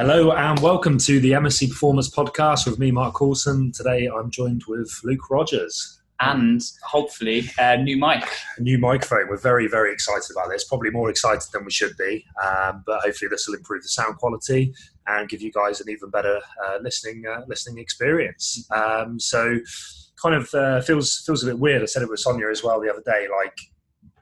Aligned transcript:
Hello 0.00 0.32
and 0.32 0.58
welcome 0.60 0.96
to 0.96 1.20
the 1.20 1.32
MSC 1.32 1.68
Performance 1.68 2.08
Podcast 2.08 2.66
with 2.66 2.78
me, 2.78 2.90
Mark 2.90 3.14
Coulson. 3.14 3.70
Today 3.70 4.08
I'm 4.08 4.30
joined 4.30 4.62
with 4.66 4.90
Luke 5.04 5.28
Rogers. 5.28 6.00
And 6.20 6.62
hopefully 6.82 7.50
a 7.58 7.76
new 7.76 7.98
mic. 7.98 8.24
A 8.56 8.62
new 8.62 8.78
microphone. 8.78 9.28
We're 9.28 9.36
very, 9.36 9.68
very 9.68 9.92
excited 9.92 10.30
about 10.30 10.48
this. 10.48 10.64
Probably 10.64 10.88
more 10.88 11.10
excited 11.10 11.42
than 11.52 11.66
we 11.66 11.70
should 11.70 11.94
be. 11.98 12.24
Um, 12.42 12.82
but 12.86 13.02
hopefully 13.02 13.28
this 13.28 13.46
will 13.46 13.56
improve 13.56 13.82
the 13.82 13.90
sound 13.90 14.16
quality 14.16 14.72
and 15.06 15.28
give 15.28 15.42
you 15.42 15.52
guys 15.52 15.82
an 15.82 15.90
even 15.90 16.08
better 16.08 16.40
uh, 16.64 16.78
listening 16.80 17.24
uh, 17.30 17.42
listening 17.46 17.76
experience. 17.76 18.66
Um, 18.70 19.20
so 19.20 19.58
kind 20.22 20.34
of 20.34 20.54
uh, 20.54 20.80
feels 20.80 21.22
feels 21.26 21.42
a 21.44 21.46
bit 21.46 21.58
weird. 21.58 21.82
I 21.82 21.84
said 21.84 22.00
it 22.00 22.08
with 22.08 22.20
Sonia 22.20 22.48
as 22.48 22.64
well 22.64 22.80
the 22.80 22.90
other 22.90 23.02
day, 23.04 23.26
like 23.30 23.58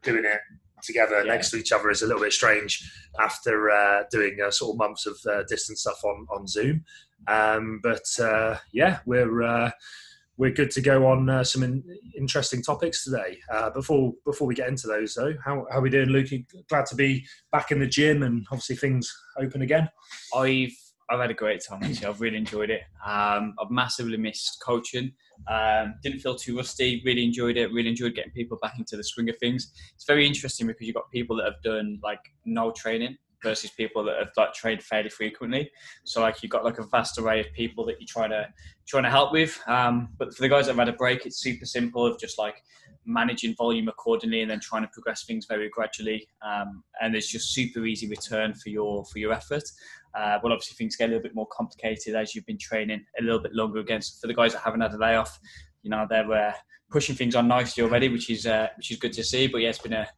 doing 0.03 0.25
it 0.25 0.41
together 0.83 1.25
yeah. 1.25 1.33
next 1.33 1.51
to 1.51 1.57
each 1.57 1.73
other 1.73 1.91
is 1.91 2.03
a 2.03 2.07
little 2.07 2.23
bit 2.23 2.33
strange 2.33 2.91
after 3.21 3.71
uh, 3.71 4.05
doing 4.11 4.39
uh, 4.45 4.51
sort 4.51 4.75
of 4.75 4.79
months 4.79 5.07
of 5.07 5.19
uh, 5.31 5.43
distance 5.49 5.81
stuff 5.81 6.03
on 6.05 6.27
on 6.31 6.47
Zoom. 6.47 6.85
Um, 7.27 7.81
but 7.83 8.07
uh, 8.21 8.57
yeah, 8.73 8.99
we're 9.07 9.43
uh, 9.43 9.71
we're 10.37 10.53
good 10.53 10.71
to 10.73 10.81
go 10.81 11.07
on 11.07 11.29
uh, 11.29 11.43
some 11.43 11.63
in, 11.63 11.83
interesting 12.17 12.63
topics 12.63 13.05
today. 13.05 13.39
before 13.75 14.13
before 14.25 14.47
we 14.47 14.55
get 14.55 14.69
into 14.69 14.87
those, 14.87 15.15
though, 15.15 15.35
how 15.45 15.67
how 15.71 15.79
are 15.79 15.83
we 15.83 15.91
doing, 15.91 16.09
Luke? 16.09 16.29
Glad 16.69 16.87
to 16.87 16.95
be 16.95 17.27
back 17.53 17.71
in 17.71 17.81
the 17.81 17.87
gym 17.87 18.23
and 18.23 18.47
obviously 18.51 18.77
things 18.77 19.13
open 19.39 19.63
again. 19.63 19.89
I've 20.35 20.77
I've 21.11 21.21
had 21.21 21.31
a 21.31 21.35
great 21.35 21.63
time 21.67 21.83
actually. 21.83 22.07
I've 22.07 22.21
really 22.21 22.37
enjoyed 22.37 22.71
it. 22.71 22.83
Um, 23.05 23.55
I've 23.61 23.71
massively 23.71 24.17
missed 24.17 24.63
coaching. 24.65 25.13
Um, 25.49 25.95
didn't 26.03 26.21
feel 26.21 26.35
too 26.35 26.57
rusty. 26.57 27.03
Really 27.05 27.25
enjoyed 27.25 27.57
it. 27.57 27.73
Really 27.73 27.89
enjoyed 27.89 28.15
getting 28.15 28.33
people 28.33 28.59
back 28.61 28.79
into 28.79 28.97
the 28.97 29.05
swing 29.05 29.29
of 29.29 29.39
things. 29.39 29.73
It's 29.95 30.05
very 30.05 30.27
interesting 30.27 30.67
because 30.67 30.87
you've 30.87 30.97
got 30.97 31.11
people 31.11 31.37
that 31.37 31.45
have 31.45 31.63
done 31.63 31.99
like 32.03 32.21
no 32.45 32.73
training 32.73 33.17
versus 33.43 33.71
people 33.71 34.03
that 34.05 34.19
have 34.19 34.31
like 34.37 34.53
trained 34.53 34.83
fairly 34.83 35.09
frequently. 35.09 35.71
So 36.05 36.21
like 36.21 36.43
you've 36.43 36.51
got 36.51 36.65
like 36.65 36.79
a 36.79 36.87
vast 36.87 37.19
array 37.19 37.41
of 37.41 37.47
people 37.53 37.85
that 37.87 37.97
you're 38.01 38.07
trying 38.09 38.31
to 38.31 38.49
trying 38.87 39.05
to 39.05 39.11
help 39.11 39.33
with. 39.33 39.59
Um, 39.67 40.09
but 40.19 40.35
for 40.35 40.43
the 40.43 40.49
guys 40.49 40.67
that 40.67 40.73
have 40.73 40.87
had 40.87 40.95
a 40.95 40.97
break, 40.97 41.27
it's 41.27 41.41
super 41.41 41.65
simple 41.65 42.07
of 42.07 42.19
just 42.19 42.39
like 42.39 42.63
managing 43.05 43.55
volume 43.55 43.89
accordingly 43.89 44.43
and 44.43 44.51
then 44.51 44.61
trying 44.61 44.83
to 44.83 44.89
progress 44.89 45.25
things 45.25 45.47
very 45.47 45.69
gradually. 45.69 46.29
Um, 46.43 46.83
and 47.01 47.15
it's 47.15 47.29
just 47.29 47.53
super 47.53 47.87
easy 47.87 48.09
return 48.09 48.55
for 48.55 48.69
your 48.71 49.05
for 49.07 49.19
your 49.19 49.33
effort. 49.33 49.65
Uh, 50.19 50.39
well, 50.43 50.53
obviously 50.53 50.75
things 50.75 50.97
get 50.97 51.05
a 51.05 51.09
little 51.09 51.23
bit 51.23 51.35
more 51.35 51.47
complicated 51.47 52.17
as 52.17 52.35
you've 52.35 52.47
been 52.47 52.59
training 52.59 53.05
a 53.21 53.23
little 53.23 53.39
bit 53.39 53.55
longer 53.55 53.79
again. 53.79 54.03
So 54.03 54.19
for 54.21 54.27
the 54.27 54.35
guys 54.35 54.53
that 54.53 54.63
haven't 54.63 54.81
had 54.81 54.93
a 54.93 54.99
layoff, 54.99 55.39
you 55.83 55.91
know 55.91 56.07
they're 56.11 56.33
uh, 56.33 56.53
pushing 56.91 57.15
things 57.15 57.37
on 57.37 57.47
nicely 57.47 57.85
already, 57.85 58.09
which 58.09 58.29
is 58.29 58.47
uh, 58.47 58.69
which 58.77 58.91
is 58.91 58.99
good 58.99 59.13
to 59.13 59.23
see. 59.23 59.47
But 59.47 59.59
yeah, 59.59 59.69
it's 59.69 59.79
been 59.79 59.93
a 59.93 60.09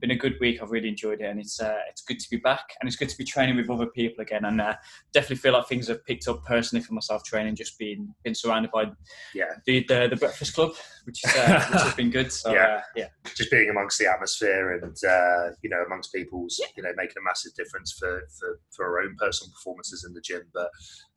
been 0.00 0.10
a 0.10 0.16
good 0.16 0.36
week. 0.40 0.62
I've 0.62 0.70
really 0.70 0.88
enjoyed 0.88 1.20
it, 1.20 1.24
and 1.24 1.40
it's 1.40 1.60
uh, 1.60 1.78
it's 1.88 2.02
good 2.02 2.20
to 2.20 2.30
be 2.30 2.36
back, 2.36 2.74
and 2.80 2.86
it's 2.86 2.96
good 2.96 3.08
to 3.08 3.16
be 3.16 3.24
training 3.24 3.56
with 3.56 3.70
other 3.70 3.86
people 3.86 4.22
again. 4.22 4.44
And 4.44 4.60
uh, 4.60 4.74
definitely 5.12 5.36
feel 5.36 5.52
like 5.52 5.66
things 5.66 5.88
have 5.88 6.04
picked 6.04 6.28
up 6.28 6.44
personally 6.44 6.84
for 6.84 6.94
myself 6.94 7.24
training, 7.24 7.54
just 7.56 7.78
being 7.78 8.14
been 8.24 8.34
surrounded 8.34 8.70
by 8.70 8.90
yeah 9.34 9.54
the 9.64 9.84
the, 9.88 10.08
the 10.08 10.16
breakfast 10.16 10.54
club, 10.54 10.72
which 11.04 11.24
is 11.24 11.34
uh, 11.34 11.66
which 11.72 11.82
has 11.82 11.94
been 11.94 12.10
good. 12.10 12.32
So, 12.32 12.52
yeah, 12.52 12.66
uh, 12.66 12.80
yeah, 12.94 13.08
just 13.34 13.50
being 13.50 13.70
amongst 13.70 13.98
the 13.98 14.10
atmosphere 14.10 14.72
and 14.72 14.96
uh, 15.04 15.54
you 15.62 15.70
know 15.70 15.82
amongst 15.86 16.12
people's 16.12 16.58
yeah. 16.60 16.66
you 16.76 16.82
know 16.82 16.92
making 16.96 17.16
a 17.18 17.24
massive 17.24 17.54
difference 17.54 17.92
for 17.92 18.22
for 18.38 18.60
for 18.70 18.86
our 18.86 19.00
own 19.00 19.16
personal 19.18 19.52
performances 19.52 20.04
in 20.04 20.14
the 20.14 20.20
gym. 20.20 20.42
But 20.52 20.70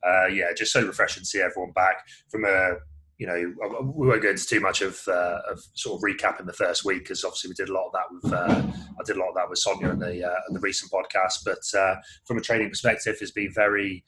uh, 0.07 0.27
yeah, 0.27 0.53
just 0.55 0.71
so 0.71 0.85
refreshing 0.85 1.23
to 1.23 1.27
see 1.27 1.41
everyone 1.41 1.71
back 1.71 2.05
from 2.29 2.45
a 2.45 2.75
you 3.19 3.27
know, 3.27 3.83
we 3.83 4.07
won't 4.07 4.23
go 4.23 4.29
into 4.29 4.47
too 4.47 4.61
much 4.61 4.81
of, 4.81 4.97
uh, 5.09 5.41
of 5.51 5.61
sort 5.73 5.97
of 5.97 6.03
recapping 6.03 6.45
the 6.45 6.53
first 6.53 6.85
week 6.85 6.99
because 6.99 7.25
obviously 7.25 7.49
we 7.49 7.53
did 7.53 7.67
a 7.67 7.73
lot 7.73 7.87
of 7.87 7.91
that 7.91 8.05
with 8.09 8.33
uh, 8.33 8.63
I 8.71 9.03
did 9.05 9.17
a 9.17 9.19
lot 9.19 9.29
of 9.29 9.35
that 9.35 9.49
with 9.49 9.59
Sonia 9.59 9.89
in 9.89 9.99
the 9.99 10.25
uh, 10.25 10.39
in 10.47 10.53
the 10.53 10.61
recent 10.61 10.89
podcast. 10.89 11.43
But 11.43 11.77
uh, 11.77 11.95
from 12.25 12.37
a 12.37 12.41
training 12.41 12.69
perspective, 12.69 13.17
it's 13.19 13.31
been 13.31 13.51
very 13.53 14.05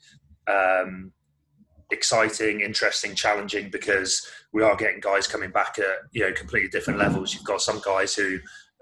um, 0.50 1.12
exciting, 1.90 2.62
interesting, 2.62 3.14
challenging 3.14 3.70
because 3.70 4.26
we 4.54 4.62
are 4.62 4.76
getting 4.76 5.00
guys 5.00 5.28
coming 5.28 5.50
back 5.50 5.78
at 5.78 6.08
you 6.12 6.22
know 6.22 6.32
completely 6.32 6.70
different 6.70 6.98
levels. 6.98 7.34
You've 7.34 7.44
got 7.44 7.60
some 7.60 7.82
guys 7.84 8.14
who 8.14 8.38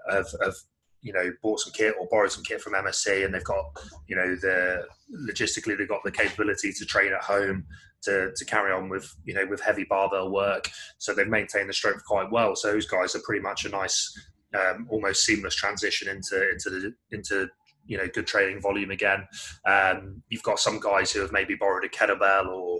have, 0.09 0.27
have 0.41 0.55
you 1.01 1.13
know 1.13 1.31
bought 1.41 1.59
some 1.59 1.73
kit 1.73 1.95
or 1.99 2.07
borrowed 2.09 2.31
some 2.31 2.43
kit 2.43 2.61
from 2.61 2.73
MSC 2.73 3.25
and 3.25 3.33
they've 3.33 3.43
got 3.43 3.65
you 4.07 4.15
know 4.15 4.35
the 4.35 4.85
logistically 5.27 5.77
they've 5.77 5.87
got 5.87 6.03
the 6.03 6.11
capability 6.11 6.71
to 6.71 6.85
train 6.85 7.11
at 7.13 7.23
home 7.23 7.65
to, 8.03 8.31
to 8.35 8.45
carry 8.45 8.71
on 8.71 8.89
with 8.89 9.13
you 9.25 9.33
know 9.33 9.45
with 9.45 9.61
heavy 9.61 9.83
barbell 9.83 10.31
work. 10.31 10.69
So 10.97 11.13
they've 11.13 11.27
maintained 11.27 11.69
the 11.69 11.73
strength 11.73 12.03
quite 12.05 12.31
well. 12.31 12.55
So 12.55 12.71
those 12.71 12.87
guys 12.87 13.15
are 13.15 13.21
pretty 13.23 13.41
much 13.41 13.65
a 13.65 13.69
nice, 13.69 14.17
um, 14.55 14.87
almost 14.89 15.23
seamless 15.23 15.55
transition 15.55 16.09
into 16.09 16.49
into 16.51 16.69
the 16.69 16.93
into 17.11 17.49
you 17.85 17.97
know 17.97 18.07
good 18.13 18.27
training 18.27 18.61
volume 18.61 18.91
again. 18.91 19.27
Um, 19.65 20.23
you've 20.29 20.43
got 20.43 20.59
some 20.59 20.79
guys 20.79 21.11
who 21.11 21.21
have 21.21 21.31
maybe 21.31 21.55
borrowed 21.55 21.85
a 21.85 21.89
kettlebell 21.89 22.47
or 22.47 22.79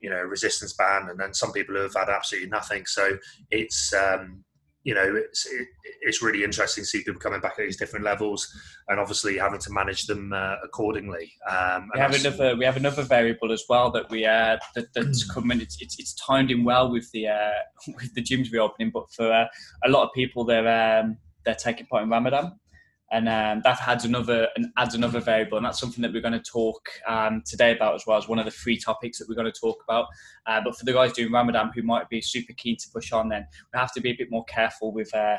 you 0.00 0.10
know 0.10 0.22
resistance 0.22 0.72
band, 0.74 1.10
and 1.10 1.18
then 1.18 1.34
some 1.34 1.52
people 1.52 1.74
who 1.74 1.82
have 1.82 1.94
had 1.94 2.08
absolutely 2.08 2.50
nothing. 2.50 2.86
So 2.86 3.18
it's 3.50 3.92
um, 3.92 4.44
you 4.82 4.94
know, 4.94 5.14
it's 5.14 5.46
it, 5.46 5.68
it's 6.02 6.22
really 6.22 6.42
interesting 6.42 6.82
to 6.82 6.86
see 6.86 7.02
people 7.04 7.20
coming 7.20 7.40
back 7.40 7.52
at 7.58 7.64
these 7.64 7.76
different 7.76 8.04
levels, 8.04 8.48
and 8.88 8.98
obviously 8.98 9.36
having 9.36 9.60
to 9.60 9.72
manage 9.72 10.06
them 10.06 10.32
uh, 10.32 10.56
accordingly. 10.64 11.32
Um, 11.48 11.90
we 11.94 12.00
have 12.00 12.14
another 12.14 12.56
we 12.56 12.64
have 12.64 12.76
another 12.76 13.02
variable 13.02 13.52
as 13.52 13.64
well 13.68 13.90
that 13.90 14.08
we 14.10 14.24
uh, 14.24 14.58
that, 14.74 14.86
that's 14.94 15.22
hmm. 15.24 15.32
coming. 15.32 15.60
It's, 15.60 15.76
it's, 15.80 15.98
it's 15.98 16.14
timed 16.14 16.50
in 16.50 16.64
well 16.64 16.90
with 16.90 17.10
the 17.12 17.28
uh, 17.28 17.50
with 17.88 18.14
the 18.14 18.22
gyms 18.22 18.52
reopening, 18.52 18.90
but 18.92 19.04
for 19.12 19.30
uh, 19.30 19.46
a 19.84 19.88
lot 19.90 20.04
of 20.04 20.10
people, 20.14 20.44
they're 20.44 21.00
um, 21.00 21.18
they're 21.44 21.54
taking 21.54 21.86
part 21.86 22.04
in 22.04 22.10
Ramadan 22.10 22.58
and 23.12 23.28
um, 23.28 23.60
that 23.64 23.80
adds 23.86 24.04
another 24.04 24.48
and 24.56 24.66
adds 24.76 24.94
another 24.94 25.20
variable, 25.20 25.56
and 25.56 25.66
that's 25.66 25.80
something 25.80 26.02
that 26.02 26.12
we're 26.12 26.22
going 26.22 26.32
to 26.32 26.40
talk 26.40 26.88
um, 27.08 27.42
today 27.44 27.72
about 27.72 27.94
as 27.94 28.06
well 28.06 28.16
as 28.16 28.28
one 28.28 28.38
of 28.38 28.44
the 28.44 28.50
three 28.50 28.78
topics 28.78 29.18
that 29.18 29.28
we're 29.28 29.34
going 29.34 29.50
to 29.50 29.60
talk 29.60 29.82
about. 29.82 30.06
Uh, 30.46 30.60
but 30.64 30.76
for 30.76 30.84
the 30.84 30.92
guys 30.92 31.12
doing 31.12 31.32
Ramadan 31.32 31.70
who 31.74 31.82
might 31.82 32.08
be 32.08 32.20
super 32.20 32.52
keen 32.52 32.76
to 32.76 32.88
push 32.92 33.12
on, 33.12 33.28
then 33.28 33.46
we 33.72 33.78
have 33.78 33.92
to 33.94 34.00
be 34.00 34.10
a 34.10 34.16
bit 34.16 34.30
more 34.30 34.44
careful 34.44 34.92
with. 34.92 35.14
Uh, 35.14 35.36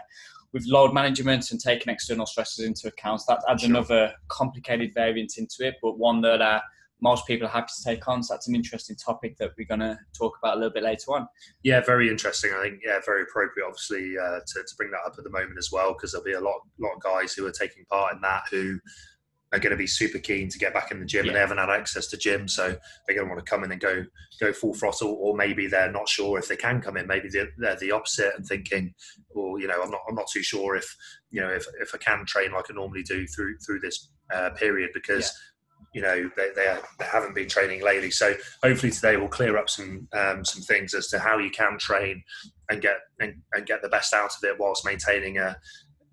with 0.53 0.65
load 0.67 0.93
management 0.93 1.49
and 1.51 1.61
taking 1.61 1.93
external 1.93 2.25
stresses 2.25 2.65
into 2.65 2.89
account, 2.89 3.21
that 3.25 3.41
adds 3.47 3.61
sure. 3.61 3.69
another 3.69 4.11
complicated 4.27 4.93
variant 4.93 5.37
into 5.37 5.65
it, 5.65 5.75
but 5.81 5.97
one 5.97 6.19
that 6.19 6.41
uh, 6.41 6.59
most 7.01 7.25
people 7.25 7.47
are 7.47 7.51
happy 7.51 7.71
to 7.75 7.83
take 7.83 8.07
on. 8.07 8.21
So 8.23 8.33
that's 8.33 8.47
an 8.47 8.55
interesting 8.55 8.95
topic 8.95 9.37
that 9.37 9.51
we're 9.57 9.67
going 9.67 9.79
to 9.79 9.97
talk 10.17 10.37
about 10.41 10.55
a 10.55 10.59
little 10.59 10.73
bit 10.73 10.83
later 10.83 11.11
on. 11.11 11.27
Yeah, 11.63 11.81
very 11.81 12.09
interesting. 12.09 12.51
I 12.55 12.63
think 12.63 12.81
yeah, 12.85 12.99
very 13.05 13.23
appropriate, 13.23 13.65
obviously, 13.65 14.17
uh, 14.17 14.39
to, 14.45 14.59
to 14.59 14.75
bring 14.77 14.91
that 14.91 15.01
up 15.05 15.15
at 15.17 15.23
the 15.23 15.29
moment 15.29 15.57
as 15.57 15.71
well, 15.71 15.93
because 15.93 16.11
there'll 16.11 16.25
be 16.25 16.33
a 16.33 16.39
lot 16.39 16.61
lot 16.79 16.95
of 16.95 17.01
guys 17.01 17.33
who 17.33 17.45
are 17.45 17.51
taking 17.51 17.85
part 17.85 18.13
in 18.13 18.21
that 18.21 18.43
who 18.51 18.79
are 19.53 19.59
going 19.59 19.71
to 19.71 19.77
be 19.77 19.87
super 19.87 20.17
keen 20.17 20.47
to 20.47 20.57
get 20.57 20.73
back 20.73 20.91
in 20.91 20.99
the 20.99 21.05
gym 21.05 21.25
yeah. 21.25 21.31
and 21.31 21.35
they 21.35 21.41
haven't 21.41 21.57
had 21.57 21.69
access 21.69 22.07
to 22.07 22.17
gym, 22.17 22.47
so 22.47 22.69
they're 22.69 23.15
going 23.15 23.27
to 23.27 23.33
want 23.33 23.43
to 23.43 23.49
come 23.49 23.63
in 23.63 23.71
and 23.71 23.81
go 23.81 24.05
go 24.39 24.53
full 24.53 24.73
throttle, 24.73 25.17
or 25.19 25.35
maybe 25.35 25.67
they're 25.67 25.91
not 25.91 26.07
sure 26.07 26.37
if 26.37 26.47
they 26.47 26.55
can 26.55 26.81
come 26.81 26.97
in. 26.97 27.07
Maybe 27.07 27.29
they're, 27.29 27.49
they're 27.57 27.75
the 27.77 27.91
opposite 27.91 28.33
and 28.37 28.45
thinking, 28.45 28.93
well, 29.33 29.59
you 29.59 29.67
know, 29.67 29.81
I'm 29.81 29.91
not 29.91 30.01
I'm 30.07 30.15
not 30.15 30.29
too 30.31 30.43
sure 30.43 30.75
if 30.75 30.95
you 31.31 31.41
know 31.41 31.49
if, 31.49 31.65
if 31.81 31.95
I 31.95 31.97
can 31.97 32.25
train 32.25 32.51
like 32.51 32.65
I 32.69 32.73
normally 32.73 33.03
do 33.03 33.25
through 33.27 33.57
through 33.65 33.79
this 33.79 34.11
uh, 34.33 34.51
period 34.51 34.91
because. 34.93 35.25
Yeah 35.25 35.47
you 35.93 36.01
know 36.01 36.29
they, 36.37 36.49
they, 36.55 37.05
haven't 37.05 37.35
been 37.35 37.49
training 37.49 37.83
lately. 37.83 38.11
So 38.11 38.33
hopefully 38.63 38.91
today 38.91 39.17
we'll 39.17 39.27
clear 39.27 39.57
up 39.57 39.69
some 39.69 40.07
um, 40.13 40.45
some 40.45 40.61
things 40.61 40.93
as 40.93 41.07
to 41.09 41.19
how 41.19 41.37
you 41.37 41.49
can 41.49 41.77
train 41.77 42.23
and 42.69 42.81
get 42.81 42.97
and, 43.19 43.41
and, 43.53 43.65
get 43.65 43.81
the 43.81 43.89
best 43.89 44.13
out 44.13 44.31
of 44.31 44.43
it 44.43 44.55
whilst 44.57 44.85
maintaining 44.85 45.37
a 45.37 45.57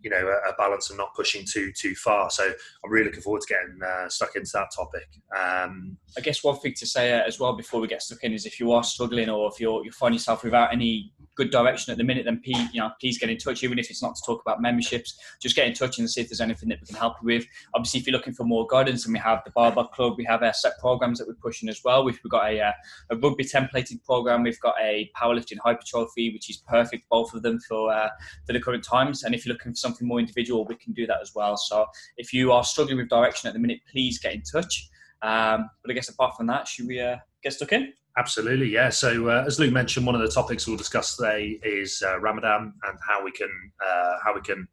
you 0.00 0.10
know 0.10 0.26
a, 0.26 0.50
a, 0.50 0.54
balance 0.56 0.90
and 0.90 0.98
not 0.98 1.14
pushing 1.14 1.44
too 1.44 1.72
too 1.72 1.94
far. 1.94 2.30
So 2.30 2.44
I'm 2.84 2.90
really 2.90 3.06
looking 3.06 3.22
forward 3.22 3.42
to 3.42 3.54
getting 3.54 3.78
uh, 3.82 4.08
stuck 4.08 4.34
into 4.34 4.50
that 4.54 4.70
topic. 4.74 5.08
Um, 5.36 5.96
I 6.16 6.20
guess 6.20 6.42
one 6.42 6.58
thing 6.58 6.74
to 6.76 6.86
say 6.86 7.12
uh, 7.12 7.22
as 7.24 7.38
well 7.38 7.54
before 7.54 7.80
we 7.80 7.88
get 7.88 8.02
stuck 8.02 8.22
in 8.24 8.32
is 8.32 8.46
if 8.46 8.58
you 8.58 8.72
are 8.72 8.84
struggling 8.84 9.28
or 9.28 9.48
if 9.52 9.60
you're 9.60 9.84
you 9.84 9.92
find 9.92 10.14
yourself 10.14 10.44
without 10.44 10.72
any 10.72 11.12
good 11.38 11.50
direction 11.50 11.92
at 11.92 11.98
the 11.98 12.04
minute, 12.04 12.24
then 12.24 12.40
please, 12.44 12.68
you 12.72 12.80
know, 12.80 12.90
please 13.00 13.16
get 13.16 13.30
in 13.30 13.38
touch. 13.38 13.62
Even 13.62 13.78
if 13.78 13.88
it's 13.90 14.02
not 14.02 14.16
to 14.16 14.22
talk 14.26 14.42
about 14.42 14.60
memberships, 14.60 15.16
just 15.40 15.54
get 15.54 15.66
in 15.66 15.72
touch 15.72 15.98
and 15.98 16.10
see 16.10 16.20
if 16.20 16.28
there's 16.28 16.40
anything 16.40 16.68
that 16.68 16.80
we 16.80 16.86
can 16.86 16.96
help 16.96 17.14
you 17.22 17.26
with. 17.26 17.46
Obviously, 17.74 18.00
if 18.00 18.06
you're 18.06 18.16
looking 18.16 18.34
for 18.34 18.44
more 18.44 18.66
guidance, 18.66 19.04
and 19.06 19.14
we 19.14 19.20
have 19.20 19.42
the 19.44 19.52
Barbell 19.52 19.86
Club, 19.86 20.14
we 20.18 20.24
have 20.24 20.42
our 20.42 20.52
set 20.52 20.78
programs 20.80 21.18
that 21.18 21.28
we're 21.28 21.34
pushing 21.34 21.68
as 21.68 21.80
well. 21.84 22.04
We've, 22.04 22.20
got 22.28 22.50
a, 22.50 22.60
uh, 22.60 22.72
a 23.10 23.16
rugby 23.16 23.44
templated 23.44 24.04
program. 24.04 24.42
We've 24.42 24.60
got 24.60 24.74
a 24.82 25.10
powerlifting 25.16 25.58
hypertrophy, 25.62 26.32
which 26.32 26.50
is 26.50 26.58
perfect, 26.58 27.08
both 27.08 27.32
of 27.32 27.42
them 27.42 27.60
for 27.60 27.92
uh, 27.92 28.08
for 28.44 28.52
the 28.52 28.60
current 28.60 28.84
times. 28.84 29.22
And 29.22 29.34
if 29.34 29.46
you're 29.46 29.54
looking 29.54 29.72
for 29.72 29.76
something 29.76 30.06
more 30.06 30.18
individual, 30.18 30.64
we 30.64 30.74
can 30.74 30.92
do 30.92 31.06
that 31.06 31.20
as 31.22 31.32
well. 31.34 31.56
So 31.56 31.86
if 32.16 32.32
you 32.32 32.50
are 32.52 32.64
struggling 32.64 32.98
with 32.98 33.08
direction 33.08 33.46
at 33.46 33.54
the 33.54 33.60
minute, 33.60 33.78
please 33.90 34.18
get 34.18 34.34
in 34.34 34.42
touch. 34.42 34.90
Um, 35.22 35.70
but 35.82 35.90
I 35.90 35.94
guess 35.94 36.08
apart 36.08 36.36
from 36.36 36.46
that, 36.48 36.68
should 36.68 36.86
we 36.86 37.00
uh, 37.00 37.16
get 37.42 37.52
stuck 37.52 37.72
in? 37.72 37.92
Absolutely, 38.18 38.68
yeah. 38.68 38.88
So 38.88 39.28
uh, 39.28 39.44
as 39.46 39.60
Luke 39.60 39.72
mentioned, 39.72 40.04
one 40.04 40.16
of 40.16 40.20
the 40.20 40.28
topics 40.28 40.66
we'll 40.66 40.76
discuss 40.76 41.16
today 41.16 41.60
is 41.62 42.02
uh, 42.04 42.18
Ramadan 42.18 42.74
and 42.88 42.98
how 43.06 43.22
we 43.22 43.30
can 43.30 43.48
uh, 43.80 44.14
how 44.24 44.34
we 44.34 44.40
can 44.40 44.66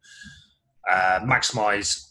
uh, 0.90 1.20
maximise 1.22 2.08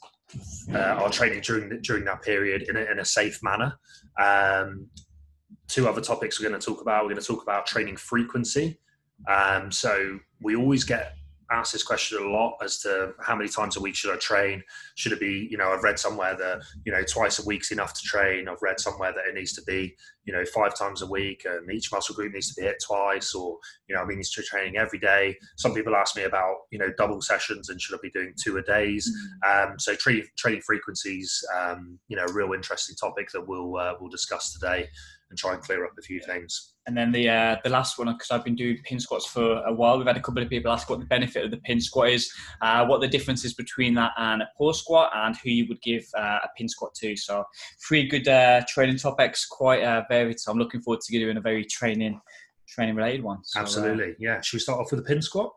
uh, 0.73 1.01
our 1.01 1.09
training 1.09 1.41
during 1.41 1.81
during 1.81 2.05
that 2.05 2.21
period 2.21 2.63
in 2.69 2.77
a, 2.77 2.89
in 2.89 2.99
a 2.99 3.05
safe 3.05 3.37
manner. 3.43 3.77
Um, 4.17 4.87
two 5.67 5.89
other 5.89 5.99
topics 5.99 6.39
we're 6.39 6.47
going 6.47 6.59
to 6.59 6.65
talk 6.65 6.81
about. 6.81 7.03
We're 7.03 7.09
going 7.09 7.21
to 7.21 7.27
talk 7.27 7.43
about 7.43 7.65
training 7.65 7.97
frequency. 7.97 8.79
Um, 9.29 9.73
so 9.73 10.19
we 10.41 10.55
always 10.55 10.85
get 10.85 11.15
asked 11.51 11.73
this 11.73 11.83
question 11.83 12.21
a 12.21 12.27
lot 12.27 12.57
as 12.63 12.79
to 12.79 13.13
how 13.19 13.35
many 13.35 13.49
times 13.49 13.77
a 13.77 13.81
week 13.81 13.95
should 13.95 14.13
I 14.13 14.17
train? 14.17 14.63
Should 14.95 15.11
it 15.11 15.19
be, 15.19 15.47
you 15.49 15.57
know, 15.57 15.71
I've 15.71 15.83
read 15.83 15.99
somewhere 15.99 16.35
that, 16.35 16.61
you 16.85 16.91
know, 16.91 17.03
twice 17.03 17.39
a 17.39 17.45
week's 17.45 17.71
enough 17.71 17.93
to 17.93 18.01
train. 18.01 18.47
I've 18.47 18.61
read 18.61 18.79
somewhere 18.79 19.11
that 19.13 19.27
it 19.27 19.35
needs 19.35 19.53
to 19.53 19.61
be, 19.63 19.95
you 20.25 20.33
know, 20.33 20.43
five 20.45 20.75
times 20.75 21.01
a 21.01 21.07
week 21.07 21.45
and 21.45 21.69
each 21.71 21.91
muscle 21.91 22.15
group 22.15 22.33
needs 22.33 22.53
to 22.53 22.59
be 22.59 22.67
hit 22.67 22.77
twice 22.85 23.35
or, 23.35 23.57
you 23.87 23.95
know, 23.95 24.01
I 24.01 24.05
mean, 24.05 24.19
it's 24.19 24.31
training 24.31 24.77
every 24.77 24.99
day. 24.99 25.37
Some 25.57 25.73
people 25.73 25.95
ask 25.95 26.15
me 26.15 26.23
about, 26.23 26.55
you 26.71 26.79
know, 26.79 26.91
double 26.97 27.21
sessions 27.21 27.69
and 27.69 27.79
should 27.79 27.95
I 27.95 27.99
be 28.01 28.09
doing 28.09 28.33
two 28.43 28.57
a 28.57 28.61
days? 28.61 29.11
Mm-hmm. 29.45 29.71
Um, 29.71 29.79
so 29.79 29.95
training, 29.95 30.25
training 30.37 30.61
frequencies, 30.61 31.43
um, 31.57 31.99
you 32.07 32.17
know, 32.17 32.25
a 32.25 32.33
real 32.33 32.53
interesting 32.53 32.95
topic 32.95 33.31
that 33.31 33.47
we'll, 33.47 33.77
uh, 33.77 33.93
we'll 33.99 34.09
discuss 34.09 34.53
today 34.53 34.87
and 35.29 35.37
try 35.37 35.53
and 35.53 35.61
clear 35.61 35.85
up 35.85 35.91
a 35.97 36.01
few 36.01 36.19
things. 36.21 36.74
And 36.87 36.95
then 36.95 37.11
the 37.11 37.29
uh, 37.29 37.57
the 37.63 37.69
last 37.69 37.97
one, 37.97 38.11
because 38.13 38.29
I've 38.29 38.43
been 38.43 38.55
doing 38.55 38.77
pin 38.83 38.99
squats 38.99 39.25
for 39.25 39.63
a 39.63 39.73
while, 39.73 39.97
we've 39.97 40.05
had 40.05 40.17
a 40.17 40.21
couple 40.21 40.43
of 40.43 40.49
people 40.49 40.71
ask 40.71 40.87
what 40.87 40.99
the 40.99 41.05
benefit 41.05 41.43
of 41.43 41.51
the 41.51 41.57
pin 41.57 41.81
squat 41.81 42.09
is, 42.09 42.31
uh, 42.61 42.85
what 42.85 43.01
the 43.01 43.07
difference 43.07 43.43
is 43.43 43.55
between 43.55 43.95
that 43.95 44.11
and 44.17 44.43
a 44.43 44.49
pause 44.55 44.81
squat, 44.81 45.09
and 45.15 45.35
who 45.43 45.49
you 45.49 45.65
would 45.67 45.81
give 45.81 46.05
uh, 46.15 46.39
a 46.43 46.49
pin 46.55 46.69
squat 46.69 46.93
to. 46.95 47.15
So 47.15 47.43
three 47.87 48.07
good 48.07 48.27
uh, 48.27 48.61
training 48.67 48.97
topics, 48.97 49.47
quite 49.47 49.81
uh, 49.81 50.03
varied. 50.09 50.39
So 50.39 50.51
I'm 50.51 50.59
looking 50.59 50.81
forward 50.81 51.01
to 51.01 51.19
doing 51.19 51.37
a 51.37 51.41
very 51.41 51.65
training 51.65 52.21
training 52.67 52.95
related 52.95 53.23
one. 53.23 53.39
So, 53.43 53.59
uh, 53.59 53.63
Absolutely, 53.63 54.15
yeah. 54.19 54.41
Should 54.41 54.57
we 54.57 54.61
start 54.61 54.79
off 54.79 54.91
with 54.91 55.03
the 55.03 55.07
pin 55.07 55.21
squat? 55.21 55.51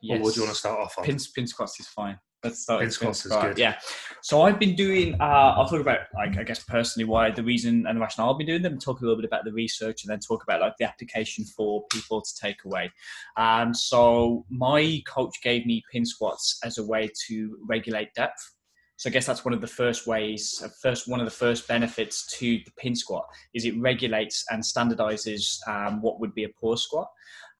Yes. 0.00 0.18
Or 0.18 0.22
what 0.22 0.34
do 0.34 0.40
you 0.40 0.46
want 0.46 0.54
to 0.54 0.60
start 0.60 0.80
off 0.80 0.98
on? 0.98 1.04
Pin, 1.04 1.18
pin 1.34 1.46
squats 1.46 1.78
is 1.78 1.86
fine. 1.86 2.18
Let's 2.44 2.60
start. 2.60 2.80
Pin 2.80 2.90
squats 2.90 3.24
is 3.24 3.32
good. 3.32 3.58
Yeah. 3.58 3.78
So 4.20 4.42
I've 4.42 4.58
been 4.58 4.74
doing. 4.74 5.14
Uh, 5.20 5.54
I'll 5.56 5.68
talk 5.68 5.80
about 5.80 6.00
like 6.14 6.36
I 6.36 6.42
guess 6.42 6.62
personally 6.64 7.08
why 7.08 7.30
the 7.30 7.42
reason 7.42 7.86
and 7.86 7.96
the 7.96 8.00
rationale 8.00 8.32
I've 8.32 8.38
been 8.38 8.48
doing 8.48 8.62
them. 8.62 8.78
Talk 8.78 9.00
a 9.00 9.04
little 9.04 9.16
bit 9.16 9.24
about 9.24 9.44
the 9.44 9.52
research 9.52 10.02
and 10.02 10.10
then 10.10 10.18
talk 10.18 10.42
about 10.42 10.60
like 10.60 10.76
the 10.78 10.84
application 10.84 11.44
for 11.44 11.84
people 11.92 12.20
to 12.20 12.34
take 12.40 12.64
away. 12.64 12.90
Um, 13.36 13.72
so 13.74 14.44
my 14.50 15.02
coach 15.06 15.40
gave 15.42 15.66
me 15.66 15.84
pin 15.92 16.04
squats 16.04 16.58
as 16.64 16.78
a 16.78 16.84
way 16.84 17.10
to 17.28 17.58
regulate 17.66 18.12
depth. 18.14 18.54
So 18.96 19.10
I 19.10 19.12
guess 19.12 19.26
that's 19.26 19.44
one 19.44 19.52
of 19.52 19.60
the 19.60 19.66
first 19.66 20.06
ways, 20.06 20.62
uh, 20.64 20.68
first 20.80 21.08
one 21.08 21.18
of 21.18 21.26
the 21.26 21.32
first 21.32 21.66
benefits 21.66 22.24
to 22.38 22.58
the 22.64 22.70
pin 22.76 22.94
squat 22.94 23.26
is 23.52 23.64
it 23.64 23.76
regulates 23.80 24.44
and 24.50 24.62
standardizes 24.62 25.58
um, 25.66 26.00
what 26.02 26.20
would 26.20 26.32
be 26.34 26.44
a 26.44 26.48
pause 26.48 26.84
squat. 26.84 27.08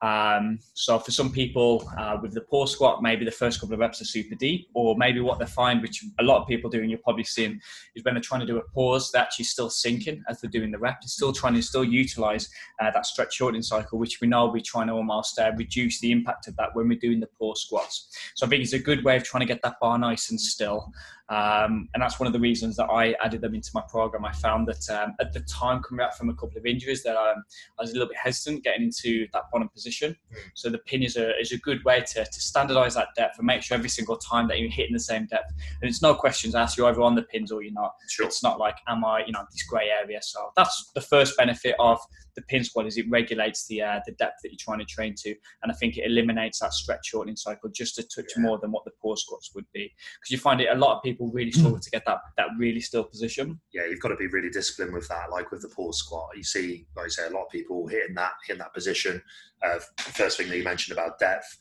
Um, 0.03 0.59
so 0.73 0.99
for 0.99 1.11
some 1.11 1.31
people 1.31 1.89
uh, 1.97 2.17
with 2.21 2.33
the 2.33 2.41
pause 2.41 2.73
squat, 2.73 3.01
maybe 3.01 3.23
the 3.23 3.31
first 3.31 3.61
couple 3.61 3.73
of 3.73 3.79
reps 3.79 4.01
are 4.01 4.05
super 4.05 4.35
deep, 4.35 4.67
or 4.75 4.97
maybe 4.97 5.21
what 5.21 5.39
they 5.39 5.45
find, 5.45 5.81
which 5.81 6.03
a 6.19 6.23
lot 6.23 6.41
of 6.41 6.47
people 6.47 6.69
do, 6.69 6.81
and 6.81 6.89
you're 6.89 6.99
probably 6.99 7.23
seeing, 7.23 7.59
is 7.95 8.03
when 8.03 8.13
they're 8.13 8.21
trying 8.21 8.41
to 8.41 8.45
do 8.45 8.57
a 8.57 8.63
pause, 8.73 9.11
they're 9.11 9.21
actually 9.21 9.45
still 9.45 9.69
sinking 9.69 10.21
as 10.27 10.41
they're 10.41 10.51
doing 10.51 10.71
the 10.71 10.77
rep. 10.77 10.99
They're 11.01 11.07
still 11.07 11.31
trying 11.31 11.53
to 11.53 11.61
still 11.61 11.85
utilize 11.85 12.49
uh, 12.81 12.91
that 12.91 13.05
stretch 13.05 13.33
shortening 13.33 13.61
cycle, 13.61 13.97
which 13.97 14.19
we 14.19 14.27
know 14.27 14.47
we're 14.47 14.61
trying 14.61 14.87
to 14.87 14.93
almost 14.93 15.39
uh, 15.39 15.51
reduce 15.55 16.01
the 16.01 16.11
impact 16.11 16.49
of 16.49 16.57
that 16.57 16.75
when 16.75 16.89
we're 16.89 16.99
doing 16.99 17.21
the 17.21 17.29
pause 17.39 17.61
squats. 17.61 18.09
So 18.35 18.45
I 18.45 18.49
think 18.49 18.61
it's 18.61 18.73
a 18.73 18.79
good 18.79 19.05
way 19.05 19.15
of 19.15 19.23
trying 19.23 19.41
to 19.41 19.47
get 19.47 19.61
that 19.63 19.79
bar 19.79 19.97
nice 19.97 20.31
and 20.31 20.39
still. 20.39 20.91
Um, 21.29 21.89
and 21.93 22.03
that's 22.03 22.19
one 22.19 22.27
of 22.27 22.33
the 22.33 22.39
reasons 22.39 22.75
that 22.75 22.85
I 22.85 23.15
added 23.23 23.41
them 23.41 23.55
into 23.55 23.71
my 23.73 23.81
program. 23.89 24.25
I 24.25 24.33
found 24.33 24.67
that 24.67 24.89
um, 24.89 25.15
at 25.19 25.31
the 25.33 25.39
time, 25.41 25.81
coming 25.81 26.03
back 26.03 26.15
from 26.15 26.29
a 26.29 26.33
couple 26.33 26.57
of 26.57 26.65
injuries, 26.65 27.01
that 27.03 27.15
um, 27.15 27.43
I 27.79 27.81
was 27.81 27.91
a 27.91 27.93
little 27.93 28.09
bit 28.09 28.17
hesitant 28.17 28.63
getting 28.63 28.83
into 28.83 29.27
that 29.33 29.43
bottom 29.51 29.69
position. 29.69 30.11
Mm. 30.31 30.37
So 30.53 30.69
the 30.69 30.79
pin 30.79 31.01
is 31.01 31.15
a, 31.15 31.39
is 31.39 31.51
a 31.51 31.57
good 31.57 31.83
way 31.85 32.01
to, 32.01 32.25
to 32.25 32.41
standardize 32.41 32.95
that 32.95 33.09
depth 33.15 33.37
and 33.37 33.47
make 33.47 33.61
sure 33.61 33.77
every 33.77 33.89
single 33.89 34.17
time 34.17 34.47
that 34.49 34.59
you're 34.59 34.69
hitting 34.69 34.93
the 34.93 34.99
same 34.99 35.25
depth. 35.25 35.53
And 35.81 35.89
it's 35.89 36.01
no 36.01 36.13
questions 36.13 36.55
asked, 36.55 36.77
you're 36.77 36.89
either 36.89 37.01
on 37.01 37.15
the 37.15 37.23
pins 37.23 37.51
or 37.51 37.63
you're 37.63 37.73
not. 37.73 37.93
Sure. 38.09 38.25
It's 38.25 38.43
not 38.43 38.59
like, 38.59 38.75
am 38.87 39.05
I, 39.05 39.23
you 39.25 39.31
know, 39.31 39.45
this 39.49 39.63
grey 39.63 39.89
area. 39.89 40.19
So 40.21 40.51
that's 40.57 40.91
the 40.93 41.01
first 41.01 41.37
benefit 41.37 41.75
of 41.79 41.99
the 42.35 42.41
pin 42.43 42.63
squat 42.63 42.87
is 42.87 42.97
it 42.97 43.09
regulates 43.09 43.67
the 43.67 43.81
uh, 43.81 43.99
the 44.05 44.13
depth 44.13 44.41
that 44.43 44.49
you're 44.49 44.57
trying 44.59 44.79
to 44.79 44.85
train 44.85 45.15
to, 45.19 45.29
and 45.61 45.71
I 45.71 45.75
think 45.75 45.97
it 45.97 46.05
eliminates 46.05 46.59
that 46.59 46.73
stretch 46.73 47.07
shortening 47.07 47.35
cycle 47.35 47.69
just 47.69 47.99
a 47.99 48.03
touch 48.03 48.31
yeah. 48.35 48.41
more 48.41 48.59
than 48.59 48.71
what 48.71 48.85
the 48.85 48.91
pause 49.01 49.21
squats 49.21 49.51
would 49.55 49.65
be. 49.73 49.91
Because 50.19 50.31
you 50.31 50.37
find 50.37 50.61
it 50.61 50.69
a 50.71 50.75
lot 50.75 50.97
of 50.97 51.03
people 51.03 51.31
really 51.31 51.51
struggle 51.51 51.79
to 51.79 51.89
get 51.89 52.03
that 52.05 52.19
that 52.37 52.47
really 52.57 52.79
still 52.81 53.03
position. 53.03 53.59
Yeah, 53.73 53.85
you've 53.85 53.99
got 53.99 54.09
to 54.09 54.15
be 54.15 54.27
really 54.27 54.49
disciplined 54.49 54.93
with 54.93 55.07
that. 55.09 55.31
Like 55.31 55.51
with 55.51 55.61
the 55.61 55.69
pause 55.69 55.99
squat, 55.99 56.29
you 56.35 56.43
see, 56.43 56.85
like 56.95 57.05
I 57.05 57.09
say, 57.09 57.27
a 57.27 57.31
lot 57.31 57.45
of 57.45 57.49
people 57.49 57.87
hitting 57.87 58.15
that 58.15 58.33
hitting 58.45 58.59
that 58.59 58.73
position. 58.73 59.21
Uh, 59.63 59.79
first 59.97 60.37
thing 60.37 60.49
that 60.49 60.57
you 60.57 60.63
mentioned 60.63 60.97
about 60.97 61.19
depth 61.19 61.57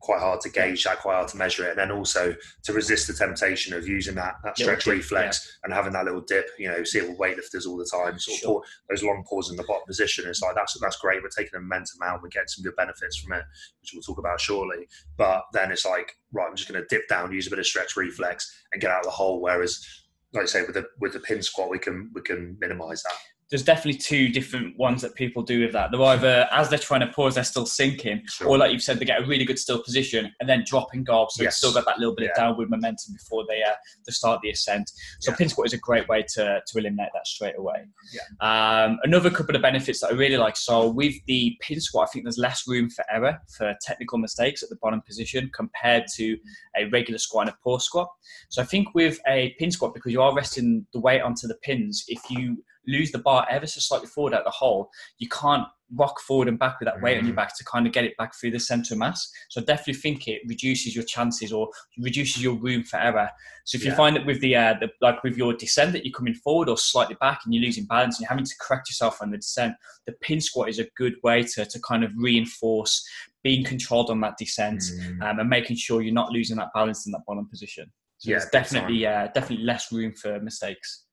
quite 0.00 0.20
hard 0.20 0.40
to 0.42 0.48
gauge 0.48 0.84
that, 0.84 1.00
quite 1.00 1.14
hard 1.14 1.28
to 1.28 1.36
measure 1.36 1.64
it, 1.66 1.70
and 1.70 1.78
then 1.78 1.90
also 1.90 2.34
to 2.64 2.72
resist 2.72 3.06
the 3.06 3.12
temptation 3.12 3.74
of 3.74 3.88
using 3.88 4.14
that, 4.14 4.36
that 4.44 4.58
stretch 4.58 4.86
reflex 4.86 5.44
yeah. 5.44 5.64
and 5.64 5.74
having 5.74 5.92
that 5.92 6.04
little 6.04 6.20
dip. 6.20 6.48
You 6.58 6.68
know, 6.68 6.84
see 6.84 6.98
it 6.98 7.08
with 7.08 7.18
weightlifters 7.18 7.66
all 7.66 7.76
the 7.76 7.88
time. 7.90 8.18
Sort 8.18 8.38
sure. 8.38 8.56
of 8.58 8.62
those 8.90 9.02
long 9.02 9.24
pauses 9.28 9.52
in 9.52 9.56
the 9.56 9.64
bottom 9.64 9.86
position. 9.86 10.28
It's 10.28 10.42
like 10.42 10.54
that's 10.54 10.78
that's 10.80 10.96
great. 10.96 11.22
We're 11.22 11.28
taking 11.28 11.52
the 11.52 11.60
momentum 11.60 12.00
out. 12.04 12.22
We're 12.22 12.28
getting 12.28 12.48
some 12.48 12.64
good 12.64 12.76
benefits 12.76 13.16
from 13.18 13.32
it, 13.32 13.44
which 13.80 13.92
we'll 13.94 14.02
talk 14.02 14.18
about 14.18 14.40
shortly. 14.40 14.88
But 15.16 15.44
then 15.52 15.70
it's 15.72 15.86
like, 15.86 16.16
right, 16.32 16.46
I'm 16.48 16.56
just 16.56 16.68
going 16.70 16.80
to 16.80 16.86
dip 16.88 17.08
down, 17.08 17.32
use 17.32 17.46
a 17.46 17.50
bit 17.50 17.58
of 17.58 17.66
stretch 17.66 17.96
reflex, 17.96 18.64
and 18.72 18.80
get 18.80 18.90
out 18.90 19.00
of 19.00 19.04
the 19.04 19.10
hole. 19.10 19.40
Whereas, 19.40 19.84
like 20.32 20.44
I 20.44 20.46
say, 20.46 20.62
with 20.62 20.74
the 20.74 20.86
with 21.00 21.12
the 21.12 21.20
pin 21.20 21.42
squat, 21.42 21.70
we 21.70 21.78
can 21.78 22.10
we 22.14 22.22
can 22.22 22.56
minimise 22.60 23.02
that 23.02 23.14
there's 23.50 23.62
definitely 23.62 23.98
two 23.98 24.28
different 24.28 24.76
ones 24.76 25.00
that 25.02 25.14
people 25.14 25.42
do 25.42 25.60
with 25.60 25.72
that. 25.72 25.90
They're 25.90 26.02
either 26.02 26.46
as 26.52 26.68
they're 26.68 26.78
trying 26.78 27.00
to 27.00 27.06
pause, 27.06 27.34
they're 27.34 27.44
still 27.44 27.66
sinking, 27.66 28.22
sure. 28.26 28.48
or 28.48 28.58
like 28.58 28.72
you've 28.72 28.82
said, 28.82 28.98
they 28.98 29.06
get 29.06 29.22
a 29.22 29.26
really 29.26 29.44
good 29.44 29.58
still 29.58 29.82
position 29.82 30.32
and 30.40 30.48
then 30.48 30.64
drop 30.66 30.88
and 30.92 31.04
go. 31.04 31.26
So 31.30 31.42
yes. 31.42 31.56
still 31.56 31.72
got 31.72 31.86
that 31.86 31.98
little 31.98 32.14
bit 32.14 32.24
yeah. 32.24 32.30
of 32.30 32.36
downward 32.36 32.70
momentum 32.70 33.14
before 33.14 33.44
they 33.48 33.62
uh, 33.62 33.74
they 34.06 34.12
start 34.12 34.40
the 34.42 34.50
ascent. 34.50 34.90
So 35.20 35.32
yeah. 35.32 35.36
pin 35.36 35.48
squat 35.48 35.68
is 35.68 35.72
a 35.72 35.78
great 35.78 36.08
way 36.08 36.24
to 36.34 36.60
to 36.66 36.78
eliminate 36.78 37.10
that 37.14 37.26
straight 37.26 37.56
away. 37.56 37.86
Yeah. 38.12 38.84
Um, 38.84 38.98
another 39.02 39.30
couple 39.30 39.56
of 39.56 39.62
benefits 39.62 40.00
that 40.00 40.12
I 40.12 40.14
really 40.14 40.36
like. 40.36 40.56
So 40.56 40.88
with 40.88 41.14
the 41.26 41.56
pin 41.60 41.80
squat, 41.80 42.08
I 42.08 42.12
think 42.12 42.24
there's 42.24 42.38
less 42.38 42.68
room 42.68 42.90
for 42.90 43.04
error 43.10 43.40
for 43.56 43.74
technical 43.80 44.18
mistakes 44.18 44.62
at 44.62 44.68
the 44.68 44.76
bottom 44.82 45.00
position 45.06 45.50
compared 45.54 46.04
to 46.16 46.36
a 46.76 46.84
regular 46.90 47.18
squat 47.18 47.46
and 47.46 47.54
a 47.54 47.58
pause 47.64 47.84
squat. 47.84 48.08
So 48.50 48.60
I 48.60 48.66
think 48.66 48.94
with 48.94 49.18
a 49.26 49.54
pin 49.58 49.70
squat, 49.70 49.94
because 49.94 50.12
you 50.12 50.20
are 50.20 50.34
resting 50.34 50.86
the 50.92 51.00
weight 51.00 51.22
onto 51.22 51.46
the 51.46 51.56
pins, 51.62 52.04
if 52.08 52.20
you 52.30 52.62
lose 52.88 53.12
the 53.12 53.18
bar 53.18 53.46
ever 53.50 53.66
so 53.66 53.80
slightly 53.80 54.08
forward 54.08 54.34
at 54.34 54.44
the 54.44 54.50
hole, 54.50 54.90
you 55.18 55.28
can't 55.28 55.66
rock 55.94 56.20
forward 56.20 56.48
and 56.48 56.58
back 56.58 56.78
with 56.78 56.86
that 56.86 57.00
weight 57.00 57.16
mm. 57.16 57.20
on 57.20 57.24
your 57.24 57.32
mm. 57.32 57.36
back 57.36 57.56
to 57.56 57.64
kind 57.64 57.86
of 57.86 57.92
get 57.92 58.04
it 58.04 58.16
back 58.18 58.34
through 58.34 58.50
the 58.50 58.60
center 58.60 58.94
mass. 58.94 59.30
So 59.48 59.60
I 59.60 59.64
definitely 59.64 59.94
think 59.94 60.28
it 60.28 60.42
reduces 60.46 60.94
your 60.94 61.04
chances 61.04 61.52
or 61.52 61.68
reduces 61.98 62.42
your 62.42 62.54
room 62.54 62.82
for 62.82 62.98
error. 62.98 63.30
So 63.64 63.76
if 63.76 63.84
yeah. 63.84 63.90
you 63.90 63.96
find 63.96 64.16
that 64.16 64.26
with 64.26 64.40
the, 64.40 64.56
uh, 64.56 64.74
the, 64.80 64.90
like 65.00 65.22
with 65.22 65.36
your 65.36 65.54
descent 65.54 65.92
that 65.92 66.04
you're 66.04 66.12
coming 66.12 66.34
forward 66.34 66.68
or 66.68 66.76
slightly 66.76 67.16
back 67.20 67.40
and 67.44 67.54
you're 67.54 67.64
losing 67.64 67.84
balance 67.86 68.16
and 68.16 68.22
you're 68.22 68.28
having 68.28 68.44
to 68.44 68.54
correct 68.60 68.90
yourself 68.90 69.22
on 69.22 69.30
the 69.30 69.38
descent, 69.38 69.74
the 70.06 70.12
pin 70.20 70.40
squat 70.40 70.68
is 70.68 70.78
a 70.78 70.86
good 70.96 71.14
way 71.22 71.42
to, 71.42 71.64
to 71.64 71.80
kind 71.80 72.04
of 72.04 72.12
reinforce 72.16 73.06
being 73.42 73.64
controlled 73.64 74.10
on 74.10 74.20
that 74.20 74.36
descent 74.36 74.80
mm. 74.80 75.22
um, 75.22 75.38
and 75.38 75.48
making 75.48 75.76
sure 75.76 76.02
you're 76.02 76.12
not 76.12 76.32
losing 76.32 76.56
that 76.56 76.68
balance 76.74 77.06
in 77.06 77.12
that 77.12 77.22
bottom 77.26 77.48
position. 77.48 77.90
So 78.18 78.30
yeah, 78.30 78.38
there's 78.38 78.50
definitely 78.50 79.06
uh, 79.06 79.28
definitely 79.32 79.64
less 79.64 79.92
room 79.92 80.12
for 80.12 80.40
mistakes 80.40 81.04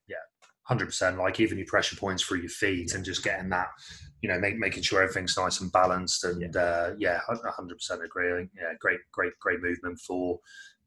hundred 0.65 0.87
percent. 0.87 1.17
Like 1.17 1.39
even 1.39 1.57
your 1.57 1.67
pressure 1.67 1.95
points 1.95 2.23
through 2.23 2.39
your 2.39 2.49
feet 2.49 2.93
and 2.93 3.05
just 3.05 3.23
getting 3.23 3.49
that, 3.49 3.67
you 4.21 4.29
know, 4.29 4.39
make, 4.39 4.57
making 4.57 4.83
sure 4.83 5.01
everything's 5.01 5.37
nice 5.37 5.61
and 5.61 5.71
balanced. 5.71 6.23
And 6.23 6.41
yeah, 6.41 6.59
uh, 6.59 6.95
yeah, 6.97 7.19
hundred 7.27 7.75
percent 7.75 8.03
agree. 8.03 8.47
Yeah, 8.55 8.73
great, 8.79 8.99
great, 9.11 9.33
great 9.39 9.61
movement 9.61 9.99
for, 9.99 10.39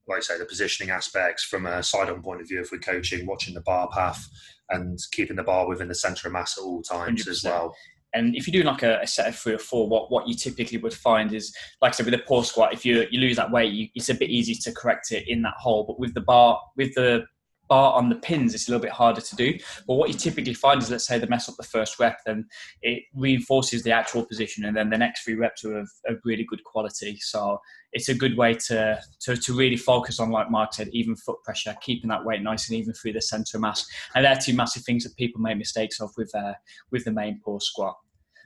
like 0.08 0.18
I 0.18 0.20
say, 0.20 0.38
the 0.38 0.44
positioning 0.44 0.90
aspects 0.90 1.44
from 1.44 1.66
a 1.66 1.82
side-on 1.82 2.22
point 2.22 2.40
of 2.40 2.48
view. 2.48 2.60
If 2.60 2.72
we're 2.72 2.78
coaching, 2.78 3.26
watching 3.26 3.54
the 3.54 3.60
bar 3.62 3.88
path 3.92 4.28
and 4.70 4.98
keeping 5.12 5.36
the 5.36 5.44
bar 5.44 5.68
within 5.68 5.88
the 5.88 5.94
center 5.94 6.28
of 6.28 6.32
mass 6.32 6.58
at 6.58 6.62
all 6.62 6.82
times 6.82 7.24
100%. 7.24 7.28
as 7.28 7.44
well. 7.44 7.74
And 8.14 8.34
if 8.34 8.48
you're 8.48 8.62
doing 8.62 8.72
like 8.72 8.82
a, 8.82 9.00
a, 9.02 9.06
set 9.06 9.28
of 9.28 9.36
three 9.36 9.52
or 9.52 9.58
four, 9.58 9.86
what, 9.86 10.10
what 10.10 10.26
you 10.26 10.34
typically 10.34 10.78
would 10.78 10.94
find 10.94 11.32
is, 11.34 11.54
like 11.82 11.92
I 11.92 11.92
said, 11.92 12.06
with 12.06 12.14
a 12.14 12.18
pause 12.18 12.48
squat, 12.48 12.72
if 12.72 12.84
you 12.84 13.06
you 13.10 13.20
lose 13.20 13.36
that 13.36 13.50
weight, 13.50 13.72
you, 13.72 13.88
it's 13.94 14.08
a 14.08 14.14
bit 14.14 14.30
easy 14.30 14.54
to 14.54 14.72
correct 14.72 15.12
it 15.12 15.28
in 15.28 15.42
that 15.42 15.54
hole. 15.58 15.84
But 15.86 16.00
with 16.00 16.14
the 16.14 16.22
bar, 16.22 16.58
with 16.74 16.94
the 16.94 17.26
bar 17.68 17.94
on 17.94 18.08
the 18.08 18.16
pins, 18.16 18.54
it's 18.54 18.68
a 18.68 18.70
little 18.70 18.82
bit 18.82 18.92
harder 18.92 19.20
to 19.20 19.36
do. 19.36 19.58
But 19.86 19.94
what 19.94 20.08
you 20.08 20.14
typically 20.14 20.54
find 20.54 20.82
is, 20.82 20.90
let's 20.90 21.06
say 21.06 21.18
they 21.18 21.26
mess 21.26 21.48
up 21.48 21.56
the 21.56 21.62
first 21.62 21.98
rep, 22.00 22.18
then 22.24 22.46
it 22.82 23.04
reinforces 23.14 23.82
the 23.82 23.92
actual 23.92 24.24
position, 24.24 24.64
and 24.64 24.76
then 24.76 24.90
the 24.90 24.98
next 24.98 25.22
three 25.22 25.34
reps 25.34 25.64
are 25.64 25.78
of, 25.78 25.90
of 26.06 26.16
really 26.24 26.44
good 26.44 26.64
quality. 26.64 27.18
So 27.20 27.60
it's 27.92 28.08
a 28.08 28.14
good 28.14 28.36
way 28.36 28.54
to, 28.54 29.00
to, 29.20 29.36
to 29.36 29.52
really 29.54 29.76
focus 29.76 30.20
on, 30.20 30.30
like 30.30 30.50
Mark 30.50 30.74
said, 30.74 30.88
even 30.92 31.16
foot 31.16 31.42
pressure, 31.44 31.76
keeping 31.80 32.10
that 32.10 32.24
weight 32.24 32.42
nice 32.42 32.68
and 32.68 32.78
even 32.78 32.92
through 32.92 33.14
the 33.14 33.22
center 33.22 33.58
mass. 33.58 33.86
And 34.14 34.24
they're 34.24 34.36
two 34.36 34.54
massive 34.54 34.84
things 34.84 35.04
that 35.04 35.16
people 35.16 35.40
make 35.40 35.56
mistakes 35.56 36.00
of 36.00 36.10
with 36.16 36.34
uh, 36.34 36.54
with 36.90 37.04
the 37.04 37.12
main 37.12 37.40
pause 37.44 37.66
squat. 37.66 37.96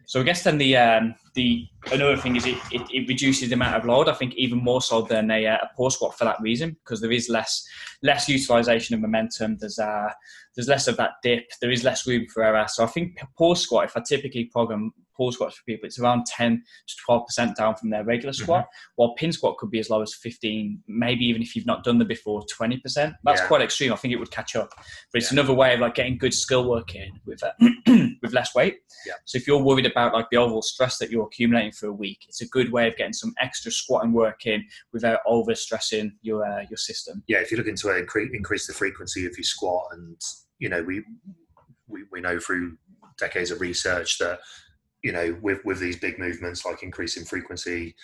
So 0.06 0.20
I 0.20 0.24
guess 0.24 0.42
then 0.42 0.58
the 0.58 0.76
um, 0.76 1.14
the 1.34 1.66
another 1.90 2.16
thing 2.16 2.36
is 2.36 2.46
it, 2.46 2.58
it, 2.70 2.82
it, 2.90 3.08
reduces 3.08 3.48
the 3.48 3.54
amount 3.54 3.76
of 3.76 3.84
load. 3.84 4.08
I 4.08 4.14
think 4.14 4.34
even 4.34 4.58
more 4.58 4.82
so 4.82 5.02
than 5.02 5.30
a, 5.30 5.46
uh, 5.46 5.58
a 5.62 5.76
pause 5.76 5.94
squat 5.94 6.18
for 6.18 6.24
that 6.24 6.40
reason 6.40 6.76
because 6.84 7.00
there 7.00 7.12
is 7.12 7.28
less 7.28 7.66
less 8.02 8.28
utilization 8.28 8.94
of 8.94 9.00
momentum. 9.00 9.56
There's 9.58 9.78
uh, 9.78 10.10
there's 10.54 10.68
less 10.68 10.88
of 10.88 10.96
that 10.98 11.12
dip. 11.22 11.50
There 11.60 11.70
is 11.70 11.84
less 11.84 12.06
room 12.06 12.26
for 12.26 12.42
error. 12.42 12.66
So 12.68 12.84
I 12.84 12.88
think 12.88 13.18
pause 13.38 13.62
squat, 13.62 13.84
if 13.84 13.96
I 13.96 14.02
typically 14.06 14.44
program 14.46 14.92
pause 15.16 15.34
squats 15.34 15.56
for 15.56 15.64
people, 15.64 15.86
it's 15.86 15.98
around 15.98 16.26
10 16.26 16.62
to 16.86 16.94
12 17.04 17.26
percent 17.26 17.56
down 17.56 17.76
from 17.76 17.90
their 17.90 18.04
regular 18.04 18.32
squat. 18.32 18.64
Mm-hmm. 18.64 18.92
While 18.96 19.14
pin 19.14 19.32
squat 19.32 19.56
could 19.58 19.70
be 19.70 19.78
as 19.78 19.90
low 19.90 20.02
as 20.02 20.14
15, 20.14 20.82
maybe 20.88 21.24
even 21.24 21.42
if 21.42 21.54
you've 21.54 21.66
not 21.66 21.84
done 21.84 21.98
them 21.98 22.08
before, 22.08 22.42
20 22.50 22.78
percent. 22.78 23.14
That's 23.24 23.40
yeah. 23.40 23.46
quite 23.46 23.62
extreme. 23.62 23.92
I 23.92 23.96
think 23.96 24.12
it 24.12 24.18
would 24.18 24.30
catch 24.30 24.56
up. 24.56 24.70
But 25.12 25.22
it's 25.22 25.32
yeah. 25.32 25.40
another 25.40 25.54
way 25.54 25.74
of 25.74 25.80
like 25.80 25.94
getting 25.94 26.18
good 26.18 26.34
skill 26.34 26.68
work 26.68 26.94
in 26.94 27.10
with 27.26 27.42
uh, 27.42 27.52
with 28.22 28.32
less 28.32 28.54
weight. 28.54 28.78
Yeah. 29.06 29.14
So 29.24 29.36
if 29.36 29.46
you're 29.46 29.62
worried 29.62 29.86
about 29.86 30.12
like 30.12 30.26
the 30.30 30.36
overall 30.36 30.62
stress 30.62 30.98
that 30.98 31.10
you're 31.10 31.26
accumulating 31.26 31.72
for 31.72 31.86
a 31.86 31.92
week, 31.92 32.24
it's 32.28 32.42
a 32.42 32.48
good 32.48 32.72
way 32.72 32.88
of 32.88 32.96
getting 32.96 33.12
some 33.12 33.34
extra 33.40 33.70
squatting 33.70 34.12
work 34.12 34.46
in 34.46 34.64
without 34.92 35.20
over 35.26 35.54
stressing 35.54 36.12
your 36.22 36.44
uh, 36.44 36.64
your 36.68 36.76
system. 36.76 37.22
Yeah, 37.26 37.38
if 37.38 37.50
you're 37.50 37.58
looking 37.58 37.76
to 37.76 37.96
increase, 37.96 38.30
increase 38.32 38.66
the 38.66 38.72
frequency 38.72 39.26
of 39.26 39.36
your 39.36 39.44
squat, 39.44 39.86
and 39.92 40.20
you 40.58 40.68
know 40.68 40.82
we, 40.82 41.02
we 41.88 42.04
we 42.10 42.20
know 42.20 42.38
through 42.38 42.76
decades 43.18 43.50
of 43.50 43.60
research 43.60 44.18
that 44.18 44.40
you 45.02 45.12
know 45.12 45.36
with 45.42 45.64
with 45.64 45.80
these 45.80 45.98
big 45.98 46.18
movements 46.18 46.64
like 46.64 46.82
increasing 46.82 47.24
frequency 47.24 47.94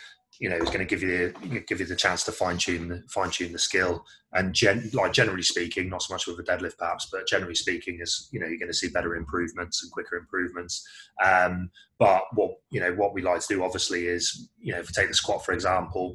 you 0.40 0.49
know 0.49 0.57
is 0.57 0.69
going 0.69 0.78
to 0.78 0.85
give 0.85 1.02
you 1.02 1.33
the, 1.43 1.61
give 1.61 1.81
you 1.81 1.87
the 1.87 1.97
chance 1.97 2.25
to 2.25 2.33
fine 2.33 2.59
tune 2.59 3.05
fine 3.09 3.31
tune 3.31 3.52
the 3.52 3.59
skill. 3.59 4.05
And 4.35 4.55
gen, 4.55 4.90
like 4.93 5.12
generally 5.12 5.43
speaking 5.43 5.88
not 5.88 6.02
so 6.02 6.12
much 6.12 6.26
with 6.26 6.38
a 6.38 6.43
deadlift 6.43 6.76
perhaps 6.78 7.09
but 7.11 7.26
generally 7.26 7.55
speaking 7.55 7.99
is 8.00 8.28
you 8.31 8.38
know 8.38 8.47
you're 8.47 8.59
going 8.59 8.71
to 8.71 8.76
see 8.76 8.88
better 8.88 9.17
improvements 9.17 9.83
and 9.83 9.90
quicker 9.90 10.17
improvements. 10.17 10.87
Um, 11.25 11.71
but 11.99 12.23
what 12.35 12.52
you 12.71 12.81
know 12.81 12.93
what 12.93 13.14
we 13.14 13.23
like 13.23 13.40
to 13.40 13.55
do 13.55 13.64
obviously 13.64 14.07
is 14.07 14.49
you 14.61 14.73
know 14.73 14.78
if 14.78 14.88
you 14.88 14.95
take 14.95 15.09
the 15.09 15.14
squat 15.14 15.45
for 15.45 15.52
example 15.52 16.14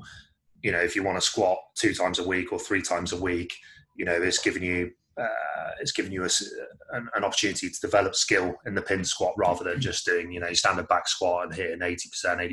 you 0.62 0.72
know 0.72 0.80
if 0.80 0.96
you 0.96 1.04
want 1.04 1.18
to 1.18 1.22
squat 1.22 1.58
two 1.76 1.94
times 1.94 2.20
a 2.20 2.28
week 2.28 2.54
or 2.54 2.60
three 2.60 2.82
times 2.82 3.12
a 3.12 3.22
week 3.22 3.54
you 3.98 4.06
know 4.06 4.14
it's 4.14 4.40
giving 4.40 4.64
you 4.64 4.92
uh, 5.20 5.72
it's 5.80 5.92
giving 5.92 6.12
you 6.12 6.24
a, 6.24 6.30
an, 6.92 7.08
an, 7.16 7.24
opportunity 7.24 7.70
to 7.70 7.80
develop 7.82 8.16
skill 8.16 8.56
in 8.66 8.74
the 8.74 8.82
pin 8.82 9.04
squat 9.04 9.34
rather 9.38 9.64
than 9.64 9.80
just 9.80 10.06
doing 10.06 10.32
you 10.32 10.40
know 10.40 10.52
standard 10.54 10.88
back 10.88 11.08
squat 11.08 11.46
and 11.46 11.56
hitting 11.56 11.80
80% 11.80 12.00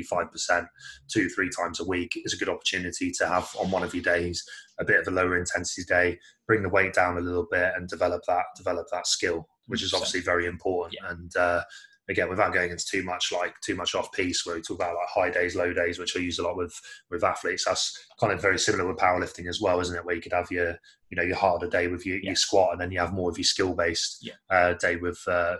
85% 0.07 0.67
two 1.07 1.27
three 1.29 1.49
times 1.49 1.79
a 1.79 1.85
week 1.85 2.11
is 2.23 2.33
a 2.33 2.37
good 2.37 2.49
opportunity 2.49 3.11
to 3.11 3.27
have 3.27 3.49
on 3.59 3.71
one 3.71 3.83
of 3.83 3.93
your 3.95 4.03
days 4.03 4.43
a 4.79 4.85
bit 4.85 4.99
of 4.99 5.07
a 5.07 5.11
lower 5.11 5.37
intensity 5.37 5.83
day 5.87 6.19
bring 6.45 6.61
the 6.61 6.69
weight 6.69 6.93
down 6.93 7.17
a 7.17 7.21
little 7.21 7.47
bit 7.49 7.73
and 7.75 7.87
develop 7.87 8.21
that 8.27 8.43
develop 8.55 8.85
that 8.91 9.07
skill 9.07 9.47
which 9.67 9.81
is 9.81 9.93
obviously 9.93 10.21
very 10.21 10.45
important 10.45 10.95
yeah. 11.01 11.11
and 11.11 11.35
uh, 11.37 11.63
again 12.11 12.29
without 12.29 12.53
going 12.53 12.71
into 12.71 12.85
too 12.85 13.03
much 13.03 13.31
like 13.31 13.53
too 13.61 13.75
much 13.75 13.95
off 13.95 14.11
piece 14.11 14.45
where 14.45 14.55
we 14.55 14.61
talk 14.61 14.75
about 14.75 14.95
like 14.95 15.07
high 15.07 15.29
days 15.29 15.55
low 15.55 15.73
days 15.73 15.97
which 15.97 16.15
i 16.15 16.19
use 16.19 16.37
a 16.39 16.43
lot 16.43 16.55
with 16.55 16.73
with 17.09 17.23
athletes 17.23 17.65
that's 17.65 17.97
kind 18.19 18.31
of 18.31 18.41
very 18.41 18.59
similar 18.59 18.87
with 18.87 18.97
powerlifting 18.97 19.47
as 19.47 19.59
well 19.59 19.79
isn't 19.79 19.95
it 19.95 20.05
where 20.05 20.15
you 20.15 20.21
could 20.21 20.33
have 20.33 20.51
your 20.51 20.75
you 21.09 21.17
know 21.17 21.23
your 21.23 21.35
harder 21.35 21.67
day 21.67 21.87
with 21.87 22.05
your, 22.05 22.17
yeah. 22.17 22.27
your 22.27 22.35
squat 22.35 22.71
and 22.71 22.81
then 22.81 22.91
you 22.91 22.99
have 22.99 23.13
more 23.13 23.29
of 23.29 23.37
your 23.37 23.43
skill 23.43 23.73
based 23.73 24.19
yeah. 24.21 24.33
uh, 24.49 24.73
day 24.73 24.95
with 24.97 25.19
uh, 25.27 25.55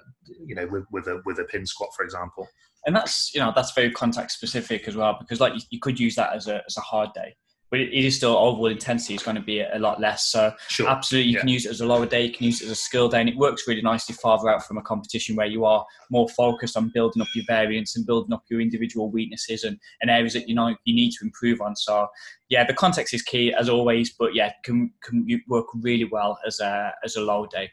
you 0.46 0.56
know 0.56 0.68
with, 0.68 0.86
with 0.92 1.08
a 1.08 1.22
with 1.26 1.40
a 1.40 1.46
pin 1.46 1.66
squat 1.66 1.90
for 1.96 2.04
example 2.04 2.48
and 2.86 2.96
that's 2.96 3.34
you 3.34 3.40
know 3.40 3.52
that's 3.56 3.74
very 3.74 3.92
context 3.92 4.38
specific 4.38 4.88
as 4.88 4.96
well 4.96 5.18
because 5.20 5.40
like 5.40 5.54
you, 5.54 5.62
you 5.70 5.80
could 5.80 6.00
use 6.00 6.16
that 6.16 6.34
as 6.34 6.48
a 6.48 6.62
as 6.68 6.78
a 6.78 6.82
hard 6.82 7.10
day 7.14 7.36
but 7.72 7.80
it 7.80 7.94
is 7.94 8.18
still 8.18 8.38
overall 8.38 8.68
intensity 8.68 9.16
is 9.16 9.24
going 9.24 9.38
to 9.38 9.42
be 9.42 9.62
a 9.62 9.80
lot 9.80 10.00
less. 10.02 10.26
So 10.26 10.54
sure. 10.68 10.90
absolutely, 10.90 11.30
you 11.30 11.36
yeah. 11.36 11.40
can 11.40 11.48
use 11.48 11.66
it 11.66 11.70
as 11.70 11.80
a 11.80 11.86
lower 11.86 12.06
day, 12.06 12.26
you 12.26 12.34
can 12.34 12.46
use 12.46 12.62
it 12.62 12.66
as 12.66 12.72
a 12.72 12.76
skill 12.76 13.08
day, 13.08 13.22
and 13.22 13.30
it 13.30 13.38
works 13.38 13.64
really 13.66 13.82
nicely 13.82 14.14
farther 14.14 14.50
out 14.50 14.68
from 14.68 14.78
a 14.78 14.82
competition 14.82 15.38
where 15.38 15.48
you 15.48 15.64
are 15.64 15.86
more 16.12 16.28
focused 16.30 16.76
on 16.76 16.92
building 16.94 17.22
up 17.22 17.30
your 17.34 17.46
variance 17.48 17.96
and 17.96 18.06
building 18.06 18.34
up 18.34 18.44
your 18.50 18.60
individual 18.60 19.10
weaknesses 19.10 19.64
and, 19.64 19.80
and 20.02 20.12
areas 20.12 20.34
that 20.34 20.50
you 20.50 20.54
know 20.54 20.76
you 20.84 20.94
need 20.94 21.12
to 21.12 21.24
improve 21.24 21.62
on. 21.62 21.76
So 21.78 22.08
yeah, 22.50 22.66
the 22.66 22.74
context 22.74 23.14
is 23.14 23.22
key 23.22 23.54
as 23.58 23.70
always, 23.70 24.14
but 24.20 24.36
yeah, 24.36 24.52
can 24.66 24.92
can 25.02 25.26
work 25.48 25.68
really 25.76 26.06
well 26.12 26.38
as 26.46 26.60
a 26.60 26.92
as 27.06 27.16
a 27.16 27.22
low 27.22 27.48
day. 27.48 27.72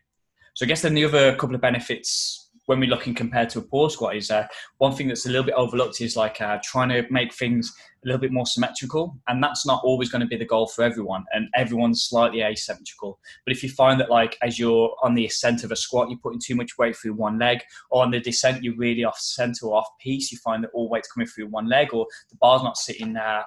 So 0.54 0.64
I 0.64 0.68
guess 0.68 0.82
then 0.82 0.94
the 0.94 1.04
other 1.04 1.34
couple 1.34 1.56
of 1.56 1.60
benefits 1.60 2.48
when 2.68 2.80
we're 2.80 2.90
looking 2.90 3.14
compared 3.14 3.48
to 3.48 3.58
a 3.58 3.62
pause 3.62 3.94
squat 3.94 4.14
is 4.14 4.30
uh, 4.30 4.46
one 4.76 4.94
thing 4.94 5.08
that's 5.08 5.24
a 5.24 5.28
little 5.30 5.44
bit 5.44 5.54
overlooked 5.54 6.02
is 6.02 6.16
like 6.16 6.38
uh, 6.42 6.58
trying 6.62 6.90
to 6.90 7.02
make 7.10 7.32
things 7.32 7.72
a 8.04 8.06
little 8.06 8.20
bit 8.20 8.32
more 8.32 8.46
symmetrical 8.46 9.16
and 9.26 9.42
that's 9.42 9.66
not 9.66 9.82
always 9.84 10.08
going 10.08 10.20
to 10.20 10.26
be 10.26 10.36
the 10.36 10.44
goal 10.44 10.66
for 10.66 10.82
everyone 10.82 11.24
and 11.32 11.48
everyone's 11.54 12.04
slightly 12.04 12.42
asymmetrical. 12.42 13.18
But 13.44 13.56
if 13.56 13.62
you 13.62 13.68
find 13.68 14.00
that 14.00 14.10
like 14.10 14.38
as 14.42 14.58
you're 14.58 14.94
on 15.02 15.14
the 15.14 15.26
ascent 15.26 15.64
of 15.64 15.72
a 15.72 15.76
squat 15.76 16.10
you're 16.10 16.18
putting 16.18 16.40
too 16.40 16.54
much 16.54 16.78
weight 16.78 16.96
through 16.96 17.14
one 17.14 17.38
leg 17.38 17.60
or 17.90 18.02
on 18.02 18.10
the 18.10 18.20
descent 18.20 18.62
you're 18.62 18.76
really 18.76 19.04
off 19.04 19.18
center 19.18 19.66
or 19.66 19.78
off 19.78 19.88
piece 20.00 20.30
you 20.30 20.38
find 20.38 20.62
that 20.64 20.70
all 20.72 20.88
weight's 20.88 21.10
coming 21.10 21.26
through 21.26 21.46
one 21.46 21.68
leg 21.68 21.92
or 21.92 22.06
the 22.30 22.36
bar's 22.36 22.62
not 22.62 22.76
sitting 22.76 23.12
there 23.12 23.44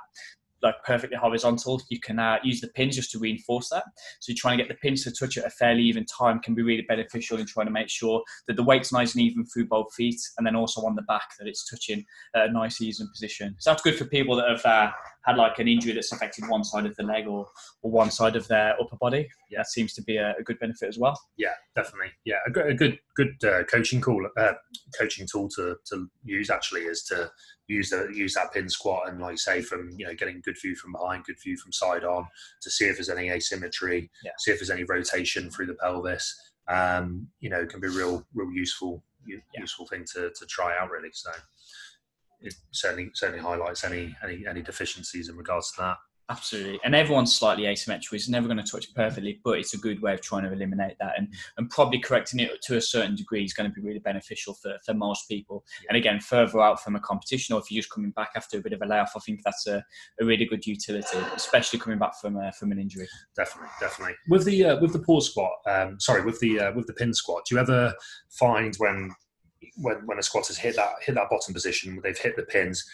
like 0.64 0.76
perfectly 0.86 1.18
horizontal, 1.18 1.82
you 1.90 2.00
can 2.00 2.20
uh, 2.20 2.38
use 2.44 2.62
the 2.62 2.68
pins 2.70 2.96
just 2.96 3.12
to 3.12 3.20
reinforce 3.20 3.70
that. 3.70 3.84
So 4.20 4.32
you're 4.32 4.38
trying 4.38 4.58
to 4.58 4.64
get 4.64 4.70
the 4.70 4.80
pins 4.80 5.04
to 5.04 5.12
touch 5.12 5.38
at 5.38 5.46
a 5.46 5.50
fairly 5.50 5.84
even 5.84 6.06
time 6.06 6.40
can 6.40 6.54
be 6.54 6.62
really 6.62 6.86
beneficial 6.88 7.40
in 7.40 7.46
trying 7.46 7.68
to 7.68 7.72
make 7.72 7.90
sure 7.90 8.22
that 8.48 8.56
the 8.56 8.64
weight's 8.64 8.92
nice 8.92 9.16
and 9.16 9.24
even 9.24 9.46
through 9.46 9.68
both 9.68 9.94
feet, 9.94 10.20
and 10.38 10.46
then 10.46 10.56
also 10.56 10.82
on 10.86 10.96
the 10.96 11.02
back 11.04 11.30
that 11.40 11.48
it's 11.48 11.70
touching 11.70 12.06
a 12.34 12.52
nice 12.52 12.82
even 12.82 13.08
position. 13.10 13.56
So 13.60 13.72
that's 13.72 13.82
good 13.82 13.98
for 13.98 14.06
people 14.06 14.36
that 14.38 14.50
have 14.50 14.66
uh, 14.66 14.92
had 15.26 15.38
like 15.38 15.60
an 15.60 15.68
injury 15.68 15.94
that's 15.94 16.12
affected 16.12 16.48
one 16.48 16.64
side 16.64 16.86
of 16.86 16.96
the 16.96 17.04
leg 17.04 17.28
or, 17.28 17.48
or 17.82 17.92
one 17.92 18.10
side 18.10 18.36
of 18.36 18.48
their 18.48 18.76
upper 18.82 18.96
body. 18.98 19.28
Yeah, 19.50 19.60
that 19.60 19.68
seems 19.68 19.94
to 19.94 20.04
be 20.04 20.18
a, 20.18 20.34
a 20.40 20.44
good 20.44 20.60
benefit 20.60 20.90
as 20.90 20.98
well. 20.98 21.20
Yeah, 21.38 21.54
definitely. 21.76 22.12
Yeah, 22.26 22.38
a 22.48 22.52
good, 22.52 22.68
a 22.68 22.74
good, 22.74 23.00
good 23.16 23.44
uh, 23.44 23.64
coaching 23.66 24.02
call, 24.02 24.28
uh, 24.38 24.54
coaching 24.98 25.28
tool 25.32 25.50
to, 25.58 25.76
to 25.92 26.10
use 26.24 26.50
actually 26.50 26.82
is 26.82 27.04
to 27.06 27.32
use 27.68 27.90
the 27.90 28.12
use 28.14 28.34
that 28.34 28.52
pin 28.52 28.68
squat 28.68 29.08
and 29.08 29.22
like 29.22 29.40
say 29.40 29.62
from 29.62 29.92
you 29.96 30.06
know 30.06 30.14
getting 30.14 30.42
good 30.44 30.58
view 30.62 30.76
from 30.76 30.92
behind, 30.92 31.24
good 31.24 31.40
view 31.42 31.56
from 31.58 31.72
side 31.72 32.04
on 32.04 32.26
to 32.62 32.70
see 32.70 32.86
if 32.86 32.98
there's 32.98 33.10
any 33.10 33.30
asymmetry, 33.30 34.10
yeah. 34.24 34.32
see 34.40 34.52
if 34.52 34.60
there's 34.60 34.70
any 34.70 34.84
rotation 34.84 35.50
through 35.50 35.68
the 35.68 35.76
pelvis. 35.76 36.36
Um, 36.68 37.28
you 37.40 37.50
know, 37.50 37.66
can 37.66 37.80
be 37.80 37.88
real, 37.88 38.26
real 38.34 38.52
useful, 38.52 39.04
yeah. 39.28 39.40
useful 39.56 39.88
thing 39.88 40.06
to, 40.14 40.30
to 40.30 40.46
try 40.48 40.78
out 40.78 40.90
really. 40.90 41.10
So 41.12 41.32
it 42.42 42.54
certainly 42.72 43.12
certainly 43.14 43.42
highlights 43.42 43.84
any 43.84 44.16
any 44.24 44.46
any 44.48 44.62
deficiencies 44.62 45.30
in 45.30 45.38
regards 45.38 45.72
to 45.74 45.82
that. 45.82 45.98
Absolutely. 46.30 46.80
And 46.86 46.96
everyone's 46.96 47.36
slightly 47.36 47.66
asymmetrical. 47.66 48.16
It's 48.16 48.30
never 48.30 48.48
going 48.48 48.64
to 48.64 48.64
touch 48.64 48.94
perfectly, 48.96 49.42
but 49.44 49.60
it's 49.60 49.74
a 49.74 49.78
good 49.78 50.02
way 50.02 50.14
of 50.14 50.22
trying 50.22 50.44
to 50.44 50.54
eliminate 50.54 50.96
that. 51.02 51.16
And, 51.18 51.28
and 51.58 51.70
probably 51.70 52.00
correcting 52.00 52.40
it 52.40 52.52
to 52.68 52.78
a 52.78 52.82
certain 52.82 53.16
degree 53.16 53.44
is 53.44 53.54
going 53.54 53.70
to 53.70 53.74
be 53.74 53.86
really 53.86 54.00
beneficial 54.00 54.54
for, 54.54 54.78
for 54.86 54.94
most 54.94 55.28
people. 55.28 55.66
Yeah. 55.84 55.88
And 55.90 55.98
again, 55.98 56.22
further 56.22 56.62
out 56.62 56.82
from 56.82 56.96
a 56.96 57.02
competition, 57.02 57.54
or 57.54 57.60
if 57.60 57.70
you're 57.70 57.82
just 57.82 57.92
coming 57.92 58.12
back 58.12 58.30
after 58.38 58.60
a 58.60 58.62
bit 58.62 58.72
of 58.72 58.82
a 58.82 58.86
layoff, 58.86 59.12
I 59.14 59.20
think 59.20 59.42
that's 59.44 59.68
a, 59.68 59.84
a 60.22 60.26
really 60.26 60.46
good 60.46 60.66
utility, 60.66 61.18
especially 61.36 61.80
coming 61.80 62.00
back 62.00 62.18
from 62.22 62.38
a, 62.38 62.54
from 62.54 62.72
an 62.72 62.80
injury. 62.80 63.10
Definitely, 63.36 63.72
definitely. 63.82 64.16
With 64.30 64.46
the 64.46 64.64
uh, 64.64 64.80
with 64.80 64.94
the 64.94 65.00
pause 65.00 65.32
squat, 65.32 65.52
um, 65.70 66.00
sorry, 66.00 66.24
with 66.24 66.40
the 66.40 66.62
uh, 66.62 66.72
with 66.74 66.88
the 66.88 66.94
pin 66.94 67.14
squat, 67.14 67.44
do 67.46 67.56
you 67.56 67.62
ever 67.62 67.94
find 68.30 68.74
when 68.78 69.12
when 69.78 70.06
when 70.06 70.20
a 70.20 70.24
squatter's 70.24 70.58
hit 70.58 70.76
that 70.76 70.94
hit 71.06 71.16
that 71.16 71.30
bottom 71.30 71.54
position, 71.54 72.00
they've 72.04 72.18
hit 72.18 72.36
the 72.36 72.44
pins, 72.44 72.86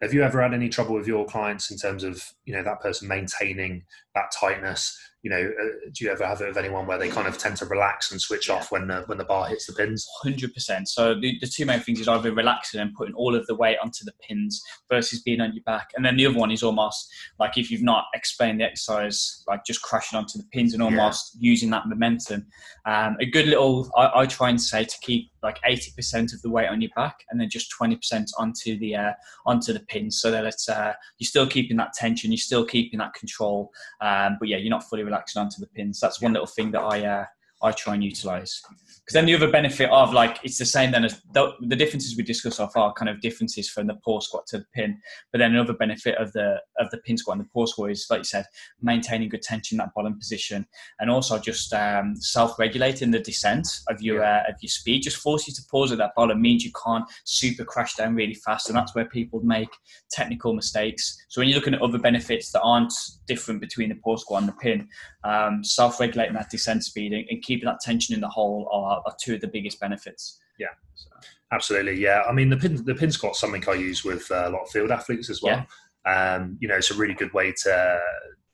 have 0.00 0.14
you 0.14 0.22
ever 0.22 0.40
had 0.40 0.54
any 0.54 0.68
trouble 0.68 0.94
with 0.94 1.06
your 1.06 1.26
clients 1.26 1.70
in 1.70 1.76
terms 1.76 2.04
of 2.04 2.22
you 2.44 2.54
know 2.54 2.62
that 2.62 2.80
person 2.80 3.08
maintaining 3.08 3.84
that 4.18 4.32
tightness 4.38 4.98
you 5.22 5.30
know, 5.30 5.50
uh, 5.60 5.90
do 5.92 6.04
you 6.04 6.12
ever 6.12 6.24
have 6.24 6.40
it 6.40 6.46
with 6.46 6.56
anyone 6.56 6.86
where 6.86 6.98
they 6.98 7.08
kind 7.08 7.26
of 7.26 7.36
tend 7.36 7.56
to 7.56 7.66
relax 7.66 8.12
and 8.12 8.20
switch 8.20 8.48
yeah. 8.48 8.54
off 8.54 8.70
when 8.70 8.86
the, 8.86 9.02
when 9.06 9.18
the 9.18 9.24
bar 9.24 9.46
hits 9.48 9.66
the 9.66 9.72
pins? 9.72 10.06
Hundred 10.22 10.54
percent. 10.54 10.88
So 10.88 11.18
the, 11.18 11.36
the 11.40 11.46
two 11.48 11.66
main 11.66 11.80
things 11.80 11.98
is 11.98 12.06
either 12.06 12.32
relaxing 12.32 12.80
and 12.80 12.94
putting 12.94 13.14
all 13.14 13.34
of 13.34 13.46
the 13.46 13.54
weight 13.56 13.78
onto 13.82 14.04
the 14.04 14.12
pins 14.26 14.62
versus 14.88 15.20
being 15.22 15.40
on 15.40 15.52
your 15.54 15.64
back, 15.64 15.90
and 15.96 16.04
then 16.04 16.16
the 16.16 16.26
other 16.26 16.38
one 16.38 16.52
is 16.52 16.62
almost 16.62 17.10
like 17.40 17.58
if 17.58 17.70
you've 17.70 17.82
not 17.82 18.04
explained 18.14 18.60
the 18.60 18.64
exercise, 18.64 19.42
like 19.48 19.64
just 19.64 19.82
crashing 19.82 20.16
onto 20.16 20.38
the 20.38 20.46
pins 20.52 20.72
and 20.72 20.82
almost 20.82 21.32
yeah. 21.34 21.50
using 21.50 21.70
that 21.70 21.88
momentum. 21.88 22.46
Um, 22.86 23.16
a 23.20 23.26
good 23.26 23.46
little, 23.46 23.90
I, 23.96 24.20
I, 24.20 24.26
try 24.26 24.50
and 24.50 24.60
say 24.60 24.84
to 24.84 24.96
keep 25.02 25.30
like 25.42 25.58
eighty 25.66 25.92
percent 25.96 26.32
of 26.32 26.40
the 26.42 26.50
weight 26.50 26.68
on 26.68 26.80
your 26.80 26.90
back, 26.94 27.24
and 27.30 27.40
then 27.40 27.50
just 27.50 27.70
twenty 27.70 27.96
percent 27.96 28.30
onto 28.38 28.78
the 28.78 28.94
uh, 28.94 29.12
onto 29.46 29.72
the 29.72 29.80
pins, 29.80 30.20
so 30.20 30.30
that 30.30 30.44
it's 30.44 30.68
uh, 30.68 30.92
you're 31.18 31.26
still 31.26 31.46
keeping 31.46 31.76
that 31.78 31.92
tension, 31.92 32.30
you're 32.30 32.38
still 32.38 32.64
keeping 32.64 33.00
that 33.00 33.14
control, 33.14 33.72
um, 34.00 34.07
but 34.38 34.48
yeah, 34.48 34.56
you're 34.56 34.70
not 34.70 34.88
fully 34.88 35.02
relaxing 35.02 35.40
onto 35.40 35.60
the 35.60 35.66
pins. 35.66 36.00
That's 36.00 36.20
one 36.20 36.32
little 36.32 36.46
thing 36.46 36.70
that 36.72 36.80
I 36.80 37.04
uh, 37.04 37.24
I 37.62 37.72
try 37.72 37.94
and 37.94 38.04
utilize. 38.04 38.62
Because 39.08 39.14
then 39.14 39.24
the 39.24 39.34
other 39.34 39.50
benefit 39.50 39.88
of 39.90 40.12
like 40.12 40.38
it's 40.44 40.58
the 40.58 40.66
same 40.66 40.92
then 40.92 41.04
as 41.04 41.20
the, 41.32 41.52
the, 41.62 41.76
differences 41.76 42.14
we 42.14 42.22
discussed 42.22 42.58
so 42.58 42.66
far 42.66 42.92
kind 42.92 43.08
of 43.08 43.22
differences 43.22 43.68
from 43.68 43.86
the 43.86 43.94
pause 44.04 44.26
squat 44.26 44.46
to 44.48 44.58
the 44.58 44.66
pin. 44.74 44.98
But 45.32 45.38
then 45.38 45.54
another 45.54 45.72
benefit 45.72 46.16
of 46.18 46.30
the 46.34 46.60
of 46.78 46.90
the 46.90 46.98
pin 46.98 47.16
squat 47.16 47.38
and 47.38 47.46
the 47.46 47.50
pause 47.50 47.70
squat 47.72 47.90
is 47.90 48.06
like 48.10 48.20
you 48.20 48.24
said, 48.24 48.44
maintaining 48.82 49.30
good 49.30 49.40
tension 49.40 49.76
in 49.76 49.78
that 49.78 49.94
bottom 49.94 50.18
position, 50.18 50.66
and 51.00 51.10
also 51.10 51.38
just 51.38 51.72
um, 51.72 52.16
self-regulating 52.16 53.10
the 53.10 53.18
descent 53.18 53.66
of 53.88 54.02
your 54.02 54.20
yeah. 54.20 54.44
uh, 54.46 54.52
of 54.52 54.56
your 54.60 54.68
speed. 54.68 55.02
Just 55.02 55.16
force 55.16 55.48
you 55.48 55.54
to 55.54 55.62
pause 55.70 55.90
at 55.90 55.96
that 55.98 56.14
bottom 56.14 56.42
means 56.42 56.62
you 56.62 56.72
can't 56.84 57.06
super 57.24 57.64
crash 57.64 57.94
down 57.94 58.14
really 58.14 58.34
fast, 58.34 58.68
and 58.68 58.76
that's 58.76 58.94
where 58.94 59.06
people 59.06 59.40
make 59.40 59.70
technical 60.10 60.52
mistakes. 60.52 61.16
So 61.28 61.40
when 61.40 61.48
you're 61.48 61.58
looking 61.58 61.74
at 61.74 61.80
other 61.80 61.98
benefits 61.98 62.52
that 62.52 62.60
aren't 62.60 62.92
different 63.26 63.60
between 63.62 63.88
the 63.88 63.94
pause 63.96 64.20
squat 64.20 64.42
and 64.42 64.48
the 64.50 64.56
pin, 64.56 64.88
um, 65.24 65.64
self-regulating 65.64 66.34
that 66.34 66.50
descent 66.50 66.84
speed 66.84 67.12
and, 67.14 67.24
and 67.30 67.42
keeping 67.48 67.66
that 67.66 67.80
tension 67.80 68.14
in 68.14 68.20
the 68.20 68.28
hole 68.28 68.68
are 68.70 69.02
are, 69.06 69.16
two 69.18 69.34
of 69.34 69.40
the 69.40 69.48
biggest 69.48 69.80
benefits. 69.80 70.38
Yeah, 70.58 70.68
so. 70.94 71.08
absolutely. 71.50 72.00
Yeah, 72.00 72.22
I 72.28 72.32
mean 72.32 72.50
the 72.50 72.56
pin 72.56 72.84
the 72.84 72.94
pin 72.94 73.10
squat's 73.10 73.40
something 73.40 73.64
I 73.66 73.74
use 73.74 74.04
with 74.04 74.30
uh, 74.30 74.48
a 74.48 74.50
lot 74.50 74.62
of 74.62 74.70
field 74.70 74.90
athletes 74.90 75.30
as 75.30 75.42
well. 75.42 75.64
Yeah. 76.06 76.34
Um, 76.34 76.58
you 76.60 76.68
know, 76.68 76.76
it's 76.76 76.90
a 76.90 76.94
really 76.94 77.14
good 77.14 77.32
way 77.32 77.52
to 77.64 78.00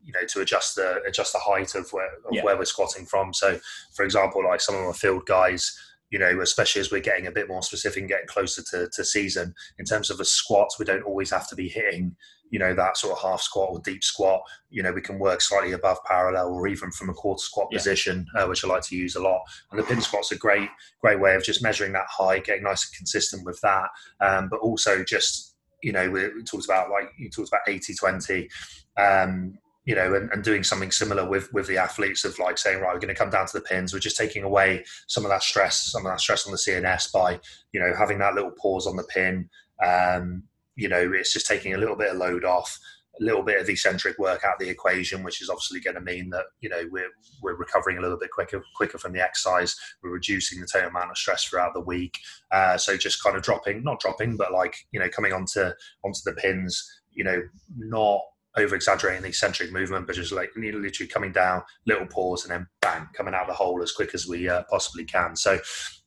you 0.05 0.13
know 0.13 0.25
to 0.27 0.41
adjust 0.41 0.77
the 0.77 1.03
adjust 1.09 1.33
the 1.33 1.41
height 1.41 1.75
of 1.75 1.93
where 1.93 2.15
of 2.27 2.33
yeah. 2.33 2.45
where 2.45 2.57
we're 2.57 2.65
squatting 2.65 3.05
from. 3.05 3.35
So, 3.35 3.59
for 3.95 4.05
example, 4.05 4.45
like 4.45 4.61
some 4.61 4.77
of 4.77 4.87
my 4.87 4.93
field 4.93 5.27
guys, 5.27 5.77
you 6.11 6.19
know, 6.19 6.41
especially 6.41 6.81
as 6.81 6.93
we're 6.93 7.01
getting 7.01 7.27
a 7.27 7.33
bit 7.33 7.49
more 7.49 7.63
specific 7.63 8.01
and 8.01 8.09
getting 8.09 8.29
closer 8.29 8.63
to, 8.71 8.89
to 8.89 9.05
season, 9.05 9.55
in 9.79 9.85
terms 9.85 10.11
of 10.11 10.21
a 10.21 10.25
squat, 10.25 10.71
we 10.79 10.85
don't 10.85 11.03
always 11.03 11.31
have 11.31 11.49
to 11.49 11.57
be 11.57 11.69
hitting 11.69 12.15
you 12.55 12.61
know, 12.61 12.73
that 12.73 12.97
sort 12.97 13.13
of 13.13 13.21
half 13.21 13.41
squat 13.41 13.71
or 13.73 13.81
deep 13.81 14.05
squat. 14.05 14.41
You 14.71 14.85
know, 14.85 14.93
we 14.93 15.01
can 15.01 15.19
work 15.19 15.41
slightly 15.41 15.73
above 15.73 15.99
parallel 16.05 16.51
or 16.51 16.69
even 16.69 16.93
from 16.93 17.11
a 17.11 17.13
quarter 17.13 17.43
squat 17.43 17.67
yeah. 17.73 17.79
position, 17.79 18.29
uh, 18.37 18.47
which 18.47 18.65
I 18.65 18.69
like 18.69 18.85
to 18.85 18.97
use 18.97 19.17
a 19.17 19.21
lot. 19.21 19.41
And 19.73 19.81
the 19.81 19.83
pin 19.83 20.01
squat's 20.01 20.31
a 20.31 20.39
great, 20.39 20.69
great 21.01 21.19
way 21.19 21.35
of 21.35 21.43
just 21.43 21.65
measuring 21.65 21.91
that 21.95 22.07
height, 22.09 22.45
getting 22.45 22.63
nice 22.63 22.87
and 22.87 22.97
consistent 22.97 23.45
with 23.45 23.61
that, 23.63 23.89
um, 24.21 24.49
but 24.49 24.61
also 24.61 25.03
just 25.03 25.57
you 25.83 25.91
know, 25.91 26.09
we, 26.09 26.45
talked 26.45 26.65
about 26.65 26.91
like 26.91 27.11
you 27.19 27.29
talked 27.29 27.49
about 27.49 27.69
80 27.69 27.93
20. 27.93 28.49
Um, 28.97 29.59
you 29.85 29.97
know, 29.97 30.15
and, 30.15 30.31
and, 30.31 30.45
doing 30.45 30.63
something 30.63 30.93
similar 30.93 31.29
with 31.29 31.53
with 31.53 31.67
the 31.67 31.77
athletes 31.77 32.25
of 32.25 32.39
like 32.39 32.57
saying, 32.57 32.81
right, 32.81 32.95
we're 32.95 33.01
going 33.01 33.15
to 33.15 33.21
come 33.21 33.31
down 33.31 33.47
to 33.47 33.53
the 33.53 33.65
pins. 33.65 33.93
We're 33.93 33.99
just 33.99 34.17
taking 34.17 34.45
away 34.45 34.85
some 35.09 35.25
of 35.25 35.31
that 35.31 35.43
stress, 35.43 35.91
some 35.91 36.07
of 36.07 36.13
that 36.13 36.21
stress 36.21 36.47
on 36.47 36.53
the 36.53 36.59
CNS 36.59 37.13
by, 37.13 37.41
you 37.73 37.81
know, 37.81 37.93
having 37.99 38.19
that 38.21 38.35
little 38.35 38.53
pause 38.53 38.87
on 38.87 38.97
the 38.97 39.03
pin. 39.03 39.51
Um, 39.85 40.45
you 40.77 40.89
know, 40.89 41.13
it's 41.13 41.33
just 41.33 41.47
taking 41.47 41.75
a 41.75 41.79
little 41.79 41.97
bit 41.97 42.11
of 42.11 42.17
load 42.17 42.45
off, 42.45 42.79
a 43.21 43.25
little 43.25 43.43
bit 43.43 43.61
of 43.61 43.69
eccentric 43.69 44.19
work 44.19 44.45
out 44.45 44.55
of 44.55 44.59
the 44.61 44.69
equation, 44.69 45.23
which 45.23 45.41
is 45.41 45.49
obviously 45.49 45.81
going 45.81 45.95
to 45.95 46.01
mean 46.01 46.31
that 46.31 46.45
you 46.61 46.69
know 46.69 46.83
we're 46.91 47.11
we're 47.43 47.57
recovering 47.57 47.99
a 47.99 48.01
little 48.01 48.19
bit 48.19 48.31
quicker 48.31 48.63
quicker 48.77 48.99
from 48.99 49.13
the 49.13 49.23
exercise. 49.23 49.77
We're 50.03 50.11
reducing 50.11 50.61
the 50.61 50.69
total 50.71 50.91
amount 50.91 51.11
of 51.11 51.19
stress 51.19 51.45
throughout 51.45 51.75
the 51.75 51.81
week. 51.81 52.19
Uh, 52.51 52.77
so 52.77 52.97
just 52.97 53.23
kind 53.23 53.37
of 53.37 53.43
dropping, 53.43 53.85
not 53.85 54.01
dropping, 54.01 54.37
but 54.37 54.53
like 54.53 54.75
you 54.93 55.01
know 55.01 55.09
coming 55.09 55.33
onto 55.33 55.71
onto 56.05 56.21
the 56.25 56.35
pins. 56.35 56.85
You 57.13 57.23
know, 57.23 57.43
not 57.77 58.23
over 58.57 58.75
exaggerating 58.75 59.23
the 59.23 59.29
eccentric 59.29 59.73
movement, 59.73 60.07
but 60.07 60.17
just 60.17 60.33
like 60.33 60.51
literally 60.57 60.91
coming 61.09 61.33
down, 61.33 61.63
little 61.87 62.07
pause, 62.07 62.45
and 62.45 62.53
then 62.53 62.67
bang, 62.81 63.09
coming 63.13 63.35
out 63.35 63.43
of 63.43 63.49
the 63.49 63.55
hole 63.55 63.83
as 63.83 63.93
quick 63.93 64.15
as 64.15 64.27
we 64.27 64.49
uh, 64.49 64.63
possibly 64.71 65.05
can. 65.05 65.35
So, 65.35 65.59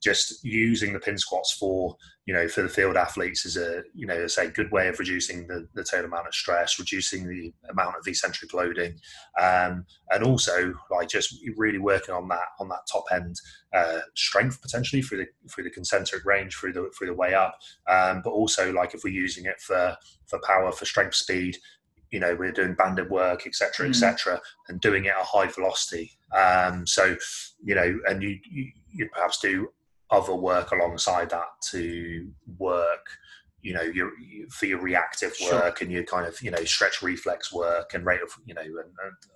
just 0.02 0.44
using 0.44 0.94
the 0.94 1.00
pin 1.00 1.18
squats 1.18 1.54
for 1.54 1.96
you 2.28 2.34
know 2.34 2.48
for 2.48 2.62
the 2.62 2.70
field 2.70 2.98
athletes 2.98 3.46
is 3.46 3.56
a 3.56 3.84
you 3.96 4.06
know 4.06 4.14
it's 4.14 4.38
a 4.38 4.50
good 4.50 4.70
way 4.70 4.90
of 4.90 5.00
reducing 5.00 5.48
the, 5.48 5.66
the 5.74 5.84
total 5.84 6.08
amount 6.08 6.28
of 6.28 6.36
stress, 6.36 6.78
reducing 6.78 7.28
the 7.28 7.54
amount 7.70 7.96
of 7.96 8.06
eccentric 8.06 8.54
loading, 8.54 9.00
um, 9.42 9.86
and 10.12 10.24
also 10.24 10.74
like 10.92 11.08
just 11.08 11.34
really 11.56 11.80
working 11.80 12.14
on 12.14 12.28
that 12.28 12.50
on 12.60 12.68
that 12.68 12.86
top 12.92 13.06
end 13.14 13.38
uh, 13.74 14.02
strength 14.14 14.62
potentially 14.62 15.02
through 15.02 15.20
the 15.20 15.28
through 15.50 15.64
the 15.64 15.70
concentric 15.70 16.26
range 16.26 16.56
through 16.56 16.74
the 16.74 16.92
through 16.98 17.08
the 17.08 17.14
way 17.14 17.34
up, 17.34 17.58
um, 17.90 18.22
but 18.22 18.32
also 18.32 18.74
like 18.74 18.94
if 18.94 19.06
we're 19.06 19.10
using 19.10 19.46
it 19.46 19.60
for 19.62 19.96
for 20.28 20.40
power 20.46 20.72
for 20.74 20.86
strength 20.86 21.16
speed 21.16 21.58
you 22.12 22.20
know 22.20 22.36
we're 22.36 22.52
doing 22.52 22.74
banded 22.74 23.10
work 23.10 23.46
etc 23.46 23.86
mm. 23.86 23.90
etc 23.90 24.40
and 24.68 24.80
doing 24.80 25.06
it 25.06 25.10
at 25.10 25.22
a 25.22 25.24
high 25.24 25.48
velocity 25.48 26.18
um, 26.34 26.88
so 26.88 27.16
you 27.64 27.76
know 27.76 28.00
and 28.08 28.22
you, 28.24 28.38
you 28.50 28.72
you 28.94 29.10
perhaps 29.14 29.40
do 29.40 29.68
other 30.10 30.34
work 30.34 30.72
alongside 30.72 31.30
that 31.30 31.62
to 31.72 32.30
work 32.58 33.08
you 33.62 33.74
know 33.74 33.82
your 33.82 34.12
for 34.52 34.66
your 34.68 34.80
reactive 34.80 35.34
work 35.52 35.78
sure. 35.78 35.78
and 35.82 35.92
your 35.92 36.04
kind 36.04 36.28
of 36.28 36.40
you 36.42 36.52
know 36.52 36.64
stretch 36.64 37.02
reflex 37.02 37.52
work 37.52 37.94
and 37.94 38.06
rate 38.06 38.22
of 38.22 38.30
you 38.46 38.54
know 38.54 38.62
and, 38.62 38.74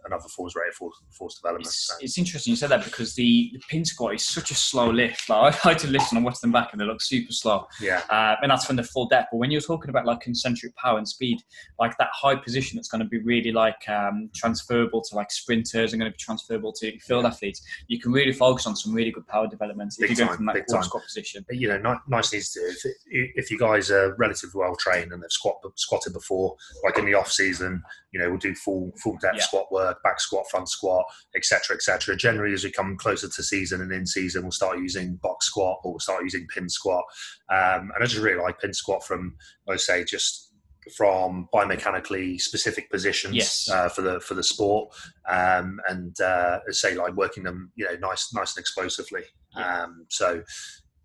and 0.05 0.13
other 0.13 0.27
forms 0.29 0.55
rate 0.55 0.69
of 0.69 0.75
force, 0.75 0.95
force 1.09 1.35
development. 1.35 1.65
It's, 1.65 1.87
so. 1.87 1.95
it's, 1.99 2.17
interesting 2.17 2.51
you 2.51 2.55
said 2.55 2.69
that 2.69 2.83
because 2.83 3.15
the, 3.15 3.49
the 3.53 3.59
pin 3.67 3.83
squat 3.83 4.13
is 4.13 4.25
such 4.25 4.51
a 4.51 4.55
slow 4.55 4.91
lift. 4.91 5.27
Like 5.27 5.53
I 5.65 5.69
like 5.69 5.77
to 5.79 5.87
listen 5.87 6.17
and 6.17 6.25
watch 6.25 6.39
them 6.39 6.51
back 6.51 6.69
and 6.71 6.79
they 6.79 6.85
look 6.85 7.01
super 7.01 7.31
slow. 7.31 7.67
Yeah, 7.81 8.03
uh, 8.09 8.35
and 8.41 8.51
that's 8.51 8.65
from 8.65 8.75
the 8.75 8.83
full 8.83 9.07
depth. 9.07 9.29
But 9.31 9.37
when 9.37 9.49
you're 9.49 9.61
talking 9.61 9.89
about 9.89 10.05
like 10.05 10.21
concentric 10.21 10.75
power 10.75 10.97
and 10.97 11.07
speed, 11.07 11.39
like 11.79 11.97
that 11.97 12.09
high 12.13 12.35
position, 12.35 12.77
that's 12.77 12.89
going 12.89 13.03
to 13.03 13.09
be 13.09 13.19
really 13.19 13.51
like 13.51 13.87
um, 13.89 14.29
transferable 14.35 15.01
to 15.01 15.15
like 15.15 15.31
sprinters 15.31 15.93
and 15.93 15.99
going 15.99 16.11
to 16.11 16.15
be 16.15 16.21
transferable 16.21 16.71
to 16.73 16.97
field 16.99 17.25
athletes. 17.25 17.61
You 17.87 17.99
can 17.99 18.11
really 18.11 18.33
focus 18.33 18.67
on 18.67 18.75
some 18.75 18.93
really 18.93 19.11
good 19.11 19.27
power 19.27 19.47
development 19.47 19.95
if 19.99 20.09
you 20.09 20.15
go 20.15 20.33
from 20.33 20.45
that 20.45 20.67
quarter 20.67 20.83
squat 20.83 21.03
position. 21.03 21.43
But, 21.47 21.57
You 21.57 21.77
know, 21.79 21.99
nice 22.07 22.31
needs 22.31 22.51
to 22.53 22.59
if, 22.59 22.85
if 23.07 23.51
you 23.51 23.57
guys 23.57 23.89
are 23.89 24.15
relatively 24.21 24.59
well 24.59 24.75
trained 24.75 25.11
and 25.11 25.21
they've 25.21 25.31
squat, 25.31 25.57
squatted 25.75 26.13
before, 26.13 26.55
like 26.85 26.97
in 26.97 27.05
the 27.05 27.15
off 27.15 27.31
season, 27.31 27.81
you 28.11 28.19
know, 28.19 28.29
we'll 28.29 28.37
do 28.37 28.55
full 28.55 28.91
full 29.01 29.17
depth 29.21 29.37
yeah. 29.37 29.43
squat 29.43 29.71
work, 29.71 30.01
back 30.03 30.21
squat, 30.21 30.45
front 30.49 30.69
squat, 30.69 31.03
etc., 31.35 31.75
etc. 31.75 32.15
Generally, 32.15 32.53
as 32.53 32.63
we 32.63 32.71
come 32.71 32.95
closer 32.97 33.27
to 33.27 33.43
season 33.43 33.81
and 33.81 33.91
in 33.91 34.05
season, 34.05 34.43
we'll 34.43 34.51
start 34.51 34.77
using 34.77 35.15
box 35.15 35.47
squat 35.47 35.79
or 35.83 35.93
we'll 35.93 35.99
start 35.99 36.23
using 36.23 36.47
pin 36.53 36.69
squat. 36.69 37.03
Um, 37.49 37.91
and 37.93 38.01
I 38.01 38.05
just 38.05 38.21
really 38.21 38.41
like 38.41 38.61
pin 38.61 38.73
squat 38.73 39.03
from, 39.03 39.35
I 39.67 39.75
say, 39.75 40.03
just 40.03 40.51
from 40.95 41.47
biomechanically 41.53 42.39
specific 42.41 42.89
positions 42.89 43.35
yes. 43.35 43.69
uh, 43.69 43.89
for 43.89 44.01
the 44.01 44.19
for 44.19 44.33
the 44.33 44.43
sport, 44.43 44.93
um, 45.29 45.79
and 45.87 46.19
uh, 46.21 46.59
say 46.69 46.95
like 46.95 47.13
working 47.15 47.43
them, 47.43 47.71
you 47.75 47.85
know, 47.85 47.95
nice 48.07 48.33
nice 48.33 48.55
and 48.55 48.61
explosively. 48.61 49.23
Um, 49.55 50.05
so 50.09 50.43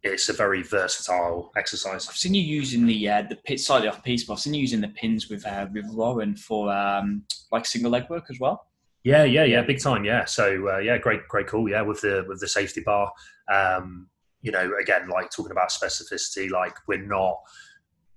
it's 0.06 0.28
a 0.28 0.32
very 0.32 0.62
versatile 0.62 1.52
exercise. 1.56 2.08
I've 2.08 2.16
seen 2.16 2.34
you 2.34 2.42
using 2.42 2.86
the 2.86 3.08
uh, 3.08 3.22
the 3.28 3.36
pit 3.36 3.60
slightly 3.60 3.88
off 3.88 4.02
piece, 4.02 4.24
but 4.24 4.34
I've 4.34 4.40
seen 4.40 4.54
you 4.54 4.60
using 4.60 4.80
the 4.80 4.88
pins 4.88 5.28
with 5.28 5.46
uh, 5.46 5.66
with 5.72 5.86
Rowan 5.92 6.36
for 6.36 6.72
um, 6.72 7.22
like 7.52 7.66
single 7.66 7.90
leg 7.90 8.08
work 8.10 8.24
as 8.30 8.38
well. 8.40 8.66
Yeah, 9.04 9.24
yeah, 9.24 9.44
yeah, 9.44 9.62
big 9.62 9.80
time. 9.80 10.04
Yeah, 10.04 10.24
so 10.24 10.68
uh, 10.68 10.78
yeah, 10.78 10.98
great, 10.98 11.28
great, 11.28 11.46
cool. 11.46 11.68
Yeah, 11.68 11.82
with 11.82 12.00
the 12.00 12.24
with 12.28 12.40
the 12.40 12.48
safety 12.48 12.80
bar. 12.80 13.12
Um, 13.52 14.08
you 14.42 14.52
know, 14.52 14.72
again, 14.80 15.08
like 15.08 15.30
talking 15.30 15.52
about 15.52 15.70
specificity, 15.70 16.50
like 16.50 16.74
we're 16.88 17.06
not. 17.06 17.36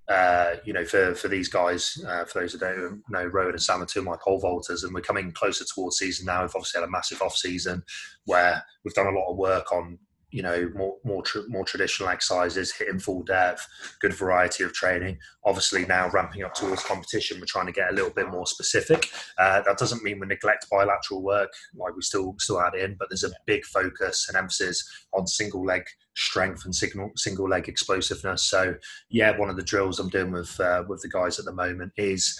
Uh, 0.08 0.56
you 0.64 0.72
know, 0.72 0.84
for, 0.84 1.14
for 1.14 1.28
these 1.28 1.48
guys, 1.48 1.96
uh, 2.08 2.24
for 2.24 2.40
those 2.40 2.52
who 2.52 2.58
don't 2.58 3.00
know, 3.08 3.24
Rowan 3.26 3.52
and 3.52 3.62
Sam 3.62 3.80
are 3.80 3.86
two 3.86 4.00
of 4.00 4.04
my 4.04 4.16
pole 4.20 4.40
vaulters, 4.42 4.82
and 4.82 4.92
we're 4.92 5.02
coming 5.02 5.30
closer 5.30 5.64
towards 5.72 5.98
season 5.98 6.26
now. 6.26 6.40
We've 6.40 6.50
obviously 6.56 6.80
had 6.80 6.88
a 6.88 6.90
massive 6.90 7.22
off 7.22 7.36
season 7.36 7.84
where 8.24 8.64
we've 8.84 8.94
done 8.94 9.06
a 9.06 9.16
lot 9.16 9.30
of 9.30 9.36
work 9.36 9.70
on 9.70 10.00
you 10.30 10.42
know 10.42 10.70
more 10.74 10.96
more 11.04 11.22
tr- 11.22 11.48
more 11.48 11.64
traditional 11.64 12.08
exercises, 12.08 12.72
hitting 12.72 12.98
full 12.98 13.22
depth, 13.22 13.66
good 14.00 14.14
variety 14.14 14.64
of 14.64 14.72
training. 14.72 15.18
Obviously, 15.44 15.84
now 15.86 16.08
ramping 16.10 16.42
up 16.42 16.54
towards 16.54 16.82
competition, 16.82 17.38
we're 17.40 17.46
trying 17.46 17.66
to 17.66 17.72
get 17.72 17.90
a 17.90 17.94
little 17.94 18.10
bit 18.10 18.30
more 18.30 18.46
specific. 18.46 19.10
Uh, 19.38 19.62
that 19.62 19.78
doesn't 19.78 20.02
mean 20.02 20.20
we 20.20 20.26
neglect 20.26 20.66
bilateral 20.70 21.22
work, 21.22 21.50
like 21.74 21.94
we 21.94 22.02
still 22.02 22.34
still 22.38 22.60
add 22.60 22.74
in, 22.74 22.96
but 22.98 23.08
there's 23.08 23.24
a 23.24 23.32
big 23.46 23.64
focus 23.64 24.26
and 24.28 24.36
emphasis 24.36 24.88
on 25.12 25.26
single 25.26 25.64
leg 25.64 25.82
strength 26.16 26.64
and 26.64 26.74
single 26.74 27.10
single 27.16 27.48
leg 27.48 27.68
explosiveness. 27.68 28.42
So, 28.42 28.74
yeah, 29.08 29.36
one 29.38 29.50
of 29.50 29.56
the 29.56 29.62
drills 29.62 29.98
I'm 29.98 30.08
doing 30.08 30.32
with 30.32 30.58
uh, 30.60 30.84
with 30.88 31.02
the 31.02 31.08
guys 31.08 31.38
at 31.38 31.44
the 31.44 31.52
moment 31.52 31.92
is 31.96 32.38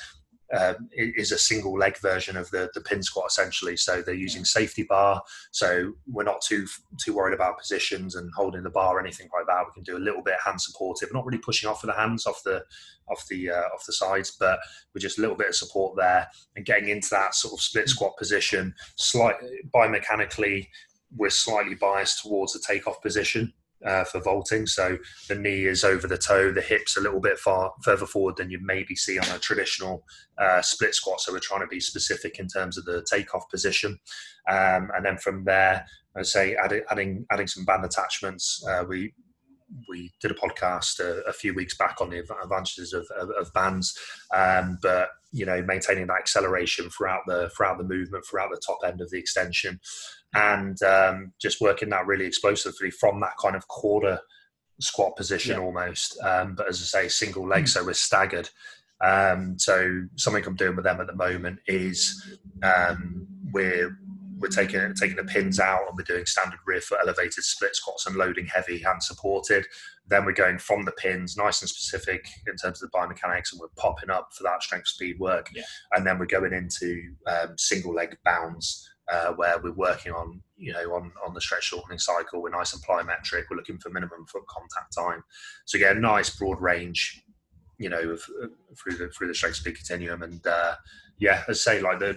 uh, 0.52 0.74
is 0.92 1.32
a 1.32 1.38
single 1.38 1.78
leg 1.78 1.96
version 1.98 2.36
of 2.36 2.50
the, 2.50 2.68
the 2.74 2.80
pin 2.80 3.02
squat 3.02 3.26
essentially. 3.28 3.76
So 3.76 4.02
they're 4.02 4.14
using 4.14 4.44
safety 4.44 4.82
bar. 4.82 5.22
So 5.52 5.92
we're 6.06 6.24
not 6.24 6.42
too 6.42 6.66
too 7.02 7.14
worried 7.14 7.34
about 7.34 7.58
positions 7.58 8.16
and 8.16 8.30
holding 8.36 8.62
the 8.62 8.70
bar 8.70 8.96
or 8.96 9.00
anything 9.00 9.28
like 9.32 9.46
that. 9.46 9.64
We 9.66 9.74
can 9.74 9.84
do 9.84 9.96
a 9.96 10.04
little 10.04 10.22
bit 10.22 10.34
hand 10.44 10.60
supportive, 10.60 11.12
not 11.12 11.24
really 11.24 11.38
pushing 11.38 11.68
off 11.68 11.82
with 11.82 11.94
the 11.94 12.00
hands 12.00 12.26
off 12.26 12.42
the 12.44 12.64
off 13.08 13.24
the 13.28 13.50
uh, 13.50 13.68
off 13.74 13.86
the 13.86 13.92
sides, 13.92 14.36
but 14.38 14.58
with 14.92 15.02
just 15.02 15.18
a 15.18 15.20
little 15.20 15.36
bit 15.36 15.48
of 15.48 15.56
support 15.56 15.96
there 15.96 16.28
and 16.56 16.66
getting 16.66 16.88
into 16.88 17.08
that 17.10 17.34
sort 17.34 17.54
of 17.54 17.60
split 17.60 17.88
squat 17.88 18.16
position. 18.16 18.74
Slight 18.96 19.36
biomechanically, 19.74 20.66
we're 21.16 21.30
slightly 21.30 21.74
biased 21.74 22.22
towards 22.22 22.52
the 22.52 22.62
takeoff 22.66 23.00
position 23.02 23.52
uh, 23.86 24.04
for 24.04 24.20
vaulting. 24.20 24.66
So 24.66 24.98
the 25.28 25.34
knee 25.34 25.64
is 25.64 25.84
over 25.84 26.06
the 26.06 26.18
toe, 26.18 26.52
the 26.52 26.60
hips 26.60 26.96
a 26.96 27.00
little 27.00 27.20
bit 27.20 27.38
far 27.38 27.72
further 27.82 28.06
forward 28.06 28.36
than 28.36 28.50
you 28.50 28.58
maybe 28.62 28.94
see 28.94 29.18
on 29.18 29.28
a 29.28 29.38
traditional 29.38 30.04
uh, 30.38 30.62
split 30.62 30.94
squat. 30.94 31.20
So 31.20 31.32
we're 31.32 31.38
trying 31.38 31.60
to 31.60 31.66
be 31.66 31.80
specific 31.80 32.38
in 32.38 32.48
terms 32.48 32.78
of 32.78 32.84
the 32.84 33.04
takeoff 33.10 33.48
position, 33.50 33.98
um, 34.48 34.90
and 34.94 35.04
then 35.04 35.18
from 35.18 35.44
there, 35.44 35.86
I 36.16 36.22
say 36.22 36.56
adding 36.56 36.82
adding 36.90 37.26
adding 37.30 37.46
some 37.46 37.64
band 37.64 37.84
attachments. 37.84 38.64
Uh, 38.68 38.84
we 38.88 39.12
we 39.88 40.10
did 40.20 40.30
a 40.30 40.34
podcast 40.34 40.98
a, 41.00 41.20
a, 41.28 41.32
few 41.32 41.54
weeks 41.54 41.76
back 41.76 42.00
on 42.00 42.10
the 42.10 42.18
advantages 42.42 42.92
of, 42.92 43.06
of, 43.16 43.30
of 43.30 43.52
bands, 43.52 43.96
um, 44.34 44.78
but 44.82 45.10
you 45.32 45.46
know 45.46 45.62
maintaining 45.62 46.08
that 46.08 46.18
acceleration 46.18 46.90
throughout 46.90 47.22
the 47.26 47.50
throughout 47.56 47.78
the 47.78 47.84
movement, 47.84 48.24
throughout 48.26 48.50
the 48.50 48.60
top 48.64 48.78
end 48.84 49.00
of 49.00 49.10
the 49.10 49.18
extension, 49.18 49.78
and 50.34 50.80
um, 50.82 51.32
just 51.40 51.60
working 51.60 51.90
that 51.90 52.06
really 52.06 52.26
explosively 52.26 52.90
from 52.90 53.20
that 53.20 53.36
kind 53.40 53.56
of 53.56 53.66
quarter 53.68 54.20
squat 54.80 55.16
position 55.16 55.56
yeah. 55.56 55.64
almost. 55.64 56.18
Um, 56.22 56.54
but 56.54 56.68
as 56.68 56.80
I 56.80 57.02
say, 57.02 57.08
single 57.08 57.46
leg, 57.46 57.64
mm. 57.64 57.68
so 57.68 57.84
we're 57.84 57.92
staggered. 57.92 58.48
Um, 59.02 59.58
so 59.58 60.02
something 60.16 60.44
I'm 60.46 60.56
doing 60.56 60.76
with 60.76 60.84
them 60.84 61.00
at 61.00 61.06
the 61.06 61.14
moment 61.14 61.60
is 61.66 62.38
um, 62.62 63.26
we're 63.52 63.96
we're 64.40 64.48
taking 64.48 64.80
taking 64.94 65.16
the 65.16 65.24
pins 65.24 65.60
out 65.60 65.82
and 65.86 65.96
we're 65.96 66.04
doing 66.04 66.24
standard 66.24 66.58
rear 66.66 66.80
foot 66.80 66.98
elevated 67.02 67.44
split 67.44 67.76
squats 67.76 68.06
and 68.06 68.16
loading 68.16 68.46
heavy 68.46 68.78
hand 68.78 69.02
supported. 69.02 69.66
Then 70.06 70.24
we're 70.24 70.32
going 70.32 70.58
from 70.58 70.84
the 70.84 70.92
pins, 70.92 71.36
nice 71.36 71.60
and 71.60 71.68
specific 71.68 72.26
in 72.46 72.56
terms 72.56 72.82
of 72.82 72.90
the 72.90 72.98
biomechanics, 72.98 73.52
and 73.52 73.60
we're 73.60 73.68
popping 73.76 74.10
up 74.10 74.30
for 74.32 74.42
that 74.44 74.62
strength 74.62 74.88
speed 74.88 75.18
work. 75.18 75.50
Yeah. 75.54 75.62
And 75.92 76.06
then 76.06 76.18
we're 76.18 76.26
going 76.26 76.52
into 76.52 77.14
um, 77.26 77.56
single 77.56 77.94
leg 77.94 78.16
bounds 78.24 78.88
uh, 79.10 79.32
where 79.32 79.58
we're 79.58 79.72
working 79.72 80.12
on, 80.12 80.42
you 80.56 80.72
know, 80.72 80.94
on, 80.94 81.12
on 81.26 81.34
the 81.34 81.40
stretch 81.40 81.64
shortening 81.64 81.98
cycle. 81.98 82.42
We're 82.42 82.50
nice 82.50 82.72
and 82.72 82.82
plyometric. 82.82 83.44
We're 83.50 83.56
looking 83.56 83.78
for 83.78 83.90
minimum 83.90 84.26
foot 84.26 84.46
contact 84.48 84.94
time. 84.94 85.24
So 85.64 85.78
get 85.78 85.96
a 85.96 86.00
nice 86.00 86.36
broad 86.36 86.60
range, 86.60 87.22
you 87.78 87.88
know, 87.88 88.00
of, 88.00 88.22
uh, 88.42 88.46
through 88.78 88.96
the 88.96 89.08
through 89.08 89.28
the 89.28 89.34
strength 89.34 89.56
speed 89.56 89.76
continuum. 89.76 90.22
And 90.22 90.46
uh, 90.46 90.76
yeah, 91.18 91.42
as 91.48 91.66
I 91.66 91.74
say, 91.74 91.80
like 91.80 91.98
the, 91.98 92.16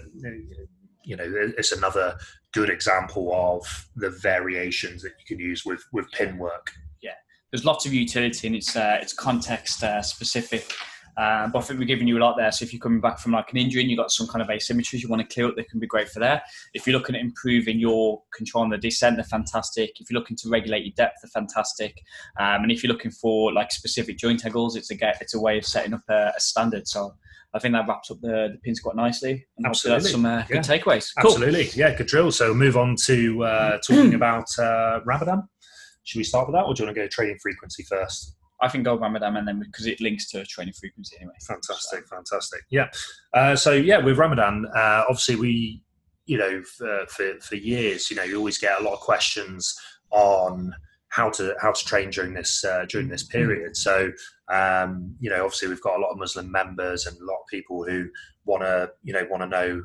you 1.04 1.16
know, 1.16 1.26
it's 1.58 1.72
another 1.72 2.16
good 2.54 2.70
example 2.70 3.34
of 3.34 3.90
the 3.96 4.10
variations 4.10 5.02
that 5.02 5.14
you 5.20 5.26
can 5.26 5.40
use 5.40 5.66
with 5.66 5.84
with 5.92 6.12
pin 6.12 6.38
work. 6.38 6.72
Yeah, 7.02 7.16
there's 7.52 7.66
lots 7.66 7.86
of 7.86 7.94
utility 7.94 8.48
and 8.48 8.56
it's 8.56 8.76
uh, 8.76 9.00
it's 9.02 9.14
context 9.14 9.84
uh, 9.84 10.02
specific. 10.02 10.74
Um, 11.18 11.52
but 11.52 11.60
I 11.60 11.62
think 11.62 11.80
we're 11.80 11.86
giving 11.86 12.08
you 12.08 12.18
a 12.18 12.24
lot 12.24 12.36
there. 12.38 12.52
So 12.52 12.64
if 12.64 12.74
you're 12.74 12.80
coming 12.80 13.02
back 13.02 13.20
from 13.20 13.34
like 13.34 13.52
an 13.52 13.58
injury 13.58 13.82
and 13.82 13.92
you've 13.92 14.00
got 14.00 14.12
some 14.12 14.28
kind 14.28 14.42
of 14.42 14.48
asymmetries 14.48 15.02
you 15.02 15.10
want 15.10 15.28
to 15.28 15.34
clear 15.34 15.48
up, 15.48 15.56
they 15.56 15.64
can 15.64 15.80
be 15.80 15.88
great 15.88 16.10
for 16.10 16.20
there. 16.20 16.42
If 16.74 16.88
you're 16.88 16.98
looking 16.98 17.16
at 17.16 17.22
improving 17.22 17.80
your 17.80 18.22
control 18.34 18.64
on 18.64 18.70
the 18.70 18.78
descent, 18.78 19.18
they're 19.18 19.26
fantastic. 19.26 20.00
If 20.00 20.10
you're 20.10 20.20
looking 20.20 20.38
to 20.38 20.50
regulate 20.50 20.86
your 20.86 20.94
depth, 20.96 21.18
they're 21.22 21.30
fantastic. 21.30 22.02
Um, 22.40 22.64
and 22.64 22.72
if 22.72 22.84
you're 22.84 22.92
looking 22.92 23.12
for 23.12 23.54
like 23.54 23.72
specific 23.72 24.18
joint 24.18 24.46
angles, 24.46 24.76
it's 24.76 24.90
a 24.90 24.96
get, 24.96 25.18
it's 25.22 25.36
a 25.36 25.40
way 25.40 25.58
of 25.58 25.66
setting 25.66 25.94
up 25.94 26.04
a, 26.10 26.34
a 26.36 26.40
standard. 26.40 26.88
So 26.88 27.14
I 27.54 27.60
think 27.60 27.74
that 27.74 27.88
wraps 27.88 28.10
up 28.10 28.20
the, 28.22 28.50
the 28.52 28.60
pins 28.64 28.80
quite 28.80 28.96
nicely. 28.96 29.46
And 29.58 29.68
Absolutely. 29.68 30.10
Some 30.10 30.26
uh, 30.26 30.44
good 30.48 30.56
yeah. 30.56 30.62
takeaways. 30.62 31.12
Cool. 31.22 31.32
Absolutely. 31.32 31.70
Yeah, 31.76 31.94
good 31.96 32.08
drill. 32.08 32.32
So 32.32 32.54
move 32.54 32.76
on 32.76 32.96
to 33.06 33.44
uh, 33.44 33.78
talking 33.86 34.14
about 34.16 34.48
uh, 34.58 35.02
Ramadan. 35.06 35.48
Should 36.04 36.18
we 36.18 36.24
start 36.24 36.48
with 36.48 36.56
that 36.56 36.64
or 36.64 36.74
do 36.74 36.84
you 36.84 36.88
want 36.88 36.96
to 36.96 37.02
go 37.02 37.08
training 37.08 37.38
frequency 37.42 37.84
first? 37.84 38.36
I 38.64 38.70
think 38.70 38.86
go 38.86 38.98
Ramadan 38.98 39.36
and 39.36 39.48
then 39.48 39.60
because 39.60 39.86
it 39.86 40.00
links 40.00 40.32
to 40.32 40.46
training 40.46 40.74
frequency 40.74 41.18
anyway. 41.18 41.36
Fantastic, 41.46 42.08
so. 42.08 42.16
fantastic. 42.16 42.62
Yeah. 42.70 42.90
Uh, 43.34 43.56
so 43.56 43.74
yeah, 43.74 43.98
with 43.98 44.18
Ramadan, 44.18 44.66
uh, 44.76 45.04
obviously 45.10 45.36
we, 45.36 45.84
you 46.26 46.38
know, 46.38 46.62
for, 46.62 47.06
for, 47.10 47.34
for 47.42 47.56
years, 47.56 48.10
you 48.10 48.16
know, 48.16 48.24
you 48.24 48.38
always 48.38 48.58
get 48.58 48.80
a 48.80 48.84
lot 48.84 48.94
of 48.94 49.00
questions 49.02 49.78
on 50.12 50.74
how 51.10 51.30
to 51.30 51.56
how 51.62 51.72
to 51.72 51.86
train 51.86 52.10
during 52.10 52.34
this 52.34 52.64
uh, 52.64 52.86
during 52.90 53.08
this 53.08 53.24
mm-hmm. 53.24 53.38
period. 53.38 53.78
So 53.78 54.12
um, 54.52 55.16
you 55.20 55.30
know, 55.30 55.44
obviously 55.44 55.68
we've 55.68 55.82
got 55.82 55.98
a 55.98 56.02
lot 56.02 56.12
of 56.12 56.18
Muslim 56.18 56.52
members 56.52 57.06
and 57.06 57.16
a 57.18 57.26
lot 57.26 57.36
of 57.36 57.48
people 57.50 57.84
who 57.84 58.10
want 58.46 58.64
to 58.64 58.92
you 59.04 59.14
know 59.14 59.26
want 59.30 59.44
to 59.44 59.48
know. 59.48 59.84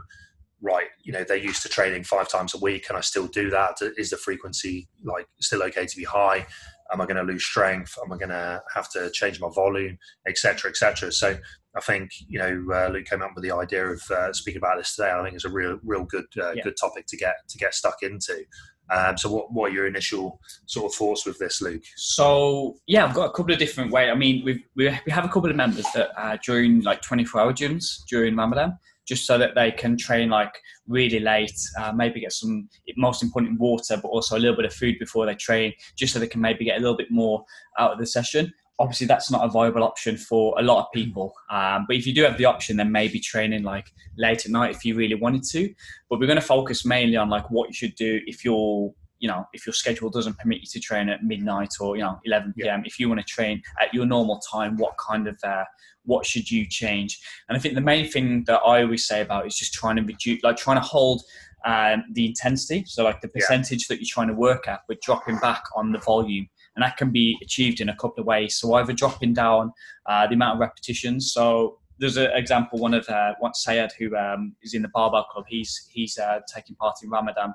Right, 0.61 0.89
you 1.05 1.13
know 1.13 1.23
they're 1.23 1.37
used 1.37 1.63
to 1.63 1.69
training 1.69 2.03
five 2.03 2.29
times 2.29 2.53
a 2.53 2.59
week, 2.59 2.87
and 2.89 2.99
I 2.99 3.01
still 3.01 3.29
do 3.29 3.49
that. 3.51 3.77
Is 3.97 4.11
the 4.11 4.17
frequency 4.17 4.89
like 5.05 5.29
still 5.41 5.63
okay 5.63 5.87
to 5.87 5.97
be 5.97 6.03
high? 6.03 6.47
Am 6.93 7.01
I 7.01 7.05
going 7.05 7.17
to 7.17 7.23
lose 7.23 7.45
strength? 7.45 7.97
Am 8.03 8.13
I 8.13 8.17
going 8.17 8.31
to 8.31 8.63
have 8.75 8.91
to 8.91 9.11
change 9.11 9.41
my 9.41 9.49
volume, 9.55 9.99
etc., 10.27 10.71
etc.? 10.71 11.13
So 11.13 11.37
I 11.77 11.81
think 11.81 12.11
you 12.29 12.39
know 12.39 12.67
uh, 12.75 12.89
Luke 12.89 13.07
came 13.07 13.23
up 13.23 13.33
with 13.35 13.45
the 13.45 13.53
idea 13.53 13.87
of 13.87 14.03
uh, 14.11 14.33
speaking 14.33 14.59
about 14.59 14.79
this 14.79 14.95
today. 14.95 15.11
I 15.11 15.23
think 15.23 15.35
it's 15.35 15.45
a 15.45 15.51
real, 15.51 15.79
real 15.85 16.05
good, 16.05 16.27
uh, 16.41 16.53
yeah. 16.53 16.63
good 16.63 16.77
topic 16.81 17.07
to 17.09 17.17
get 17.17 17.35
to 17.49 17.59
get 17.59 17.75
stuck 17.75 18.03
into. 18.03 18.45
Um, 18.91 19.19
so, 19.19 19.31
what, 19.31 19.53
what 19.53 19.71
are 19.71 19.75
your 19.75 19.87
initial 19.87 20.41
sort 20.67 20.91
of 20.91 20.97
thoughts 20.97 21.27
with 21.27 21.39
this, 21.39 21.61
Luke? 21.61 21.83
So, 21.97 22.77
yeah, 22.87 23.05
I've 23.05 23.15
got 23.15 23.27
a 23.27 23.33
couple 23.33 23.53
of 23.53 23.59
different 23.59 23.93
ways. 23.93 24.11
I 24.11 24.15
mean, 24.15 24.45
we've, 24.45 24.63
we 24.75 24.99
we 25.05 25.13
have 25.13 25.25
a 25.25 25.29
couple 25.29 25.51
of 25.51 25.57
members 25.57 25.85
that 25.95 26.11
uh, 26.17 26.39
during 26.45 26.83
like 26.83 27.03
24 27.03 27.41
hour 27.41 27.53
gyms 27.53 28.05
during 28.09 28.35
Ramadan, 28.37 28.79
just 29.09 29.27
so 29.27 29.39
that 29.39 29.55
they 29.55 29.71
can 29.73 29.97
train 29.97 30.29
like 30.29 30.53
really 30.87 31.19
late, 31.19 31.59
uh, 31.81 31.93
maybe 31.93 32.21
get 32.21 32.33
some, 32.33 32.69
most 32.97 33.23
important, 33.23 33.59
water, 33.59 33.97
but 33.97 34.09
also 34.09 34.37
a 34.37 34.39
little 34.39 34.57
bit 34.57 34.67
of 34.67 34.73
food 34.73 34.97
before 34.99 35.27
they 35.27 35.35
train, 35.35 35.73
just 35.97 36.13
so 36.13 36.19
they 36.19 36.27
can 36.27 36.41
maybe 36.41 36.65
get 36.65 36.77
a 36.77 36.81
little 36.81 36.97
bit 36.97 37.11
more 37.11 37.45
out 37.79 37.93
of 37.93 37.99
the 37.99 38.07
session 38.07 38.53
obviously 38.81 39.07
that's 39.07 39.31
not 39.31 39.45
a 39.45 39.49
viable 39.49 39.83
option 39.83 40.17
for 40.17 40.55
a 40.59 40.63
lot 40.63 40.81
of 40.81 40.93
people. 40.93 41.35
Um, 41.51 41.85
but 41.89 41.97
if 41.97 42.07
you 42.07 42.15
do 42.15 42.23
have 42.23 42.39
the 42.39 42.45
option, 42.45 42.77
then 42.77 42.93
maybe 42.93 43.19
training 43.19 43.65
like 43.65 43.91
late 44.17 44.45
at 44.45 44.53
night 44.53 44.75
if 44.75 44.85
you 44.85 44.95
really 44.95 45.17
wanted 45.17 45.43
to. 45.51 45.73
But 46.09 46.21
we're 46.21 46.27
going 46.27 46.41
to 46.41 46.47
focus 46.47 46.85
mainly 46.85 47.17
on 47.17 47.29
like 47.29 47.51
what 47.51 47.69
you 47.69 47.75
should 47.75 47.95
do 47.97 48.21
if 48.27 48.45
you're 48.45 48.93
you 49.19 49.29
know 49.29 49.45
if 49.53 49.67
your 49.67 49.73
schedule 49.73 50.11
doesn't 50.11 50.39
permit 50.39 50.61
you 50.61 50.67
to 50.67 50.81
train 50.81 51.09
at 51.09 51.25
midnight 51.25 51.75
or 51.81 51.97
you 51.97 52.03
know 52.03 52.19
11 52.25 52.55
p.m. 52.57 52.81
Yeah. 52.81 52.87
If 52.87 52.99
you 52.99 53.09
want 53.09 53.21
to 53.21 53.27
train 53.27 53.63
at 53.81 53.93
your 53.93 54.07
normal 54.07 54.41
time, 54.51 54.77
what 54.77 54.95
kind 54.99 55.27
of 55.27 55.39
uh, 55.43 55.65
what 56.05 56.25
should 56.25 56.51
you 56.51 56.67
change? 56.67 57.21
And 57.49 57.57
I 57.57 57.61
think 57.61 57.75
the 57.75 57.81
main 57.81 58.09
thing 58.11 58.45
that 58.45 58.61
I 58.65 58.83
always 58.83 59.07
say 59.07 59.21
about 59.21 59.47
is 59.47 59.57
just 59.57 59.75
trying 59.75 59.97
to 59.97 60.03
reduce, 60.03 60.43
like 60.43 60.57
trying 60.57 60.81
to 60.81 60.87
hold 60.87 61.23
um, 61.65 62.05
the 62.13 62.27
intensity. 62.27 62.85
So 62.87 63.05
like 63.05 63.21
the 63.21 63.29
percentage 63.29 63.87
yeah. 63.89 63.95
that 63.95 64.01
you're 64.01 64.09
trying 64.09 64.29
to 64.29 64.35
work 64.35 64.69
at, 64.69 64.81
but 64.89 65.01
dropping 65.01 65.39
back 65.39 65.63
on 65.77 65.93
the 65.93 65.99
volume 65.99 66.49
and 66.77 66.85
that 66.85 66.97
can 66.97 67.11
be 67.11 67.37
achieved 67.43 67.81
in 67.81 67.89
a 67.89 67.97
couple 67.97 68.21
of 68.21 68.27
ways. 68.27 68.57
So 68.57 68.75
either 68.75 68.93
dropping 68.93 69.35
down 69.35 69.73
uh, 70.07 70.29
the 70.29 70.35
amount 70.35 70.55
of 70.55 70.61
repetitions. 70.61 71.33
So 71.33 71.79
there's 71.99 72.17
an 72.17 72.31
example. 72.33 72.79
One 72.79 72.95
of 72.95 73.09
uh, 73.09 73.35
what 73.41 73.57
Sayed, 73.57 73.91
who 73.99 74.17
um, 74.17 74.55
is 74.63 74.75
in 74.75 74.83
the 74.83 74.89
barbell 74.95 75.25
club, 75.25 75.47
he's 75.49 75.89
he's 75.91 76.17
uh, 76.19 76.39
taking 76.53 76.77
part 76.77 76.97
in 77.03 77.11
Ramadan, 77.11 77.53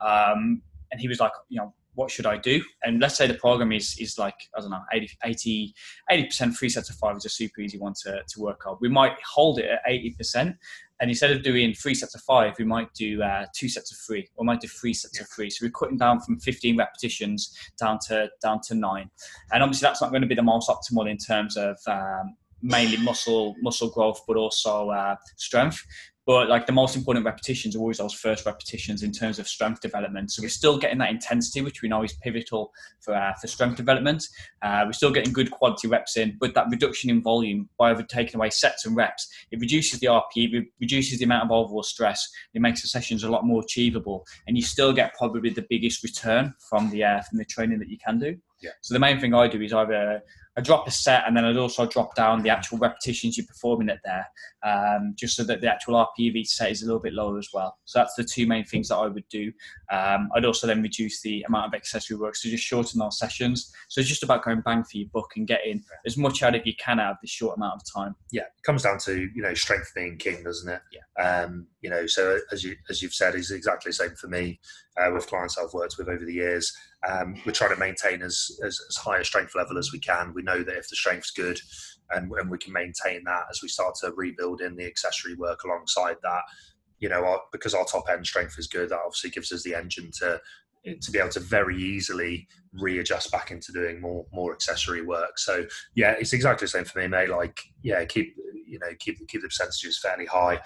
um, 0.00 0.60
and 0.96 1.00
he 1.02 1.08
was 1.08 1.20
like, 1.20 1.32
you 1.50 1.58
know, 1.58 1.74
what 1.92 2.10
should 2.10 2.24
I 2.24 2.38
do? 2.38 2.62
And 2.82 3.00
let's 3.00 3.16
say 3.16 3.26
the 3.26 3.34
program 3.34 3.70
is 3.70 3.98
is 3.98 4.18
like 4.18 4.34
I 4.56 4.60
don't 4.60 4.70
know 4.70 4.80
80 4.92 5.14
percent 6.08 6.56
three 6.56 6.70
sets 6.70 6.88
of 6.88 6.96
five 6.96 7.16
is 7.18 7.26
a 7.26 7.28
super 7.28 7.60
easy 7.60 7.78
one 7.78 7.92
to, 8.04 8.22
to 8.26 8.40
work 8.40 8.66
on. 8.66 8.78
We 8.80 8.88
might 8.88 9.16
hold 9.22 9.58
it 9.58 9.66
at 9.66 9.80
eighty 9.86 10.12
percent, 10.12 10.56
and 11.00 11.10
instead 11.10 11.32
of 11.32 11.42
doing 11.42 11.74
three 11.74 11.94
sets 11.94 12.14
of 12.14 12.22
five, 12.22 12.54
we 12.58 12.64
might 12.64 12.92
do 12.94 13.22
uh, 13.22 13.44
two 13.54 13.68
sets 13.68 13.92
of 13.92 13.98
three, 13.98 14.26
or 14.36 14.44
might 14.44 14.60
do 14.60 14.68
three 14.68 14.94
sets 14.94 15.20
of 15.20 15.28
three. 15.28 15.50
So 15.50 15.66
we're 15.66 15.72
cutting 15.72 15.98
down 15.98 16.20
from 16.20 16.38
15 16.38 16.78
repetitions 16.78 17.54
down 17.78 17.98
to 18.08 18.30
down 18.42 18.60
to 18.68 18.74
nine. 18.74 19.10
And 19.52 19.62
obviously, 19.62 19.86
that's 19.86 20.00
not 20.00 20.10
going 20.10 20.22
to 20.22 20.28
be 20.28 20.34
the 20.34 20.42
most 20.42 20.70
optimal 20.70 21.10
in 21.10 21.18
terms 21.18 21.56
of 21.58 21.76
um, 21.86 22.36
mainly 22.62 22.96
muscle 22.98 23.54
muscle 23.60 23.90
growth, 23.90 24.20
but 24.26 24.36
also 24.36 24.90
uh, 24.90 25.16
strength. 25.36 25.84
But 26.26 26.48
like 26.48 26.66
the 26.66 26.72
most 26.72 26.96
important 26.96 27.24
repetitions 27.24 27.76
are 27.76 27.78
always 27.78 27.98
those 27.98 28.12
first 28.12 28.44
repetitions 28.44 29.04
in 29.04 29.12
terms 29.12 29.38
of 29.38 29.46
strength 29.46 29.80
development. 29.80 30.32
So 30.32 30.42
we're 30.42 30.48
still 30.48 30.76
getting 30.76 30.98
that 30.98 31.10
intensity, 31.10 31.62
which 31.62 31.82
we 31.82 31.88
know 31.88 32.02
is 32.02 32.14
pivotal 32.14 32.72
for 33.00 33.14
uh, 33.14 33.32
for 33.40 33.46
strength 33.46 33.76
development. 33.76 34.26
Uh, 34.60 34.82
we're 34.86 34.92
still 34.92 35.12
getting 35.12 35.32
good 35.32 35.52
quality 35.52 35.86
reps 35.86 36.16
in, 36.16 36.36
but 36.40 36.54
that 36.54 36.66
reduction 36.68 37.10
in 37.10 37.22
volume 37.22 37.68
by 37.78 37.94
taking 38.02 38.36
away 38.36 38.50
sets 38.50 38.84
and 38.84 38.96
reps, 38.96 39.28
it 39.52 39.60
reduces 39.60 40.00
the 40.00 40.08
RP, 40.08 40.52
it 40.52 40.66
reduces 40.80 41.18
the 41.18 41.24
amount 41.24 41.44
of 41.44 41.52
overall 41.52 41.84
stress. 41.84 42.28
It 42.54 42.60
makes 42.60 42.82
the 42.82 42.88
sessions 42.88 43.22
a 43.22 43.30
lot 43.30 43.46
more 43.46 43.62
achievable, 43.62 44.26
and 44.48 44.56
you 44.56 44.62
still 44.62 44.92
get 44.92 45.14
probably 45.14 45.50
the 45.50 45.66
biggest 45.70 46.02
return 46.02 46.54
from 46.68 46.90
the 46.90 47.04
uh, 47.04 47.22
from 47.22 47.38
the 47.38 47.44
training 47.44 47.78
that 47.78 47.88
you 47.88 47.98
can 48.04 48.18
do. 48.18 48.36
Yeah. 48.60 48.70
So 48.80 48.94
the 48.94 49.00
main 49.00 49.20
thing 49.20 49.34
I 49.34 49.48
do 49.48 49.60
is 49.60 49.72
either 49.72 50.22
I 50.56 50.62
drop 50.62 50.88
a 50.88 50.90
set 50.90 51.24
and 51.26 51.36
then 51.36 51.44
I'd 51.44 51.56
also 51.56 51.86
drop 51.86 52.14
down 52.14 52.42
the 52.42 52.50
actual 52.50 52.78
repetitions 52.78 53.36
you're 53.36 53.46
performing 53.46 53.88
it 53.88 54.00
there, 54.04 54.26
um, 54.64 55.14
just 55.14 55.36
so 55.36 55.44
that 55.44 55.60
the 55.60 55.70
actual 55.70 55.94
RP 55.94 56.30
of 56.30 56.36
each 56.36 56.48
set 56.48 56.70
is 56.70 56.82
a 56.82 56.86
little 56.86 57.00
bit 57.00 57.12
lower 57.12 57.38
as 57.38 57.50
well. 57.52 57.78
So 57.84 57.98
that's 57.98 58.14
the 58.14 58.24
two 58.24 58.46
main 58.46 58.64
things 58.64 58.88
that 58.88 58.96
I 58.96 59.06
would 59.06 59.28
do. 59.28 59.52
Um, 59.90 60.30
I'd 60.34 60.46
also 60.46 60.66
then 60.66 60.82
reduce 60.82 61.20
the 61.20 61.42
amount 61.42 61.66
of 61.66 61.74
accessory 61.74 62.16
work, 62.16 62.36
so 62.36 62.48
just 62.48 62.64
shorten 62.64 62.98
those 62.98 63.18
sessions. 63.18 63.72
So 63.88 64.00
it's 64.00 64.08
just 64.08 64.22
about 64.22 64.44
going 64.44 64.62
bang 64.62 64.82
for 64.82 64.96
your 64.96 65.08
buck 65.12 65.36
and 65.36 65.46
getting 65.46 65.82
as 66.06 66.16
much 66.16 66.42
out 66.42 66.54
of 66.54 66.66
you 66.66 66.74
can 66.76 67.00
out 67.00 67.12
of 67.12 67.16
this 67.20 67.30
short 67.30 67.56
amount 67.56 67.82
of 67.82 67.94
time. 67.94 68.14
Yeah, 68.32 68.42
it 68.42 68.62
comes 68.64 68.82
down 68.82 68.98
to 69.00 69.28
you 69.34 69.42
know 69.42 69.54
strength 69.54 69.92
being 69.94 70.16
king, 70.16 70.42
doesn't 70.42 70.72
it? 70.72 70.80
Yeah. 70.92 71.00
Um, 71.18 71.66
you 71.80 71.88
know, 71.88 72.06
so 72.06 72.38
as 72.52 72.62
you 72.62 72.76
as 72.90 73.02
you've 73.02 73.14
said, 73.14 73.34
is 73.34 73.50
exactly 73.50 73.90
the 73.90 73.94
same 73.94 74.14
for 74.16 74.28
me 74.28 74.60
uh, 75.00 75.10
with 75.12 75.26
clients 75.26 75.56
I've 75.56 75.72
worked 75.72 75.96
with 75.98 76.08
over 76.08 76.24
the 76.24 76.32
years. 76.32 76.72
Um, 77.08 77.40
we're 77.46 77.52
trying 77.52 77.74
to 77.74 77.80
maintain 77.80 78.22
as, 78.22 78.50
as, 78.64 78.78
as 78.88 78.96
high 78.96 79.18
a 79.18 79.24
strength 79.24 79.54
level 79.54 79.78
as 79.78 79.92
we 79.92 79.98
can. 79.98 80.32
We 80.34 80.42
know 80.42 80.62
that 80.62 80.76
if 80.76 80.88
the 80.88 80.96
strength's 80.96 81.30
good 81.30 81.58
and, 82.10 82.30
and 82.32 82.50
we 82.50 82.58
can 82.58 82.72
maintain 82.72 83.22
that 83.24 83.44
as 83.50 83.60
we 83.62 83.68
start 83.68 83.94
to 84.02 84.12
rebuild 84.16 84.60
in 84.60 84.76
the 84.76 84.86
accessory 84.86 85.34
work 85.34 85.64
alongside 85.64 86.16
that, 86.22 86.42
you 86.98 87.08
know, 87.08 87.24
our, 87.24 87.40
because 87.52 87.74
our 87.74 87.84
top 87.84 88.04
end 88.10 88.26
strength 88.26 88.58
is 88.58 88.66
good, 88.66 88.90
that 88.90 89.00
obviously 89.04 89.30
gives 89.30 89.52
us 89.52 89.62
the 89.62 89.74
engine 89.74 90.10
to 90.20 90.40
to 91.00 91.10
be 91.10 91.18
able 91.18 91.30
to 91.30 91.40
very 91.40 91.76
easily 91.76 92.46
readjust 92.74 93.30
back 93.32 93.50
into 93.50 93.72
doing 93.72 94.00
more 94.00 94.24
more 94.32 94.52
accessory 94.52 95.02
work. 95.02 95.38
So 95.38 95.66
yeah, 95.94 96.12
it's 96.12 96.32
exactly 96.32 96.66
the 96.66 96.70
same 96.70 96.84
for 96.84 97.00
me, 97.00 97.08
mate. 97.08 97.30
Like 97.30 97.58
yeah, 97.82 98.04
keep 98.04 98.36
you 98.66 98.78
know 98.78 98.88
keep 98.98 99.16
keep 99.28 99.42
the 99.42 99.48
percentages 99.48 99.98
fairly 99.98 100.26
high. 100.26 100.60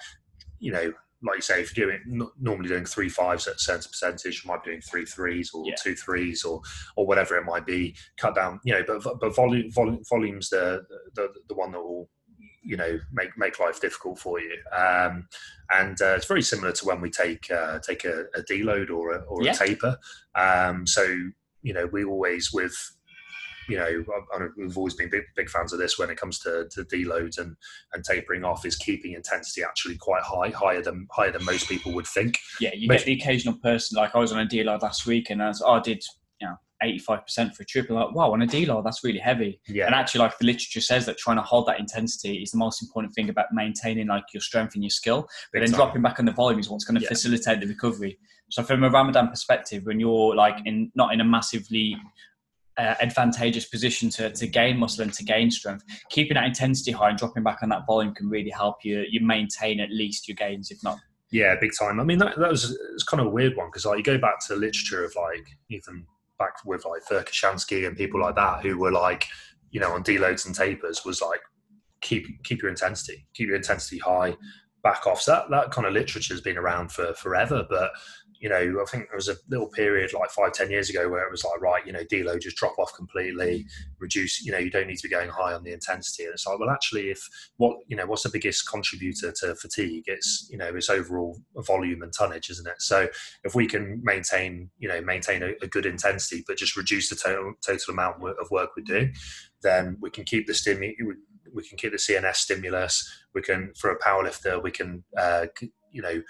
You 0.61 0.71
know, 0.71 0.93
like 1.23 1.35
you 1.37 1.41
say, 1.41 1.61
if 1.61 1.75
you're 1.75 1.87
doing 1.87 2.29
normally 2.39 2.69
doing 2.69 2.85
three 2.85 3.09
fives 3.09 3.47
at 3.47 3.55
a 3.55 3.59
certain 3.59 3.89
percentage, 3.89 4.43
you 4.43 4.47
might 4.47 4.63
be 4.63 4.71
doing 4.71 4.81
three 4.81 5.05
threes 5.05 5.51
or 5.53 5.63
yeah. 5.65 5.75
two 5.75 5.95
threes 5.95 6.43
or 6.43 6.61
or 6.95 7.05
whatever 7.05 7.37
it 7.37 7.45
might 7.45 7.65
be. 7.65 7.95
Cut 8.17 8.35
down, 8.35 8.59
you 8.63 8.73
know, 8.73 8.83
but 8.87 9.19
but 9.19 9.35
volume, 9.35 9.69
volume 9.71 10.01
volume's 10.09 10.49
the, 10.49 10.83
the 11.15 11.29
the 11.47 11.55
one 11.55 11.71
that 11.71 11.81
will 11.81 12.09
you 12.63 12.77
know 12.77 12.99
make 13.11 13.37
make 13.37 13.59
life 13.59 13.81
difficult 13.81 14.19
for 14.19 14.39
you. 14.39 14.55
Um, 14.71 15.27
and 15.69 16.01
uh, 16.01 16.15
it's 16.15 16.25
very 16.25 16.41
similar 16.41 16.71
to 16.73 16.85
when 16.85 17.01
we 17.01 17.09
take 17.09 17.49
uh, 17.51 17.79
take 17.79 18.05
a, 18.05 18.25
a 18.35 18.41
deload 18.41 18.89
or 18.89 19.11
a, 19.11 19.17
or 19.21 19.43
yeah. 19.43 19.51
a 19.51 19.55
taper. 19.55 19.97
Um, 20.35 20.87
so 20.87 21.03
you 21.61 21.73
know, 21.73 21.87
we 21.91 22.03
always 22.03 22.51
with 22.51 22.75
you 23.67 23.77
know, 23.77 24.03
we've 24.57 24.77
always 24.77 24.93
been 24.93 25.09
big, 25.09 25.23
big 25.35 25.49
fans 25.49 25.73
of 25.73 25.79
this 25.79 25.97
when 25.97 26.09
it 26.09 26.17
comes 26.17 26.39
to, 26.39 26.67
to 26.71 26.83
deloads 26.83 27.37
and, 27.37 27.55
and 27.93 28.03
tapering 28.03 28.43
off 28.43 28.65
is 28.65 28.75
keeping 28.75 29.13
intensity 29.13 29.63
actually 29.63 29.97
quite 29.97 30.23
high, 30.23 30.49
higher 30.49 30.81
than 30.81 31.07
higher 31.11 31.31
than 31.31 31.45
most 31.45 31.67
people 31.67 31.93
would 31.93 32.07
think. 32.07 32.39
Yeah, 32.59 32.73
you 32.73 32.87
get 32.87 33.05
the 33.05 33.13
occasional 33.13 33.55
person 33.55 33.97
like 33.97 34.15
I 34.15 34.19
was 34.19 34.31
on 34.31 34.39
a 34.39 34.45
deload 34.45 34.81
last 34.81 35.05
week 35.05 35.29
and 35.29 35.41
I, 35.41 35.49
was, 35.49 35.61
oh, 35.61 35.73
I 35.73 35.79
did 35.79 36.03
you 36.39 36.47
know 36.47 36.55
85% 36.83 37.55
for 37.55 37.63
a 37.63 37.65
triple. 37.65 37.95
Like, 37.95 38.13
wow, 38.13 38.31
on 38.31 38.41
a 38.41 38.47
deload, 38.47 38.83
that's 38.83 39.03
really 39.03 39.19
heavy. 39.19 39.59
Yeah. 39.67 39.85
And 39.85 39.95
actually, 39.95 40.19
like 40.19 40.37
the 40.37 40.45
literature 40.45 40.81
says 40.81 41.05
that 41.05 41.17
trying 41.17 41.37
to 41.37 41.43
hold 41.43 41.67
that 41.67 41.79
intensity 41.79 42.37
is 42.37 42.51
the 42.51 42.57
most 42.57 42.81
important 42.81 43.13
thing 43.13 43.29
about 43.29 43.47
maintaining 43.51 44.07
like 44.07 44.23
your 44.33 44.41
strength 44.41 44.75
and 44.75 44.83
your 44.83 44.89
skill. 44.89 45.27
But 45.53 45.59
then 45.59 45.71
dropping 45.71 46.01
back 46.01 46.19
on 46.19 46.25
the 46.25 46.31
volume 46.31 46.59
is 46.59 46.69
what's 46.69 46.85
going 46.85 46.97
to 46.97 47.03
yeah. 47.03 47.09
facilitate 47.09 47.61
the 47.61 47.67
recovery. 47.67 48.17
So 48.49 48.63
from 48.63 48.83
a 48.83 48.89
Ramadan 48.89 49.29
perspective, 49.29 49.85
when 49.85 49.99
you're 49.99 50.35
like 50.35 50.57
in 50.65 50.91
not 50.95 51.13
in 51.13 51.21
a 51.21 51.23
massively 51.23 51.95
uh, 52.77 52.95
advantageous 53.01 53.65
position 53.65 54.09
to, 54.09 54.31
to 54.31 54.47
gain 54.47 54.77
muscle 54.77 55.03
and 55.03 55.13
to 55.13 55.23
gain 55.23 55.51
strength. 55.51 55.83
Keeping 56.09 56.35
that 56.35 56.45
intensity 56.45 56.91
high 56.91 57.09
and 57.09 57.17
dropping 57.17 57.43
back 57.43 57.59
on 57.61 57.69
that 57.69 57.85
volume 57.85 58.13
can 58.13 58.29
really 58.29 58.49
help 58.49 58.77
you 58.83 59.05
you 59.09 59.25
maintain 59.25 59.79
at 59.79 59.89
least 59.89 60.27
your 60.27 60.35
gains, 60.35 60.71
if 60.71 60.83
not. 60.83 60.97
Yeah, 61.31 61.55
big 61.59 61.71
time. 61.77 61.99
I 61.99 62.03
mean, 62.03 62.17
that, 62.19 62.37
that 62.37 62.49
was 62.49 62.77
it's 62.93 63.03
kind 63.03 63.21
of 63.21 63.27
a 63.27 63.31
weird 63.31 63.55
one 63.55 63.67
because 63.67 63.85
like 63.85 63.97
you 63.97 64.03
go 64.03 64.17
back 64.17 64.39
to 64.47 64.53
the 64.53 64.59
literature 64.59 65.03
of 65.03 65.15
like 65.15 65.47
even 65.69 66.05
back 66.37 66.55
with 66.65 66.85
like 66.85 67.05
Verkhoshansky 67.05 67.87
and 67.87 67.95
people 67.95 68.19
like 68.19 68.35
that 68.35 68.61
who 68.61 68.77
were 68.77 68.91
like, 68.91 69.27
you 69.69 69.79
know, 69.79 69.93
on 69.93 70.03
deloads 70.03 70.45
and 70.45 70.55
tapers 70.55 71.05
was 71.05 71.21
like 71.21 71.39
keep 72.01 72.43
keep 72.43 72.61
your 72.61 72.69
intensity, 72.69 73.27
keep 73.33 73.47
your 73.47 73.55
intensity 73.55 73.99
high, 73.99 74.35
back 74.83 75.05
off. 75.07 75.21
So 75.21 75.31
that, 75.31 75.49
that 75.51 75.71
kind 75.71 75.87
of 75.87 75.93
literature 75.93 76.33
has 76.33 76.41
been 76.41 76.57
around 76.57 76.91
for 76.91 77.13
forever, 77.13 77.65
but 77.69 77.91
you 78.41 78.49
know, 78.49 78.81
I 78.81 78.85
think 78.89 79.07
there 79.07 79.15
was 79.15 79.29
a 79.29 79.37
little 79.49 79.67
period 79.67 80.13
like 80.13 80.31
five, 80.31 80.51
ten 80.51 80.71
years 80.71 80.89
ago 80.89 81.07
where 81.07 81.23
it 81.23 81.31
was 81.31 81.43
like, 81.43 81.61
right, 81.61 81.85
you 81.85 81.93
know, 81.93 82.03
deload 82.03 82.41
just 82.41 82.57
drop 82.57 82.77
off 82.79 82.91
completely, 82.95 83.67
reduce, 83.99 84.43
you 84.43 84.51
know, 84.51 84.57
you 84.57 84.71
don't 84.71 84.87
need 84.87 84.97
to 84.97 85.07
be 85.07 85.13
going 85.13 85.29
high 85.29 85.53
on 85.53 85.63
the 85.63 85.71
intensity. 85.71 86.23
And 86.23 86.33
it's 86.33 86.47
like, 86.47 86.57
well, 86.59 86.71
actually, 86.71 87.11
if 87.11 87.23
what, 87.57 87.77
you 87.87 87.95
know, 87.95 88.07
what's 88.07 88.23
the 88.23 88.29
biggest 88.29 88.67
contributor 88.67 89.31
to 89.31 89.53
fatigue? 89.53 90.05
It's, 90.07 90.47
you 90.51 90.57
know, 90.57 90.71
it's 90.73 90.89
overall 90.89 91.39
volume 91.55 92.01
and 92.01 92.11
tonnage, 92.11 92.49
isn't 92.49 92.67
it? 92.67 92.81
So 92.81 93.07
if 93.43 93.53
we 93.53 93.67
can 93.67 94.01
maintain, 94.03 94.71
you 94.79 94.89
know, 94.89 95.01
maintain 95.01 95.43
a, 95.43 95.51
a 95.61 95.67
good 95.67 95.85
intensity, 95.85 96.43
but 96.47 96.57
just 96.57 96.75
reduce 96.75 97.09
the 97.09 97.15
total, 97.15 97.53
total 97.63 97.93
amount 97.93 98.23
of 98.23 98.49
work 98.49 98.71
we 98.75 98.81
do, 98.81 99.11
then 99.61 99.97
we 100.01 100.09
can 100.09 100.23
keep 100.23 100.47
the 100.47 100.53
stimu- 100.53 100.95
we 101.53 101.63
can 101.63 101.77
keep 101.77 101.91
the 101.91 101.97
CNS 101.97 102.37
stimulus. 102.37 103.07
We 103.35 103.41
can, 103.41 103.73
for 103.77 103.91
a 103.91 103.99
powerlifter, 103.99 104.63
we 104.63 104.71
can, 104.71 105.03
uh, 105.17 105.47
you 105.91 106.01
know, 106.01 106.21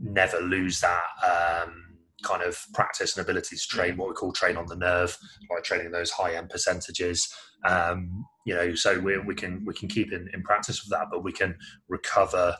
never 0.00 0.40
lose 0.40 0.80
that 0.80 1.02
um, 1.24 1.84
kind 2.22 2.42
of 2.42 2.58
practice 2.72 3.16
and 3.16 3.24
ability 3.24 3.56
to 3.56 3.68
train 3.68 3.96
what 3.96 4.08
we 4.08 4.14
call 4.14 4.32
train 4.32 4.56
on 4.56 4.66
the 4.66 4.76
nerve, 4.76 5.16
like 5.50 5.64
training 5.64 5.90
those 5.90 6.10
high 6.10 6.34
end 6.34 6.50
percentages. 6.50 7.32
Um, 7.64 8.24
you 8.46 8.54
know, 8.54 8.74
so 8.74 8.98
we, 8.98 9.18
we 9.18 9.34
can 9.34 9.64
we 9.64 9.74
can 9.74 9.88
keep 9.88 10.12
in, 10.12 10.28
in 10.32 10.42
practice 10.42 10.82
with 10.84 10.90
that, 10.90 11.08
but 11.10 11.24
we 11.24 11.32
can 11.32 11.56
recover. 11.88 12.56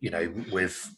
You 0.00 0.10
know, 0.10 0.34
with 0.52 0.94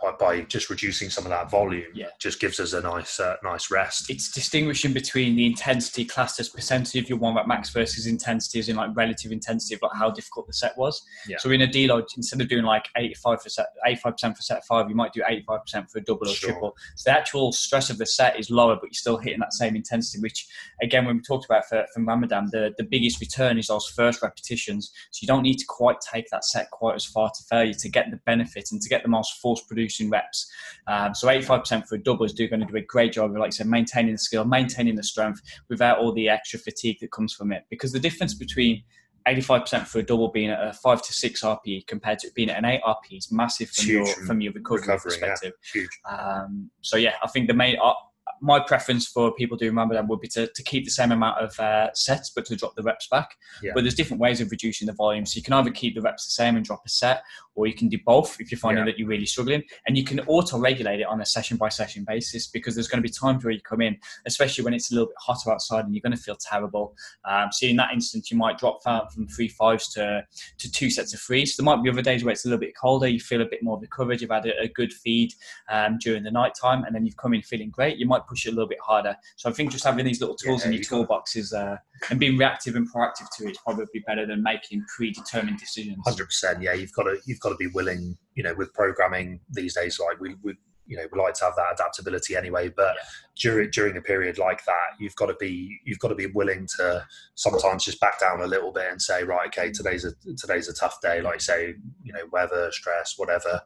by, 0.00 0.12
by 0.12 0.40
just 0.42 0.70
reducing 0.70 1.10
some 1.10 1.24
of 1.24 1.30
that 1.30 1.50
volume 1.50 1.84
yeah. 1.94 2.06
just 2.18 2.40
gives 2.40 2.60
us 2.60 2.72
a 2.72 2.80
nice 2.80 3.20
uh, 3.20 3.36
nice 3.42 3.70
rest. 3.70 4.10
It's 4.10 4.30
distinguishing 4.30 4.92
between 4.92 5.36
the 5.36 5.46
intensity 5.46 6.04
classed 6.04 6.40
as 6.40 6.48
percentage 6.48 7.02
of 7.02 7.08
your 7.08 7.18
one 7.18 7.34
rep 7.34 7.46
max 7.46 7.70
versus 7.70 8.06
intensity 8.06 8.58
as 8.58 8.68
in 8.68 8.76
like 8.76 8.90
relative 8.94 9.32
intensity 9.32 9.74
of 9.74 9.82
like 9.82 9.92
how 9.94 10.10
difficult 10.10 10.46
the 10.46 10.52
set 10.52 10.76
was. 10.76 11.02
Yeah. 11.28 11.38
So 11.38 11.50
in 11.50 11.62
a 11.62 11.66
deload, 11.66 12.06
instead 12.16 12.40
of 12.40 12.48
doing 12.48 12.64
like 12.64 12.86
85 12.96 13.42
for 13.42 13.48
set, 13.48 13.66
85% 13.86 14.36
for 14.36 14.42
set 14.42 14.64
five, 14.66 14.88
you 14.88 14.94
might 14.94 15.12
do 15.12 15.22
85% 15.22 15.90
for 15.90 15.98
a 15.98 16.00
double 16.02 16.28
or 16.28 16.34
Sure. 16.34 16.50
triple. 16.50 16.76
So 16.96 17.10
the 17.10 17.16
actual 17.16 17.52
stress 17.52 17.90
of 17.90 17.98
the 17.98 18.06
set 18.06 18.38
is 18.38 18.50
lower, 18.50 18.74
but 18.76 18.84
you're 18.86 18.92
still 18.94 19.18
hitting 19.18 19.40
that 19.40 19.52
same 19.52 19.76
intensity. 19.76 20.20
Which 20.20 20.46
again, 20.82 21.04
when 21.04 21.16
we 21.16 21.22
talked 21.22 21.44
about 21.44 21.64
for, 21.68 21.84
from 21.92 22.06
Ramadan, 22.06 22.48
the, 22.50 22.74
the 22.76 22.84
biggest 22.84 23.20
return 23.20 23.58
is 23.58 23.68
those 23.68 23.86
first 23.86 24.22
repetitions. 24.22 24.92
So 25.10 25.20
you 25.22 25.28
don't 25.28 25.42
need 25.42 25.58
to 25.58 25.66
quite 25.66 26.00
take 26.00 26.28
that 26.30 26.44
set 26.44 26.70
quite 26.70 26.94
as 26.94 27.04
far 27.04 27.30
to 27.30 27.44
failure 27.48 27.74
to 27.74 27.88
get 27.88 28.10
the 28.10 28.18
benefit 28.24 28.68
and 28.72 28.80
to 28.80 28.88
get 28.88 29.02
the 29.02 29.08
most 29.08 29.40
force 29.40 29.62
producing 29.84 30.10
reps. 30.10 30.50
Um, 30.86 31.14
so 31.14 31.28
85% 31.28 31.86
for 31.86 31.96
a 31.96 32.02
double 32.02 32.24
is 32.24 32.32
do 32.32 32.48
going 32.48 32.60
to 32.60 32.66
do 32.66 32.76
a 32.76 32.82
great 32.82 33.12
job 33.12 33.30
of, 33.30 33.36
like 33.36 33.48
I 33.48 33.50
said, 33.50 33.66
maintaining 33.66 34.12
the 34.12 34.18
skill, 34.18 34.44
maintaining 34.44 34.96
the 34.96 35.02
strength 35.02 35.40
without 35.68 35.98
all 35.98 36.12
the 36.12 36.28
extra 36.28 36.58
fatigue 36.58 36.98
that 37.00 37.12
comes 37.12 37.34
from 37.34 37.52
it. 37.52 37.64
Because 37.70 37.92
the 37.92 38.00
difference 38.00 38.34
between 38.34 38.82
85% 39.28 39.86
for 39.86 39.98
a 39.98 40.02
double 40.02 40.28
being 40.28 40.50
at 40.50 40.66
a 40.66 40.72
five 40.72 41.02
to 41.02 41.12
six 41.12 41.42
RPE 41.42 41.86
compared 41.86 42.18
to 42.20 42.28
it 42.28 42.34
being 42.34 42.50
at 42.50 42.58
an 42.58 42.64
eight 42.66 42.82
RPE 42.86 43.18
is 43.18 43.32
massive 43.32 43.70
from 43.70 43.86
Huge 43.86 44.06
your 44.06 44.26
from 44.26 44.40
your 44.42 44.52
recovery 44.52 44.80
Recovering, 44.80 45.20
yeah, 45.20 45.30
perspective. 45.30 45.52
huge. 45.72 45.88
Um, 46.10 46.70
so 46.82 46.98
yeah, 46.98 47.14
I 47.22 47.28
think 47.28 47.48
the 47.48 47.54
main 47.54 47.76
uh, 47.82 47.94
my 48.40 48.60
preference 48.60 49.06
for 49.06 49.32
people 49.32 49.56
doing 49.56 49.74
Ramadan 49.74 50.06
would 50.08 50.20
be 50.20 50.28
to, 50.28 50.46
to 50.46 50.62
keep 50.62 50.84
the 50.84 50.90
same 50.90 51.12
amount 51.12 51.38
of 51.38 51.58
uh, 51.58 51.88
sets, 51.94 52.30
but 52.30 52.44
to 52.46 52.56
drop 52.56 52.74
the 52.76 52.82
reps 52.82 53.08
back. 53.08 53.30
Yeah. 53.62 53.72
But 53.74 53.84
there's 53.84 53.94
different 53.94 54.20
ways 54.20 54.40
of 54.40 54.50
reducing 54.50 54.86
the 54.86 54.92
volume. 54.92 55.24
So 55.24 55.36
you 55.36 55.42
can 55.42 55.54
either 55.54 55.70
keep 55.70 55.94
the 55.94 56.02
reps 56.02 56.26
the 56.26 56.32
same 56.42 56.56
and 56.56 56.64
drop 56.64 56.82
a 56.84 56.88
set, 56.88 57.22
or 57.54 57.66
you 57.66 57.74
can 57.74 57.88
do 57.88 57.98
both 58.04 58.40
if 58.40 58.50
you're 58.50 58.58
finding 58.58 58.84
Yeah. 58.84 58.92
that 58.92 58.98
you're 58.98 59.08
really 59.08 59.26
struggling. 59.26 59.62
And 59.86 59.96
you 59.96 60.04
can 60.04 60.20
auto 60.20 60.58
regulate 60.58 61.00
it 61.00 61.06
on 61.06 61.20
a 61.20 61.26
session 61.26 61.56
by 61.56 61.68
session 61.68 62.04
basis 62.06 62.46
because 62.46 62.74
there's 62.74 62.88
going 62.88 63.02
to 63.02 63.08
be 63.08 63.12
times 63.12 63.44
where 63.44 63.52
you 63.52 63.60
come 63.60 63.80
in, 63.80 63.96
especially 64.26 64.64
when 64.64 64.74
it's 64.74 64.90
a 64.90 64.94
little 64.94 65.08
bit 65.08 65.16
hotter 65.18 65.50
outside 65.52 65.84
and 65.84 65.94
you're 65.94 66.02
going 66.02 66.16
to 66.16 66.22
feel 66.22 66.36
terrible. 66.36 66.94
Um, 67.24 67.48
so 67.52 67.66
in 67.66 67.76
that 67.76 67.92
instance, 67.92 68.30
you 68.30 68.36
might 68.36 68.58
drop 68.58 68.82
from 68.82 69.26
three 69.28 69.48
fives 69.48 69.88
to, 69.94 70.24
to 70.58 70.70
two 70.72 70.90
sets 70.90 71.14
of 71.14 71.20
threes. 71.20 71.56
There 71.56 71.64
might 71.64 71.82
be 71.82 71.90
other 71.90 72.02
days 72.02 72.24
where 72.24 72.32
it's 72.32 72.44
a 72.44 72.48
little 72.48 72.60
bit 72.60 72.74
colder, 72.76 73.08
you 73.08 73.20
feel 73.20 73.40
a 73.42 73.46
bit 73.46 73.62
more 73.62 73.78
recovered, 73.78 74.20
you've 74.20 74.30
had 74.30 74.46
a, 74.46 74.62
a 74.62 74.68
good 74.68 74.92
feed 74.92 75.32
um, 75.70 75.98
during 75.98 76.22
the 76.22 76.30
night 76.30 76.52
time, 76.60 76.84
and 76.84 76.94
then 76.94 77.04
you've 77.06 77.16
come 77.16 77.34
in 77.34 77.42
feeling 77.42 77.70
great. 77.70 77.98
You 77.98 78.06
might 78.06 78.26
push 78.26 78.46
it 78.46 78.50
a 78.50 78.52
little 78.52 78.68
bit 78.68 78.80
harder. 78.80 79.16
So 79.36 79.48
I 79.48 79.52
think 79.52 79.70
just 79.70 79.84
having 79.84 80.04
these 80.04 80.20
little 80.20 80.36
tools 80.36 80.62
Yeah, 80.62 80.66
in 80.68 80.72
your 80.72 80.80
you 80.80 80.84
toolbox 80.84 81.36
is 81.36 81.52
uh, 81.52 81.76
and 82.10 82.18
being 82.20 82.36
reactive 82.36 82.76
and 82.76 82.90
proactive 82.92 83.28
to 83.38 83.46
it 83.46 83.52
is 83.52 83.58
probably 83.58 84.00
better 84.06 84.26
than 84.26 84.42
making 84.42 84.84
predetermined 84.94 85.58
decisions. 85.58 85.98
Hundred 86.04 86.26
percent. 86.26 86.62
Yeah, 86.62 86.74
you've 86.74 86.92
got 86.92 87.04
to 87.04 87.18
you've 87.24 87.40
got 87.44 87.50
to 87.50 87.56
be 87.56 87.68
willing. 87.68 88.18
You 88.34 88.42
know, 88.42 88.54
with 88.54 88.74
programming 88.74 89.40
these 89.48 89.74
days, 89.74 90.00
like 90.00 90.20
we 90.20 90.34
we 90.42 90.56
you 90.86 90.96
know 90.96 91.04
we 91.12 91.20
like 91.20 91.34
to 91.34 91.44
have 91.44 91.56
that 91.56 91.74
adaptability 91.74 92.36
anyway. 92.36 92.68
But 92.68 92.96
during 93.36 93.70
during 93.70 93.96
a 93.96 94.00
period 94.00 94.38
like 94.38 94.64
that, 94.64 94.98
you've 94.98 95.14
got 95.16 95.26
to 95.26 95.34
be 95.34 95.78
you've 95.84 96.00
got 96.00 96.08
to 96.08 96.14
be 96.14 96.26
willing 96.26 96.66
to 96.78 97.06
sometimes 97.36 97.84
just 97.84 98.00
back 98.00 98.18
down 98.18 98.40
a 98.40 98.46
little 98.46 98.72
bit 98.72 98.90
and 98.90 99.00
say, 99.00 99.22
right, 99.22 99.46
okay, 99.46 99.70
today's 99.70 100.04
a 100.04 100.12
today's 100.36 100.68
a 100.68 100.74
tough 100.74 101.00
day. 101.00 101.20
Like 101.20 101.40
say, 101.40 101.74
you 102.02 102.12
know, 102.12 102.26
weather, 102.32 102.70
stress, 102.72 103.14
whatever. 103.16 103.60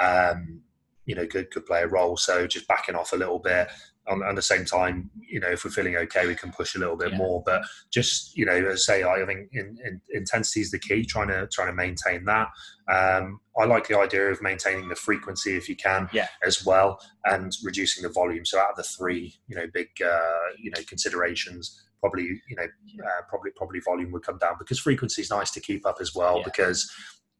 Um, 0.00 0.60
you 1.04 1.16
know, 1.16 1.26
could 1.26 1.50
could 1.50 1.66
play 1.66 1.82
a 1.82 1.88
role. 1.88 2.16
So 2.16 2.46
just 2.46 2.68
backing 2.68 2.94
off 2.94 3.12
a 3.12 3.16
little 3.16 3.40
bit. 3.40 3.68
On, 4.08 4.20
at 4.24 4.34
the 4.34 4.42
same 4.42 4.64
time, 4.64 5.10
you 5.28 5.38
know, 5.38 5.48
if 5.48 5.64
we're 5.64 5.70
feeling 5.70 5.96
okay, 5.96 6.26
we 6.26 6.34
can 6.34 6.50
push 6.50 6.74
a 6.74 6.78
little 6.78 6.96
bit 6.96 7.12
Yeah. 7.12 7.18
more. 7.18 7.42
But 7.46 7.62
just 7.92 8.36
you 8.36 8.44
know, 8.44 8.52
as 8.52 8.80
I 8.88 8.94
say, 8.98 9.02
I 9.04 9.24
think 9.24 9.48
in, 9.52 9.78
in, 9.84 10.00
intensity 10.10 10.60
is 10.60 10.70
the 10.72 10.78
key. 10.80 11.04
Trying 11.04 11.28
to 11.28 11.46
trying 11.52 11.68
to 11.68 11.72
maintain 11.72 12.24
that. 12.24 12.48
Um, 12.92 13.40
I 13.56 13.64
like 13.64 13.86
the 13.86 13.98
idea 13.98 14.30
of 14.30 14.42
maintaining 14.42 14.88
the 14.88 14.96
frequency 14.96 15.56
if 15.56 15.68
you 15.68 15.76
can, 15.76 16.08
Yeah. 16.12 16.26
as 16.44 16.66
well, 16.66 16.98
and 17.26 17.52
reducing 17.62 18.02
the 18.02 18.08
volume. 18.08 18.44
So 18.44 18.58
out 18.58 18.70
of 18.70 18.76
the 18.76 18.82
three, 18.82 19.36
you 19.46 19.54
know, 19.56 19.66
big 19.72 19.88
uh, 20.04 20.48
you 20.58 20.70
know 20.72 20.82
considerations, 20.88 21.80
probably 22.00 22.24
you 22.48 22.56
know 22.56 22.64
uh, 22.64 23.22
probably 23.28 23.52
probably 23.56 23.78
volume 23.80 24.10
would 24.12 24.24
come 24.24 24.38
down 24.38 24.56
because 24.58 24.80
frequency 24.80 25.22
is 25.22 25.30
nice 25.30 25.52
to 25.52 25.60
keep 25.60 25.86
up 25.86 25.98
as 26.00 26.12
well 26.14 26.38
Yeah. 26.38 26.44
because 26.44 26.90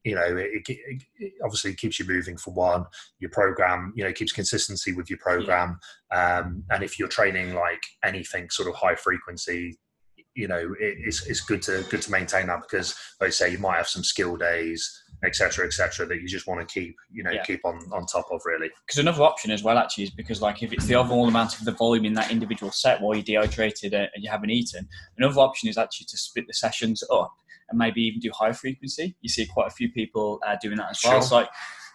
you 0.05 0.15
know 0.15 0.37
it, 0.37 0.63
it, 0.69 1.03
it 1.19 1.33
obviously 1.45 1.75
keeps 1.75 1.99
you 1.99 2.07
moving 2.07 2.37
for 2.37 2.53
one. 2.53 2.85
Your 3.19 3.31
program 3.31 3.93
you 3.97 4.05
know 4.05 4.13
keeps 4.13 4.33
consistency 4.33 4.93
with 4.93 5.09
your 5.11 5.19
program. 5.19 5.79
Um, 6.11 6.65
and 6.71 6.83
if 6.83 6.99
you're 6.99 7.09
training 7.09 7.55
like 7.55 7.83
anything 8.05 8.51
sort 8.51 8.69
of 8.69 8.75
high 8.75 8.97
frequency 8.97 9.79
you 10.35 10.49
know 10.49 10.75
it, 10.81 10.97
it's, 10.99 11.27
it's 11.27 11.41
good 11.41 11.63
to 11.63 11.85
good 11.91 12.03
to 12.03 12.11
maintain 12.11 12.47
that 12.47 12.63
because 12.63 12.97
like 13.21 13.29
I 13.29 13.31
say 13.31 13.53
you 13.53 13.59
might 13.59 13.77
have 13.77 13.89
some 13.89 14.05
skill 14.05 14.37
days 14.37 15.02
etc 15.25 15.65
etc 15.65 16.05
that 16.07 16.21
you 16.21 16.29
just 16.29 16.47
want 16.47 16.67
to 16.67 16.73
keep 16.73 16.97
you 17.11 17.23
know 17.23 17.31
Yeah. 17.31 17.45
keep 17.45 17.65
on 17.65 17.79
on 17.93 18.07
top 18.07 18.27
of 18.33 18.41
really 18.45 18.71
Because 18.87 18.99
another 18.99 19.23
option 19.23 19.51
as 19.51 19.63
well, 19.63 19.79
actually, 19.79 20.05
is 20.05 20.11
because 20.11 20.43
like 20.43 20.63
if 20.63 20.73
it's 20.73 20.87
the 20.87 20.97
overall 20.97 21.29
amount 21.29 21.59
of 21.59 21.65
the 21.65 21.73
volume 21.73 22.05
in 22.05 22.15
that 22.15 22.31
individual 22.31 22.73
set 22.73 23.01
while 23.01 23.15
you're 23.15 23.23
dehydrated 23.23 23.95
and 23.95 24.09
you 24.17 24.31
haven't 24.31 24.51
eaten, 24.51 24.89
another 25.19 25.41
option 25.41 25.69
is 25.69 25.79
actually 25.79 26.07
to 26.07 26.17
split 26.17 26.47
the 26.47 26.53
sessions 26.55 27.03
up 27.11 27.33
and 27.69 27.79
maybe 27.79 28.03
even 28.03 28.21
do 28.21 28.31
high 28.35 28.53
frequency. 28.53 29.15
You 29.21 29.29
see 29.29 29.47
quite 29.47 29.69
a 29.69 29.71
few 29.71 29.91
people 29.93 30.41
uh, 30.47 30.57
doing 30.61 30.77
that 30.79 30.91
as 30.91 31.01
well. 31.05 31.15
Sure. 31.15 31.23
So 31.23 31.37
like 31.37 31.49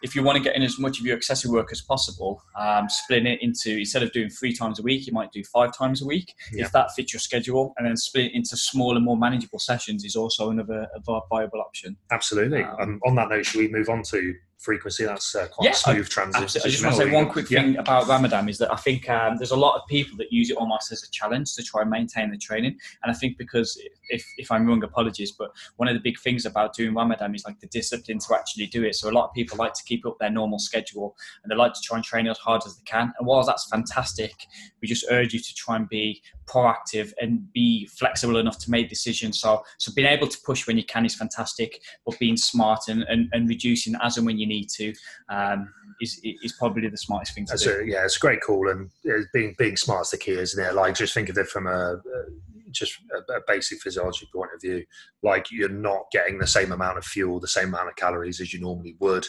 if 0.03 0.15
you 0.15 0.23
want 0.23 0.37
to 0.37 0.43
get 0.43 0.55
in 0.55 0.63
as 0.63 0.77
much 0.79 0.99
of 0.99 1.05
your 1.05 1.15
accessory 1.15 1.51
work 1.51 1.69
as 1.71 1.81
possible, 1.81 2.41
um, 2.59 2.87
splitting 2.89 3.27
it 3.27 3.41
into 3.41 3.77
instead 3.77 4.03
of 4.03 4.11
doing 4.11 4.29
three 4.29 4.53
times 4.53 4.79
a 4.79 4.83
week, 4.83 5.07
you 5.07 5.13
might 5.13 5.31
do 5.31 5.43
five 5.43 5.75
times 5.75 6.01
a 6.01 6.05
week 6.05 6.33
Yeah. 6.53 6.65
if 6.65 6.71
that 6.73 6.91
fits 6.95 7.13
your 7.13 7.19
schedule, 7.19 7.73
and 7.77 7.87
then 7.87 7.97
split 7.97 8.25
it 8.27 8.33
into 8.33 8.55
smaller, 8.57 8.99
more 8.99 9.17
manageable 9.17 9.59
sessions 9.59 10.03
is 10.05 10.15
also 10.15 10.49
another 10.49 10.87
a 10.95 10.99
viable 11.29 11.61
option. 11.61 11.97
absolutely 12.11 12.63
um, 12.63 12.99
on 13.05 13.15
that 13.15 13.29
note 13.29 13.45
should 13.45 13.59
we 13.59 13.67
move 13.69 13.89
on 13.89 14.03
to 14.03 14.33
frequency 14.57 15.05
that's 15.05 15.35
uh, 15.35 15.47
quite 15.51 15.65
Yeah, 15.65 15.71
a 15.71 15.75
smooth 15.75 16.09
transition 16.09 16.43
Absolutely. 16.43 16.69
I 16.69 16.71
just 16.71 16.83
want 16.83 16.95
to 16.95 17.03
say 17.03 17.11
one 17.11 17.29
quick 17.29 17.47
thing 17.47 17.77
about 17.77 18.07
Ramadan 18.07 18.49
is 18.49 18.57
that 18.57 18.71
I 18.71 18.75
think 18.75 19.09
um, 19.09 19.37
there's 19.37 19.51
a 19.51 19.57
lot 19.57 19.75
of 19.75 19.87
people 19.87 20.17
that 20.17 20.31
use 20.31 20.49
it 20.49 20.57
almost 20.57 20.91
as 20.91 21.03
a 21.03 21.11
challenge 21.11 21.53
to 21.55 21.63
try 21.63 21.81
and 21.81 21.89
maintain 21.89 22.31
the 22.31 22.37
training. 22.37 22.77
And 23.03 23.11
I 23.11 23.13
think 23.13 23.37
because 23.37 23.79
if, 24.09 24.25
if 24.37 24.51
I'm 24.51 24.65
wrong, 24.65 24.83
apologies, 24.83 25.31
but 25.31 25.51
one 25.75 25.87
of 25.87 25.93
the 25.93 25.99
big 25.99 26.19
things 26.19 26.45
about 26.45 26.73
doing 26.73 26.95
Ramadan 26.95 27.35
is 27.35 27.45
like 27.45 27.59
the 27.59 27.67
discipline 27.67 28.19
to 28.19 28.35
actually 28.35 28.67
do 28.67 28.83
it. 28.83 28.95
So 28.95 29.09
a 29.09 29.11
lot 29.11 29.27
of 29.27 29.33
people 29.33 29.57
like 29.57 29.73
to 29.73 29.83
keep 29.83 30.05
up 30.05 30.17
their 30.19 30.31
normal 30.31 30.59
schedule 30.59 31.15
and 31.43 31.51
they 31.51 31.55
like 31.55 31.73
to 31.73 31.81
try 31.83 31.97
and 31.97 32.03
train 32.03 32.27
as 32.27 32.37
hard 32.39 32.63
as 32.65 32.75
they 32.77 32.83
can. 32.85 33.13
And 33.19 33.27
while 33.27 33.43
that's 33.43 33.67
fantastic, 33.69 34.33
we 34.81 34.87
just 34.87 35.05
urge 35.11 35.33
you 35.33 35.39
to 35.39 35.55
try 35.55 35.75
and 35.75 35.87
be 35.87 36.21
proactive 36.47 37.13
and 37.21 37.51
be 37.53 37.85
flexible 37.87 38.37
enough 38.37 38.57
to 38.59 38.71
make 38.71 38.89
decisions. 38.89 39.39
So, 39.39 39.63
so 39.77 39.91
being 39.93 40.07
able 40.07 40.27
to 40.27 40.37
push 40.45 40.65
when 40.65 40.77
you 40.77 40.83
can 40.83 41.05
is 41.05 41.15
fantastic, 41.15 41.81
but 42.05 42.17
being 42.19 42.37
smart 42.37 42.87
and, 42.87 43.03
and, 43.03 43.29
and 43.33 43.47
reducing 43.47 43.95
as 44.01 44.17
and 44.17 44.25
when 44.25 44.39
you 44.47 44.55
need 44.55 44.69
to 44.69 44.93
um, 45.29 45.73
is, 46.01 46.19
is 46.23 46.53
probably 46.53 46.87
the 46.87 46.97
smartest 46.97 47.33
thing 47.33 47.45
to 47.45 47.53
That's 47.53 47.63
do. 47.63 47.79
a, 47.79 47.85
yeah, 47.85 48.05
it's 48.05 48.17
a 48.17 48.19
great 48.19 48.41
call, 48.41 48.69
and 48.69 48.89
being 49.33 49.55
being 49.57 49.75
smart 49.77 50.03
is 50.03 50.11
the 50.11 50.17
key, 50.17 50.31
isn't 50.31 50.63
it? 50.63 50.73
Like, 50.73 50.95
just 50.95 51.13
think 51.13 51.29
of 51.29 51.37
it 51.37 51.47
from 51.47 51.67
a, 51.67 51.69
uh 51.69 52.29
just 52.71 52.97
a, 53.15 53.33
a 53.33 53.41
basic 53.47 53.81
physiology 53.81 54.27
point 54.33 54.49
of 54.53 54.61
view. 54.61 54.85
Like, 55.23 55.51
you're 55.51 55.69
not 55.69 56.11
getting 56.11 56.37
the 56.37 56.47
same 56.47 56.71
amount 56.71 56.97
of 56.97 57.05
fuel, 57.05 57.39
the 57.39 57.47
same 57.47 57.69
amount 57.69 57.89
of 57.89 57.95
calories 57.95 58.41
as 58.41 58.53
you 58.53 58.59
normally 58.59 58.95
would. 58.99 59.25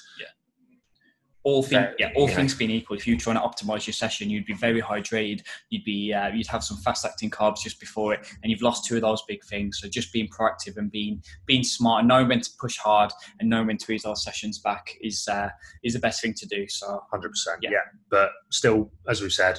All 1.44 1.62
thing, 1.62 1.78
Fair- 1.78 1.94
yeah, 1.98 2.10
all 2.16 2.28
yeah. 2.28 2.34
things 2.34 2.54
being 2.54 2.70
equal, 2.70 2.96
if 2.96 3.06
you're 3.06 3.16
trying 3.16 3.36
to 3.36 3.42
optimize 3.42 3.86
your 3.86 3.94
session, 3.94 4.28
you'd 4.28 4.44
be 4.44 4.54
very 4.54 4.82
hydrated. 4.82 5.42
You'd 5.70 5.84
be, 5.84 6.12
uh, 6.12 6.28
you'd 6.28 6.46
have 6.48 6.62
some 6.64 6.76
fast-acting 6.78 7.30
carbs 7.30 7.60
just 7.62 7.80
before 7.80 8.12
it, 8.14 8.26
and 8.42 8.50
you've 8.50 8.62
lost 8.62 8.84
two 8.84 8.96
of 8.96 9.02
those 9.02 9.22
big 9.28 9.42
things. 9.44 9.78
So 9.80 9.88
just 9.88 10.12
being 10.12 10.28
proactive 10.28 10.76
and 10.76 10.90
being 10.90 11.22
being 11.46 11.62
smart, 11.64 12.00
and 12.00 12.08
knowing 12.08 12.28
when 12.28 12.40
to 12.40 12.50
push 12.60 12.76
hard 12.76 13.10
and 13.40 13.48
knowing 13.48 13.68
when 13.68 13.78
to 13.78 13.92
ease 13.92 14.02
those 14.02 14.22
sessions 14.22 14.58
back 14.58 14.94
is 15.00 15.26
uh, 15.28 15.48
is 15.84 15.94
the 15.94 16.00
best 16.00 16.20
thing 16.20 16.34
to 16.34 16.46
do. 16.46 16.66
So 16.68 17.00
Hundred 17.10 17.30
percent, 17.30 17.58
Yeah. 17.62 17.70
yeah. 17.70 17.78
But 18.10 18.30
still, 18.50 18.90
as 19.08 19.22
we 19.22 19.30
said, 19.30 19.58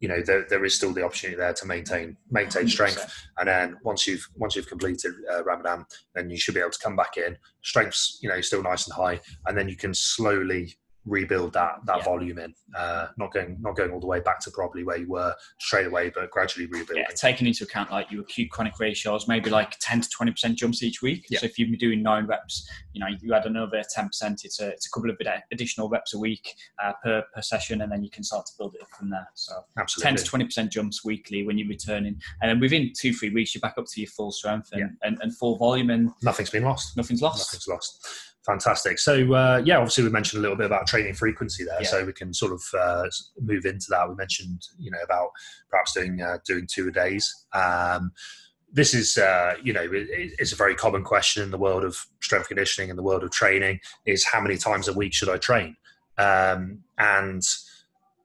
you 0.00 0.08
know 0.08 0.20
there, 0.20 0.44
there 0.50 0.64
is 0.64 0.74
still 0.74 0.92
the 0.92 1.02
opportunity 1.02 1.36
there 1.38 1.54
to 1.54 1.66
maintain 1.66 2.16
maintain 2.30 2.68
strength 2.68 2.98
100%. 2.98 3.10
and 3.38 3.48
then 3.48 3.76
once 3.84 4.06
you've 4.06 4.28
once 4.36 4.54
you've 4.54 4.66
completed 4.68 5.12
uh, 5.32 5.42
ramadan 5.44 5.86
then 6.14 6.28
you 6.28 6.36
should 6.36 6.52
be 6.52 6.60
able 6.60 6.68
to 6.72 6.78
come 6.82 6.94
back 6.96 7.16
in 7.16 7.38
strength's 7.62 8.18
you 8.20 8.28
know 8.28 8.38
still 8.42 8.62
nice 8.62 8.86
and 8.86 8.92
high 8.94 9.18
and 9.46 9.56
then 9.56 9.66
you 9.68 9.76
can 9.76 9.94
slowly 9.94 10.74
rebuild 11.06 11.52
that 11.52 11.74
that 11.86 11.98
Yeah. 11.98 12.04
volume 12.04 12.38
in 12.38 12.54
uh, 12.76 13.08
not 13.18 13.32
going 13.32 13.58
not 13.60 13.76
going 13.76 13.90
all 13.90 14.00
the 14.00 14.06
way 14.06 14.20
back 14.20 14.40
to 14.40 14.50
probably 14.50 14.84
where 14.84 14.96
you 14.96 15.08
were 15.08 15.34
straight 15.58 15.86
away 15.86 16.10
but 16.10 16.30
gradually 16.30 16.66
rebuilding 16.66 16.96
yeah, 16.96 17.14
taking 17.14 17.46
into 17.46 17.64
account 17.64 17.90
like 17.90 18.10
your 18.10 18.22
acute 18.22 18.50
chronic 18.50 18.78
ratios, 18.80 19.28
maybe 19.28 19.50
like 19.50 19.76
10 19.80 20.00
to 20.02 20.08
20% 20.08 20.54
jumps 20.54 20.82
each 20.82 21.02
week. 21.02 21.26
Yeah. 21.28 21.40
So 21.40 21.46
if 21.46 21.58
you've 21.58 21.70
been 21.70 21.78
doing 21.78 22.02
nine 22.02 22.26
reps, 22.26 22.68
you 22.92 23.00
know, 23.00 23.06
you 23.20 23.34
add 23.34 23.46
another 23.46 23.82
10%, 23.96 24.44
it's 24.44 24.60
a, 24.60 24.68
it's 24.68 24.86
a 24.86 24.90
couple 24.90 25.10
of 25.10 25.18
additional 25.52 25.88
reps 25.88 26.14
a 26.14 26.18
week 26.18 26.54
uh, 26.82 26.92
per, 27.02 27.22
per 27.34 27.42
session, 27.42 27.80
and 27.82 27.90
then 27.92 28.02
you 28.02 28.10
can 28.10 28.22
start 28.24 28.46
to 28.46 28.52
build 28.58 28.74
it 28.74 28.82
up 28.82 28.88
from 28.98 29.10
there. 29.10 29.28
So 29.34 29.54
absolutely 29.78 30.16
10 30.16 30.24
to 30.24 30.64
20% 30.66 30.70
jumps 30.70 31.04
weekly 31.04 31.46
when 31.46 31.58
you're 31.58 31.68
returning. 31.68 32.20
And 32.40 32.50
then 32.50 32.60
within 32.60 32.92
two, 32.98 33.12
three 33.12 33.30
weeks, 33.30 33.54
you're 33.54 33.60
back 33.60 33.74
up 33.78 33.86
to 33.92 34.00
your 34.00 34.10
full 34.10 34.32
strength 34.32 34.70
and, 34.72 34.80
Yeah. 34.80 35.08
and, 35.08 35.18
and 35.20 35.36
full 35.36 35.56
volume, 35.58 35.90
and 35.90 36.10
nothing's 36.22 36.50
been 36.50 36.64
lost 36.64 36.96
nothing's 36.96 37.22
lost. 37.22 37.52
nothing's 37.52 37.68
lost. 37.68 38.06
Fantastic. 38.46 38.98
So 38.98 39.32
uh, 39.32 39.62
yeah, 39.64 39.78
obviously 39.78 40.04
we 40.04 40.10
mentioned 40.10 40.40
a 40.40 40.42
little 40.42 40.56
bit 40.56 40.66
about 40.66 40.86
training 40.86 41.14
frequency 41.14 41.64
there, 41.64 41.80
Yeah. 41.80 41.88
so 41.88 42.04
we 42.04 42.12
can 42.12 42.34
sort 42.34 42.52
of 42.52 42.62
uh, 42.78 43.04
move 43.40 43.64
into 43.64 43.86
that. 43.90 44.08
We 44.08 44.14
mentioned 44.14 44.60
you 44.78 44.90
know 44.90 44.98
about 45.02 45.30
perhaps 45.70 45.94
doing 45.94 46.20
uh, 46.20 46.38
doing 46.46 46.66
two 46.70 46.88
a 46.88 46.90
days. 46.92 47.32
Um, 47.54 48.12
this 48.70 48.92
is 48.92 49.16
uh, 49.16 49.54
you 49.62 49.72
know 49.72 49.82
it, 49.82 50.08
it's 50.38 50.52
a 50.52 50.56
very 50.56 50.74
common 50.74 51.04
question 51.04 51.42
in 51.42 51.50
the 51.50 51.58
world 51.58 51.84
of 51.84 51.96
strength 52.20 52.48
conditioning 52.48 52.90
and 52.90 52.98
the 52.98 53.02
world 53.02 53.22
of 53.24 53.30
training 53.30 53.80
is 54.04 54.24
how 54.26 54.40
many 54.42 54.58
times 54.58 54.88
a 54.88 54.92
week 54.92 55.14
should 55.14 55.30
I 55.30 55.38
train? 55.38 55.76
Um, 56.18 56.80
and 56.98 57.42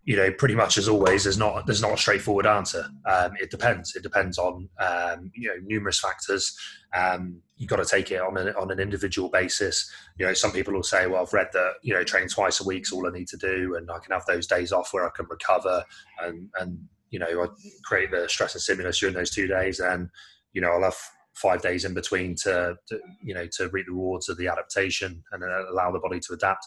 you 0.09 0.15
know, 0.15 0.31
pretty 0.31 0.55
much 0.55 0.79
as 0.79 0.87
always, 0.89 1.25
there's 1.25 1.37
not 1.37 1.67
there's 1.67 1.83
not 1.83 1.93
a 1.93 1.97
straightforward 1.97 2.47
answer. 2.47 2.83
Um, 3.05 3.33
it 3.39 3.51
depends. 3.51 3.95
It 3.95 4.01
depends 4.01 4.39
on 4.39 4.67
um, 4.79 5.31
you 5.35 5.49
know 5.49 5.57
numerous 5.63 5.99
factors. 5.99 6.57
Um, 6.97 7.43
you've 7.57 7.69
got 7.69 7.75
to 7.75 7.85
take 7.85 8.09
it 8.09 8.19
on 8.19 8.35
an 8.35 8.55
on 8.55 8.71
an 8.71 8.79
individual 8.79 9.29
basis. 9.29 9.87
You 10.17 10.25
know, 10.25 10.33
some 10.33 10.51
people 10.51 10.73
will 10.73 10.81
say, 10.81 11.05
"Well, 11.05 11.21
I've 11.21 11.31
read 11.31 11.49
that 11.53 11.73
you 11.83 11.93
know 11.93 12.03
training 12.03 12.29
twice 12.29 12.59
a 12.59 12.63
week 12.63 12.87
is 12.87 12.91
all 12.91 13.05
I 13.05 13.11
need 13.11 13.27
to 13.27 13.37
do, 13.37 13.75
and 13.75 13.91
I 13.91 13.99
can 13.99 14.11
have 14.11 14.25
those 14.25 14.47
days 14.47 14.71
off 14.71 14.91
where 14.93 15.05
I 15.05 15.11
can 15.15 15.27
recover 15.29 15.85
and 16.23 16.49
and 16.59 16.79
you 17.11 17.19
know 17.19 17.43
I 17.43 17.47
create 17.85 18.09
the 18.09 18.27
stress 18.27 18.55
and 18.55 18.63
stimulus 18.63 18.97
during 18.97 19.13
those 19.13 19.29
two 19.29 19.45
days, 19.45 19.79
and 19.79 20.09
you 20.53 20.61
know 20.61 20.71
I'll 20.71 20.81
have 20.81 20.97
five 21.35 21.61
days 21.61 21.85
in 21.85 21.93
between 21.93 22.33
to, 22.45 22.75
to 22.87 22.99
you 23.21 23.35
know 23.35 23.45
to 23.57 23.69
reap 23.69 23.85
the 23.85 23.91
rewards 23.91 24.27
of 24.27 24.37
the 24.39 24.47
adaptation 24.47 25.23
and 25.31 25.43
allow 25.43 25.91
the 25.91 25.99
body 25.99 26.19
to 26.21 26.33
adapt." 26.33 26.65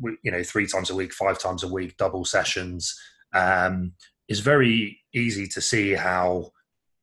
You 0.00 0.30
know 0.30 0.42
three 0.42 0.66
times 0.66 0.90
a 0.90 0.94
week 0.94 1.12
five 1.12 1.38
times 1.38 1.62
a 1.62 1.68
week 1.68 1.96
double 1.96 2.24
sessions. 2.24 2.98
Um, 3.32 3.92
is 4.28 4.40
very 4.40 5.00
easy 5.14 5.46
to 5.46 5.60
see 5.60 5.92
how 5.92 6.50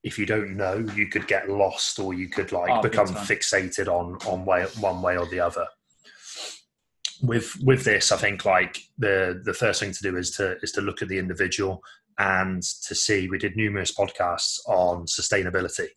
if 0.03 0.19
you 0.19 0.25
don't 0.25 0.58
know 0.58 0.86
you 0.95 1.08
could 1.08 1.27
get 1.27 1.49
lost 1.49 1.97
or 1.99 2.13
you 2.13 2.27
could 2.27 2.51
like 2.51 2.69
Oh, 2.69 2.82
become 2.82 3.08
fixated 3.08 3.88
on 3.88 4.15
on 4.27 4.45
way 4.45 4.65
one 4.79 5.01
way 5.01 5.17
or 5.17 5.25
the 5.27 5.39
other. 5.39 5.65
With 7.21 7.56
with 7.63 7.86
this 7.86 8.12
i 8.12 8.17
think 8.17 8.43
like 8.43 8.79
the 8.97 9.41
the 9.45 9.53
first 9.53 9.79
thing 9.79 9.93
to 9.93 10.01
do 10.03 10.17
is 10.17 10.32
to 10.32 10.58
is 10.62 10.71
to 10.73 10.82
look 10.82 11.01
at 11.01 11.08
the 11.08 11.19
individual 11.19 11.82
and 12.19 12.62
to 12.62 12.93
see 12.93 13.29
we 13.29 13.38
did 13.38 13.56
numerous 13.56 13.93
podcasts 13.95 14.60
on 14.67 15.06
sustainability. 15.06 15.88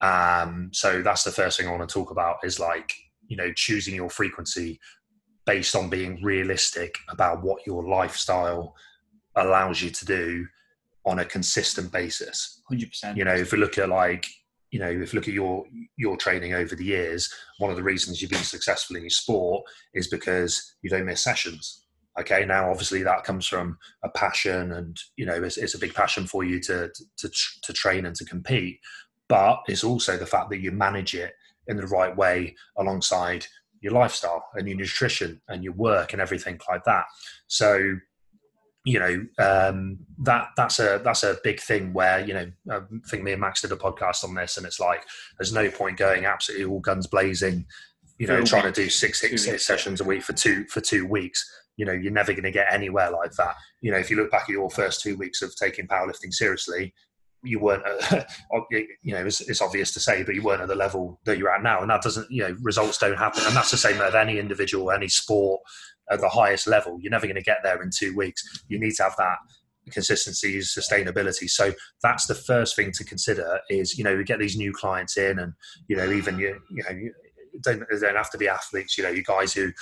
Um 0.00 0.70
so 0.72 1.02
that's 1.02 1.24
the 1.24 1.32
first 1.32 1.58
thing 1.58 1.66
i 1.66 1.72
want 1.72 1.88
to 1.88 1.92
talk 1.92 2.10
about 2.12 2.36
is 2.44 2.60
like 2.60 2.94
you 3.26 3.36
know 3.36 3.52
choosing 3.52 3.94
your 3.94 4.10
frequency 4.10 4.78
based 5.46 5.74
on 5.74 5.88
being 5.88 6.22
realistic 6.22 6.96
about 7.08 7.42
what 7.42 7.66
your 7.66 7.86
lifestyle 7.86 8.74
allows 9.36 9.82
you 9.82 9.90
to 9.90 10.04
do 10.04 10.46
on 11.04 11.18
a 11.18 11.24
consistent 11.24 11.90
basis. 11.90 12.60
100%. 12.70 13.16
You 13.16 13.24
know, 13.24 13.34
if 13.34 13.52
we 13.52 13.58
look 13.58 13.78
at 13.78 13.88
like, 13.88 14.26
you 14.70 14.78
know, 14.78 14.88
if 14.88 15.12
you 15.12 15.18
look 15.18 15.28
at 15.28 15.34
your 15.34 15.64
your 15.98 16.16
training 16.16 16.54
over 16.54 16.74
the 16.74 16.84
years, 16.84 17.32
one 17.58 17.70
of 17.70 17.76
the 17.76 17.82
reasons 17.82 18.22
you've 18.22 18.30
been 18.30 18.40
successful 18.40 18.96
in 18.96 19.02
your 19.02 19.10
sport 19.10 19.64
is 19.94 20.08
because 20.08 20.76
you 20.82 20.88
don't 20.88 21.04
miss 21.04 21.22
sessions. 21.22 21.84
Okay, 22.18 22.44
now 22.44 22.70
obviously 22.70 23.02
that 23.02 23.24
comes 23.24 23.46
from 23.46 23.76
a 24.04 24.08
passion, 24.10 24.72
and 24.72 24.96
you 25.16 25.26
know 25.26 25.34
it's, 25.34 25.58
it's 25.58 25.74
a 25.74 25.78
big 25.78 25.94
passion 25.94 26.26
for 26.26 26.44
you 26.44 26.60
to 26.60 26.90
to 27.18 27.30
to 27.62 27.72
train 27.72 28.06
and 28.06 28.16
to 28.16 28.24
compete. 28.24 28.78
But 29.28 29.60
it's 29.66 29.84
also 29.84 30.16
the 30.16 30.26
fact 30.26 30.50
that 30.50 30.60
you 30.60 30.72
manage 30.72 31.14
it 31.14 31.34
in 31.66 31.76
the 31.76 31.86
right 31.86 32.16
way 32.16 32.54
alongside 32.78 33.46
your 33.82 33.92
lifestyle 33.92 34.44
and 34.54 34.66
your 34.66 34.78
nutrition 34.78 35.42
and 35.48 35.62
your 35.62 35.74
work 35.74 36.12
and 36.12 36.22
everything 36.22 36.58
like 36.70 36.84
that. 36.84 37.04
So, 37.48 37.96
you 38.84 38.98
know, 38.98 39.26
um, 39.38 39.98
that 40.22 40.48
that's 40.56 40.78
a 40.78 41.00
that's 41.04 41.22
a 41.24 41.36
big 41.44 41.60
thing 41.60 41.92
where 41.92 42.20
you 42.20 42.34
know 42.34 42.50
I 42.70 42.80
think 43.08 43.22
me 43.22 43.32
and 43.32 43.40
Max 43.40 43.60
did 43.60 43.72
a 43.72 43.76
podcast 43.76 44.24
on 44.24 44.34
this, 44.34 44.56
and 44.56 44.66
it's 44.66 44.80
like 44.80 45.04
there's 45.38 45.52
no 45.52 45.70
point 45.70 45.98
going 45.98 46.24
absolutely 46.24 46.66
all 46.66 46.80
guns 46.80 47.06
blazing, 47.06 47.66
you 48.18 48.26
know, 48.26 48.42
trying 48.42 48.64
week. 48.64 48.74
to 48.74 48.84
do 48.84 48.90
six 48.90 49.20
six 49.20 49.46
weeks, 49.46 49.66
sessions 49.66 50.00
a 50.00 50.04
week 50.04 50.22
for 50.22 50.32
two 50.32 50.64
for 50.66 50.80
two 50.80 51.06
weeks. 51.06 51.48
You 51.76 51.86
know, 51.86 51.92
you're 51.92 52.12
never 52.12 52.32
going 52.32 52.44
to 52.44 52.50
get 52.50 52.72
anywhere 52.72 53.10
like 53.10 53.32
that. 53.32 53.54
You 53.80 53.92
know, 53.92 53.98
if 53.98 54.10
you 54.10 54.16
look 54.16 54.30
back 54.30 54.42
at 54.42 54.48
your 54.50 54.70
first 54.70 55.00
two 55.00 55.16
weeks 55.16 55.42
of 55.42 55.54
taking 55.56 55.86
powerlifting 55.86 56.32
seriously, 56.32 56.92
you 57.42 57.58
weren't, 57.58 57.82
at, 57.86 58.28
you 58.70 59.12
know, 59.14 59.24
it's, 59.24 59.40
it's 59.40 59.62
obvious 59.62 59.92
to 59.92 60.00
say, 60.00 60.22
but 60.22 60.34
you 60.34 60.42
weren't 60.42 60.62
at 60.62 60.68
the 60.68 60.74
level 60.74 61.20
that 61.24 61.38
you're 61.38 61.54
at 61.54 61.62
now. 61.62 61.80
And 61.80 61.90
that 61.90 62.02
doesn't, 62.02 62.30
you 62.30 62.42
know, 62.42 62.56
results 62.60 62.98
don't 62.98 63.18
happen. 63.18 63.42
And 63.46 63.56
that's 63.56 63.70
the 63.70 63.76
same 63.76 63.98
with 63.98 64.14
any 64.14 64.38
individual, 64.38 64.90
any 64.90 65.08
sport 65.08 65.60
at 66.10 66.20
the 66.20 66.28
highest 66.28 66.66
level. 66.66 66.98
You're 67.00 67.10
never 67.10 67.26
going 67.26 67.36
to 67.36 67.42
get 67.42 67.58
there 67.62 67.82
in 67.82 67.90
two 67.90 68.16
weeks. 68.16 68.42
You 68.68 68.78
need 68.78 68.94
to 68.96 69.04
have 69.04 69.16
that 69.16 69.38
consistency, 69.90 70.58
sustainability. 70.58 71.48
So 71.48 71.72
that's 72.02 72.26
the 72.26 72.34
first 72.34 72.76
thing 72.76 72.92
to 72.92 73.04
consider 73.04 73.60
is, 73.68 73.98
you 73.98 74.04
know, 74.04 74.16
we 74.16 74.24
get 74.24 74.38
these 74.38 74.56
new 74.56 74.72
clients 74.72 75.16
in 75.16 75.38
and, 75.38 75.54
you 75.88 75.96
know, 75.96 76.10
even 76.10 76.38
you, 76.38 76.60
you 76.70 76.82
know, 76.84 76.90
you 76.90 77.12
don't, 77.62 77.82
don't 77.88 78.16
have 78.16 78.30
to 78.30 78.38
be 78.38 78.48
athletes, 78.48 78.96
you 78.96 79.04
know, 79.04 79.10
you 79.10 79.24
guys 79.24 79.52
who, 79.52 79.72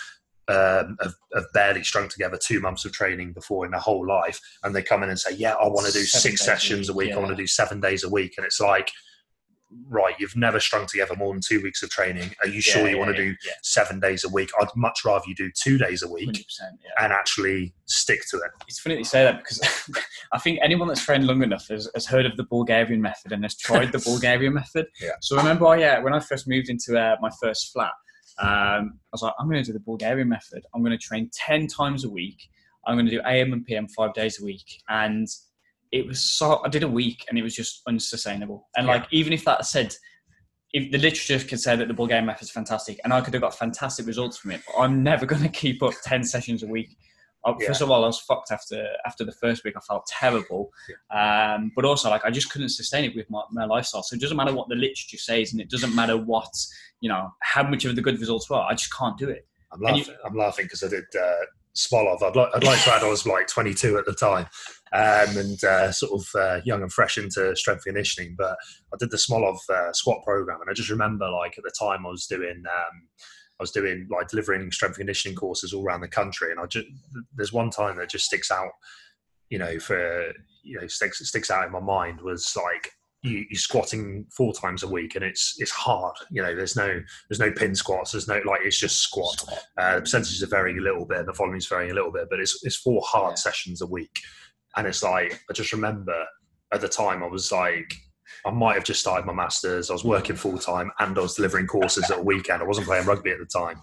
um, 0.50 0.96
have, 1.02 1.14
have 1.34 1.44
barely 1.54 1.84
strung 1.84 2.08
together 2.08 2.38
two 2.42 2.60
months 2.60 2.84
of 2.84 2.92
training 2.92 3.32
before 3.32 3.64
in 3.64 3.70
their 3.70 3.80
whole 3.80 4.06
life, 4.06 4.40
and 4.62 4.74
they 4.74 4.82
come 4.82 5.02
in 5.02 5.08
and 5.08 5.18
say, 5.18 5.34
"Yeah, 5.34 5.54
I 5.54 5.66
want 5.68 5.86
to 5.86 5.92
do 5.92 6.00
Seven 6.04 6.22
six 6.22 6.44
sessions 6.44 6.88
a 6.88 6.92
week, 6.92 7.08
week. 7.08 7.16
I 7.16 7.18
want 7.18 7.30
to 7.30 7.36
do 7.36 7.46
seven 7.46 7.80
days 7.80 8.04
a 8.04 8.08
week," 8.08 8.34
and 8.36 8.44
it's 8.44 8.60
like, 8.60 8.90
right, 9.88 10.14
you've 10.18 10.36
never 10.36 10.58
strung 10.58 10.86
together 10.86 11.14
more 11.16 11.32
than 11.32 11.40
two 11.46 11.62
weeks 11.62 11.82
of 11.82 11.90
training. 11.90 12.30
Are 12.42 12.48
you 12.48 12.60
sure 12.60 12.82
Yeah, 12.82 12.90
you 12.92 12.98
want 12.98 13.14
to 13.14 13.22
do 13.22 13.36
yeah. 13.46 13.52
seven 13.62 14.00
days 14.00 14.24
a 14.24 14.28
week? 14.28 14.50
I'd 14.60 14.68
much 14.76 15.04
rather 15.04 15.24
you 15.26 15.34
do 15.34 15.50
two 15.54 15.78
days 15.78 16.02
a 16.02 16.08
week 16.10 16.44
Yeah. 16.60 17.04
and 17.04 17.12
actually 17.12 17.72
stick 17.86 18.20
to 18.30 18.38
it. 18.38 18.50
It's 18.66 18.80
funny 18.80 18.96
that 18.96 19.00
you 19.00 19.04
say 19.04 19.22
that 19.24 19.38
because 19.38 19.60
I 20.32 20.38
think 20.38 20.58
anyone 20.62 20.88
that's 20.88 21.04
trained 21.04 21.26
long 21.26 21.42
enough 21.42 21.68
has, 21.68 21.88
has 21.94 22.06
heard 22.06 22.26
of 22.26 22.36
the 22.36 22.44
Bulgarian 22.44 23.00
method 23.00 23.32
and 23.32 23.44
has 23.44 23.56
tried 23.56 23.92
the 23.92 23.98
Bulgarian 24.04 24.54
method. 24.54 24.86
Yeah. 25.00 25.10
So 25.20 25.36
I 25.36 25.38
remember, 25.40 25.66
I, 25.66 25.82
uh, 25.84 26.02
when 26.02 26.14
I 26.14 26.20
first 26.20 26.48
moved 26.48 26.68
into 26.68 26.98
uh, 26.98 27.16
my 27.20 27.30
first 27.40 27.72
flat, 27.72 27.92
um, 28.40 28.94
I 28.94 29.12
was 29.12 29.22
like, 29.22 29.34
I'm 29.38 29.48
going 29.48 29.62
to 29.62 29.66
do 29.66 29.72
the 29.72 29.80
Bulgarian 29.80 30.28
method. 30.28 30.64
I'm 30.74 30.82
going 30.82 30.96
to 30.96 31.04
train 31.04 31.30
10 31.32 31.66
times 31.66 32.04
a 32.04 32.10
week. 32.10 32.38
I'm 32.86 32.94
going 32.96 33.06
to 33.06 33.12
do 33.12 33.20
AM 33.26 33.52
and 33.52 33.64
PM 33.64 33.86
five 33.88 34.14
days 34.14 34.40
a 34.40 34.44
week. 34.44 34.64
And 34.88 35.28
it 35.92 36.06
was 36.06 36.20
so, 36.22 36.62
I 36.64 36.68
did 36.68 36.82
a 36.82 36.88
week 36.88 37.24
and 37.28 37.38
it 37.38 37.42
was 37.42 37.54
just 37.54 37.82
unsustainable. 37.86 38.68
And 38.76 38.86
Yeah. 38.86 38.94
like, 38.94 39.06
even 39.10 39.32
if 39.32 39.44
that 39.44 39.66
said, 39.66 39.94
if 40.72 40.90
the 40.92 40.98
literature 40.98 41.38
could 41.46 41.60
say 41.60 41.76
that 41.76 41.88
the 41.88 41.94
Bulgarian 41.94 42.26
method 42.26 42.44
is 42.44 42.50
fantastic 42.50 42.98
and 43.04 43.12
I 43.12 43.20
could 43.20 43.34
have 43.34 43.42
got 43.42 43.54
fantastic 43.58 44.06
results 44.06 44.38
from 44.38 44.52
it, 44.52 44.62
but 44.66 44.80
I'm 44.80 45.02
never 45.02 45.26
going 45.26 45.42
to 45.48 45.48
keep 45.48 45.82
up 45.82 45.94
10 46.04 46.24
sessions 46.24 46.62
a 46.62 46.66
week. 46.66 46.96
Uh, 47.46 47.54
Yeah. 47.58 47.68
First 47.68 47.80
of 47.80 47.90
all, 47.90 48.04
I 48.04 48.06
was 48.06 48.20
fucked 48.20 48.50
after 48.50 48.86
after 49.06 49.24
the 49.24 49.32
first 49.32 49.64
week. 49.64 49.74
I 49.76 49.80
felt 49.80 50.06
terrible, 50.06 50.70
um, 51.14 51.72
but 51.74 51.84
also 51.84 52.10
like 52.10 52.24
I 52.24 52.30
just 52.30 52.50
couldn't 52.50 52.68
sustain 52.70 53.04
it 53.04 53.16
with 53.16 53.28
my, 53.30 53.42
my 53.50 53.64
lifestyle. 53.64 54.02
So 54.02 54.14
it 54.14 54.20
doesn't 54.20 54.36
matter 54.36 54.54
what 54.54 54.68
the 54.68 54.74
literature 54.74 55.16
says, 55.18 55.52
and 55.52 55.60
it 55.60 55.70
doesn't 55.70 55.94
matter 55.94 56.16
what 56.16 56.52
you 57.00 57.08
know 57.08 57.30
how 57.40 57.62
much 57.62 57.84
of 57.84 57.96
the 57.96 58.02
good 58.02 58.18
results 58.20 58.48
were. 58.50 58.58
I 58.58 58.72
just 58.74 58.92
can't 58.94 59.16
do 59.18 59.28
it. 59.30 59.46
I'm 59.72 59.82
And 59.84 59.96
you- 59.96 60.02
laughing. 60.04 60.16
I'm 60.24 60.36
laughing 60.36 60.64
because 60.66 60.82
I 60.82 60.88
did 60.88 61.04
uh, 61.18 61.44
Smolov. 61.74 62.22
I'd 62.22 62.36
like, 62.36 62.50
I'd 62.54 62.64
like 62.64 62.82
to 62.84 62.92
add 62.92 63.02
I 63.04 63.08
was 63.08 63.24
like 63.26 63.46
22 63.46 63.96
at 63.96 64.04
the 64.04 64.12
time, 64.12 64.46
um, 64.92 65.36
and 65.38 65.62
uh, 65.64 65.92
sort 65.92 66.20
of 66.20 66.28
uh, 66.38 66.60
young 66.64 66.82
and 66.82 66.92
fresh 66.92 67.16
into 67.16 67.54
strength 67.56 67.84
conditioning. 67.84 68.34
But 68.36 68.56
I 68.92 68.96
did 68.98 69.10
the 69.10 69.16
Smolov 69.16 69.58
uh, 69.70 69.92
squat 69.92 70.22
program, 70.24 70.60
and 70.60 70.68
I 70.68 70.74
just 70.74 70.90
remember 70.90 71.30
like 71.30 71.56
at 71.56 71.64
the 71.64 71.72
time 71.80 72.04
I 72.04 72.10
was 72.10 72.26
doing. 72.26 72.64
Um, 72.68 73.08
I 73.60 73.62
was 73.62 73.70
doing 73.72 74.08
like 74.10 74.28
delivering 74.28 74.72
strength 74.72 74.96
conditioning 74.96 75.36
courses 75.36 75.74
all 75.74 75.84
around 75.84 76.00
the 76.00 76.08
country, 76.08 76.50
and 76.50 76.58
I 76.58 76.64
just 76.64 76.86
there's 77.36 77.52
one 77.52 77.68
time 77.68 77.96
that 77.98 78.08
just 78.08 78.24
sticks 78.24 78.50
out, 78.50 78.70
you 79.50 79.58
know, 79.58 79.78
for 79.78 80.32
you 80.64 80.80
know 80.80 80.86
sticks 80.86 81.18
sticks 81.28 81.50
out 81.50 81.66
in 81.66 81.72
my 81.72 81.80
mind 81.80 82.22
was 82.22 82.56
like 82.56 82.90
you, 83.22 83.44
you're 83.50 83.58
squatting 83.58 84.24
four 84.34 84.54
times 84.54 84.82
a 84.82 84.88
week, 84.88 85.14
and 85.14 85.22
it's 85.22 85.56
it's 85.58 85.70
hard. 85.70 86.14
You 86.30 86.42
know, 86.42 86.56
there's 86.56 86.74
no 86.74 87.00
there's 87.28 87.38
no 87.38 87.52
pin 87.52 87.74
squats, 87.74 88.12
there's 88.12 88.28
no 88.28 88.40
like 88.46 88.62
it's 88.64 88.80
just 88.80 89.00
squat. 89.00 89.44
Uh, 89.76 89.96
the 89.96 90.00
percentages 90.00 90.42
are 90.42 90.46
varying 90.46 90.78
a 90.78 90.82
little 90.82 91.04
bit, 91.04 91.26
the 91.26 91.32
volume's 91.34 91.66
varying 91.66 91.90
a 91.90 91.94
little 91.94 92.12
bit, 92.12 92.28
but 92.30 92.40
it's 92.40 92.58
it's 92.64 92.76
four 92.76 93.02
hard 93.04 93.32
Yeah. 93.32 93.34
sessions 93.34 93.82
a 93.82 93.86
week, 93.86 94.20
and 94.76 94.86
it's 94.86 95.02
like 95.02 95.38
I 95.50 95.52
just 95.52 95.74
remember 95.74 96.24
at 96.72 96.80
the 96.80 96.88
time 96.88 97.22
I 97.22 97.26
was 97.26 97.52
like. 97.52 97.92
I 98.46 98.50
might 98.50 98.74
have 98.74 98.84
just 98.84 99.00
started 99.00 99.26
my 99.26 99.32
masters. 99.32 99.90
I 99.90 99.92
was 99.92 100.04
working 100.04 100.36
full 100.36 100.58
time 100.58 100.90
and 100.98 101.16
I 101.18 101.20
was 101.20 101.34
delivering 101.34 101.66
courses 101.66 102.10
at 102.10 102.18
a 102.18 102.22
weekend. 102.22 102.62
I 102.62 102.66
wasn't 102.66 102.86
playing 102.86 103.06
rugby 103.06 103.30
at 103.30 103.38
the 103.38 103.46
time 103.46 103.80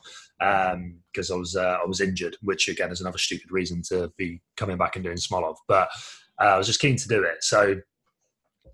because 1.11 1.31
I 1.31 1.35
was 1.35 1.55
uh, 1.55 1.77
I 1.83 1.85
was 1.85 2.01
injured, 2.01 2.37
which 2.41 2.67
again 2.67 2.91
is 2.91 3.01
another 3.01 3.17
stupid 3.17 3.51
reason 3.51 3.81
to 3.89 4.11
be 4.17 4.41
coming 4.55 4.77
back 4.77 4.95
and 4.95 5.03
doing 5.03 5.17
Smolov. 5.17 5.55
But 5.67 5.89
Uh, 6.39 6.45
I 6.53 6.57
was 6.57 6.67
just 6.67 6.79
keen 6.79 6.95
to 6.97 7.07
do 7.07 7.23
it. 7.23 7.43
So, 7.43 7.77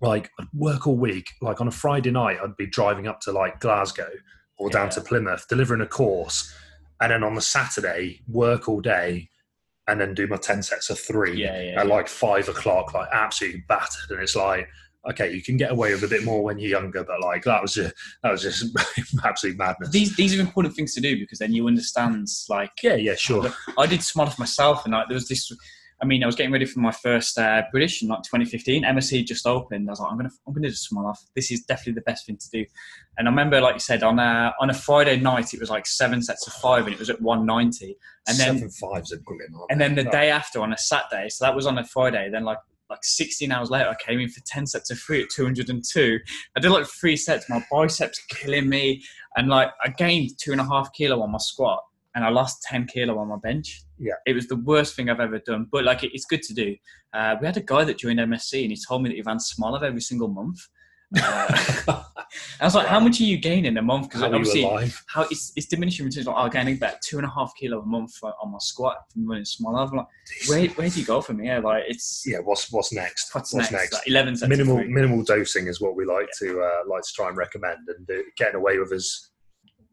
like, 0.02 0.30
I'd 0.38 0.48
work 0.52 0.86
all 0.86 0.96
week. 0.96 1.28
Like 1.40 1.60
on 1.62 1.68
a 1.68 1.70
Friday 1.70 2.10
night, 2.10 2.38
I'd 2.42 2.56
be 2.58 2.66
driving 2.66 3.06
up 3.08 3.20
to 3.22 3.32
like 3.32 3.58
Glasgow 3.60 4.10
or 4.58 4.68
down 4.68 4.86
Yeah. 4.88 4.90
to 4.90 5.00
Plymouth, 5.00 5.46
delivering 5.48 5.80
a 5.80 5.86
course, 5.86 6.52
and 7.00 7.10
then 7.10 7.22
on 7.24 7.34
the 7.34 7.40
Saturday, 7.40 8.20
work 8.28 8.68
all 8.68 8.80
day, 8.82 9.30
and 9.88 9.98
then 10.00 10.14
do 10.14 10.26
my 10.26 10.36
ten 10.36 10.62
sets 10.62 10.90
of 10.90 10.98
three 10.98 11.40
Yeah, 11.42 11.60
yeah. 11.62 11.80
at 11.80 11.86
like 11.86 12.08
five 12.08 12.48
o'clock, 12.50 12.92
like 12.94 13.08
absolutely 13.12 13.64
battered. 13.66 14.10
And 14.10 14.20
it's 14.20 14.36
like, 14.36 14.68
okay, 15.10 15.32
you 15.32 15.42
can 15.42 15.56
get 15.56 15.70
away 15.70 15.92
with 15.92 16.02
a 16.04 16.08
bit 16.08 16.24
more 16.24 16.42
when 16.42 16.58
you're 16.58 16.70
younger, 16.70 17.04
but 17.04 17.20
like 17.20 17.44
that 17.44 17.62
was 17.62 17.74
just 17.74 17.94
that 18.22 18.30
was 18.30 18.42
just 18.42 18.76
absolute 19.24 19.56
madness. 19.56 19.90
These 19.90 20.16
these 20.16 20.36
are 20.36 20.40
important 20.40 20.74
things 20.74 20.94
to 20.94 21.00
do 21.00 21.18
because 21.18 21.38
then 21.38 21.52
you 21.52 21.66
understand. 21.66 22.28
Like 22.48 22.72
yeah, 22.82 22.94
yeah, 22.94 23.14
sure. 23.14 23.52
I 23.78 23.86
did 23.86 24.00
Smolov 24.00 24.38
myself, 24.38 24.84
and 24.84 24.94
like 24.94 25.08
there 25.08 25.14
was 25.14 25.28
this. 25.28 25.50
I 26.02 26.06
mean, 26.06 26.22
I 26.22 26.26
was 26.26 26.34
getting 26.34 26.52
ready 26.52 26.66
for 26.66 26.80
my 26.80 26.90
first 26.90 27.38
uh, 27.38 27.62
British 27.70 28.02
in 28.02 28.08
like 28.08 28.22
2015. 28.24 28.82
MSC 28.82 29.24
just 29.24 29.46
opened. 29.46 29.88
I 29.88 29.92
was 29.92 30.00
like, 30.00 30.10
I'm 30.10 30.18
gonna, 30.18 30.30
I'm 30.46 30.52
gonna 30.52 30.68
do 30.68 30.74
Smolov. 30.74 31.16
This 31.34 31.50
is 31.52 31.62
definitely 31.62 31.94
the 31.94 32.00
best 32.02 32.26
thing 32.26 32.36
to 32.36 32.50
do. 32.50 32.66
And 33.16 33.28
I 33.28 33.30
remember, 33.30 33.60
like 33.60 33.74
you 33.74 33.80
said, 33.80 34.02
on 34.02 34.18
a 34.18 34.52
on 34.60 34.70
a 34.70 34.74
Friday 34.74 35.18
night, 35.18 35.54
it 35.54 35.60
was 35.60 35.70
like 35.70 35.86
seven 35.86 36.22
sets 36.22 36.46
of 36.46 36.52
five, 36.54 36.84
and 36.84 36.94
it 36.94 36.98
was 36.98 37.10
at 37.10 37.22
190. 37.22 37.96
And 38.26 38.38
then 38.38 38.54
seven 38.54 38.70
fives 38.70 39.12
are 39.12 39.18
brilliant. 39.18 39.54
and 39.70 39.80
then 39.80 39.94
the 39.94 40.04
day 40.04 40.30
after 40.30 40.60
on 40.60 40.72
a 40.72 40.78
Saturday, 40.78 41.28
so 41.28 41.44
that 41.44 41.54
was 41.54 41.66
on 41.66 41.78
a 41.78 41.84
Friday. 41.84 42.28
Then 42.30 42.44
like 42.44 42.58
like 42.90 43.02
16 43.02 43.50
hours 43.50 43.70
later, 43.70 43.88
I 43.88 43.96
came 44.04 44.20
in 44.20 44.28
for 44.28 44.40
10 44.46 44.66
sets 44.66 44.90
of 44.90 44.98
three 44.98 45.22
at 45.22 45.30
202. 45.30 46.18
I 46.56 46.60
did 46.60 46.70
like 46.70 46.86
three 46.86 47.16
sets. 47.16 47.48
My 47.48 47.64
biceps 47.70 48.22
killing 48.26 48.68
me, 48.68 49.02
and 49.36 49.48
like 49.48 49.70
I 49.82 49.88
gained 49.90 50.30
two 50.38 50.52
and 50.52 50.60
a 50.60 50.64
half 50.64 50.92
kilo 50.92 51.20
on 51.22 51.32
my 51.32 51.38
squat, 51.38 51.82
and 52.14 52.24
I 52.24 52.30
lost 52.30 52.62
10 52.62 52.86
kilo 52.86 53.18
on 53.18 53.28
my 53.28 53.38
bench. 53.42 53.82
Yeah. 53.98 54.14
it 54.26 54.34
was 54.34 54.48
the 54.48 54.56
worst 54.56 54.96
thing 54.96 55.08
I've 55.08 55.20
ever 55.20 55.38
done. 55.38 55.68
But 55.70 55.84
like 55.84 56.02
it, 56.02 56.10
it's 56.12 56.26
good 56.26 56.42
to 56.42 56.54
do. 56.54 56.76
Uh, 57.12 57.36
we 57.40 57.46
had 57.46 57.56
a 57.56 57.62
guy 57.62 57.84
that 57.84 57.98
joined 57.98 58.18
MSC, 58.18 58.62
and 58.62 58.70
he 58.70 58.78
told 58.86 59.02
me 59.02 59.08
that 59.10 59.16
he 59.16 59.22
ran 59.22 59.38
Smolov 59.38 59.82
every 59.82 60.00
single 60.00 60.28
month. 60.28 60.58
Uh, 61.16 62.02
I 62.60 62.64
was 62.64 62.74
like, 62.74 62.86
"How 62.86 62.98
much 63.00 63.20
are 63.20 63.24
you 63.24 63.36
gaining 63.38 63.76
a 63.76 63.82
month?" 63.82 64.08
Because 64.08 64.20
How 64.22 64.26
are 64.26 64.30
you 64.30 64.36
obviously, 64.36 64.92
how 65.06 65.22
it's, 65.30 65.52
it's 65.56 65.66
diminishing 65.66 66.04
returns. 66.06 66.26
Like, 66.26 66.36
I'm 66.36 66.50
gaining 66.50 66.76
about 66.76 67.00
two 67.02 67.18
and 67.18 67.26
a 67.26 67.30
half 67.30 67.52
kilo 67.58 67.80
a 67.80 67.86
month 67.86 68.14
for- 68.16 68.34
on 68.42 68.52
my 68.52 68.58
squat 68.60 68.96
from 69.12 69.28
running 69.28 69.44
small. 69.44 69.76
I'm 69.76 69.90
like, 69.96 70.06
where, 70.48 70.66
where 70.70 70.88
do 70.88 70.98
you 71.00 71.06
go 71.06 71.20
from 71.20 71.38
here? 71.40 71.60
Like, 71.60 71.84
it's 71.88 72.24
Yeah, 72.26 72.38
what's 72.38 72.70
what's 72.72 72.92
next? 72.92 73.34
what's, 73.34 73.54
next? 73.54 73.92
Like 73.92 74.06
11 74.06 74.38
minimal 74.48 74.82
minimal 74.84 75.22
dosing 75.22 75.68
is 75.68 75.80
what 75.80 75.96
we 75.96 76.04
like 76.04 76.28
to 76.40 76.60
uh, 76.60 76.80
like 76.88 77.02
to 77.02 77.12
try 77.14 77.28
and 77.28 77.36
recommend, 77.36 77.78
and 77.88 78.06
do, 78.06 78.24
getting 78.36 78.56
away 78.56 78.78
with 78.78 78.92
as 78.92 79.30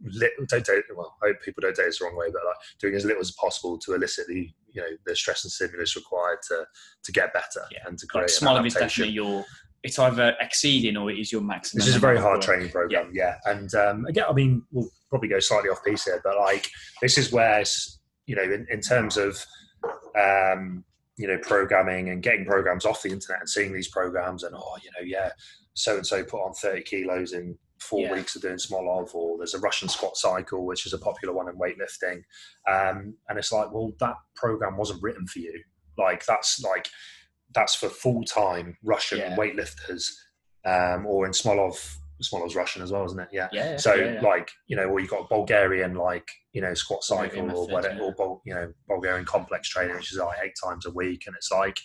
little. 0.04 0.46
Don't 0.48 0.66
take 0.66 0.84
well. 0.96 1.16
I 1.24 1.28
hope 1.28 1.42
people 1.44 1.62
don't 1.62 1.76
take 1.76 1.86
this 1.88 2.00
the 2.00 2.06
wrong 2.06 2.16
way, 2.18 2.28
but 2.32 2.42
like 2.46 2.56
doing 2.80 2.96
as 2.96 3.06
little 3.06 3.22
as 3.22 3.32
possible 3.32 3.78
to 3.80 3.94
elicit 3.94 4.28
the 4.28 4.50
you 4.74 4.82
know 4.82 4.88
the 5.06 5.16
stress 5.16 5.44
and 5.44 5.52
stimulus 5.52 5.96
required 5.96 6.40
to 6.48 6.66
to 7.04 7.12
get 7.12 7.34
better 7.34 7.62
Yeah. 7.72 7.80
and 7.88 7.98
to 8.00 8.08
create 8.08 8.32
Like, 8.42 8.42
an 8.42 8.48
Smolov 8.64 8.68
is 8.68 8.74
definitely 8.74 9.14
your. 9.14 9.46
It's 9.84 9.98
either 9.98 10.36
exceeding 10.40 10.96
or 10.96 11.10
it 11.10 11.18
is 11.18 11.32
your 11.32 11.42
maximum. 11.42 11.80
This 11.80 11.88
is 11.90 11.96
a 11.96 12.00
very 12.00 12.18
hard 12.20 12.36
work. 12.38 12.44
training 12.44 12.70
program, 12.70 13.12
yeah. 13.14 13.38
And 13.46 13.74
um, 13.74 14.06
again, 14.06 14.26
I 14.30 14.34
mean, 14.34 14.64
we'll 14.72 14.90
probably 15.10 15.30
go 15.30 15.40
slightly 15.40 15.70
off 15.70 15.84
piece 15.84 16.06
here, 16.06 16.22
but 16.24 16.38
like 16.38 16.70
this 17.02 17.18
is 17.18 17.32
where 17.32 17.64
you 18.28 18.36
know, 18.36 18.44
in, 18.44 18.68
in 18.70 18.80
terms 18.82 19.18
of 19.18 19.44
um, 20.18 20.84
you 21.18 21.28
know, 21.28 21.38
programming 21.40 22.10
and 22.10 22.22
getting 22.24 22.46
programs 22.46 22.86
off 22.86 23.02
the 23.02 23.10
internet 23.10 23.40
and 23.42 23.50
seeing 23.50 23.74
these 23.74 23.88
programs 23.90 24.44
and 24.44 24.56
oh, 24.56 24.78
you 24.84 24.90
know, 24.98 25.06
yeah, 25.06 25.30
so 25.74 25.96
and 25.98 26.06
so 26.06 26.24
put 26.24 26.42
on 26.46 26.54
thirty 26.54 26.82
kilos 26.82 27.34
in 27.34 27.58
four 27.80 28.02
Yeah. 28.02 28.14
weeks 28.14 28.36
of 28.36 28.44
doing 28.44 28.58
Smolov, 28.58 29.16
or 29.16 29.40
there's 29.40 29.56
a 29.56 29.60
Russian 29.60 29.90
squat 29.90 30.16
cycle, 30.16 30.66
which 30.66 30.86
is 30.86 30.94
a 30.94 31.00
popular 31.00 31.34
one 31.34 31.50
in 31.50 31.56
weightlifting, 31.58 32.18
um, 32.70 33.16
and 33.28 33.40
it's 33.40 33.52
like, 33.52 33.72
well, 33.74 33.92
that 34.00 34.16
program 34.36 34.78
wasn't 34.78 35.02
written 35.02 35.26
for 35.26 35.40
you. 35.40 35.60
Like 35.98 36.26
that's 36.26 36.62
like 36.64 36.88
that's 37.54 37.76
for 37.76 37.90
full 37.90 38.24
time 38.24 38.78
Russian 38.84 39.20
Yeah. 39.20 39.36
weightlifters, 39.36 40.10
um, 40.66 41.06
or 41.06 41.26
in 41.26 41.32
Smolov. 41.32 41.98
Smolov's 42.22 42.56
Russian 42.56 42.84
as 42.84 42.92
well, 42.92 43.04
isn't 43.06 43.20
it? 43.20 43.30
Yeah. 43.32 43.48
Yeah. 43.52 43.78
So 43.78 43.96
yeah, 43.96 44.14
yeah. 44.14 44.22
like 44.22 44.52
you 44.68 44.76
know, 44.76 44.84
or 44.84 45.00
you've 45.00 45.10
got 45.10 45.28
Bulgarian 45.28 45.96
like 45.96 46.30
you 46.54 46.62
know 46.62 46.76
squat 46.76 47.04
cycle 47.04 47.52
or 47.52 47.68
whatever, 47.68 48.00
or 48.00 48.14
Bul- 48.14 48.44
you 48.46 48.54
know 48.54 48.72
Bulgarian 48.88 49.26
complex 49.26 49.70
training, 49.70 49.96
which 49.96 50.12
is 50.12 50.20
like 50.20 50.38
eight 50.44 50.54
times 50.64 50.86
a 50.86 50.92
week, 50.92 51.24
and 51.26 51.36
it's 51.36 51.52
like 51.52 51.80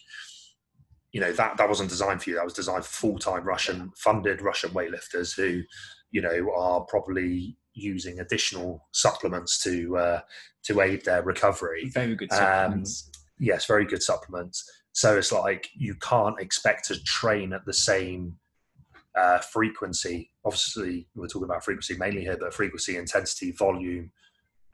you 1.13 1.23
know 1.23 1.33
that 1.33 1.57
that 1.57 1.69
wasn't 1.69 1.89
designed 1.89 2.23
for 2.23 2.29
you. 2.29 2.37
That 2.37 2.45
was 2.45 2.53
designed 2.53 2.85
for 2.85 2.91
full 2.91 3.19
time 3.19 3.45
Russian 3.45 3.91
funded 3.97 4.43
Russian 4.43 4.71
weightlifters 4.71 5.35
who 5.35 5.63
you 6.11 6.21
know 6.21 6.51
are 6.55 6.83
probably 6.83 7.57
using 7.73 8.21
additional 8.21 8.87
supplements 8.93 9.63
to 9.63 9.97
uh, 9.97 10.21
to 10.65 10.83
aid 10.83 11.05
their 11.07 11.23
recovery. 11.23 11.89
very 11.95 12.15
good 12.15 12.31
um, 12.33 12.39
supplements. 12.39 13.11
Yes, 13.39 13.65
very 13.67 13.87
good 13.87 14.03
supplements. 14.03 14.71
So 14.97 15.19
it's 15.19 15.31
like 15.31 15.69
you 15.77 15.95
can't 15.97 16.41
expect 16.41 16.87
to 16.87 17.05
train 17.05 17.53
at 17.53 17.67
the 17.67 17.73
same 17.75 18.39
uh, 19.15 19.41
frequency. 19.41 20.31
Obviously, 20.43 21.07
we're 21.15 21.27
talking 21.27 21.45
about 21.45 21.63
frequency 21.63 21.99
mainly 21.99 22.23
here, 22.23 22.39
but 22.41 22.55
frequency, 22.55 22.97
intensity, 22.97 23.53
volume, 23.53 24.11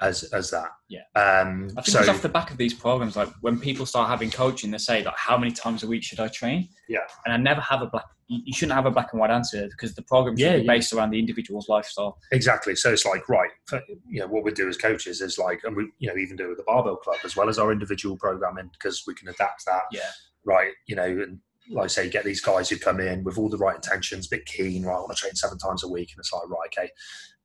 as 0.02 0.24
as 0.24 0.50
that. 0.50 0.68
Yeah. 0.88 1.00
Um, 1.14 1.68
I 1.70 1.82
think 1.82 1.86
so 1.86 2.00
it's 2.00 2.08
off 2.08 2.20
the 2.22 2.28
back 2.28 2.50
of 2.50 2.56
these 2.58 2.74
programs. 2.74 3.16
Like 3.16 3.28
when 3.40 3.58
people 3.58 3.86
start 3.86 4.08
having 4.10 4.30
coaching, 4.30 4.70
they 4.70 4.78
say 4.78 5.02
like, 5.02 5.16
"How 5.16 5.38
many 5.38 5.52
times 5.52 5.82
a 5.82 5.86
week 5.86 6.02
should 6.02 6.20
I 6.20 6.28
train?" 6.28 6.68
Yeah. 6.88 6.98
And 7.24 7.32
I 7.32 7.36
never 7.36 7.60
have 7.60 7.82
a 7.82 7.86
black. 7.86 8.04
You 8.28 8.52
shouldn't 8.52 8.74
have 8.74 8.86
a 8.86 8.90
black 8.90 9.08
and 9.12 9.20
white 9.20 9.30
answer 9.30 9.68
because 9.70 9.94
the 9.94 10.02
program 10.02 10.36
should 10.36 10.44
Yeah, 10.44 10.56
be 10.56 10.62
yeah. 10.62 10.72
based 10.72 10.92
around 10.92 11.10
the 11.10 11.18
individual's 11.18 11.68
lifestyle. 11.68 12.18
exactly. 12.32 12.74
So 12.74 12.90
it's 12.92 13.04
like 13.04 13.28
right. 13.28 13.50
For, 13.68 13.80
you 14.08 14.20
know 14.20 14.26
what 14.26 14.42
we 14.44 14.52
do 14.52 14.68
as 14.68 14.76
coaches 14.76 15.20
is 15.20 15.38
like, 15.38 15.60
and 15.64 15.76
we 15.76 15.90
you 15.98 16.08
know 16.08 16.16
even 16.16 16.36
do 16.36 16.46
it 16.46 16.48
with 16.48 16.58
the 16.58 16.64
barbell 16.64 16.96
club 16.96 17.18
as 17.24 17.36
well 17.36 17.48
as 17.48 17.58
our 17.58 17.72
individual 17.72 18.16
programming 18.16 18.70
because 18.72 19.04
we 19.06 19.14
can 19.14 19.28
adapt 19.28 19.64
that. 19.66 19.82
Yeah. 19.92 20.10
Right. 20.44 20.72
You 20.86 20.96
know. 20.96 21.04
And, 21.06 21.38
like 21.70 21.84
I 21.84 21.86
say, 21.86 22.10
get 22.10 22.24
these 22.24 22.40
guys 22.40 22.68
who 22.68 22.76
come 22.76 22.98
in 22.98 23.22
with 23.22 23.38
all 23.38 23.48
the 23.48 23.56
right 23.56 23.76
intentions, 23.76 24.26
a 24.26 24.30
bit 24.30 24.44
keen, 24.46 24.82
right? 24.84 24.96
I 24.96 24.98
want 24.98 25.12
to 25.16 25.16
train 25.16 25.34
seven 25.36 25.58
times 25.58 25.84
a 25.84 25.88
week, 25.88 26.10
and 26.12 26.18
it's 26.18 26.32
like, 26.32 26.48
right, 26.48 26.68
okay, 26.76 26.90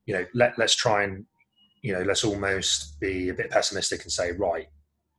you 0.08 0.14
know, 0.16 0.26
let 0.34 0.58
let's 0.58 0.76
try 0.76 1.04
and, 1.04 1.24
you 1.88 1.94
know, 1.94 2.02
let's 2.04 2.26
almost 2.26 3.00
be 3.00 3.30
a 3.30 3.34
bit 3.34 3.50
pessimistic 3.50 4.04
and 4.04 4.12
say, 4.12 4.34
right, 4.34 4.68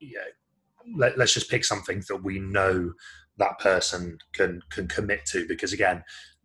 you 0.00 0.14
know, 0.14 0.98
let, 1.00 1.16
let's 1.16 1.32
just 1.32 1.50
pick 1.50 1.64
something 1.64 2.02
that 2.08 2.22
we 2.22 2.38
know 2.38 2.92
that 3.38 3.58
person 3.58 4.18
can 4.34 4.60
can 4.70 4.86
commit 4.88 5.24
to, 5.26 5.46
because 5.48 5.72
again, 5.72 6.04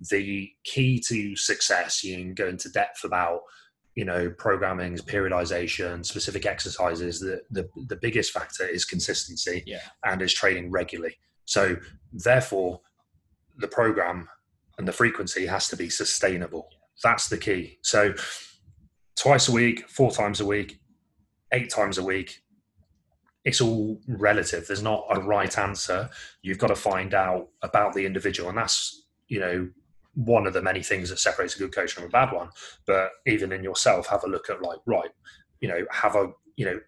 the 0.09 0.49
key 0.63 1.01
to 1.07 1.35
success, 1.35 2.03
you 2.05 2.15
can 2.15 2.33
go 2.33 2.47
into 2.47 2.69
depth 2.69 3.03
about, 3.03 3.41
you 3.95 4.05
know, 4.05 4.29
programming, 4.37 4.95
periodization, 4.97 6.05
specific 6.05 6.45
exercises. 6.45 7.19
The 7.19 7.41
the 7.51 7.67
the 7.87 7.97
biggest 7.97 8.31
factor 8.31 8.65
is 8.65 8.85
consistency 8.85 9.63
Yeah. 9.65 9.81
and 10.05 10.21
is 10.21 10.33
training 10.33 10.71
regularly. 10.71 11.17
So 11.45 11.75
therefore, 12.13 12.79
the 13.57 13.67
program 13.67 14.29
and 14.77 14.87
the 14.87 14.93
frequency 14.93 15.45
has 15.47 15.67
to 15.67 15.75
be 15.75 15.89
sustainable. 15.89 16.69
That's 17.03 17.27
the 17.27 17.37
key. 17.37 17.79
So 17.81 18.13
twice 19.23 19.47
a 19.47 19.53
week, 19.53 19.87
four 19.87 20.11
times 20.11 20.41
a 20.41 20.45
week, 20.45 20.81
eight 21.53 21.69
times 21.69 21.97
a 21.97 22.03
week. 22.03 22.43
It's 23.45 23.61
all 23.61 24.01
relative. 24.05 24.67
There's 24.67 24.83
not 24.83 25.05
a 25.09 25.21
right 25.21 25.57
answer. 25.57 26.09
You've 26.41 26.57
got 26.57 26.67
to 26.67 26.75
find 26.75 27.13
out 27.13 27.47
about 27.61 27.93
the 27.93 28.05
individual, 28.05 28.49
and 28.49 28.57
that's 28.57 29.05
you 29.29 29.39
know 29.39 29.69
one 30.15 30.45
of 30.45 30.53
the 30.53 30.61
many 30.61 30.83
things 30.83 31.09
that 31.09 31.19
separates 31.19 31.55
a 31.55 31.59
good 31.59 31.73
coach 31.73 31.93
from 31.93 32.03
a 32.03 32.09
bad 32.09 32.33
one. 32.33 32.49
But 32.85 33.11
even 33.25 33.53
in 33.53 33.63
yourself, 33.63 34.07
have 34.07 34.25
a 34.25 34.29
look 34.29 34.49
at 34.49 34.61
like 34.61 34.79
right, 34.85 35.11
you 35.61 35.69
know, 35.69 35.85
have 35.89 36.17
I 36.17 36.25
you 36.57 36.65
know 36.65 36.79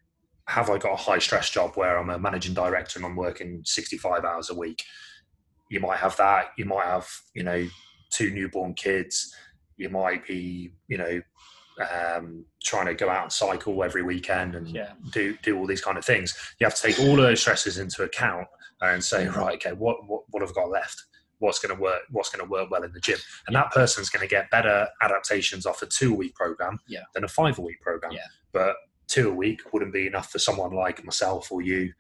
have 0.48 0.70
I 0.70 0.78
got 0.78 0.94
a 0.94 0.98
high 0.98 1.20
stress 1.20 1.50
job 1.50 1.76
where 1.76 1.98
I'm 1.98 2.10
a 2.10 2.20
managing 2.20 2.54
director 2.54 3.00
and 3.00 3.06
I'm 3.06 3.16
working 3.16 3.62
65 3.64 4.26
hours 4.26 4.50
a 4.50 4.56
week? 4.56 4.84
You 5.70 5.80
might 5.80 6.00
have 6.00 6.18
that. 6.18 6.48
You 6.58 6.66
might 6.66 6.86
have, 6.86 7.08
you 7.34 7.44
know, 7.44 7.66
two 8.12 8.30
newborn 8.30 8.74
kids. 8.74 9.34
You 9.78 9.90
might 9.90 10.28
be, 10.28 10.74
you 10.88 10.98
know, 10.98 11.22
um, 11.80 12.46
trying 12.64 12.86
to 12.88 12.94
go 12.94 13.10
out 13.10 13.24
and 13.24 13.32
cycle 13.32 13.84
every 13.84 14.02
weekend 14.04 14.56
and 14.56 14.68
Yeah. 14.68 14.94
do 15.12 15.38
do 15.44 15.58
all 15.58 15.68
these 15.68 15.82
kind 15.82 15.98
of 15.98 16.06
things. 16.06 16.34
You 16.60 16.66
have 16.66 16.76
to 16.76 16.82
take 16.82 17.00
all 17.00 17.12
of 17.20 17.26
those 17.26 17.42
stresses 17.42 17.78
into 17.78 18.04
account 18.04 18.48
and 18.82 19.04
say, 19.04 19.28
right, 19.28 19.56
okay, 19.56 19.74
what 19.74 20.08
what, 20.08 20.24
what 20.30 20.42
have 20.42 20.52
I 20.52 20.54
got 20.54 20.70
left? 20.70 21.04
What's 21.40 21.60
going 21.60 21.76
to 21.76 21.82
work? 21.82 22.02
What's 22.12 22.30
going 22.30 22.46
to 22.46 22.50
work 22.50 22.72
well 22.72 22.84
in 22.84 22.94
the 22.94 23.00
gym? 23.02 23.20
And 23.48 23.56
that 23.56 23.72
person's 23.72 24.10
going 24.10 24.22
to 24.22 24.28
get 24.28 24.50
better 24.52 24.88
adaptations 25.02 25.66
off 25.66 25.82
a 25.82 25.86
two-week 25.86 26.34
program 26.34 26.80
Yeah. 26.88 27.02
than 27.14 27.26
a 27.26 27.28
five-week 27.28 27.82
program. 27.82 28.14
Yeah. 28.14 28.26
But 28.54 28.78
two 29.08 29.30
a 29.30 29.34
week 29.34 29.62
wouldn't 29.74 29.94
be 29.94 30.08
enough 30.08 30.32
for 30.32 30.40
someone 30.40 30.72
like 30.74 31.04
myself 31.04 31.52
or 31.52 31.62
you. 31.62 31.92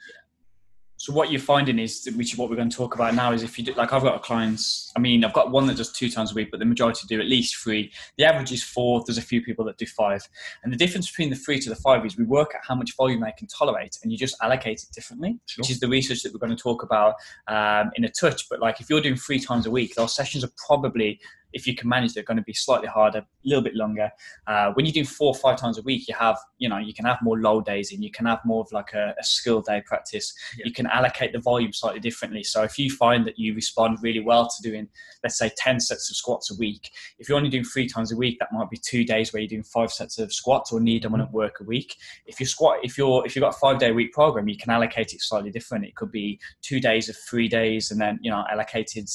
So 1.05 1.13
what 1.13 1.29
you're 1.31 1.39
finding 1.39 1.77
is, 1.77 2.09
which 2.15 2.33
is 2.33 2.39
what 2.39 2.49
we're 2.49 2.55
going 2.55 2.71
to 2.71 2.75
talk 2.75 2.95
about 2.95 3.13
now, 3.13 3.31
is 3.31 3.43
if 3.43 3.59
you 3.59 3.63
do, 3.63 3.75
like 3.75 3.93
I've 3.93 4.01
got 4.01 4.15
a 4.15 4.19
clients. 4.19 4.91
I 4.95 4.99
mean, 4.99 5.23
I've 5.23 5.33
got 5.33 5.51
one 5.51 5.67
that 5.67 5.77
does 5.77 5.91
two 5.91 6.09
times 6.09 6.31
a 6.31 6.33
week, 6.33 6.49
but 6.49 6.59
the 6.59 6.65
majority 6.65 7.05
do 7.07 7.19
at 7.19 7.27
least 7.27 7.57
three. 7.57 7.91
The 8.17 8.25
average 8.25 8.51
is 8.51 8.63
four. 8.63 9.03
There's 9.05 9.19
a 9.19 9.21
few 9.21 9.43
people 9.43 9.63
that 9.65 9.77
do 9.77 9.85
five, 9.85 10.27
and 10.63 10.73
the 10.73 10.77
difference 10.77 11.07
between 11.07 11.29
the 11.29 11.35
three 11.35 11.59
to 11.59 11.69
the 11.69 11.75
five 11.75 12.03
is 12.07 12.17
we 12.17 12.23
work 12.23 12.55
at 12.55 12.61
how 12.67 12.73
much 12.73 12.95
volume 12.95 13.21
they 13.21 13.31
can 13.37 13.45
tolerate, 13.45 13.99
and 14.01 14.11
you 14.11 14.17
just 14.17 14.35
allocate 14.41 14.81
it 14.81 14.95
differently, 14.95 15.37
Sure. 15.45 15.61
which 15.61 15.69
is 15.69 15.79
the 15.79 15.87
research 15.87 16.23
that 16.23 16.33
we're 16.33 16.39
going 16.39 16.57
to 16.57 16.63
talk 16.63 16.81
about 16.81 17.13
um, 17.49 17.91
in 17.93 18.03
a 18.03 18.09
touch. 18.09 18.49
But 18.49 18.59
like 18.59 18.81
if 18.81 18.89
you're 18.89 18.99
doing 18.99 19.15
three 19.15 19.39
times 19.39 19.67
a 19.67 19.71
week, 19.71 19.93
those 19.93 20.15
sessions 20.15 20.43
are 20.43 20.51
probably 20.65 21.19
if 21.55 21.65
you 21.65 21.73
can 21.73 21.87
manage, 21.87 22.13
they're 22.13 22.23
going 22.23 22.37
to 22.37 22.43
be 22.43 22.53
slightly 22.53 22.87
harder, 22.87 23.19
a 23.19 23.25
little 23.45 23.63
bit 23.63 23.75
longer. 23.75 24.11
Uh, 24.45 24.71
when 24.73 24.85
you 24.85 24.91
do 24.91 25.05
four 25.05 25.27
or 25.27 25.35
five 25.35 25.57
times 25.57 25.77
a 25.77 25.81
week, 25.83 26.07
you 26.07 26.13
have, 26.13 26.37
you 26.57 26.67
know, 26.67 26.77
you 26.77 26.93
can 26.93 27.05
have 27.05 27.17
more 27.23 27.39
low 27.39 27.61
days 27.61 27.93
and 27.93 28.03
you 28.03 28.11
can 28.11 28.25
have 28.25 28.39
more 28.43 28.61
of 28.61 28.71
like 28.73 28.93
a, 28.93 29.15
a 29.17 29.23
skill 29.23 29.61
day 29.61 29.81
practice. 29.85 30.33
Yeah. 30.57 30.65
You 30.67 30.73
can 30.73 30.85
allocate 30.87 31.31
the 31.31 31.39
volume 31.39 31.71
slightly 31.71 32.01
differently. 32.01 32.43
So 32.43 32.63
if 32.63 32.77
you 32.77 32.91
find 32.91 33.25
that 33.25 33.39
you 33.39 33.55
respond 33.55 33.99
really 34.01 34.19
well 34.19 34.49
to 34.49 34.69
doing, 34.69 34.89
let's 35.23 35.37
say, 35.37 35.49
10 35.57 35.79
sets 35.79 36.09
of 36.09 36.17
squats 36.17 36.51
a 36.51 36.55
week, 36.59 36.91
if 37.19 37.29
you're 37.29 37.37
only 37.37 37.49
doing 37.49 37.63
three 37.63 37.87
times 37.87 38.11
a 38.11 38.17
week, 38.17 38.37
that 38.39 38.51
might 38.51 38.69
be 38.69 38.77
two 38.77 39.05
days 39.05 39.31
where 39.31 39.41
you're 39.41 39.47
doing 39.47 39.63
five 39.63 39.93
sets 39.93 40.19
of 40.19 40.33
squats 40.33 40.73
or 40.73 40.81
knee 40.81 40.99
dominant 40.99 41.29
mm-hmm. 41.29 41.37
work 41.37 41.61
a 41.61 41.63
week. 41.63 41.95
If 42.25 42.41
you 42.41 42.45
squat, 42.45 42.79
if 42.83 42.97
you're, 42.97 43.25
if 43.25 43.33
you've 43.33 43.43
got 43.43 43.55
a 43.55 43.59
five 43.59 43.79
day 43.79 43.93
week 43.93 44.11
program, 44.11 44.49
you 44.49 44.57
can 44.57 44.71
allocate 44.71 45.13
it 45.13 45.21
slightly 45.21 45.51
different. 45.51 45.85
It 45.85 45.95
could 45.95 46.11
be 46.11 46.37
two 46.61 46.81
days 46.81 47.07
of 47.07 47.15
three 47.29 47.47
days 47.47 47.91
and 47.91 48.01
then, 48.01 48.19
you 48.21 48.29
know, 48.29 48.43
allocated 48.51 49.07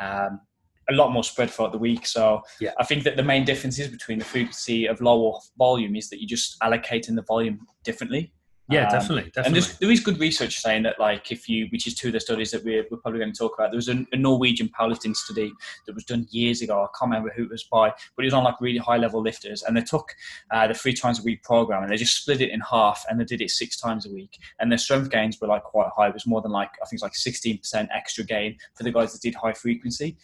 um, 0.00 0.40
a 0.90 0.94
lot 0.94 1.12
more 1.12 1.24
spread 1.24 1.50
throughout 1.50 1.72
the 1.72 1.78
week. 1.78 2.06
So 2.06 2.42
yeah. 2.60 2.72
I 2.78 2.84
think 2.84 3.04
that 3.04 3.16
the 3.16 3.22
main 3.22 3.44
differences 3.44 3.88
between 3.88 4.18
the 4.18 4.24
frequency 4.24 4.86
of 4.86 5.00
low 5.00 5.40
volume 5.56 5.96
is 5.96 6.10
that 6.10 6.20
you're 6.20 6.28
just 6.28 6.58
allocating 6.60 7.16
the 7.16 7.22
volume 7.22 7.66
differently. 7.84 8.32
Yeah, 8.70 8.86
um, 8.86 8.92
definitely, 8.92 9.30
definitely. 9.34 9.58
And 9.58 9.76
there 9.80 9.90
is 9.90 10.00
good 10.00 10.20
research 10.20 10.60
saying 10.60 10.84
that, 10.84 11.00
like, 11.00 11.32
if 11.32 11.48
you, 11.48 11.66
which 11.72 11.88
is 11.88 11.94
two 11.94 12.08
of 12.08 12.12
the 12.12 12.20
studies 12.20 12.52
that 12.52 12.64
we're, 12.64 12.86
we're 12.90 12.98
probably 12.98 13.18
going 13.18 13.32
to 13.32 13.38
talk 13.38 13.54
about. 13.58 13.72
There 13.72 13.78
was 13.78 13.88
a, 13.88 14.06
a, 14.12 14.16
Norwegian 14.16 14.68
powerlifting 14.68 15.14
study 15.16 15.52
that 15.86 15.94
was 15.94 16.04
done 16.04 16.26
years 16.30 16.62
ago. 16.62 16.74
I 16.80 16.86
can't 16.96 17.10
remember 17.10 17.32
who 17.36 17.44
it 17.44 17.50
was 17.50 17.64
by, 17.64 17.90
but 18.16 18.24
it 18.24 18.26
was 18.26 18.34
on 18.34 18.44
like 18.44 18.60
really 18.60 18.78
high 18.78 18.96
level 18.96 19.20
lifters, 19.20 19.64
and 19.64 19.76
they 19.76 19.82
took 19.82 20.14
uh, 20.52 20.68
the 20.68 20.74
three 20.74 20.92
times 20.92 21.18
a 21.18 21.22
week 21.24 21.42
program 21.42 21.82
and 21.82 21.90
they 21.90 21.96
just 21.96 22.20
split 22.22 22.40
it 22.40 22.50
in 22.50 22.60
half, 22.60 23.04
and 23.10 23.18
they 23.18 23.24
did 23.24 23.40
it 23.40 23.50
six 23.50 23.76
times 23.76 24.06
a 24.06 24.12
week, 24.12 24.38
and 24.60 24.70
their 24.70 24.78
strength 24.78 25.10
gains 25.10 25.40
were 25.40 25.48
like 25.48 25.64
quite 25.64 25.88
high. 25.96 26.06
It 26.06 26.14
was 26.14 26.26
more 26.26 26.40
than 26.40 26.52
like 26.52 26.70
I 26.80 26.86
think 26.86 26.98
it's 26.98 27.02
like 27.02 27.16
sixteen 27.16 27.58
percent 27.58 27.90
extra 27.92 28.22
gain 28.22 28.56
for 28.76 28.84
the 28.84 28.92
guys 28.92 29.12
that 29.12 29.20
did 29.20 29.34
high 29.34 29.52
frequency 29.52 30.16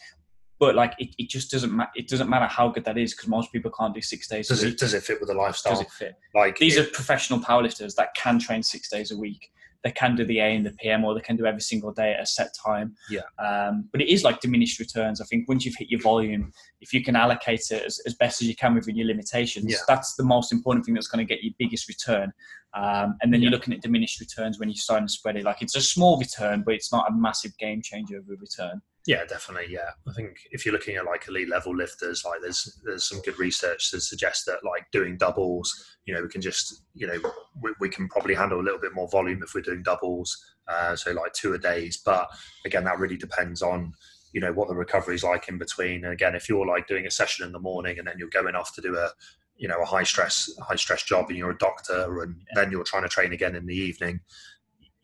but 0.59 0.75
like 0.75 0.93
it, 0.97 1.09
it 1.17 1.29
just 1.29 1.51
doesn't 1.51 1.75
matter. 1.75 1.91
It 1.95 2.07
doesn't 2.07 2.29
matter 2.29 2.45
how 2.45 2.69
good 2.69 2.85
that 2.85 2.97
is 2.97 3.13
because 3.13 3.27
most 3.27 3.51
people 3.51 3.71
can't 3.71 3.93
do 3.93 4.01
six 4.01 4.27
days. 4.27 4.47
Does 4.47 4.63
it? 4.63 4.77
Does 4.77 4.93
it 4.93 5.03
fit 5.03 5.19
with 5.19 5.29
the 5.29 5.35
lifestyle? 5.35 5.73
Does 5.73 5.81
it 5.81 5.91
fit? 5.91 6.15
Like 6.33 6.57
these 6.57 6.77
it, 6.77 6.87
are 6.87 6.91
professional 6.91 7.39
powerlifters 7.39 7.95
that 7.95 8.13
can 8.15 8.39
train 8.39 8.63
six 8.63 8.89
days 8.89 9.11
a 9.11 9.17
week. 9.17 9.51
They 9.83 9.91
can 9.91 10.15
do 10.15 10.25
the 10.25 10.39
A 10.39 10.55
and 10.55 10.65
the 10.65 10.71
PM, 10.71 11.05
or 11.05 11.13
they 11.13 11.21
can 11.21 11.35
do 11.35 11.45
every 11.45 11.61
single 11.61 11.91
day 11.91 12.13
at 12.13 12.21
a 12.21 12.25
set 12.25 12.49
time. 12.55 12.95
Yeah. 13.09 13.21
Um, 13.37 13.87
but 13.91 14.01
it 14.01 14.09
is 14.09 14.23
like 14.23 14.41
diminished 14.41 14.79
returns. 14.79 15.21
I 15.21 15.25
think 15.25 15.47
once 15.47 15.65
you've 15.65 15.75
hit 15.75 15.89
your 15.89 16.01
volume, 16.01 16.51
if 16.81 16.93
you 16.93 17.03
can 17.03 17.15
allocate 17.15 17.61
it 17.71 17.83
as, 17.85 18.01
as 18.05 18.15
best 18.15 18.41
as 18.41 18.47
you 18.47 18.55
can 18.55 18.73
within 18.73 18.95
your 18.95 19.07
limitations, 19.07 19.71
yeah. 19.71 19.77
that's 19.87 20.15
the 20.15 20.23
most 20.23 20.51
important 20.51 20.83
thing 20.85 20.95
that's 20.95 21.07
going 21.07 21.25
to 21.25 21.31
get 21.31 21.43
you 21.43 21.53
biggest 21.59 21.87
return. 21.87 22.33
Um, 22.73 23.17
and 23.21 23.31
then 23.31 23.41
yeah. 23.41 23.45
you're 23.45 23.51
looking 23.51 23.73
at 23.73 23.81
diminished 23.81 24.19
returns 24.19 24.59
when 24.59 24.69
you're 24.69 24.75
starting 24.75 25.07
to 25.07 25.13
spread 25.13 25.37
it. 25.37 25.43
Like 25.43 25.61
it's 25.61 25.75
a 25.75 25.81
small 25.81 26.19
return, 26.19 26.63
but 26.65 26.73
it's 26.73 26.91
not 26.91 27.09
a 27.09 27.13
massive 27.13 27.55
game 27.57 27.81
changer 27.81 28.17
of 28.17 28.27
a 28.29 28.35
return. 28.35 28.81
Yeah, 29.07 29.23
definitely. 29.23 29.73
Yeah, 29.73 29.91
I 30.05 30.11
think 30.11 30.35
if 30.51 30.65
you're 30.65 30.73
looking 30.73 30.97
at 30.97 31.05
like 31.05 31.29
elite 31.29 31.47
level 31.47 31.73
lifters, 31.73 32.25
like 32.25 32.41
there's 32.41 32.77
there's 32.83 33.05
some 33.05 33.21
good 33.21 33.39
research 33.39 33.89
to 33.91 34.01
suggest 34.01 34.45
that 34.47 34.65
like 34.65 34.91
doing 34.91 35.15
doubles, 35.17 35.73
you 36.05 36.13
know, 36.13 36.21
we 36.21 36.27
can 36.27 36.41
just 36.41 36.83
you 36.93 37.07
know 37.07 37.17
we, 37.61 37.71
we 37.79 37.87
can 37.87 38.09
probably 38.09 38.35
handle 38.35 38.59
a 38.59 38.61
little 38.61 38.81
bit 38.81 38.93
more 38.93 39.07
volume 39.07 39.41
if 39.41 39.55
we're 39.55 39.61
doing 39.61 39.81
doubles, 39.81 40.37
uh, 40.67 40.93
so 40.97 41.13
like 41.13 41.31
two 41.31 41.53
a 41.53 41.57
days. 41.57 42.01
But 42.05 42.27
again, 42.65 42.83
that 42.83 42.99
really 42.99 43.15
depends 43.15 43.61
on 43.61 43.93
you 44.33 44.41
know 44.41 44.51
what 44.51 44.67
the 44.67 44.75
recovery 44.75 45.15
is 45.15 45.23
like 45.23 45.47
in 45.47 45.57
between. 45.57 46.03
And 46.03 46.11
again, 46.11 46.35
if 46.35 46.49
you're 46.49 46.67
like 46.67 46.87
doing 46.87 47.07
a 47.07 47.11
session 47.11 47.45
in 47.45 47.53
the 47.53 47.59
morning 47.59 47.99
and 47.99 48.07
then 48.09 48.15
you're 48.19 48.27
going 48.27 48.55
off 48.55 48.75
to 48.75 48.81
do 48.81 48.97
a 48.97 49.09
you 49.55 49.69
know 49.69 49.81
a 49.81 49.85
high 49.85 50.03
stress 50.03 50.49
high 50.61 50.75
stress 50.75 51.03
job 51.03 51.27
and 51.29 51.37
you're 51.37 51.51
a 51.51 51.57
doctor 51.57 52.21
and 52.23 52.35
then 52.55 52.71
you're 52.71 52.83
trying 52.83 53.03
to 53.03 53.09
train 53.09 53.31
again 53.31 53.55
in 53.55 53.65
the 53.65 53.75
evening 53.75 54.19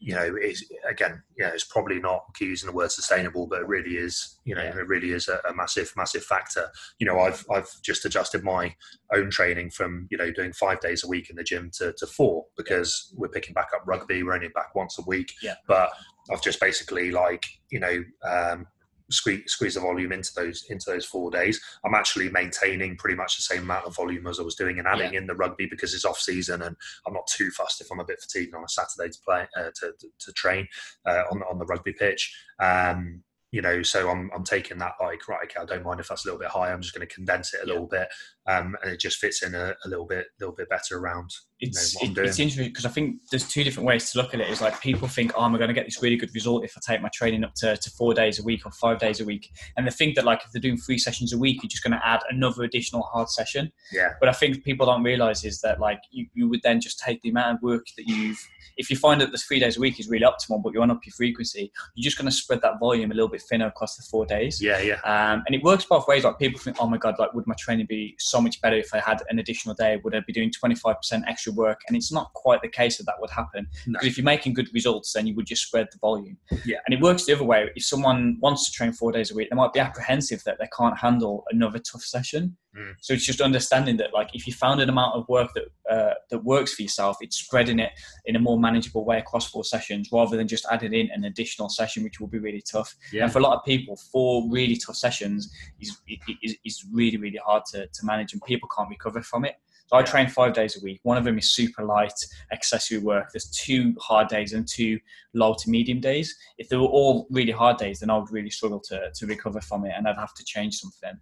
you 0.03 0.13
know, 0.13 0.35
is 0.35 0.69
again, 0.87 1.23
you 1.37 1.45
know, 1.45 1.51
it's 1.53 1.63
probably 1.63 1.97
not 1.97 2.25
using 2.41 2.67
the 2.67 2.75
word 2.75 2.91
sustainable, 2.91 3.47
but 3.47 3.61
it 3.61 3.67
really 3.67 3.91
is, 3.91 4.37
you 4.43 4.53
know, 4.53 4.61
yeah. 4.61 4.77
it 4.77 4.87
really 4.87 5.11
is 5.11 5.29
a, 5.29 5.39
a, 5.49 5.53
massive, 5.53 5.93
massive 5.95 6.25
factor. 6.25 6.67
You 6.99 7.07
know, 7.07 7.19
I've 7.19 7.45
I've 7.49 7.69
just 7.81 8.03
adjusted 8.03 8.43
my 8.43 8.75
own 9.15 9.29
training 9.29 9.69
from 9.69 10.09
you 10.11 10.17
know 10.17 10.29
doing 10.29 10.51
five 10.51 10.81
days 10.81 11.05
a 11.05 11.07
week 11.07 11.29
in 11.29 11.37
the 11.37 11.43
gym 11.43 11.71
to, 11.75 11.93
to 11.93 12.05
four 12.05 12.43
because 12.57 13.11
yeah. 13.11 13.19
we're 13.21 13.29
picking 13.29 13.53
back 13.53 13.69
up 13.73 13.83
rugby. 13.85 14.23
We're 14.23 14.33
only 14.33 14.49
back 14.49 14.75
once 14.75 14.99
a 14.99 15.03
week, 15.07 15.31
yeah. 15.41 15.55
but 15.69 15.89
I've 16.29 16.43
just 16.43 16.59
basically 16.59 17.11
like 17.11 17.45
you 17.71 17.79
know 17.79 18.03
um, 18.29 18.67
squeeze, 19.14 19.43
squeeze 19.47 19.76
the 19.76 19.80
volume 19.80 20.11
into 20.11 20.34
those 20.36 20.66
into 20.70 20.89
those 20.89 21.05
four 21.05 21.32
days. 21.32 21.61
I'm 21.86 21.95
actually 21.95 22.30
maintaining 22.30 22.97
pretty 22.97 23.16
much 23.16 23.36
the 23.36 23.43
same 23.43 23.64
amount 23.64 23.86
of 23.86 23.95
volume 23.95 24.28
as 24.28 24.39
I 24.39 24.43
was 24.43 24.55
doing 24.55 24.80
and 24.80 24.88
adding 24.88 25.14
yeah. 25.14 25.20
in 25.20 25.28
the 25.28 25.36
rugby 25.36 25.68
because 25.70 25.93
it's 25.93 26.05
off 26.05 26.20
season 26.20 26.61
and 26.61 26.76
I'm 27.05 27.14
not 27.14 27.28
too 27.28 27.49
fussed 27.51 27.82
if 27.82 27.91
I'm 27.91 27.99
a 27.99 28.05
bit 28.05 28.22
fatigued 28.22 28.55
on 28.55 28.64
a 28.64 28.70
Saturday 28.70 29.11
to 29.11 29.20
play 29.24 29.47
uh, 29.57 29.70
to, 29.76 29.93
to, 29.99 30.07
to, 30.20 30.34
train 30.34 30.68
uh, 31.05 31.24
on 31.32 31.43
on 31.43 31.59
the 31.59 31.66
rugby 31.66 31.93
pitch. 31.93 32.36
Um, 32.59 33.24
you 33.53 33.61
know, 33.61 33.84
so 33.84 34.09
I'm, 34.09 34.32
I'm 34.34 34.43
taking 34.43 34.80
that 34.80 34.95
like, 34.99 35.28
right, 35.28 35.43
okay, 35.43 35.61
I 35.61 35.66
don't 35.66 35.86
mind 35.86 35.99
if 35.99 36.07
that's 36.07 36.26
a 36.26 36.28
little 36.28 36.39
bit 36.39 36.49
high. 36.49 36.74
I'm 36.74 36.82
just 36.82 36.95
going 36.95 37.07
to 37.07 37.14
condense 37.14 37.53
it 37.53 37.61
a 37.64 37.68
yeah. 37.68 37.74
little 37.74 37.88
bit. 37.88 38.07
Um, 38.45 38.75
and 38.83 38.91
it 38.91 38.99
just 38.99 39.17
fits 39.19 39.41
in 39.41 39.55
a, 39.55 39.73
a, 39.85 39.89
little 39.89 40.05
bit, 40.05 40.27
little 40.39 40.53
bit 40.53 40.69
better 40.69 40.97
around. 40.97 41.29
It's, 41.61 41.99
you 42.01 42.09
know, 42.09 42.21
it, 42.21 42.27
it's 42.27 42.39
interesting 42.39 42.67
because 42.67 42.85
I 42.85 42.89
think 42.89 43.21
there's 43.31 43.47
two 43.47 43.63
different 43.63 43.87
ways 43.87 44.11
to 44.11 44.17
look 44.17 44.33
at 44.33 44.41
it. 44.41 44.49
It's 44.49 44.59
like 44.59 44.81
people 44.81 45.07
think, 45.07 45.31
oh, 45.37 45.43
I'm 45.43 45.55
going 45.55 45.69
to 45.69 45.73
get 45.73 45.85
this 45.85 46.01
really 46.03 46.17
good 46.17 46.31
result 46.33 46.65
if 46.65 46.73
I 46.75 46.81
take 46.85 47.01
my 47.01 47.09
training 47.13 47.45
up 47.45 47.53
to, 47.55 47.77
to 47.77 47.89
four 47.91 48.13
days 48.13 48.39
a 48.39 48.43
week 48.43 48.65
or 48.65 48.71
five 48.71 48.99
days 48.99 49.21
a 49.21 49.25
week. 49.25 49.49
And 49.77 49.87
they 49.87 49.91
think 49.91 50.15
that 50.15 50.25
like 50.25 50.41
if 50.43 50.51
they're 50.51 50.61
doing 50.61 50.77
three 50.77 50.97
sessions 50.97 51.31
a 51.31 51.37
week, 51.37 51.63
you're 51.63 51.69
just 51.69 51.83
going 51.83 51.97
to 51.97 52.05
add 52.05 52.19
another 52.29 52.63
additional 52.63 53.03
hard 53.03 53.29
session. 53.29 53.71
Yeah. 53.93 54.09
But 54.19 54.27
I 54.27 54.33
think 54.33 54.63
people 54.65 54.85
don't 54.85 55.03
realize 55.03 55.45
is 55.45 55.61
that 55.61 55.79
like 55.79 55.99
you, 56.11 56.27
you 56.33 56.49
would 56.49 56.61
then 56.63 56.81
just 56.81 56.99
take 56.99 57.21
the 57.21 57.29
amount 57.29 57.55
of 57.55 57.61
work 57.61 57.85
that 57.95 58.07
you've 58.07 58.39
if 58.77 58.89
you 58.89 58.97
find 58.97 59.21
that 59.21 59.31
the 59.31 59.37
three 59.37 59.59
days 59.59 59.77
a 59.77 59.79
week 59.79 59.99
is 59.99 60.09
really 60.09 60.25
optimal, 60.25 60.61
but 60.61 60.73
you 60.73 60.79
want 60.79 60.91
up 60.91 61.05
your 61.05 61.13
frequency, 61.13 61.71
you're 61.95 62.03
just 62.03 62.17
going 62.17 62.29
to 62.29 62.35
spread 62.35 62.61
that 62.61 62.79
volume 62.79 63.11
a 63.11 63.13
little 63.13 63.29
bit 63.29 63.41
thinner 63.41 63.67
across 63.67 63.95
the 63.95 64.03
four 64.03 64.25
days. 64.25 64.61
Yeah, 64.61 64.79
yeah. 64.79 64.99
Um, 65.03 65.43
and 65.45 65.55
it 65.55 65.63
works 65.63 65.85
both 65.85 66.07
ways. 66.07 66.23
Like 66.23 66.39
people 66.39 66.59
think, 66.59 66.77
oh 66.79 66.87
my 66.87 66.97
god, 66.97 67.15
like 67.19 67.33
would 67.33 67.47
my 67.47 67.55
training 67.57 67.85
be 67.87 68.15
so 68.19 68.32
much 68.41 68.61
better 68.61 68.75
if 68.75 68.93
I 68.93 68.99
had 68.99 69.21
an 69.29 69.39
additional 69.39 69.75
day? 69.75 69.99
Would 70.03 70.15
I 70.15 70.21
be 70.25 70.34
doing 70.34 70.51
25% 70.51 70.95
extra 71.27 71.53
work? 71.53 71.81
And 71.88 71.97
it's 71.97 72.11
not 72.11 72.31
quite 72.34 72.61
the 72.61 72.67
case 72.67 72.97
that 72.97 73.05
that 73.05 73.15
would 73.19 73.29
happen. 73.29 73.67
No. 73.88 73.99
Because 73.99 74.07
if 74.07 74.17
you're 74.17 74.25
making 74.25 74.53
good 74.53 74.69
results, 74.73 75.13
then 75.13 75.27
you 75.27 75.36
would 75.36 75.45
just 75.45 75.65
spread 75.65 75.88
the 75.91 75.97
volume. 75.99 76.38
Yeah. 76.65 76.77
And 76.86 76.93
it 76.93 77.01
works 77.01 77.25
the 77.25 77.34
other 77.34 77.43
way. 77.43 77.69
If 77.75 77.86
someone 77.86 78.38
wants 78.39 78.65
to 78.65 78.71
train 78.71 78.93
four 78.93 79.11
days 79.11 79.31
a 79.31 79.36
week, 79.36 79.49
they 79.49 79.55
might 79.55 79.73
be 79.73 79.79
apprehensive 79.79 80.43
that 80.45 80.57
they 80.59 80.69
can't 80.77 80.97
handle 80.97 81.43
another 81.51 81.79
tough 81.79 82.03
session. 82.03 82.57
Mm. 82.78 82.95
So 83.01 83.13
it's 83.13 83.26
just 83.26 83.41
understanding 83.41 83.97
that, 83.97 84.13
like, 84.13 84.30
if 84.34 84.47
you 84.47 84.53
found 84.53 84.82
an 84.82 84.89
amount 84.89 85.15
of 85.15 85.28
work 85.30 85.51
that 85.53 85.65
uh, 85.89 86.13
that 86.32 86.43
works 86.43 86.74
for 86.74 86.82
yourself, 86.82 87.17
it's 87.21 87.38
spreading 87.38 87.80
it 87.80 87.91
in 88.26 88.36
a 88.36 88.39
more 88.39 88.59
manageable 88.59 89.05
way 89.05 89.19
across 89.19 89.49
four 89.49 89.63
sessions, 89.63 90.09
rather 90.11 90.36
than 90.38 90.47
just 90.47 90.65
adding 90.71 90.93
in 90.93 91.09
an 91.13 91.26
additional 91.26 91.69
session, 91.69 92.03
which 92.03 92.19
will 92.19 92.28
be 92.28 92.39
really 92.39 92.63
tough. 92.71 92.95
Yeah. 93.11 93.24
And 93.24 93.32
for 93.32 93.39
a 93.39 93.43
lot 93.43 93.57
of 93.57 93.63
people, 93.63 93.95
four 94.11 94.49
really 94.49 94.78
tough 94.78 94.95
sessions 94.95 95.53
is 95.80 95.97
is, 96.41 96.55
is 96.65 96.86
really 96.91 97.17
really 97.17 97.39
hard 97.45 97.63
to, 97.71 97.86
to 97.86 98.05
manage, 98.05 98.34
and 98.34 98.41
people 98.43 98.67
can't 98.76 98.89
recover 98.89 99.21
from 99.21 99.45
it. 99.45 99.55
So 99.93 99.99
I 99.99 100.01
train 100.01 100.27
five 100.27 100.53
days 100.53 100.75
a 100.75 100.83
week. 100.83 101.01
One 101.03 101.17
of 101.17 101.23
them 101.23 101.37
is 101.37 101.53
super 101.53 101.85
light 101.85 102.19
accessory 102.51 102.97
work. 102.97 103.29
There's 103.31 103.47
two 103.51 103.93
hard 104.01 104.27
days 104.27 104.53
and 104.53 104.67
two 104.67 104.99
low 105.35 105.53
to 105.53 105.69
medium 105.69 105.99
days. 105.99 106.35
If 106.57 106.69
they 106.69 106.77
were 106.77 106.87
all 106.87 107.27
really 107.29 107.51
hard 107.51 107.77
days, 107.77 107.99
then 107.99 108.09
I 108.09 108.17
would 108.17 108.31
really 108.31 108.49
struggle 108.49 108.79
to, 108.85 109.11
to 109.13 109.27
recover 109.27 109.61
from 109.61 109.85
it 109.85 109.93
and 109.95 110.07
I'd 110.07 110.17
have 110.17 110.33
to 110.33 110.43
change 110.45 110.77
something. 110.77 111.13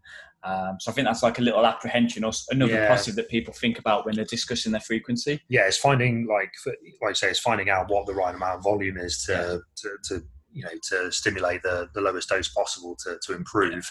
Um, 0.43 0.77
so 0.79 0.89
I 0.89 0.93
think 0.93 1.05
that's 1.05 1.21
like 1.21 1.37
a 1.37 1.41
little 1.41 1.65
apprehension 1.65 2.23
or 2.23 2.31
another 2.49 2.71
yeah. 2.71 2.87
positive 2.87 3.17
that 3.17 3.27
people 3.27 3.53
think 3.53 3.77
about 3.77 4.05
when 4.05 4.15
they're 4.15 4.23
discussing 4.23 4.71
their 4.71 4.79
frequency. 4.79 5.41
Yeah, 5.49 5.67
it's 5.67 5.77
finding 5.77 6.25
like 6.27 6.53
like 7.01 7.09
I 7.09 7.13
say, 7.13 7.29
it's 7.29 7.39
finding 7.39 7.69
out 7.69 7.89
what 7.89 8.05
the 8.05 8.13
right 8.13 8.33
amount 8.33 8.59
of 8.59 8.63
volume 8.63 8.97
is 8.97 9.21
to 9.25 9.31
yeah. 9.33 9.57
to, 9.75 9.97
to, 10.05 10.25
you 10.53 10.63
know 10.63 10.71
to 10.89 11.11
stimulate 11.11 11.61
the, 11.61 11.89
the 11.93 12.01
lowest 12.01 12.29
dose 12.29 12.47
possible 12.47 12.95
to 13.03 13.19
to 13.27 13.35
improve. 13.35 13.73
Yeah. 13.73 13.81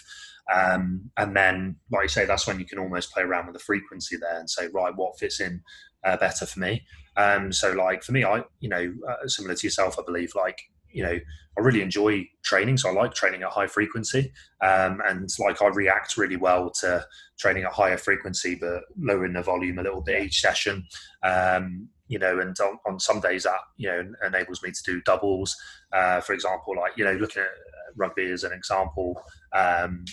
Um, 0.53 1.11
and 1.17 1.35
then, 1.35 1.77
like 1.91 2.03
I 2.03 2.07
say, 2.07 2.25
that's 2.25 2.47
when 2.47 2.59
you 2.59 2.65
can 2.65 2.79
almost 2.79 3.13
play 3.13 3.23
around 3.23 3.47
with 3.47 3.53
the 3.53 3.63
frequency 3.63 4.17
there 4.17 4.39
and 4.39 4.49
say, 4.49 4.67
right, 4.73 4.95
what 4.95 5.17
fits 5.19 5.39
in 5.39 5.61
uh, 6.03 6.17
better 6.17 6.45
for 6.45 6.59
me. 6.59 6.83
Um, 7.17 7.51
so, 7.51 7.71
like 7.73 8.03
for 8.03 8.11
me, 8.11 8.23
I 8.23 8.43
you 8.59 8.69
know 8.69 8.93
uh, 9.09 9.27
similar 9.27 9.55
to 9.55 9.67
yourself, 9.67 9.97
I 9.99 10.03
believe 10.05 10.33
like 10.35 10.59
you 10.93 11.03
know, 11.03 11.19
I 11.57 11.61
really 11.61 11.81
enjoy 11.81 12.27
training. 12.43 12.77
So 12.77 12.89
I 12.89 12.93
like 12.93 13.13
training 13.13 13.43
at 13.43 13.49
high 13.49 13.67
frequency. 13.67 14.31
Um, 14.61 15.01
and 15.05 15.29
like 15.39 15.61
I 15.61 15.67
react 15.67 16.17
really 16.17 16.37
well 16.37 16.69
to 16.81 17.05
training 17.39 17.63
at 17.63 17.73
higher 17.73 17.97
frequency, 17.97 18.55
but 18.55 18.83
lowering 18.97 19.33
the 19.33 19.41
volume 19.41 19.79
a 19.79 19.83
little 19.83 20.01
bit 20.01 20.23
each 20.23 20.39
session. 20.39 20.85
Um, 21.23 21.89
you 22.07 22.19
know, 22.19 22.39
and 22.39 22.57
on, 22.59 22.77
on, 22.85 22.99
some 22.99 23.21
days 23.21 23.43
that, 23.43 23.59
you 23.77 23.87
know, 23.87 24.03
enables 24.25 24.61
me 24.61 24.71
to 24.71 24.83
do 24.85 25.01
doubles. 25.01 25.55
Uh, 25.93 26.19
for 26.19 26.33
example, 26.33 26.75
like, 26.75 26.91
you 26.97 27.05
know, 27.05 27.13
looking 27.13 27.41
at 27.41 27.49
rugby 27.95 28.29
as 28.31 28.43
an 28.43 28.51
example, 28.51 29.21
um, 29.53 30.03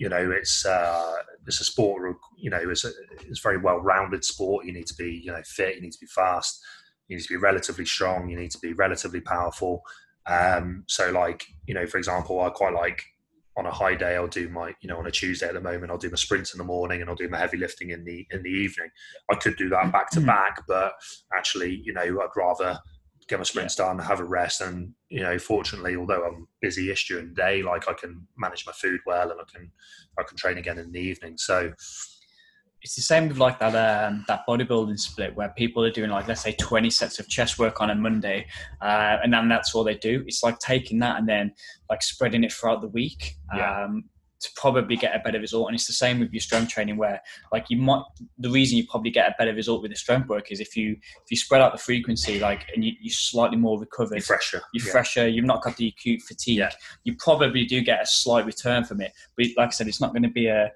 you 0.00 0.08
know, 0.08 0.30
it's, 0.30 0.64
uh, 0.64 1.16
it's 1.46 1.60
a 1.60 1.64
sport, 1.64 2.16
you 2.38 2.48
know, 2.48 2.58
it's 2.70 2.86
a, 2.86 2.90
it's 3.28 3.38
a 3.38 3.42
very 3.42 3.58
well-rounded 3.58 4.24
sport. 4.24 4.64
You 4.64 4.72
need 4.72 4.86
to 4.86 4.94
be, 4.94 5.20
you 5.22 5.30
know, 5.30 5.42
fit, 5.44 5.76
you 5.76 5.82
need 5.82 5.92
to 5.92 6.00
be 6.00 6.06
fast, 6.06 6.58
you 7.06 7.16
need 7.18 7.22
to 7.22 7.28
be 7.28 7.36
relatively 7.36 7.84
strong, 7.84 8.30
you 8.30 8.38
need 8.38 8.50
to 8.52 8.58
be 8.58 8.72
relatively 8.72 9.20
powerful. 9.20 9.82
Um, 10.24 10.84
so 10.88 11.10
like, 11.10 11.44
you 11.66 11.74
know, 11.74 11.86
for 11.86 11.98
example, 11.98 12.40
I 12.40 12.48
quite 12.48 12.72
like 12.72 13.04
on 13.58 13.66
a 13.66 13.70
high 13.70 13.94
day, 13.94 14.16
I'll 14.16 14.26
do 14.26 14.48
my, 14.48 14.74
you 14.80 14.88
know, 14.88 14.96
on 14.96 15.06
a 15.06 15.10
Tuesday 15.10 15.48
at 15.48 15.52
the 15.52 15.60
moment, 15.60 15.90
I'll 15.90 15.98
do 15.98 16.08
my 16.08 16.16
sprints 16.16 16.54
in 16.54 16.58
the 16.58 16.64
morning 16.64 17.02
and 17.02 17.10
I'll 17.10 17.16
do 17.16 17.28
my 17.28 17.38
heavy 17.38 17.58
lifting 17.58 17.90
in 17.90 18.02
the 18.04 18.26
in 18.30 18.42
the 18.42 18.48
evening. 18.48 18.88
I 19.30 19.34
could 19.34 19.56
do 19.58 19.68
that 19.68 19.92
back 19.92 20.08
to 20.12 20.20
mm-hmm. 20.20 20.28
back, 20.28 20.62
but 20.66 20.94
actually, 21.36 21.82
you 21.84 21.92
know, 21.92 22.00
I'd 22.00 22.36
rather 22.36 22.78
get 23.30 23.38
my 23.38 23.44
sprints 23.44 23.76
done, 23.76 23.98
have 23.98 24.20
a 24.20 24.24
rest, 24.24 24.60
and 24.60 24.92
you 25.08 25.22
know, 25.22 25.38
fortunately, 25.38 25.96
although 25.96 26.24
I'm 26.26 26.48
busy-ish 26.60 27.08
during 27.08 27.28
the 27.28 27.34
day, 27.34 27.62
like 27.62 27.88
I 27.88 27.94
can 27.94 28.26
manage 28.36 28.66
my 28.66 28.72
food 28.72 29.00
well, 29.06 29.30
and 29.30 29.40
I 29.40 29.44
can 29.50 29.70
I 30.18 30.22
can 30.24 30.36
train 30.36 30.58
again 30.58 30.78
in 30.78 30.92
the 30.92 31.00
evening. 31.00 31.38
So 31.38 31.72
it's 32.82 32.96
the 32.96 33.02
same 33.02 33.28
with 33.28 33.38
like 33.38 33.58
that 33.60 34.08
um, 34.08 34.24
that 34.26 34.42
bodybuilding 34.48 34.98
split 34.98 35.34
where 35.36 35.50
people 35.50 35.84
are 35.84 35.90
doing 35.90 36.10
like 36.10 36.26
let's 36.28 36.40
say 36.40 36.52
20 36.52 36.88
sets 36.90 37.18
of 37.18 37.28
chest 37.28 37.58
work 37.58 37.80
on 37.80 37.90
a 37.90 37.94
monday 37.94 38.46
uh, 38.80 39.18
and 39.22 39.32
then 39.32 39.48
that's 39.48 39.74
all 39.74 39.84
they 39.84 39.96
do 39.96 40.24
it's 40.26 40.42
like 40.42 40.58
taking 40.60 40.98
that 40.98 41.18
and 41.18 41.28
then 41.28 41.52
like 41.90 42.02
spreading 42.02 42.42
it 42.42 42.50
throughout 42.50 42.80
the 42.80 42.88
week 42.88 43.34
yeah. 43.54 43.84
um, 43.84 44.04
to 44.40 44.48
probably 44.56 44.96
get 44.96 45.14
a 45.14 45.18
better 45.20 45.38
result. 45.38 45.68
And 45.68 45.74
it's 45.74 45.86
the 45.86 45.92
same 45.92 46.20
with 46.20 46.32
your 46.32 46.40
strength 46.40 46.70
training 46.70 46.96
where 46.96 47.20
like 47.52 47.66
you 47.68 47.76
might 47.76 48.02
the 48.38 48.50
reason 48.50 48.78
you 48.78 48.86
probably 48.86 49.10
get 49.10 49.28
a 49.28 49.34
better 49.38 49.54
result 49.54 49.82
with 49.82 49.90
the 49.90 49.96
strength 49.96 50.28
work 50.28 50.50
is 50.50 50.60
if 50.60 50.76
you 50.76 50.92
if 50.92 51.30
you 51.30 51.36
spread 51.36 51.60
out 51.60 51.72
the 51.72 51.78
frequency 51.78 52.40
like 52.40 52.66
and 52.74 52.84
you, 52.84 52.92
you're 53.00 53.12
slightly 53.12 53.56
more 53.56 53.78
recovered. 53.78 54.16
You're 54.16 54.22
fresher. 54.22 54.62
You're 54.72 54.86
yeah. 54.86 54.92
fresher. 54.92 55.28
You've 55.28 55.44
not 55.44 55.62
got 55.62 55.76
the 55.76 55.88
acute 55.88 56.22
fatigue. 56.22 56.58
Yeah. 56.58 56.70
you 57.04 57.16
probably 57.18 57.64
do 57.64 57.80
get 57.82 58.02
a 58.02 58.06
slight 58.06 58.46
return 58.46 58.84
from 58.84 59.00
it. 59.00 59.12
But 59.36 59.46
like 59.56 59.68
i 59.68 59.70
said 59.70 59.88
it's 59.88 60.00
not 60.00 60.12
going 60.12 60.22
to 60.22 60.30
be 60.30 60.46
a 60.46 60.70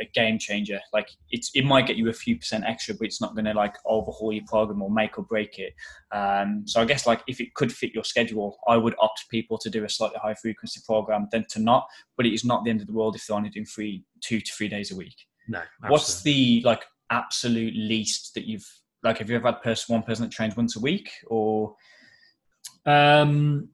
a 0.00 0.04
game 0.14 0.38
changer. 0.38 0.80
Like 0.92 1.08
it's, 1.30 1.50
it 1.54 1.64
might 1.64 1.86
get 1.86 1.96
you 1.96 2.08
a 2.08 2.12
few 2.12 2.36
percent 2.36 2.64
extra, 2.66 2.94
but 2.94 3.06
it's 3.06 3.20
not 3.20 3.34
going 3.34 3.44
to 3.44 3.54
like 3.54 3.74
overhaul 3.86 4.32
your 4.32 4.44
program 4.46 4.82
or 4.82 4.90
make 4.90 5.18
or 5.18 5.22
break 5.22 5.58
it. 5.58 5.74
Um, 6.12 6.64
so 6.66 6.80
I 6.80 6.84
guess 6.84 7.06
like 7.06 7.22
if 7.26 7.40
it 7.40 7.54
could 7.54 7.72
fit 7.72 7.94
your 7.94 8.04
schedule, 8.04 8.58
I 8.66 8.76
would 8.76 8.94
opt 8.98 9.26
people 9.30 9.58
to 9.58 9.70
do 9.70 9.84
a 9.84 9.88
slightly 9.88 10.18
high 10.22 10.34
frequency 10.34 10.80
program 10.84 11.28
than 11.30 11.46
to 11.50 11.60
not. 11.60 11.86
But 12.16 12.26
it 12.26 12.34
is 12.34 12.44
not 12.44 12.64
the 12.64 12.70
end 12.70 12.80
of 12.80 12.86
the 12.86 12.92
world 12.92 13.16
if 13.16 13.26
they're 13.26 13.36
only 13.36 13.50
doing 13.50 13.66
three, 13.66 14.04
two 14.20 14.40
to 14.40 14.52
three 14.52 14.68
days 14.68 14.92
a 14.92 14.96
week. 14.96 15.16
No. 15.48 15.58
Absolutely. 15.58 15.92
What's 15.92 16.22
the 16.22 16.62
like 16.64 16.84
absolute 17.10 17.74
least 17.74 18.34
that 18.34 18.46
you've 18.46 18.66
like? 19.02 19.18
Have 19.18 19.30
you 19.30 19.36
ever 19.36 19.48
had 19.48 19.62
person 19.62 19.94
one 19.94 20.02
person 20.02 20.24
that 20.24 20.32
trains 20.32 20.56
once 20.56 20.76
a 20.76 20.80
week 20.80 21.10
or? 21.26 21.74
Um, 22.86 23.68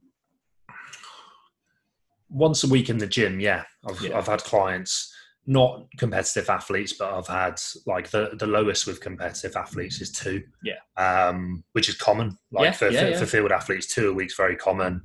once 2.28 2.64
a 2.64 2.68
week 2.68 2.90
in 2.90 2.98
the 2.98 3.07
gym, 3.07 3.38
yeah. 3.38 3.62
I've, 3.86 4.00
yeah. 4.00 4.18
I've 4.18 4.26
had 4.26 4.42
clients 4.42 5.14
not 5.47 5.86
competitive 5.99 6.49
athletes, 6.49 6.95
but 6.95 7.12
I've 7.12 7.26
had 7.26 7.61
like 7.86 8.11
the, 8.11 8.30
the 8.38 8.47
lowest 8.47 8.86
with 8.86 9.01
competitive 9.01 9.57
athletes 9.57 10.01
is 10.01 10.11
two. 10.11 10.42
Yeah. 10.62 10.78
Um, 10.97 11.64
which 11.72 11.88
is 11.88 11.97
common. 11.97 12.38
Like 12.51 12.64
yeah, 12.64 12.72
for, 12.72 12.88
yeah, 12.88 13.01
for, 13.01 13.11
yeah. 13.11 13.18
for, 13.18 13.26
field 13.26 13.53
athletes, 13.53 13.92
two 13.92 14.11
a 14.11 14.12
week's 14.12 14.36
very 14.36 14.57
common. 14.57 15.03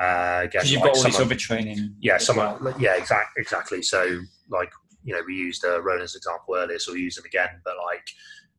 Uh, 0.00 0.42
because 0.44 0.70
you've 0.70 0.80
like 0.80 0.92
got 0.92 0.98
all 0.98 1.04
this 1.04 1.20
other 1.20 1.34
training. 1.34 1.94
Yeah, 2.00 2.18
someone. 2.18 2.62
Well. 2.62 2.74
Yeah, 2.78 2.96
exactly. 2.96 3.40
Exactly. 3.40 3.82
So, 3.82 4.20
like, 4.48 4.70
you 5.04 5.14
know, 5.14 5.20
we 5.26 5.34
used 5.34 5.64
uh, 5.64 5.82
Ronan's 5.82 6.16
example 6.16 6.54
earlier, 6.56 6.78
so 6.78 6.92
we 6.92 7.00
use 7.00 7.18
him 7.18 7.24
again. 7.24 7.60
But 7.64 7.74
like, 7.76 8.06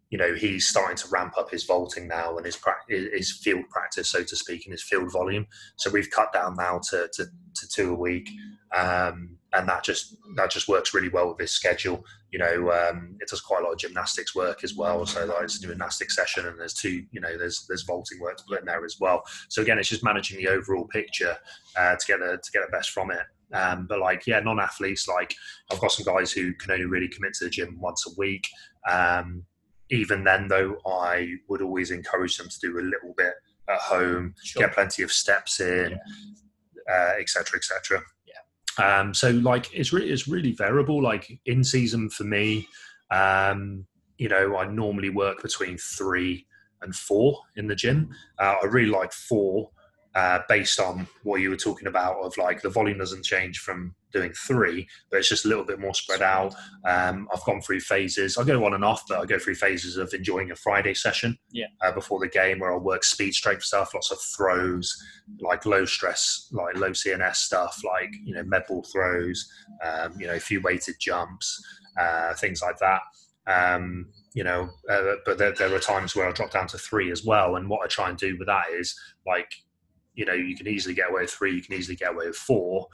you 0.09 0.17
know, 0.17 0.36
he's 0.36 0.67
starting 0.67 0.97
to 0.97 1.07
ramp 1.09 1.38
up 1.38 1.49
his 1.49 1.63
vaulting 1.63 2.07
now 2.07 2.38
and 2.38 2.45
his 2.45 2.55
pra- 2.57 2.76
his 2.88 3.32
field 3.32 3.67
practice, 3.69 4.09
so 4.09 4.24
to 4.24 4.36
speak, 4.36 4.65
and 4.65 4.74
his 4.74 4.84
field 4.84 5.11
volume. 5.11 5.47
So 5.78 5.89
we've 5.89 6.09
cut 6.09 6.34
down 6.34 6.55
now 6.57 6.82
to 6.89 7.09
to, 7.13 7.26
to 7.26 7.67
two 7.69 7.91
a 7.91 7.97
week. 7.97 8.30
Um, 8.76 9.38
and 9.54 9.68
that 9.70 9.84
just 9.84 10.16
that 10.36 10.51
just 10.51 10.68
works 10.68 10.93
really 10.93 11.10
well 11.10 11.30
with 11.30 11.39
his 11.39 11.51
schedule. 11.51 12.04
You 12.32 12.39
know, 12.39 12.72
um, 12.72 13.16
it 13.20 13.30
does 13.30 13.41
quite 13.41 13.62
a 13.62 13.64
lot 13.64 13.74
of 13.74 13.80
gymnastics 13.80 14.36
work 14.36 14.64
as 14.64 14.76
well. 14.76 15.06
So 15.06 15.26
like 15.26 15.43
it's 15.43 15.64
a 15.64 15.68
gymnastics 15.68 16.16
session, 16.16 16.47
and 16.47 16.60
there's 16.60 16.74
two, 16.74 17.04
you 17.12 17.22
know, 17.22 17.38
there's 17.38 17.66
there's 17.68 17.84
vaulting 17.84 18.20
work 18.20 18.38
to 18.38 18.43
put 18.47 18.60
in 18.60 18.66
there 18.66 18.84
as 18.84 18.97
well. 18.99 19.24
So 19.49 19.62
again, 19.62 19.78
it's 19.78 19.89
just 19.89 20.04
managing 20.04 20.38
the 20.38 20.47
overall 20.47 20.86
picture 20.88 21.38
uh, 21.78 21.95
to 21.95 22.06
get 22.08 22.20
the 22.20 22.39
to 22.43 22.51
get 22.51 22.64
the 22.66 22.72
best 22.72 22.89
from 22.89 23.12
it. 23.12 23.26
Um, 23.54 23.86
but 23.88 23.99
like, 23.99 24.26
yeah, 24.26 24.39
non-athletes, 24.39 25.08
like 25.08 25.36
I've 25.72 25.80
got 25.80 25.91
some 25.91 26.06
guys 26.06 26.32
who 26.32 26.54
can 26.54 26.72
only 26.72 26.86
really 26.86 27.08
commit 27.08 27.34
to 27.36 27.45
the 27.45 27.51
gym 27.51 27.78
once 27.80 28.06
a 28.08 28.12
week. 28.18 28.47
Um, 28.89 29.45
even 29.91 30.24
then, 30.24 30.47
though, 30.47 30.78
I 30.88 31.36
would 31.47 31.62
always 31.62 31.91
encourage 31.91 32.38
them 32.38 32.49
to 32.49 32.60
do 32.60 32.80
a 32.80 32.82
little 32.82 33.14
bit 33.16 33.34
at 33.70 33.80
home, 33.80 34.34
sure. 34.43 34.64
get 34.64 34.74
plenty 34.74 35.04
of 35.04 35.12
steps 35.12 35.60
in, 35.60 35.99
etc., 37.20 37.45
yeah. 37.54 37.58
etc. 37.58 37.99
Et 37.99 38.22
um, 38.78 39.13
so 39.13 39.30
like 39.30 39.69
it's 39.74 39.93
really 39.93 40.09
it's 40.09 40.28
really 40.28 40.51
variable. 40.51 41.01
Like 41.01 41.39
in 41.45 41.63
season 41.63 42.09
for 42.09 42.24
me, 42.24 42.67
um, 43.11 43.86
you 44.17 44.30
know, 44.30 44.57
I 44.57 44.67
normally 44.67 45.09
work 45.09 45.41
between 45.41 45.78
three 45.78 46.45
and 46.82 46.95
four 46.95 47.39
in 47.55 47.67
the 47.67 47.76
gym. 47.76 48.09
Uh, 48.39 48.55
I 48.61 48.65
really 48.65 48.89
like 48.89 49.13
four 49.13 49.69
uh, 50.15 50.39
based 50.47 50.80
on 50.80 51.07
what 51.24 51.41
you 51.41 51.49
were 51.49 51.57
talking 51.57 51.88
about 51.88 52.17
of 52.17 52.38
like 52.38 52.61
the 52.61 52.69
volume 52.69 52.97
doesn't 52.97 53.24
change 53.24 53.59
from 53.59 53.95
doing 54.14 54.32
three, 54.34 54.88
but 55.09 55.18
it's 55.18 55.30
just 55.30 55.45
a 55.45 55.47
little 55.47 55.66
bit 55.66 55.80
more 55.80 55.93
spread 55.93 56.22
out. 56.22 56.55
Um, 56.86 57.28
I've 57.34 57.43
gone 57.43 57.61
through 57.61 57.82
phases. 57.82 58.38
I 58.38 58.43
go 58.43 58.64
on 58.66 58.74
and 58.74 58.86
off, 58.86 59.03
but 59.07 59.20
I 59.20 59.26
go 59.26 59.39
through 59.39 59.55
phases 59.55 59.97
of 59.97 60.14
enjoying 60.14 60.51
a 60.51 60.55
Friday 60.55 60.93
session 60.93 61.38
yeah. 61.51 61.66
uh, 61.82 61.91
before 61.91 62.20
the 62.20 62.28
game 62.28 62.59
where 62.59 62.72
I'll 62.72 62.80
work 62.80 63.03
speed 63.03 63.34
strength 63.34 63.64
stuff, 63.64 63.93
lots 63.93 64.11
of 64.11 64.20
throws, 64.22 64.95
like 65.39 65.66
low 65.66 65.86
stress, 65.86 66.47
like 66.51 66.78
low 66.78 66.91
CNS 66.91 67.36
stuff, 67.36 67.82
like, 67.84 68.14
you 68.24 68.36
know, 68.36 68.43
med 68.43 68.64
ball 68.68 68.84
throws, 68.84 69.51
um, 69.84 70.14
you 70.20 70.28
know, 70.28 70.36
a 70.36 70.39
few 70.39 70.61
weighted 70.61 70.95
jumps, 70.99 71.61
uh, 71.99 72.34
things 72.36 72.61
like 72.61 72.78
that. 72.80 73.01
Um, 73.45 74.07
you 74.34 74.43
know, 74.43 74.70
uh, 74.89 75.16
but 75.26 75.38
there, 75.38 75.51
there 75.51 75.74
are 75.76 75.80
times 75.80 76.16
where 76.16 76.26
I'll 76.26 76.34
drop 76.34 76.51
down 76.51 76.68
to 76.68 76.78
three 76.78 77.11
as 77.11 77.26
well. 77.26 77.57
And 77.57 77.70
what 77.70 77.84
I 77.84 77.88
try 77.88 78.09
and 78.09 78.18
do 78.18 78.38
with 78.38 78.47
that 78.47 78.66
is 78.72 78.97
like 79.28 79.51
you 80.14 80.26
know 80.26 80.34
you 80.34 80.55
can 80.55 80.68
easily 80.68 80.93
get 80.93 81.09
away 81.09 81.22
with 81.22 81.32
three 81.32 81.55
you 81.55 81.61
can 81.61 81.76
easily 81.76 81.95
get 81.95 82.14
away 82.14 82.28
with 82.28 82.36
four. 82.36 82.88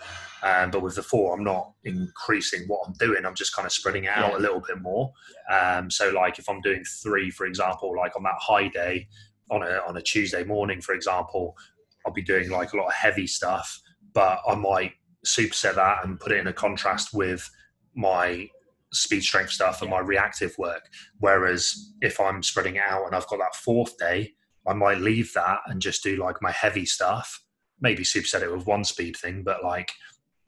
Um, 0.44 0.72
but 0.72 0.82
with 0.82 0.96
the 0.96 1.04
four 1.04 1.36
i'm 1.36 1.44
not 1.44 1.72
increasing 1.84 2.64
what 2.68 2.82
i'm 2.88 2.94
doing. 2.94 3.26
I'm 3.26 3.36
just 3.36 3.56
kind 3.56 3.66
of 3.66 3.72
spreading 3.72 4.06
it 4.06 4.12
out 4.12 4.32
yeah. 4.32 4.38
a 4.38 4.40
little 4.40 4.62
bit 4.62 4.82
more. 4.82 5.12
Um, 5.52 5.90
so 5.90 6.10
like 6.10 6.40
if 6.40 6.50
i'm 6.50 6.62
doing 6.62 6.84
three 6.84 7.32
for 7.32 7.46
example 7.46 7.96
like 7.96 8.16
on 8.16 8.24
that 8.24 8.40
high 8.40 8.68
day 8.68 9.08
on 9.52 9.64
a, 9.64 9.82
on 9.88 9.98
a 9.98 10.02
tuesday 10.02 10.44
morning 10.44 10.80
for 10.80 10.94
example 10.94 11.58
i'll 12.06 12.14
be 12.14 12.22
doing 12.22 12.50
like 12.52 12.74
a 12.74 12.78
lot 12.78 12.86
of 12.86 12.94
heavy 12.94 13.26
stuff 13.26 13.82
but 14.14 14.40
i 14.48 14.54
might 14.54 14.94
superset 15.26 15.76
that 15.76 16.06
and 16.06 16.20
put 16.20 16.32
it 16.32 16.40
in 16.40 16.48
a 16.48 16.54
contrast 16.54 17.14
with 17.14 17.50
my 17.96 18.48
speed 18.94 19.22
strength 19.22 19.52
stuff 19.52 19.82
and 19.82 19.92
my 19.92 20.00
reactive 20.00 20.56
work. 20.58 20.90
Whereas 21.20 21.94
if 22.02 22.20
i'm 22.20 22.42
spreading 22.42 22.76
it 22.76 22.84
out 22.88 23.06
and 23.06 23.16
i've 23.16 23.28
got 23.28 23.40
that 23.40 23.56
fourth 23.56 23.98
day 23.98 24.34
I 24.70 24.74
might 24.74 25.00
leave 25.00 25.34
that 25.34 25.62
and 25.66 25.82
just 25.82 26.04
do 26.04 26.18
like 26.18 26.42
my 26.42 26.52
heavy 26.52 26.86
stuff, 26.86 27.44
maybe 27.82 28.04
superset 28.04 28.44
it 28.44 28.52
with 28.52 28.68
one 28.68 28.84
speed 28.84 29.18
thing, 29.18 29.44
but 29.44 29.64
like 29.64 29.92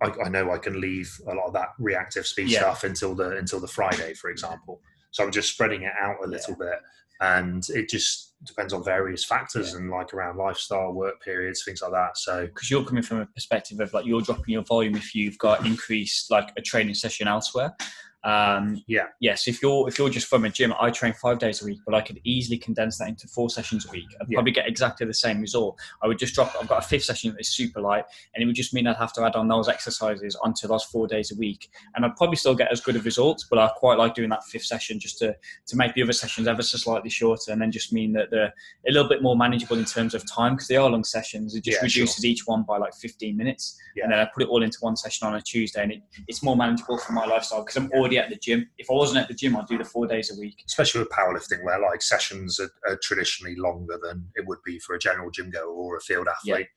I, 0.02 0.12
I 0.26 0.30
know 0.30 0.52
I 0.52 0.58
can 0.58 0.80
leave 0.80 1.12
a 1.28 1.34
lot 1.34 1.48
of 1.48 1.54
that 1.54 1.70
reactive 1.80 2.28
speed 2.28 2.50
yeah. 2.50 2.60
stuff 2.60 2.84
until 2.84 3.16
the 3.16 3.38
until 3.38 3.60
the 3.60 3.68
Friday, 3.68 4.14
for 4.14 4.30
example. 4.30 4.82
So 5.12 5.24
I'm 5.24 5.32
just 5.32 5.52
spreading 5.52 5.84
it 5.84 5.94
out 6.00 6.18
a 6.24 6.28
little 6.28 6.56
yeah. 6.60 6.70
bit, 6.70 6.80
and 7.22 7.68
it 7.70 7.90
just 7.90 8.34
depends 8.46 8.74
on 8.74 8.84
various 8.84 9.24
factors 9.24 9.72
yeah. 9.72 9.80
and 9.80 9.90
like 9.90 10.14
around 10.14 10.38
lifestyle, 10.38 10.94
work 10.94 11.22
periods, 11.22 11.64
things 11.64 11.82
like 11.82 11.92
that. 11.92 12.18
So 12.18 12.46
because 12.46 12.70
you're 12.70 12.84
coming 12.84 13.04
from 13.04 13.20
a 13.20 13.26
perspective 13.26 13.80
of 13.80 13.94
like 13.94 14.06
you're 14.06 14.22
dropping 14.22 14.54
your 14.54 14.64
volume 14.64 14.96
if 14.96 15.16
you've 15.16 15.38
got 15.38 15.66
increased 15.66 16.32
like 16.32 16.52
a 16.58 16.62
training 16.62 16.96
session 16.96 17.28
elsewhere. 17.28 17.76
Um, 18.24 18.84
yeah. 18.88 19.06
Yes. 19.20 19.48
If 19.48 19.62
you're 19.62 19.88
if 19.88 19.98
you're 19.98 20.10
just 20.10 20.28
from 20.28 20.46
a 20.46 20.50
gym, 20.50 20.74
I 20.80 20.92
train 20.92 21.14
five 21.14 21.40
days 21.40 21.62
a 21.62 21.66
week, 21.66 21.80
but 21.86 21.96
I 21.96 22.02
could 22.02 22.20
easily 22.24 22.58
condense 22.58 22.98
that 23.00 23.10
into 23.10 23.28
four 23.28 23.50
sessions 23.50 23.86
a 23.88 23.92
week. 23.92 24.06
I'd 24.20 24.28
yeah. 24.30 24.36
probably 24.36 24.52
get 24.52 24.68
exactly 24.68 25.08
the 25.08 25.14
same 25.14 25.42
result. 25.42 25.80
I 26.04 26.08
would 26.08 26.20
just 26.20 26.36
drop. 26.36 26.54
I've 26.60 26.68
got 26.68 26.84
a 26.84 26.88
fifth 26.88 27.04
session 27.04 27.32
that 27.32 27.40
is 27.40 27.50
super 27.50 27.82
light, 27.82 28.06
and 28.36 28.44
it 28.44 28.46
would 28.46 28.56
just 28.56 28.74
mean 28.74 28.86
I'd 28.86 28.98
have 28.98 29.14
to 29.14 29.24
add 29.24 29.36
on 29.36 29.48
those 29.48 29.68
exercises 29.68 30.36
onto 30.36 30.68
those 30.68 30.84
four 30.84 31.08
days 31.08 31.32
a 31.32 31.36
week, 31.36 31.70
and 31.96 32.06
I'd 32.06 32.16
probably 32.16 32.36
still 32.36 32.54
get 32.54 32.72
as 32.72 32.80
good 32.80 32.96
of 32.96 33.06
results. 33.06 33.48
But 33.50 33.58
I 33.58 33.70
quite 33.76 33.98
like 33.98 34.14
doing 34.14 34.30
that 34.30 34.44
fifth 34.44 34.66
session 34.66 35.00
just 35.00 35.18
to 35.20 35.36
to 35.68 35.76
make 35.76 35.96
the 35.96 36.04
other 36.04 36.14
sessions 36.14 36.48
ever 36.48 36.62
so 36.62 36.78
slightly 36.78 37.10
shorter, 37.10 37.52
and 37.52 37.62
then 37.62 37.72
just 37.72 37.92
mean 37.92 38.14
that 38.14 38.30
they're 38.30 38.54
a 38.88 38.92
little 38.92 39.10
bit 39.10 39.24
more 39.24 39.36
manageable 39.36 39.80
in 39.80 39.86
terms 39.86 40.14
of 40.14 40.30
time 40.30 40.54
because 40.54 40.68
they 40.68 40.76
are 40.76 40.90
long 40.90 41.04
sessions. 41.04 41.56
It 41.56 41.64
just 41.64 41.78
yeah, 41.78 41.86
reduces 41.86 42.22
sure. 42.22 42.30
each 42.30 42.46
one 42.46 42.64
by 42.64 42.78
like 42.78 42.94
15 42.94 43.36
minutes, 43.36 43.80
yeah. 43.96 44.04
and 44.04 44.14
then 44.14 44.20
I 44.20 44.26
put 44.32 44.44
it 44.44 44.50
all 44.50 44.62
into 44.62 44.78
one 44.82 44.96
session 44.96 45.28
on 45.28 45.36
a 45.36 45.42
Tuesday, 45.42 45.82
and 45.82 45.92
it, 45.92 46.04
it's 46.28 46.44
more 46.44 46.56
manageable 46.56 47.00
for 47.00 47.14
my 47.14 47.26
lifestyle 47.26 47.64
because 47.64 47.78
I'm 47.78 47.92
already 47.94 48.11
at 48.18 48.30
the 48.30 48.36
gym. 48.36 48.70
If 48.78 48.90
I 48.90 48.94
wasn't 48.94 49.20
at 49.20 49.28
the 49.28 49.34
gym, 49.34 49.56
I'd 49.56 49.68
do 49.68 49.78
the 49.78 49.86
four 49.86 50.08
days 50.08 50.36
a 50.36 50.40
week. 50.40 50.64
Especially 50.66 51.00
with 51.00 51.10
powerlifting, 51.10 51.64
where 51.64 51.80
like 51.80 52.02
sessions 52.02 52.60
are, 52.60 52.72
are 52.88 52.98
traditionally 53.02 53.56
longer 53.56 54.00
than 54.02 54.28
it 54.36 54.46
would 54.48 54.60
be 54.64 54.80
for 54.80 54.96
a 54.96 55.00
general 55.00 55.32
gym 55.32 55.50
goer 55.50 55.66
or 55.66 55.98
a 55.98 56.02
field 56.02 56.28
athlete. 56.28 56.68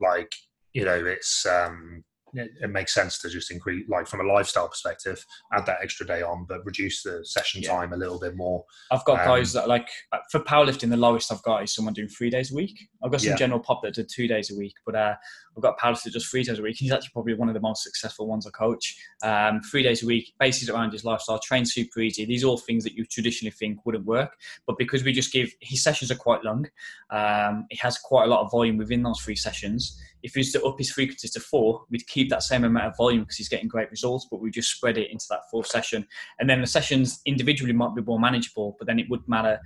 Yeah. 0.00 0.08
Like 0.08 0.32
you 0.72 0.84
know, 0.84 1.04
it's 1.04 1.46
um, 1.46 2.04
it, 2.34 2.50
it, 2.60 2.70
makes 2.70 2.92
sense 2.92 3.18
to 3.20 3.28
just 3.28 3.50
increase, 3.50 3.88
like 3.88 4.06
from 4.06 4.20
a 4.20 4.24
lifestyle 4.24 4.68
perspective, 4.68 5.24
add 5.52 5.66
that 5.66 5.78
extra 5.82 6.06
day 6.06 6.22
on, 6.22 6.44
but 6.48 6.64
reduce 6.64 7.02
the 7.02 7.24
session 7.24 7.62
yeah. 7.62 7.70
time 7.70 7.92
a 7.92 7.96
little 7.96 8.18
bit 8.18 8.36
more. 8.36 8.64
I've 8.90 9.04
got 9.04 9.20
um, 9.20 9.26
guys 9.26 9.52
that 9.52 9.68
like 9.68 9.88
uh, 10.12 10.18
for 10.30 10.40
powerlifting, 10.40 10.90
the 10.90 10.96
lowest 10.96 11.32
I've 11.32 11.42
got 11.42 11.62
is 11.62 11.74
someone 11.74 11.94
doing 11.94 12.08
three 12.08 12.30
days 12.30 12.52
a 12.52 12.54
week. 12.54 12.88
I've 13.02 13.10
got 13.10 13.20
some 13.20 13.30
yeah. 13.30 13.36
general 13.36 13.60
pop 13.60 13.82
that 13.82 13.94
do 13.94 14.04
two 14.04 14.28
days 14.28 14.50
a 14.50 14.56
week, 14.56 14.74
but 14.84 14.94
uh, 14.94 15.14
I've 15.56 15.62
got 15.62 15.76
a 15.78 15.84
powerlifter 15.84 16.10
just 16.10 16.26
three 16.26 16.42
days 16.42 16.58
a 16.58 16.62
week. 16.62 16.76
He's 16.78 16.92
actually 16.92 17.10
probably 17.12 17.34
one 17.34 17.48
of 17.48 17.54
the 17.54 17.60
most 17.60 17.82
successful 17.82 18.26
ones 18.26 18.46
I 18.46 18.50
coach. 18.50 18.96
Um, 19.22 19.60
three 19.70 19.82
days 19.82 20.02
a 20.02 20.06
week, 20.06 20.32
bases 20.40 20.68
around 20.68 20.92
his 20.92 21.04
lifestyle, 21.04 21.38
train 21.38 21.64
super 21.64 22.00
easy. 22.00 22.24
These 22.24 22.44
are 22.44 22.48
all 22.48 22.58
things 22.58 22.84
that 22.84 22.94
you 22.94 23.04
traditionally 23.04 23.52
think 23.52 23.84
wouldn't 23.86 24.04
work, 24.04 24.32
but 24.66 24.76
because 24.78 25.04
we 25.04 25.12
just 25.12 25.32
give 25.32 25.52
his 25.60 25.82
sessions 25.82 26.10
are 26.10 26.16
quite 26.16 26.44
long, 26.44 26.66
um, 27.10 27.66
he 27.70 27.78
has 27.80 27.98
quite 27.98 28.24
a 28.24 28.28
lot 28.28 28.44
of 28.44 28.50
volume 28.50 28.76
within 28.76 29.02
those 29.02 29.20
three 29.20 29.36
sessions 29.36 30.00
if 30.24 30.32
he 30.34 30.40
was 30.40 30.50
to 30.52 30.64
up 30.64 30.78
his 30.78 30.90
frequencies 30.90 31.30
to 31.32 31.40
four, 31.40 31.84
we'd 31.90 32.06
keep 32.06 32.30
that 32.30 32.42
same 32.42 32.64
amount 32.64 32.86
of 32.86 32.96
volume 32.96 33.20
because 33.20 33.36
he's 33.36 33.48
getting 33.48 33.68
great 33.68 33.90
results, 33.90 34.26
but 34.30 34.40
we 34.40 34.50
just 34.50 34.70
spread 34.70 34.96
it 34.96 35.10
into 35.10 35.26
that 35.28 35.42
fourth 35.50 35.66
session. 35.66 36.06
And 36.40 36.48
then 36.48 36.62
the 36.62 36.66
sessions 36.66 37.20
individually 37.26 37.74
might 37.74 37.94
be 37.94 38.02
more 38.02 38.18
manageable, 38.18 38.74
but 38.78 38.86
then 38.88 38.98
it 38.98 39.08
would 39.10 39.28
matter 39.28 39.60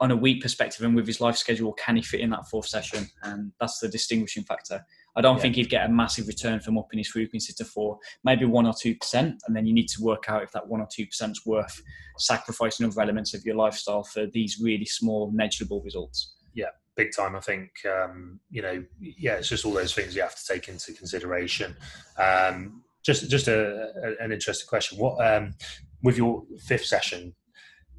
on 0.00 0.10
a 0.10 0.16
week 0.16 0.42
perspective 0.42 0.84
and 0.84 0.94
with 0.94 1.06
his 1.06 1.20
life 1.20 1.36
schedule, 1.36 1.72
can 1.72 1.96
he 1.96 2.02
fit 2.02 2.20
in 2.20 2.30
that 2.30 2.48
fourth 2.48 2.66
session? 2.66 3.08
And 3.22 3.52
that's 3.58 3.80
the 3.80 3.88
distinguishing 3.88 4.44
factor. 4.44 4.84
I 5.16 5.20
don't 5.20 5.36
yeah. 5.36 5.42
think 5.42 5.56
he'd 5.56 5.70
get 5.70 5.86
a 5.86 5.92
massive 5.92 6.28
return 6.28 6.60
from 6.60 6.78
upping 6.78 6.98
his 6.98 7.08
frequency 7.08 7.52
to 7.54 7.64
four, 7.64 7.98
maybe 8.22 8.44
one 8.44 8.66
or 8.66 8.74
two 8.78 8.94
percent, 8.96 9.42
and 9.46 9.56
then 9.56 9.66
you 9.66 9.72
need 9.72 9.88
to 9.88 10.02
work 10.02 10.24
out 10.28 10.42
if 10.42 10.52
that 10.52 10.66
one 10.68 10.80
or 10.80 10.88
two 10.92 11.06
percent 11.06 11.32
is 11.32 11.42
worth 11.46 11.82
sacrificing 12.18 12.86
other 12.86 13.00
elements 13.00 13.34
of 13.34 13.44
your 13.44 13.56
lifestyle 13.56 14.04
for 14.04 14.26
these 14.26 14.60
really 14.60 14.84
small, 14.84 15.32
negligible 15.32 15.80
results. 15.82 16.34
Yeah, 16.52 16.70
big 16.96 17.10
time. 17.16 17.36
I 17.36 17.40
think 17.40 17.70
um, 17.86 18.40
you 18.50 18.62
know, 18.62 18.84
yeah, 19.00 19.34
it's 19.34 19.48
just 19.48 19.64
all 19.64 19.72
those 19.72 19.94
things 19.94 20.14
you 20.14 20.22
have 20.22 20.36
to 20.36 20.46
take 20.46 20.68
into 20.68 20.92
consideration. 20.92 21.76
Um, 22.18 22.82
just, 23.04 23.30
just 23.30 23.48
a, 23.48 23.90
a, 24.02 24.24
an 24.24 24.32
interesting 24.32 24.66
question. 24.66 24.98
What 24.98 25.24
um, 25.24 25.54
with 26.02 26.16
your 26.16 26.42
fifth 26.66 26.86
session? 26.86 27.34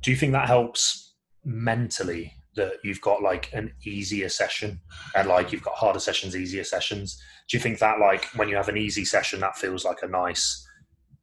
Do 0.01 0.11
you 0.11 0.17
think 0.17 0.33
that 0.33 0.47
helps 0.47 1.15
mentally 1.43 2.33
that 2.55 2.73
you've 2.83 3.01
got 3.01 3.21
like 3.21 3.51
an 3.53 3.73
easier 3.85 4.29
session 4.29 4.79
and 5.15 5.27
like 5.27 5.51
you've 5.51 5.63
got 5.63 5.75
harder 5.75 5.99
sessions, 5.99 6.35
easier 6.35 6.63
sessions? 6.63 7.21
Do 7.49 7.57
you 7.57 7.61
think 7.61 7.79
that 7.79 7.99
like 7.99 8.25
when 8.35 8.49
you 8.49 8.55
have 8.55 8.69
an 8.69 8.77
easy 8.77 9.05
session, 9.05 9.39
that 9.41 9.57
feels 9.57 9.85
like 9.85 10.01
a 10.01 10.07
nice, 10.07 10.64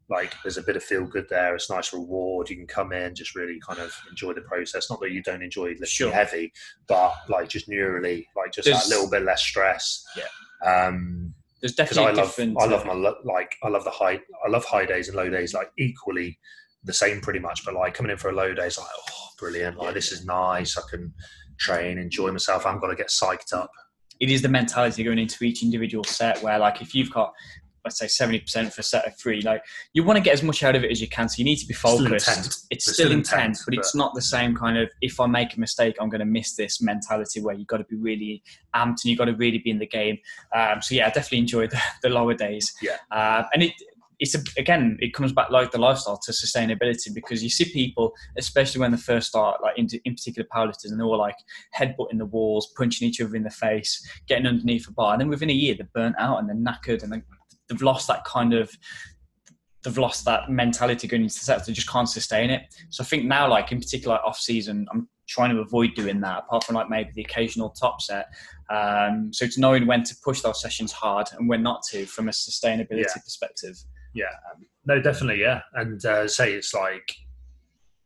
like 0.08 0.34
there's 0.42 0.56
a 0.56 0.62
bit 0.62 0.76
of 0.76 0.82
feel 0.82 1.06
good 1.06 1.26
there. 1.30 1.54
It's 1.54 1.70
a 1.70 1.74
nice 1.74 1.92
reward. 1.92 2.50
You 2.50 2.56
can 2.56 2.66
come 2.66 2.92
in, 2.92 3.14
just 3.14 3.34
really 3.34 3.58
kind 3.66 3.80
of 3.80 3.94
enjoy 4.10 4.34
the 4.34 4.42
process. 4.42 4.90
Not 4.90 5.00
that 5.00 5.10
you 5.10 5.22
don't 5.22 5.42
enjoy 5.42 5.68
lifting 5.68 5.86
sure. 5.86 6.12
heavy, 6.12 6.52
but 6.86 7.14
like 7.28 7.48
just 7.48 7.68
neurally, 7.68 8.26
like 8.36 8.52
just 8.52 8.66
there's, 8.66 8.82
that 8.82 8.88
little 8.88 9.10
bit 9.10 9.22
less 9.22 9.42
stress. 9.42 10.04
Yeah. 10.16 10.26
Um, 10.68 11.34
there's 11.60 11.74
definitely 11.74 12.10
I 12.10 12.12
love. 12.12 12.34
I 12.38 12.66
love 12.66 12.84
my 12.84 13.14
like 13.24 13.54
I 13.62 13.68
love 13.68 13.84
the 13.84 13.90
high. 13.90 14.20
I 14.44 14.50
love 14.50 14.64
high 14.64 14.84
days 14.84 15.08
and 15.08 15.16
low 15.16 15.30
days 15.30 15.54
like 15.54 15.70
equally 15.78 16.38
the 16.84 16.92
same 16.92 17.20
pretty 17.20 17.38
much. 17.38 17.64
But 17.64 17.74
like 17.74 17.94
coming 17.94 18.10
in 18.10 18.18
for 18.18 18.30
a 18.30 18.34
low 18.34 18.52
day, 18.52 18.66
it's 18.66 18.78
like 18.78 18.88
oh 18.88 19.28
brilliant. 19.38 19.78
Like 19.78 19.94
this 19.94 20.12
is 20.12 20.24
nice. 20.24 20.76
I 20.76 20.82
can 20.90 21.14
train, 21.58 21.98
enjoy 21.98 22.32
myself. 22.32 22.66
I'm 22.66 22.80
gonna 22.80 22.96
get 22.96 23.08
psyched 23.08 23.52
up. 23.52 23.70
It 24.20 24.30
is 24.30 24.42
the 24.42 24.48
mentality 24.48 25.02
going 25.02 25.18
into 25.18 25.42
each 25.42 25.64
individual 25.64 26.04
set 26.04 26.40
where, 26.44 26.56
like, 26.56 26.80
if 26.80 26.94
you've 26.94 27.10
got 27.10 27.32
let's 27.84 27.98
say 27.98 28.06
70% 28.06 28.72
for 28.72 28.80
a 28.80 28.84
set 28.84 29.06
of 29.06 29.16
three. 29.16 29.42
Like 29.42 29.62
you 29.92 30.04
want 30.04 30.16
to 30.16 30.22
get 30.22 30.34
as 30.34 30.42
much 30.42 30.62
out 30.62 30.76
of 30.76 30.84
it 30.84 30.90
as 30.90 31.00
you 31.00 31.08
can 31.08 31.28
so 31.28 31.38
you 31.38 31.44
need 31.44 31.56
to 31.56 31.66
be 31.66 31.74
focused. 31.74 32.26
still 32.26 32.38
it's, 32.44 32.66
it's 32.70 32.84
still, 32.84 32.94
still 32.94 33.12
intense, 33.12 33.32
intense 33.32 33.64
but, 33.64 33.74
but, 33.74 33.78
it's 33.78 33.94
not 33.94 34.14
the 34.14 34.22
same 34.22 34.54
kind 34.54 34.78
of 34.78 34.88
if 35.00 35.18
i 35.20 35.26
make 35.26 35.56
a 35.56 35.60
mistake 35.60 35.96
i'm 36.00 36.08
going 36.08 36.20
to 36.20 36.24
miss 36.24 36.54
this 36.56 36.80
mentality 36.80 37.40
where 37.40 37.54
you've 37.54 37.66
got 37.66 37.78
to 37.78 37.84
be 37.84 37.96
really 37.96 38.42
amped 38.74 39.02
and 39.02 39.04
you've 39.06 39.18
got 39.18 39.26
to 39.26 39.34
really 39.34 39.58
be 39.58 39.70
in 39.70 39.78
the 39.78 39.86
game. 39.86 40.18
Um, 40.54 40.80
so 40.80 40.94
yeah 40.94 41.06
i 41.06 41.10
definitely 41.10 41.38
enjoyed 41.38 41.70
the, 41.70 41.80
the 42.02 42.08
lower 42.08 42.34
days. 42.34 42.72
Yeah. 42.80 42.96
Uh, 43.10 43.44
and 43.52 43.62
it 43.62 43.72
it's 44.22 44.36
a, 44.36 44.38
again, 44.56 44.96
it 45.00 45.12
comes 45.12 45.32
back 45.32 45.50
like 45.50 45.72
the 45.72 45.78
lifestyle 45.78 46.16
to 46.16 46.30
sustainability 46.30 47.12
because 47.12 47.42
you 47.42 47.50
see 47.50 47.64
people, 47.64 48.14
especially 48.38 48.80
when 48.80 48.92
they 48.92 48.96
first 48.96 49.26
start, 49.26 49.60
like 49.60 49.76
in, 49.76 49.88
in 50.04 50.14
particular 50.14 50.48
powerlifters, 50.54 50.90
and 50.90 50.98
they're 50.98 51.06
all 51.06 51.18
like 51.18 51.34
headbutting 51.76 52.18
the 52.18 52.26
walls, 52.26 52.72
punching 52.76 53.08
each 53.08 53.20
other 53.20 53.34
in 53.34 53.42
the 53.42 53.50
face, 53.50 54.08
getting 54.28 54.46
underneath 54.46 54.88
a 54.88 54.92
bar, 54.92 55.12
and 55.12 55.20
then 55.20 55.28
within 55.28 55.50
a 55.50 55.52
year 55.52 55.74
they're 55.74 55.88
burnt 55.92 56.14
out 56.20 56.38
and 56.38 56.48
they're 56.48 56.54
knackered 56.54 57.02
and 57.02 57.12
they've 57.68 57.82
lost 57.82 58.08
that 58.08 58.24
kind 58.24 58.54
of 58.54 58.70
they've 59.82 59.98
lost 59.98 60.24
that 60.24 60.50
mentality 60.50 61.08
going 61.08 61.22
into 61.22 61.34
the 61.34 61.44
sets. 61.44 61.66
They 61.66 61.72
just 61.72 61.88
can't 61.88 62.08
sustain 62.08 62.50
it. 62.50 62.62
So 62.90 63.02
I 63.02 63.06
think 63.06 63.24
now, 63.24 63.48
like 63.48 63.72
in 63.72 63.80
particular, 63.80 64.16
like 64.16 64.24
off 64.24 64.38
season, 64.38 64.86
I'm 64.92 65.08
trying 65.26 65.50
to 65.50 65.60
avoid 65.60 65.94
doing 65.94 66.20
that. 66.20 66.44
Apart 66.44 66.64
from 66.64 66.76
like 66.76 66.88
maybe 66.88 67.10
the 67.14 67.22
occasional 67.22 67.70
top 67.70 68.00
set. 68.00 68.26
Um, 68.70 69.32
so 69.32 69.44
it's 69.44 69.58
knowing 69.58 69.86
when 69.86 70.02
to 70.04 70.14
push 70.24 70.40
those 70.40 70.60
sessions 70.60 70.92
hard 70.92 71.28
and 71.38 71.48
when 71.48 71.62
not 71.62 71.82
to, 71.90 72.06
from 72.06 72.28
a 72.28 72.32
sustainability 72.32 73.06
yeah. 73.06 73.22
perspective. 73.22 73.76
Yeah, 74.14 74.26
no, 74.84 75.00
definitely, 75.00 75.40
yeah. 75.40 75.62
And 75.74 76.04
uh, 76.04 76.28
say 76.28 76.52
it's 76.52 76.74
like 76.74 77.14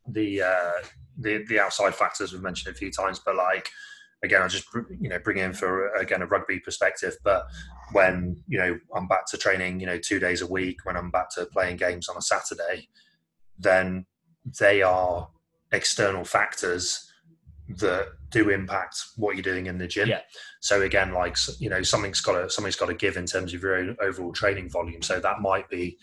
the 0.08 0.42
uh, 0.42 0.72
the 1.18 1.44
the 1.48 1.60
outside 1.60 1.94
factors 1.94 2.32
we've 2.32 2.42
mentioned 2.42 2.74
a 2.74 2.78
few 2.78 2.90
times, 2.90 3.20
but 3.24 3.36
like 3.36 3.70
again, 4.24 4.42
I 4.42 4.48
just 4.48 4.66
you 5.00 5.08
know 5.08 5.18
bring 5.18 5.38
in 5.38 5.52
for 5.52 5.88
again 5.94 6.22
a 6.22 6.26
rugby 6.26 6.60
perspective. 6.60 7.16
But 7.24 7.46
when 7.92 8.42
you 8.48 8.58
know 8.58 8.78
I'm 8.94 9.08
back 9.08 9.26
to 9.26 9.38
training, 9.38 9.80
you 9.80 9.86
know, 9.86 9.98
two 9.98 10.18
days 10.18 10.42
a 10.42 10.46
week, 10.46 10.84
when 10.84 10.96
I'm 10.96 11.10
back 11.10 11.30
to 11.34 11.46
playing 11.46 11.76
games 11.76 12.08
on 12.08 12.16
a 12.16 12.22
Saturday, 12.22 12.88
then 13.58 14.06
they 14.58 14.82
are 14.82 15.28
external 15.72 16.24
factors 16.24 17.10
that 17.68 18.08
do 18.30 18.50
impact 18.50 18.96
what 19.16 19.34
you're 19.34 19.42
doing 19.42 19.66
in 19.66 19.78
the 19.78 19.86
gym. 19.86 20.08
Yeah. 20.08 20.20
So 20.60 20.82
again, 20.82 21.12
like 21.12 21.36
you 21.58 21.68
know, 21.68 21.82
something's 21.82 22.20
got 22.20 22.40
to 22.40 22.50
something's 22.50 22.76
got 22.76 22.86
to 22.86 22.94
give 22.94 23.16
in 23.16 23.26
terms 23.26 23.54
of 23.54 23.62
your 23.62 23.94
overall 24.00 24.32
training 24.32 24.70
volume. 24.70 25.02
So 25.02 25.20
that 25.20 25.40
might 25.40 25.68
be, 25.68 25.98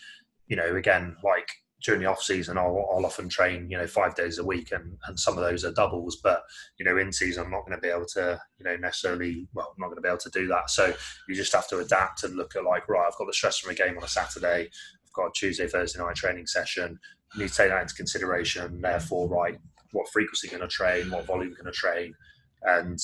you 0.46 0.56
know, 0.56 0.76
again, 0.76 1.16
like 1.22 1.48
during 1.84 2.00
the 2.00 2.08
off 2.08 2.22
season, 2.22 2.56
I'll, 2.56 2.88
I'll 2.90 3.04
often 3.04 3.28
train, 3.28 3.70
you 3.70 3.76
know, 3.76 3.86
five 3.86 4.14
days 4.14 4.38
a 4.38 4.44
week, 4.44 4.72
and 4.72 4.96
and 5.06 5.20
some 5.20 5.36
of 5.36 5.44
those 5.44 5.64
are 5.64 5.72
doubles. 5.72 6.16
But 6.16 6.42
you 6.78 6.84
know, 6.84 6.96
in 6.96 7.12
season, 7.12 7.44
I'm 7.44 7.50
not 7.50 7.66
going 7.66 7.76
to 7.76 7.80
be 7.80 7.92
able 7.92 8.06
to, 8.14 8.40
you 8.58 8.64
know, 8.64 8.76
necessarily. 8.76 9.46
Well, 9.52 9.74
I'm 9.76 9.80
not 9.80 9.88
going 9.88 9.96
to 9.96 10.02
be 10.02 10.08
able 10.08 10.18
to 10.18 10.30
do 10.30 10.46
that. 10.48 10.70
So 10.70 10.94
you 11.28 11.34
just 11.34 11.52
have 11.52 11.68
to 11.68 11.78
adapt 11.78 12.24
and 12.24 12.36
look 12.36 12.56
at 12.56 12.64
like, 12.64 12.88
right, 12.88 13.06
I've 13.06 13.18
got 13.18 13.26
the 13.26 13.34
stress 13.34 13.58
from 13.58 13.72
a 13.72 13.74
game 13.74 13.96
on 13.98 14.04
a 14.04 14.08
Saturday. 14.08 14.62
I've 15.06 15.12
got 15.12 15.26
a 15.26 15.32
Tuesday, 15.34 15.68
Thursday 15.68 16.00
night 16.00 16.16
training 16.16 16.46
session. 16.46 16.98
You 17.34 17.42
need 17.42 17.48
to 17.50 17.54
take 17.54 17.68
that 17.68 17.82
into 17.82 17.94
consideration. 17.94 18.80
Therefore, 18.80 19.28
right, 19.28 19.58
what 19.92 20.08
frequency 20.08 20.48
going 20.48 20.62
to 20.62 20.68
train, 20.68 21.10
what 21.10 21.26
volume 21.26 21.52
going 21.52 21.66
to 21.66 21.72
train, 21.72 22.14
and 22.62 22.98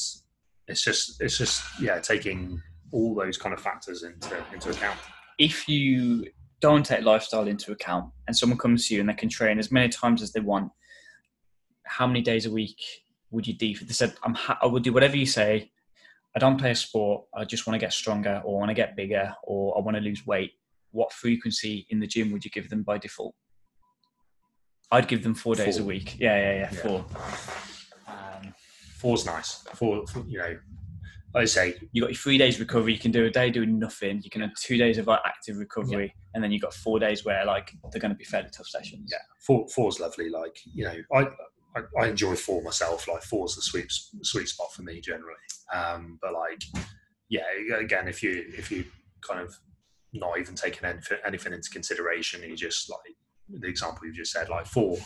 it's 0.69 0.83
just 0.83 1.21
it's 1.21 1.37
just 1.37 1.63
yeah 1.81 1.99
taking 1.99 2.61
all 2.93 3.15
those 3.15 3.37
kind 3.37 3.53
of 3.53 3.61
factors 3.61 4.05
into 4.05 4.43
into 4.55 4.71
account. 4.71 4.99
If 5.39 5.69
you 5.69 6.25
don't 6.61 6.85
take 6.85 7.03
lifestyle 7.03 7.49
into 7.49 7.73
account, 7.73 8.13
and 8.27 8.37
someone 8.37 8.59
comes 8.59 8.87
to 8.89 8.95
you 8.95 9.01
and 9.01 9.09
they 9.09 9.15
can 9.15 9.29
train 9.29 9.59
as 9.59 9.73
many 9.73 9.89
times 9.89 10.23
as 10.23 10.33
they 10.33 10.41
want, 10.41 10.71
how 11.87 12.07
many 12.07 12.21
days 12.23 12.47
a 12.47 12.51
week 12.51 12.79
would 13.31 13.47
you 13.47 13.55
do? 13.55 13.75
They 13.77 13.93
said, 13.93 14.15
"I'm 14.23 14.35
ha- 14.35 14.59
I 14.63 14.67
will 14.67 14.81
do 14.81 14.93
whatever 14.93 15.17
you 15.17 15.27
say. 15.27 15.71
I 16.37 16.39
don't 16.39 16.59
play 16.59 16.71
a 16.71 16.77
sport. 16.77 17.25
I 17.35 17.45
just 17.45 17.67
want 17.67 17.75
to 17.75 17.85
get 17.85 17.93
stronger, 17.93 18.41
or 18.45 18.59
want 18.59 18.71
to 18.71 18.75
get 18.75 18.97
bigger, 18.97 19.35
or 19.45 19.77
I 19.77 19.81
want 19.81 19.97
to 19.97 20.03
lose 20.03 20.27
weight." 20.27 20.53
What 20.93 21.13
frequency 21.13 21.87
in 21.91 22.01
the 22.01 22.07
gym 22.07 22.33
would 22.33 22.45
you 22.45 22.51
give 22.51 22.69
them 22.69 22.83
by 22.83 22.99
default? 22.99 23.35
I'd 24.91 25.07
give 25.07 25.23
them 25.23 25.35
four 25.35 25.55
days 25.55 25.77
four. 25.77 25.85
a 25.85 25.87
week. 25.87 26.19
Yeah, 26.19 26.37
yeah, 26.37 26.53
yeah, 26.53 26.71
yeah. 26.73 26.81
four. 26.83 27.07
Um, 28.09 28.55
Four's 28.99 29.25
nice. 29.25 29.63
Four, 29.75 30.07
four, 30.09 30.25
you 30.27 30.39
know, 30.39 30.59
like 31.35 31.43
I 31.43 31.47
say, 31.47 31.75
you 31.93 32.03
got 32.03 32.11
your 32.11 32.17
three 32.17 32.39
days 32.39 32.59
recovery. 32.59 32.93
You 32.93 32.99
can 32.99 33.13
do 33.13 33.25
a 33.25 33.31
day 33.31 33.51
doing 33.51 33.79
nothing. 33.79 34.21
You 34.23 34.31
can 34.31 34.41
have 34.41 34.55
two 34.55 34.77
days 34.77 34.99
of 34.99 35.07
like 35.07 35.21
active 35.25 35.59
recovery, 35.59 36.07
yeah. 36.07 36.31
and 36.35 36.43
then 36.43 36.51
you 36.51 36.59
got 36.59 36.75
four 36.75 36.99
days 36.99 37.25
where 37.25 37.45
like 37.45 37.73
they're 37.91 38.01
going 38.01 38.11
to 38.11 38.17
be 38.17 38.25
fairly 38.25 38.49
tough 38.51 38.67
sessions. 38.67 39.09
Yeah, 39.13 39.19
four 39.39 39.69
four's 39.69 40.01
lovely. 40.01 40.29
Like 40.29 40.59
you 40.65 40.85
know, 40.85 40.97
I, 41.15 41.29
I, 41.77 42.03
I 42.03 42.09
enjoy 42.09 42.35
four 42.35 42.63
myself. 42.63 43.07
Like 43.07 43.23
four's 43.23 43.55
the 43.55 43.63
sweet 43.63 43.93
sweet 44.23 44.49
spot 44.49 44.73
for 44.73 44.83
me 44.83 45.01
generally. 45.01 45.35
Um, 45.73 46.19
but 46.21 46.33
like, 46.33 46.63
yeah, 47.29 47.45
again, 47.79 48.09
if 48.09 48.23
you 48.23 48.45
if 48.49 48.73
you 48.73 48.85
kind 49.21 49.41
of 49.41 49.57
not 50.13 50.41
even 50.41 50.57
taking 50.57 50.85
anything, 50.85 51.19
anything 51.25 51.53
into 51.53 51.71
consideration, 51.71 52.43
you 52.43 52.57
just 52.57 52.91
like 52.91 53.15
the 53.49 53.69
example 53.69 54.07
you 54.07 54.13
just 54.13 54.33
said, 54.33 54.49
like 54.49 54.67
four, 54.67 54.97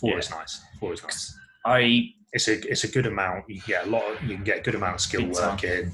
four 0.00 0.12
yeah. 0.12 0.18
is 0.18 0.30
nice. 0.30 0.62
Four 0.80 0.94
is 0.94 1.02
nice. 1.02 1.36
I 1.66 2.08
it's 2.34 2.48
a 2.48 2.54
it's 2.68 2.84
a 2.84 2.88
good 2.88 3.06
amount. 3.06 3.48
You 3.48 3.60
get 3.66 3.86
a 3.86 3.90
lot. 3.90 4.02
Of, 4.10 4.22
you 4.24 4.34
can 4.34 4.44
get 4.44 4.58
a 4.58 4.60
good 4.60 4.74
amount 4.74 4.96
of 4.96 5.00
skill 5.00 5.26
work 5.28 5.62
in. 5.62 5.92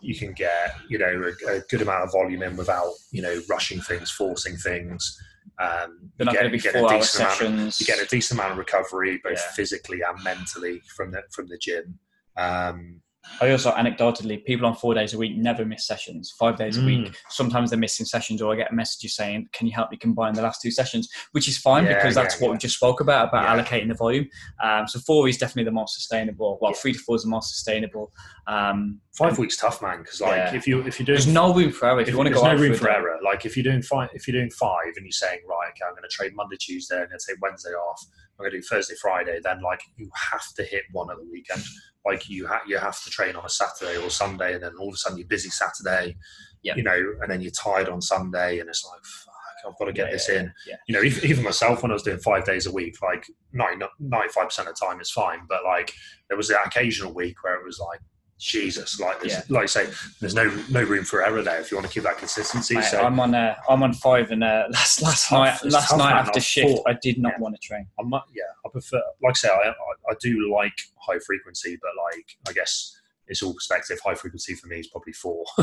You 0.00 0.14
can 0.14 0.32
get 0.32 0.76
you 0.88 0.98
know 0.98 1.32
a, 1.48 1.56
a, 1.56 1.60
good 1.68 1.82
amount 1.82 2.04
of 2.04 2.12
volume 2.12 2.42
in 2.42 2.56
without 2.56 2.92
you 3.10 3.20
know 3.20 3.40
rushing 3.50 3.80
things, 3.80 4.10
forcing 4.10 4.56
things. 4.56 5.20
Um, 5.58 6.10
They're 6.16 6.26
not 6.26 6.34
going 6.34 6.46
to 6.46 6.50
be 6.50 6.60
four 6.60 6.90
hour 6.90 7.02
sessions. 7.02 7.80
Of, 7.80 7.80
you 7.80 7.92
get 7.92 8.02
a 8.02 8.08
decent 8.08 8.38
amount 8.38 8.52
of 8.52 8.58
recovery, 8.58 9.20
both 9.22 9.36
yeah. 9.36 9.52
physically 9.54 10.00
and 10.00 10.22
mentally, 10.22 10.80
from 10.96 11.10
the 11.10 11.22
from 11.32 11.48
the 11.48 11.58
gym. 11.58 11.98
Um, 12.36 13.02
I 13.40 13.50
also 13.50 13.70
anecdotally, 13.72 14.44
people 14.44 14.66
on 14.66 14.74
four 14.74 14.94
days 14.94 15.14
a 15.14 15.18
week 15.18 15.36
never 15.36 15.64
miss 15.64 15.86
sessions. 15.86 16.34
Five 16.38 16.56
days 16.56 16.78
a 16.78 16.84
week, 16.84 17.08
mm. 17.08 17.16
sometimes 17.28 17.70
they're 17.70 17.78
missing 17.78 18.06
sessions, 18.06 18.40
or 18.40 18.52
I 18.52 18.56
get 18.56 18.72
a 18.72 18.74
message 18.74 19.12
saying, 19.12 19.48
"Can 19.52 19.66
you 19.66 19.72
help 19.74 19.90
me 19.90 19.96
combine 19.96 20.34
the 20.34 20.42
last 20.42 20.62
two 20.62 20.70
sessions?" 20.70 21.08
Which 21.32 21.48
is 21.48 21.58
fine 21.58 21.84
yeah, 21.84 21.94
because 21.94 22.14
that's 22.14 22.36
yeah, 22.36 22.42
what 22.42 22.48
yeah. 22.48 22.52
we 22.52 22.58
just 22.58 22.76
spoke 22.76 23.00
about 23.00 23.28
about 23.28 23.46
allocating 23.46 23.88
the 23.88 23.94
volume. 23.94 24.26
Um, 24.62 24.86
so 24.86 25.00
four 25.00 25.28
is 25.28 25.36
definitely 25.36 25.64
the 25.64 25.72
most 25.72 25.94
sustainable. 25.94 26.58
Well, 26.60 26.72
three 26.72 26.92
to 26.92 26.98
four 26.98 27.16
is 27.16 27.22
the 27.22 27.28
most 27.28 27.50
sustainable. 27.50 28.12
Um, 28.46 29.00
five 29.12 29.38
weeks 29.38 29.56
tough, 29.56 29.82
man. 29.82 29.98
Because 29.98 30.20
like 30.20 30.54
if 30.54 30.66
you 30.66 30.80
if 30.82 30.98
you're 30.98 31.06
doing, 31.06 31.16
there's 31.16 31.26
no 31.26 31.54
room 31.54 31.72
for 31.72 31.88
error. 31.88 32.00
If, 32.00 32.08
if 32.08 32.12
you 32.12 32.18
want 32.18 32.28
to 32.28 32.34
go, 32.34 32.42
there's 32.42 32.60
no 32.60 32.66
room 32.66 32.74
for 32.74 32.90
error. 32.90 33.18
Like 33.22 33.44
if 33.44 33.56
you're 33.56 33.64
doing 33.64 33.82
five, 33.82 34.08
if 34.14 34.26
you're 34.26 34.38
doing 34.38 34.50
five, 34.50 34.92
and 34.96 35.04
you're 35.04 35.12
saying, 35.12 35.40
right, 35.48 35.68
okay, 35.70 35.84
I'm 35.86 35.92
going 35.92 36.02
to 36.02 36.08
trade 36.08 36.32
Monday, 36.34 36.56
Tuesday, 36.58 36.96
and 36.96 37.04
I'm 37.04 37.08
going 37.10 37.18
to 37.18 37.26
take 37.32 37.42
Wednesday 37.42 37.70
off. 37.70 38.04
I'm 38.40 38.44
going 38.44 38.52
to 38.52 38.58
do 38.58 38.62
Thursday, 38.62 38.94
Friday. 39.00 39.38
Then 39.42 39.60
like 39.62 39.82
you 39.96 40.10
have 40.30 40.54
to 40.56 40.62
hit 40.62 40.84
one 40.92 41.10
at 41.10 41.18
the 41.18 41.28
weekend 41.30 41.62
like 42.06 42.28
you 42.28 42.46
ha- 42.46 42.62
you 42.66 42.78
have 42.78 43.02
to 43.02 43.10
train 43.10 43.36
on 43.36 43.44
a 43.44 43.48
Saturday 43.48 43.96
or 43.98 44.10
Sunday, 44.10 44.54
and 44.54 44.62
then 44.62 44.72
all 44.78 44.88
of 44.88 44.94
a 44.94 44.96
sudden 44.96 45.18
you're 45.18 45.26
busy 45.26 45.50
Saturday, 45.50 46.16
yep. 46.62 46.76
you 46.76 46.82
know, 46.82 46.98
and 47.20 47.30
then 47.30 47.40
you're 47.40 47.50
tired 47.50 47.88
on 47.88 48.00
Sunday, 48.00 48.58
and 48.58 48.68
it's 48.68 48.84
like, 48.84 49.04
fuck, 49.04 49.34
I've 49.66 49.78
got 49.78 49.84
to 49.86 49.92
get 49.92 50.06
yeah, 50.06 50.12
this 50.12 50.28
yeah, 50.28 50.38
in. 50.40 50.52
Yeah. 50.66 50.76
You 50.88 50.94
know, 50.94 51.02
even 51.02 51.44
myself 51.44 51.82
when 51.82 51.90
I 51.90 51.94
was 51.94 52.02
doing 52.02 52.18
five 52.18 52.44
days 52.44 52.66
a 52.66 52.72
week, 52.72 52.96
like 53.02 53.26
95 53.52 54.46
percent 54.46 54.68
of 54.68 54.74
the 54.74 54.86
time 54.86 55.00
is 55.00 55.10
fine, 55.10 55.40
but 55.48 55.64
like 55.64 55.92
there 56.28 56.36
was 56.36 56.48
that 56.48 56.66
occasional 56.66 57.12
week 57.12 57.42
where 57.44 57.54
it 57.54 57.64
was 57.64 57.78
like, 57.78 58.00
Jesus, 58.40 58.98
like 58.98 59.18
yeah. 59.22 59.42
like 59.50 59.64
I 59.64 59.66
say, 59.66 59.90
there's 60.18 60.34
no 60.34 60.50
no 60.70 60.82
room 60.82 61.04
for 61.04 61.22
error 61.22 61.42
there 61.42 61.60
if 61.60 61.70
you 61.70 61.76
want 61.76 61.86
to 61.86 61.92
keep 61.92 62.04
that 62.04 62.16
consistency. 62.16 62.74
Mate, 62.74 62.84
so 62.84 63.02
I'm 63.02 63.20
on 63.20 63.34
uh, 63.34 63.54
I'm 63.68 63.82
on 63.82 63.92
five, 63.92 64.30
and 64.30 64.42
uh, 64.42 64.64
last 64.70 65.02
last 65.02 65.28
tough, 65.28 65.62
night 65.62 65.70
last 65.70 65.96
night 65.96 66.12
after 66.12 66.40
shift, 66.40 66.80
I 66.86 66.94
did 67.02 67.18
not 67.18 67.34
yeah. 67.36 67.42
want 67.42 67.54
to 67.54 67.60
train. 67.60 67.86
I'm 67.98 68.08
not, 68.08 68.24
yeah, 68.34 68.44
I 68.64 68.70
prefer, 68.70 69.02
like 69.22 69.32
I 69.32 69.34
say, 69.34 69.48
I, 69.48 69.72
I 70.10 70.14
do 70.20 70.50
like 70.52 70.72
high 70.96 71.18
frequency, 71.18 71.78
but 71.82 71.90
like 72.02 72.24
I 72.48 72.52
guess 72.52 72.96
it's 73.28 73.42
all 73.42 73.52
perspective. 73.52 74.00
High 74.02 74.14
frequency 74.14 74.54
for 74.54 74.68
me 74.68 74.80
is 74.80 74.88
probably 74.88 75.12
four. 75.12 75.44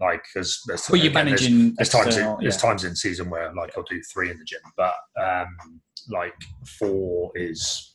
like 0.00 0.22
because 0.32 0.62
there's, 0.66 0.88
well, 0.90 1.00
you're 1.00 1.10
again, 1.10 1.24
managing. 1.24 1.74
There's, 1.76 1.90
there's 1.90 2.04
times 2.04 2.16
in, 2.18 2.36
there's 2.40 2.56
times 2.58 2.84
in 2.84 2.94
season 2.94 3.30
where 3.30 3.54
like 3.54 3.72
I'll 3.76 3.84
do 3.84 4.02
three 4.12 4.30
in 4.30 4.38
the 4.38 4.44
gym, 4.44 4.60
but 4.76 4.94
um, 5.18 5.80
like 6.10 6.34
four 6.78 7.32
is 7.36 7.94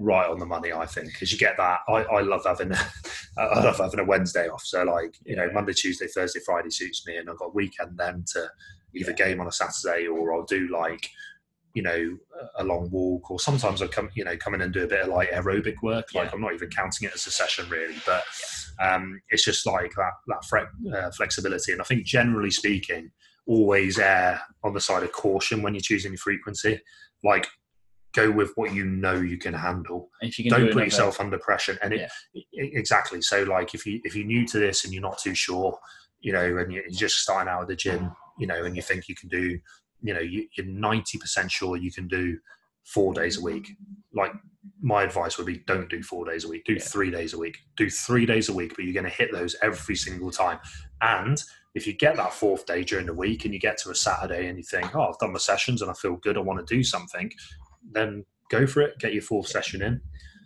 right 0.00 0.28
on 0.28 0.38
the 0.38 0.46
money, 0.46 0.72
I 0.72 0.86
think, 0.86 1.08
because 1.08 1.32
you 1.32 1.38
get 1.38 1.56
that. 1.56 1.80
I, 1.88 2.02
I 2.02 2.20
love 2.20 2.42
having, 2.44 2.72
I 3.38 3.62
love 3.62 3.78
having 3.78 4.00
a 4.00 4.04
Wednesday 4.04 4.48
off. 4.48 4.62
So 4.64 4.82
like, 4.84 5.14
you 5.24 5.36
know, 5.36 5.50
Monday, 5.52 5.72
Tuesday, 5.72 6.06
Thursday, 6.06 6.40
Friday 6.44 6.70
suits 6.70 7.06
me, 7.06 7.16
and 7.16 7.30
I've 7.30 7.38
got 7.38 7.54
weekend 7.54 7.96
then 7.96 8.24
to 8.32 8.50
either 8.94 9.12
game 9.12 9.40
on 9.40 9.46
a 9.46 9.52
Saturday 9.52 10.06
or 10.06 10.34
I'll 10.34 10.44
do 10.44 10.68
like, 10.68 11.08
you 11.74 11.82
know, 11.82 12.18
a 12.58 12.64
long 12.64 12.90
walk, 12.90 13.30
or 13.30 13.40
sometimes 13.40 13.80
I 13.80 13.86
come, 13.86 14.10
you 14.14 14.24
know, 14.24 14.36
come 14.36 14.54
in 14.54 14.60
and 14.60 14.74
do 14.74 14.84
a 14.84 14.86
bit 14.86 15.02
of 15.02 15.08
like 15.08 15.30
aerobic 15.30 15.76
work. 15.82 16.14
Like 16.14 16.32
I'm 16.32 16.42
not 16.42 16.52
even 16.52 16.68
counting 16.68 17.08
it 17.08 17.14
as 17.14 17.26
a 17.26 17.30
session 17.30 17.68
really, 17.70 17.96
but 18.04 18.24
um, 18.78 19.20
it's 19.30 19.44
just 19.44 19.64
like 19.66 19.92
that 19.96 20.12
that 20.26 20.44
fre- 20.44 20.94
uh, 20.94 21.10
flexibility. 21.12 21.72
And 21.72 21.80
I 21.80 21.84
think 21.84 22.04
generally 22.04 22.50
speaking, 22.50 23.10
always 23.46 23.98
err 23.98 24.42
on 24.62 24.74
the 24.74 24.80
side 24.80 25.02
of 25.02 25.12
caution 25.12 25.62
when 25.62 25.74
you're 25.74 25.80
choosing 25.80 26.12
your 26.12 26.18
frequency. 26.18 26.80
Like 27.24 27.48
go 28.12 28.30
with 28.30 28.52
what 28.56 28.74
you 28.74 28.84
know 28.84 29.14
you 29.14 29.38
can 29.38 29.54
handle. 29.54 30.10
You 30.20 30.30
can 30.32 30.50
Don't 30.50 30.66
do 30.66 30.72
put 30.72 30.84
yourself 30.84 31.20
under 31.20 31.38
pressure. 31.38 31.78
And 31.82 31.94
it, 31.94 32.10
yeah. 32.34 32.42
exactly. 32.52 33.22
So 33.22 33.42
like 33.44 33.74
if 33.74 33.86
you 33.86 34.00
if 34.04 34.14
you're 34.14 34.26
new 34.26 34.46
to 34.48 34.58
this 34.58 34.84
and 34.84 34.92
you're 34.92 35.02
not 35.02 35.18
too 35.18 35.34
sure, 35.34 35.78
you 36.20 36.32
know, 36.32 36.58
and 36.58 36.72
you're 36.72 36.82
just 36.90 37.18
starting 37.18 37.50
out 37.50 37.62
at 37.62 37.68
the 37.68 37.76
gym, 37.76 38.12
you 38.38 38.46
know, 38.46 38.64
and 38.64 38.76
you 38.76 38.82
think 38.82 39.08
you 39.08 39.14
can 39.14 39.28
do, 39.28 39.58
you 40.02 40.14
know, 40.14 40.20
you, 40.20 40.46
you're 40.56 40.66
ninety 40.66 41.18
percent 41.18 41.50
sure 41.50 41.76
you 41.76 41.92
can 41.92 42.08
do 42.08 42.38
four 42.84 43.14
days 43.14 43.38
a 43.38 43.42
week. 43.42 43.68
Like 44.14 44.32
my 44.80 45.02
advice 45.02 45.38
would 45.38 45.46
be 45.46 45.58
don't 45.66 45.88
do 45.88 46.02
four 46.02 46.24
days 46.24 46.44
a 46.44 46.48
week, 46.48 46.64
do 46.64 46.74
yeah. 46.74 46.82
three 46.82 47.10
days 47.10 47.32
a 47.32 47.38
week. 47.38 47.56
Do 47.76 47.88
three 47.88 48.26
days 48.26 48.48
a 48.48 48.52
week, 48.52 48.74
but 48.76 48.84
you're 48.84 48.94
going 48.94 49.04
to 49.04 49.10
hit 49.10 49.32
those 49.32 49.56
every 49.62 49.96
single 49.96 50.30
time. 50.30 50.58
And 51.00 51.42
if 51.74 51.86
you 51.86 51.94
get 51.94 52.16
that 52.16 52.34
fourth 52.34 52.66
day 52.66 52.84
during 52.84 53.06
the 53.06 53.14
week 53.14 53.44
and 53.44 53.54
you 53.54 53.60
get 53.60 53.78
to 53.78 53.90
a 53.90 53.94
Saturday 53.94 54.48
and 54.48 54.58
you 54.58 54.64
think, 54.64 54.94
oh, 54.94 55.08
I've 55.08 55.18
done 55.18 55.32
my 55.32 55.38
sessions 55.38 55.80
and 55.80 55.90
I 55.90 55.94
feel 55.94 56.16
good, 56.16 56.36
I 56.36 56.40
want 56.40 56.66
to 56.66 56.74
do 56.74 56.84
something, 56.84 57.32
then 57.90 58.24
go 58.50 58.66
for 58.66 58.80
it. 58.80 58.98
Get 58.98 59.12
your 59.12 59.22
fourth 59.22 59.48
session 59.48 59.82
in. 59.82 60.00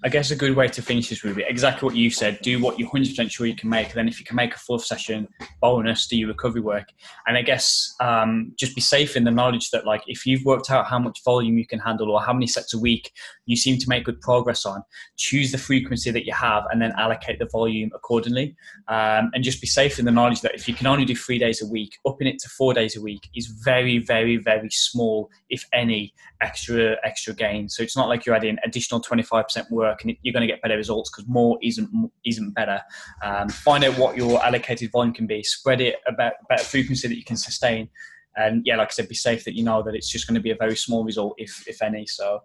I 0.06 0.08
guess 0.08 0.30
a 0.30 0.36
good 0.36 0.54
way 0.54 0.68
to 0.68 0.82
finish 0.82 1.08
this 1.08 1.24
would 1.24 1.34
be 1.34 1.42
exactly 1.48 1.84
what 1.84 1.96
you 1.96 2.10
said. 2.10 2.38
Do 2.40 2.60
what 2.60 2.78
you're 2.78 2.88
100% 2.88 3.28
sure 3.28 3.44
you 3.44 3.56
can 3.56 3.68
make. 3.68 3.92
Then 3.92 4.06
if 4.06 4.20
you 4.20 4.24
can 4.24 4.36
make 4.36 4.54
a 4.54 4.58
fourth 4.58 4.84
session, 4.84 5.26
bonus, 5.60 6.06
do 6.06 6.16
your 6.16 6.28
recovery 6.28 6.60
work. 6.60 6.90
And 7.26 7.36
I 7.36 7.42
guess 7.42 7.92
um, 7.98 8.52
just 8.56 8.76
be 8.76 8.80
safe 8.80 9.16
in 9.16 9.24
the 9.24 9.32
knowledge 9.32 9.70
that, 9.72 9.84
like, 9.84 10.02
if 10.06 10.24
you've 10.24 10.44
worked 10.44 10.70
out 10.70 10.86
how 10.86 11.00
much 11.00 11.24
volume 11.24 11.58
you 11.58 11.66
can 11.66 11.80
handle 11.80 12.12
or 12.12 12.22
how 12.22 12.32
many 12.32 12.46
sets 12.46 12.72
a 12.72 12.78
week 12.78 13.10
you 13.46 13.56
seem 13.56 13.78
to 13.78 13.88
make 13.88 14.04
good 14.04 14.20
progress 14.20 14.64
on, 14.64 14.84
choose 15.16 15.50
the 15.50 15.58
frequency 15.58 16.12
that 16.12 16.24
you 16.24 16.32
have 16.32 16.62
and 16.70 16.80
then 16.80 16.92
allocate 16.96 17.40
the 17.40 17.48
volume 17.50 17.90
accordingly. 17.92 18.54
Um, 18.86 19.32
and 19.34 19.42
just 19.42 19.60
be 19.60 19.66
safe 19.66 19.98
in 19.98 20.04
the 20.04 20.12
knowledge 20.12 20.40
that 20.42 20.54
if 20.54 20.68
you 20.68 20.74
can 20.74 20.86
only 20.86 21.04
do 21.04 21.16
three 21.16 21.40
days 21.40 21.60
a 21.60 21.66
week, 21.66 21.98
upping 22.06 22.28
it 22.28 22.38
to 22.38 22.48
four 22.48 22.72
days 22.74 22.96
a 22.96 23.00
week 23.00 23.28
is 23.34 23.48
very, 23.48 23.98
very, 23.98 24.36
very 24.36 24.70
small, 24.70 25.30
if 25.50 25.64
any, 25.72 26.14
extra 26.40 26.96
extra 27.02 27.34
gain. 27.34 27.68
So 27.68 27.82
it's 27.82 27.96
not 27.96 28.08
like 28.08 28.24
you're 28.24 28.36
adding 28.36 28.56
additional 28.64 29.00
25% 29.00 29.68
work 29.70 29.95
work 29.96 30.04
and 30.04 30.16
you're 30.22 30.32
going 30.32 30.46
to 30.46 30.52
get 30.52 30.62
better 30.62 30.76
results 30.76 31.10
because 31.10 31.28
more 31.28 31.58
isn't 31.62 31.90
isn't 32.24 32.54
better. 32.54 32.80
Um, 33.22 33.48
find 33.48 33.84
out 33.84 33.98
what 33.98 34.16
your 34.16 34.44
allocated 34.44 34.90
volume 34.92 35.14
can 35.14 35.26
be, 35.26 35.42
spread 35.42 35.80
it 35.80 35.96
about 36.06 36.34
better 36.48 36.64
frequency 36.64 37.08
that 37.08 37.16
you 37.16 37.24
can 37.24 37.36
sustain, 37.36 37.88
and 38.36 38.62
yeah, 38.64 38.76
like 38.76 38.88
I 38.88 38.92
said, 38.92 39.08
be 39.08 39.14
safe 39.14 39.44
that 39.44 39.54
you 39.54 39.64
know 39.64 39.82
that 39.82 39.94
it's 39.94 40.08
just 40.08 40.26
going 40.26 40.34
to 40.34 40.40
be 40.40 40.50
a 40.50 40.56
very 40.56 40.76
small 40.76 41.04
result 41.04 41.34
if 41.38 41.66
if 41.66 41.82
any. 41.82 42.06
So 42.06 42.40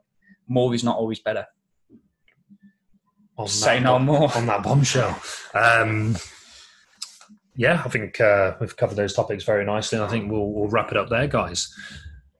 more 0.47 0.74
is 0.74 0.84
not 0.84 0.97
always 0.97 1.20
better. 1.20 1.45
On 3.38 3.47
Say 3.47 3.80
no 3.80 3.93
bomb, 3.93 4.06
more 4.06 4.38
on 4.38 4.45
that 4.47 4.64
bombshell. 4.64 5.20
Um, 5.54 6.18
yeah, 7.56 7.82
I 7.84 7.89
think 7.89 8.20
uh, 8.20 8.56
we've 8.60 8.76
covered 8.76 8.95
those 8.95 9.14
topics 9.14 9.43
very 9.43 9.66
nicely, 9.66 9.97
and 9.97 10.06
I 10.06 10.10
think 10.10 10.32
we'll, 10.32 10.52
we'll 10.52 10.70
wrap 10.70 10.91
it 10.91 10.97
up 10.97 11.10
there, 11.10 11.28
guys. 11.28 11.74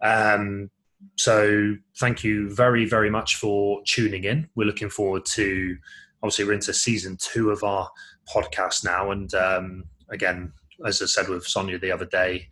Um, 0.02 0.70
so 1.18 1.76
thank 2.00 2.24
you 2.24 2.50
very, 2.54 2.86
very 2.86 3.10
much 3.10 3.36
for 3.36 3.82
tuning 3.86 4.24
in. 4.24 4.48
We're 4.56 4.66
looking 4.66 4.90
forward 4.90 5.26
to, 5.34 5.78
obviously, 6.24 6.46
we're 6.46 6.54
into 6.54 6.74
season 6.74 7.18
two 7.20 7.52
of 7.52 7.64
our 7.64 7.90
podcast 8.34 8.84
now. 8.84 9.12
And 9.12 9.34
um, 9.34 9.84
again, 10.10 10.54
as 10.86 11.02
I 11.02 11.06
said 11.06 11.30
with 11.30 11.46
Sonia 11.46 11.78
the 11.78 11.92
other 11.92 12.06
day, 12.06 12.48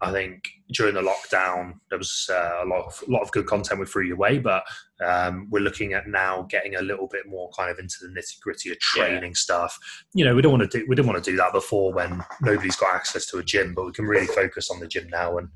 I 0.00 0.12
think 0.12 0.44
during 0.70 0.94
the 0.94 1.02
lockdown 1.02 1.74
there 1.90 1.98
was 1.98 2.30
uh, 2.32 2.60
a 2.62 2.66
lot 2.66 2.86
of 2.86 3.02
a 3.08 3.10
lot 3.10 3.22
of 3.22 3.32
good 3.32 3.46
content 3.46 3.80
with 3.80 3.88
Through 3.88 4.06
Your 4.06 4.16
Way, 4.16 4.38
but 4.38 4.62
um, 5.04 5.48
we're 5.50 5.62
looking 5.62 5.92
at 5.92 6.06
now 6.06 6.46
getting 6.48 6.76
a 6.76 6.82
little 6.82 7.08
bit 7.08 7.26
more 7.26 7.50
kind 7.56 7.70
of 7.70 7.78
into 7.78 7.96
the 8.02 8.08
nitty 8.08 8.40
gritty 8.40 8.70
of 8.70 8.78
training 8.78 9.30
yeah. 9.30 9.34
stuff. 9.34 9.76
You 10.14 10.24
know, 10.24 10.36
we 10.36 10.42
don't 10.42 10.56
want 10.56 10.70
to 10.70 10.78
do 10.78 10.86
we 10.88 10.94
didn't 10.94 11.08
want 11.08 11.22
to 11.22 11.30
do 11.30 11.36
that 11.38 11.52
before 11.52 11.92
when 11.92 12.22
nobody's 12.42 12.76
got 12.76 12.94
access 12.94 13.26
to 13.26 13.38
a 13.38 13.44
gym, 13.44 13.74
but 13.74 13.86
we 13.86 13.92
can 13.92 14.04
really 14.04 14.28
focus 14.28 14.70
on 14.70 14.78
the 14.78 14.86
gym 14.86 15.08
now 15.08 15.36
and 15.38 15.48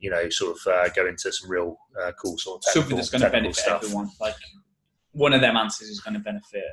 you 0.00 0.10
know, 0.10 0.28
sort 0.30 0.56
of 0.56 0.72
uh, 0.72 0.88
go 0.90 1.06
into 1.06 1.32
some 1.32 1.50
real 1.50 1.78
uh, 2.02 2.12
cool 2.20 2.36
sort 2.38 2.58
of 2.58 2.72
something 2.72 2.96
that's 2.96 3.10
going 3.10 3.22
to 3.22 3.30
benefit 3.30 3.56
stuff. 3.56 3.84
everyone. 3.84 4.10
Like 4.20 4.34
one 5.12 5.32
of 5.32 5.40
them 5.40 5.56
answers 5.56 5.88
is 5.88 6.00
going 6.00 6.14
to 6.14 6.20
benefit 6.20 6.64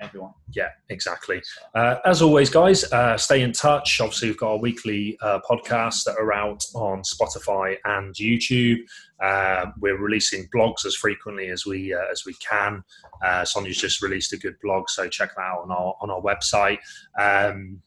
everyone. 0.00 0.32
Yeah, 0.52 0.68
exactly. 0.88 1.42
Uh, 1.74 1.96
as 2.04 2.22
always, 2.22 2.50
guys, 2.50 2.84
uh, 2.92 3.16
stay 3.16 3.42
in 3.42 3.52
touch. 3.52 4.00
Obviously, 4.00 4.28
we've 4.28 4.38
got 4.38 4.52
our 4.52 4.58
weekly 4.58 5.16
uh, 5.22 5.40
podcasts 5.48 6.04
that 6.04 6.16
are 6.18 6.32
out 6.32 6.64
on 6.74 7.02
Spotify 7.02 7.76
and 7.84 8.14
YouTube. 8.14 8.78
Uh, 9.22 9.66
we're 9.80 9.98
releasing 9.98 10.46
blogs 10.54 10.84
as 10.84 10.94
frequently 10.94 11.48
as 11.48 11.64
we 11.64 11.94
uh, 11.94 12.10
as 12.10 12.24
we 12.26 12.34
can. 12.34 12.82
Uh, 13.24 13.44
Sonia's 13.44 13.78
just 13.78 14.02
released 14.02 14.32
a 14.32 14.36
good 14.36 14.56
blog, 14.62 14.88
so 14.88 15.08
check 15.08 15.34
that 15.36 15.42
out 15.42 15.62
on 15.62 15.70
our 15.70 15.94
on 16.00 16.10
our 16.10 16.20
website. 16.20 16.78
Um, 17.18 17.80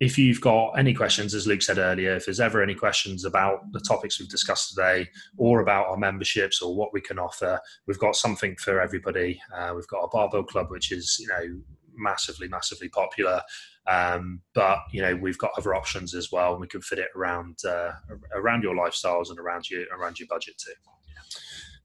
if 0.00 0.16
you've 0.16 0.40
got 0.40 0.72
any 0.78 0.94
questions, 0.94 1.34
as 1.34 1.46
Luke 1.46 1.62
said 1.62 1.78
earlier, 1.78 2.14
if 2.14 2.24
there's 2.24 2.38
ever 2.38 2.62
any 2.62 2.74
questions 2.74 3.24
about 3.24 3.60
the 3.72 3.80
topics 3.80 4.20
we've 4.20 4.28
discussed 4.28 4.70
today 4.70 5.08
or 5.36 5.60
about 5.60 5.88
our 5.88 5.96
memberships 5.96 6.62
or 6.62 6.74
what 6.76 6.92
we 6.92 7.00
can 7.00 7.18
offer, 7.18 7.58
we've 7.86 7.98
got 7.98 8.14
something 8.14 8.54
for 8.56 8.80
everybody. 8.80 9.40
Uh, 9.52 9.72
we've 9.74 9.88
got 9.88 10.02
a 10.02 10.08
barbell 10.08 10.44
club, 10.44 10.70
which 10.70 10.92
is, 10.92 11.16
you 11.18 11.26
know, 11.26 11.60
massively, 11.96 12.46
massively 12.46 12.88
popular. 12.90 13.42
Um, 13.88 14.40
but, 14.54 14.78
you 14.92 15.02
know, 15.02 15.16
we've 15.16 15.38
got 15.38 15.50
other 15.58 15.74
options 15.74 16.14
as 16.14 16.30
well. 16.30 16.52
And 16.52 16.60
we 16.60 16.68
can 16.68 16.80
fit 16.80 17.00
it 17.00 17.08
around, 17.16 17.58
uh, 17.68 17.90
around 18.36 18.62
your 18.62 18.76
lifestyles 18.76 19.30
and 19.30 19.38
around 19.40 19.68
your, 19.68 19.82
around 19.92 20.20
your 20.20 20.28
budget 20.28 20.54
too. 20.58 20.74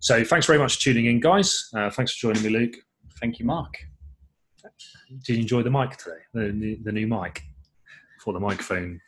So 0.01 0.23
thanks 0.23 0.45
very 0.45 0.59
much 0.59 0.75
for 0.75 0.81
tuning 0.81 1.05
in, 1.05 1.19
guys. 1.19 1.67
Uh, 1.73 1.89
thanks 1.89 2.13
for 2.13 2.27
joining 2.27 2.43
me, 2.43 2.59
Luke. 2.59 2.75
Thank 3.19 3.39
you, 3.39 3.45
Mark. 3.45 3.73
Did 5.25 5.35
you 5.35 5.41
enjoy 5.41 5.63
the 5.63 5.71
mic 5.71 5.97
today? 5.97 6.19
The, 6.33 6.77
the 6.83 6.91
new 6.91 7.07
mic? 7.07 7.41
For 8.23 8.33
the 8.33 8.39
microphone. 8.39 9.01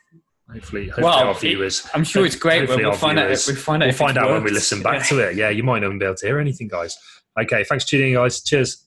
Hopefully, 0.52 0.86
hopefully 0.86 1.04
well, 1.04 1.28
our 1.28 1.34
viewers. 1.34 1.84
It, 1.84 1.90
I'm 1.94 2.04
sure 2.04 2.24
it's 2.24 2.36
great. 2.36 2.68
We'll, 2.68 2.92
find 2.92 3.18
viewers, 3.18 3.48
out. 3.48 3.54
We 3.54 3.60
find 3.60 3.82
out. 3.82 3.86
We'll 3.86 3.94
find 3.96 4.18
out 4.18 4.30
when 4.30 4.44
we 4.44 4.50
listen 4.50 4.82
back 4.82 5.06
to 5.08 5.18
it. 5.18 5.36
Yeah, 5.36 5.48
you 5.48 5.64
might 5.64 5.80
not 5.80 5.98
be 5.98 6.04
able 6.04 6.14
to 6.14 6.26
hear 6.26 6.38
anything, 6.38 6.68
guys. 6.68 6.96
Okay, 7.40 7.64
thanks 7.64 7.84
for 7.84 7.90
tuning 7.90 8.10
in, 8.10 8.14
guys. 8.14 8.42
Cheers. 8.42 8.85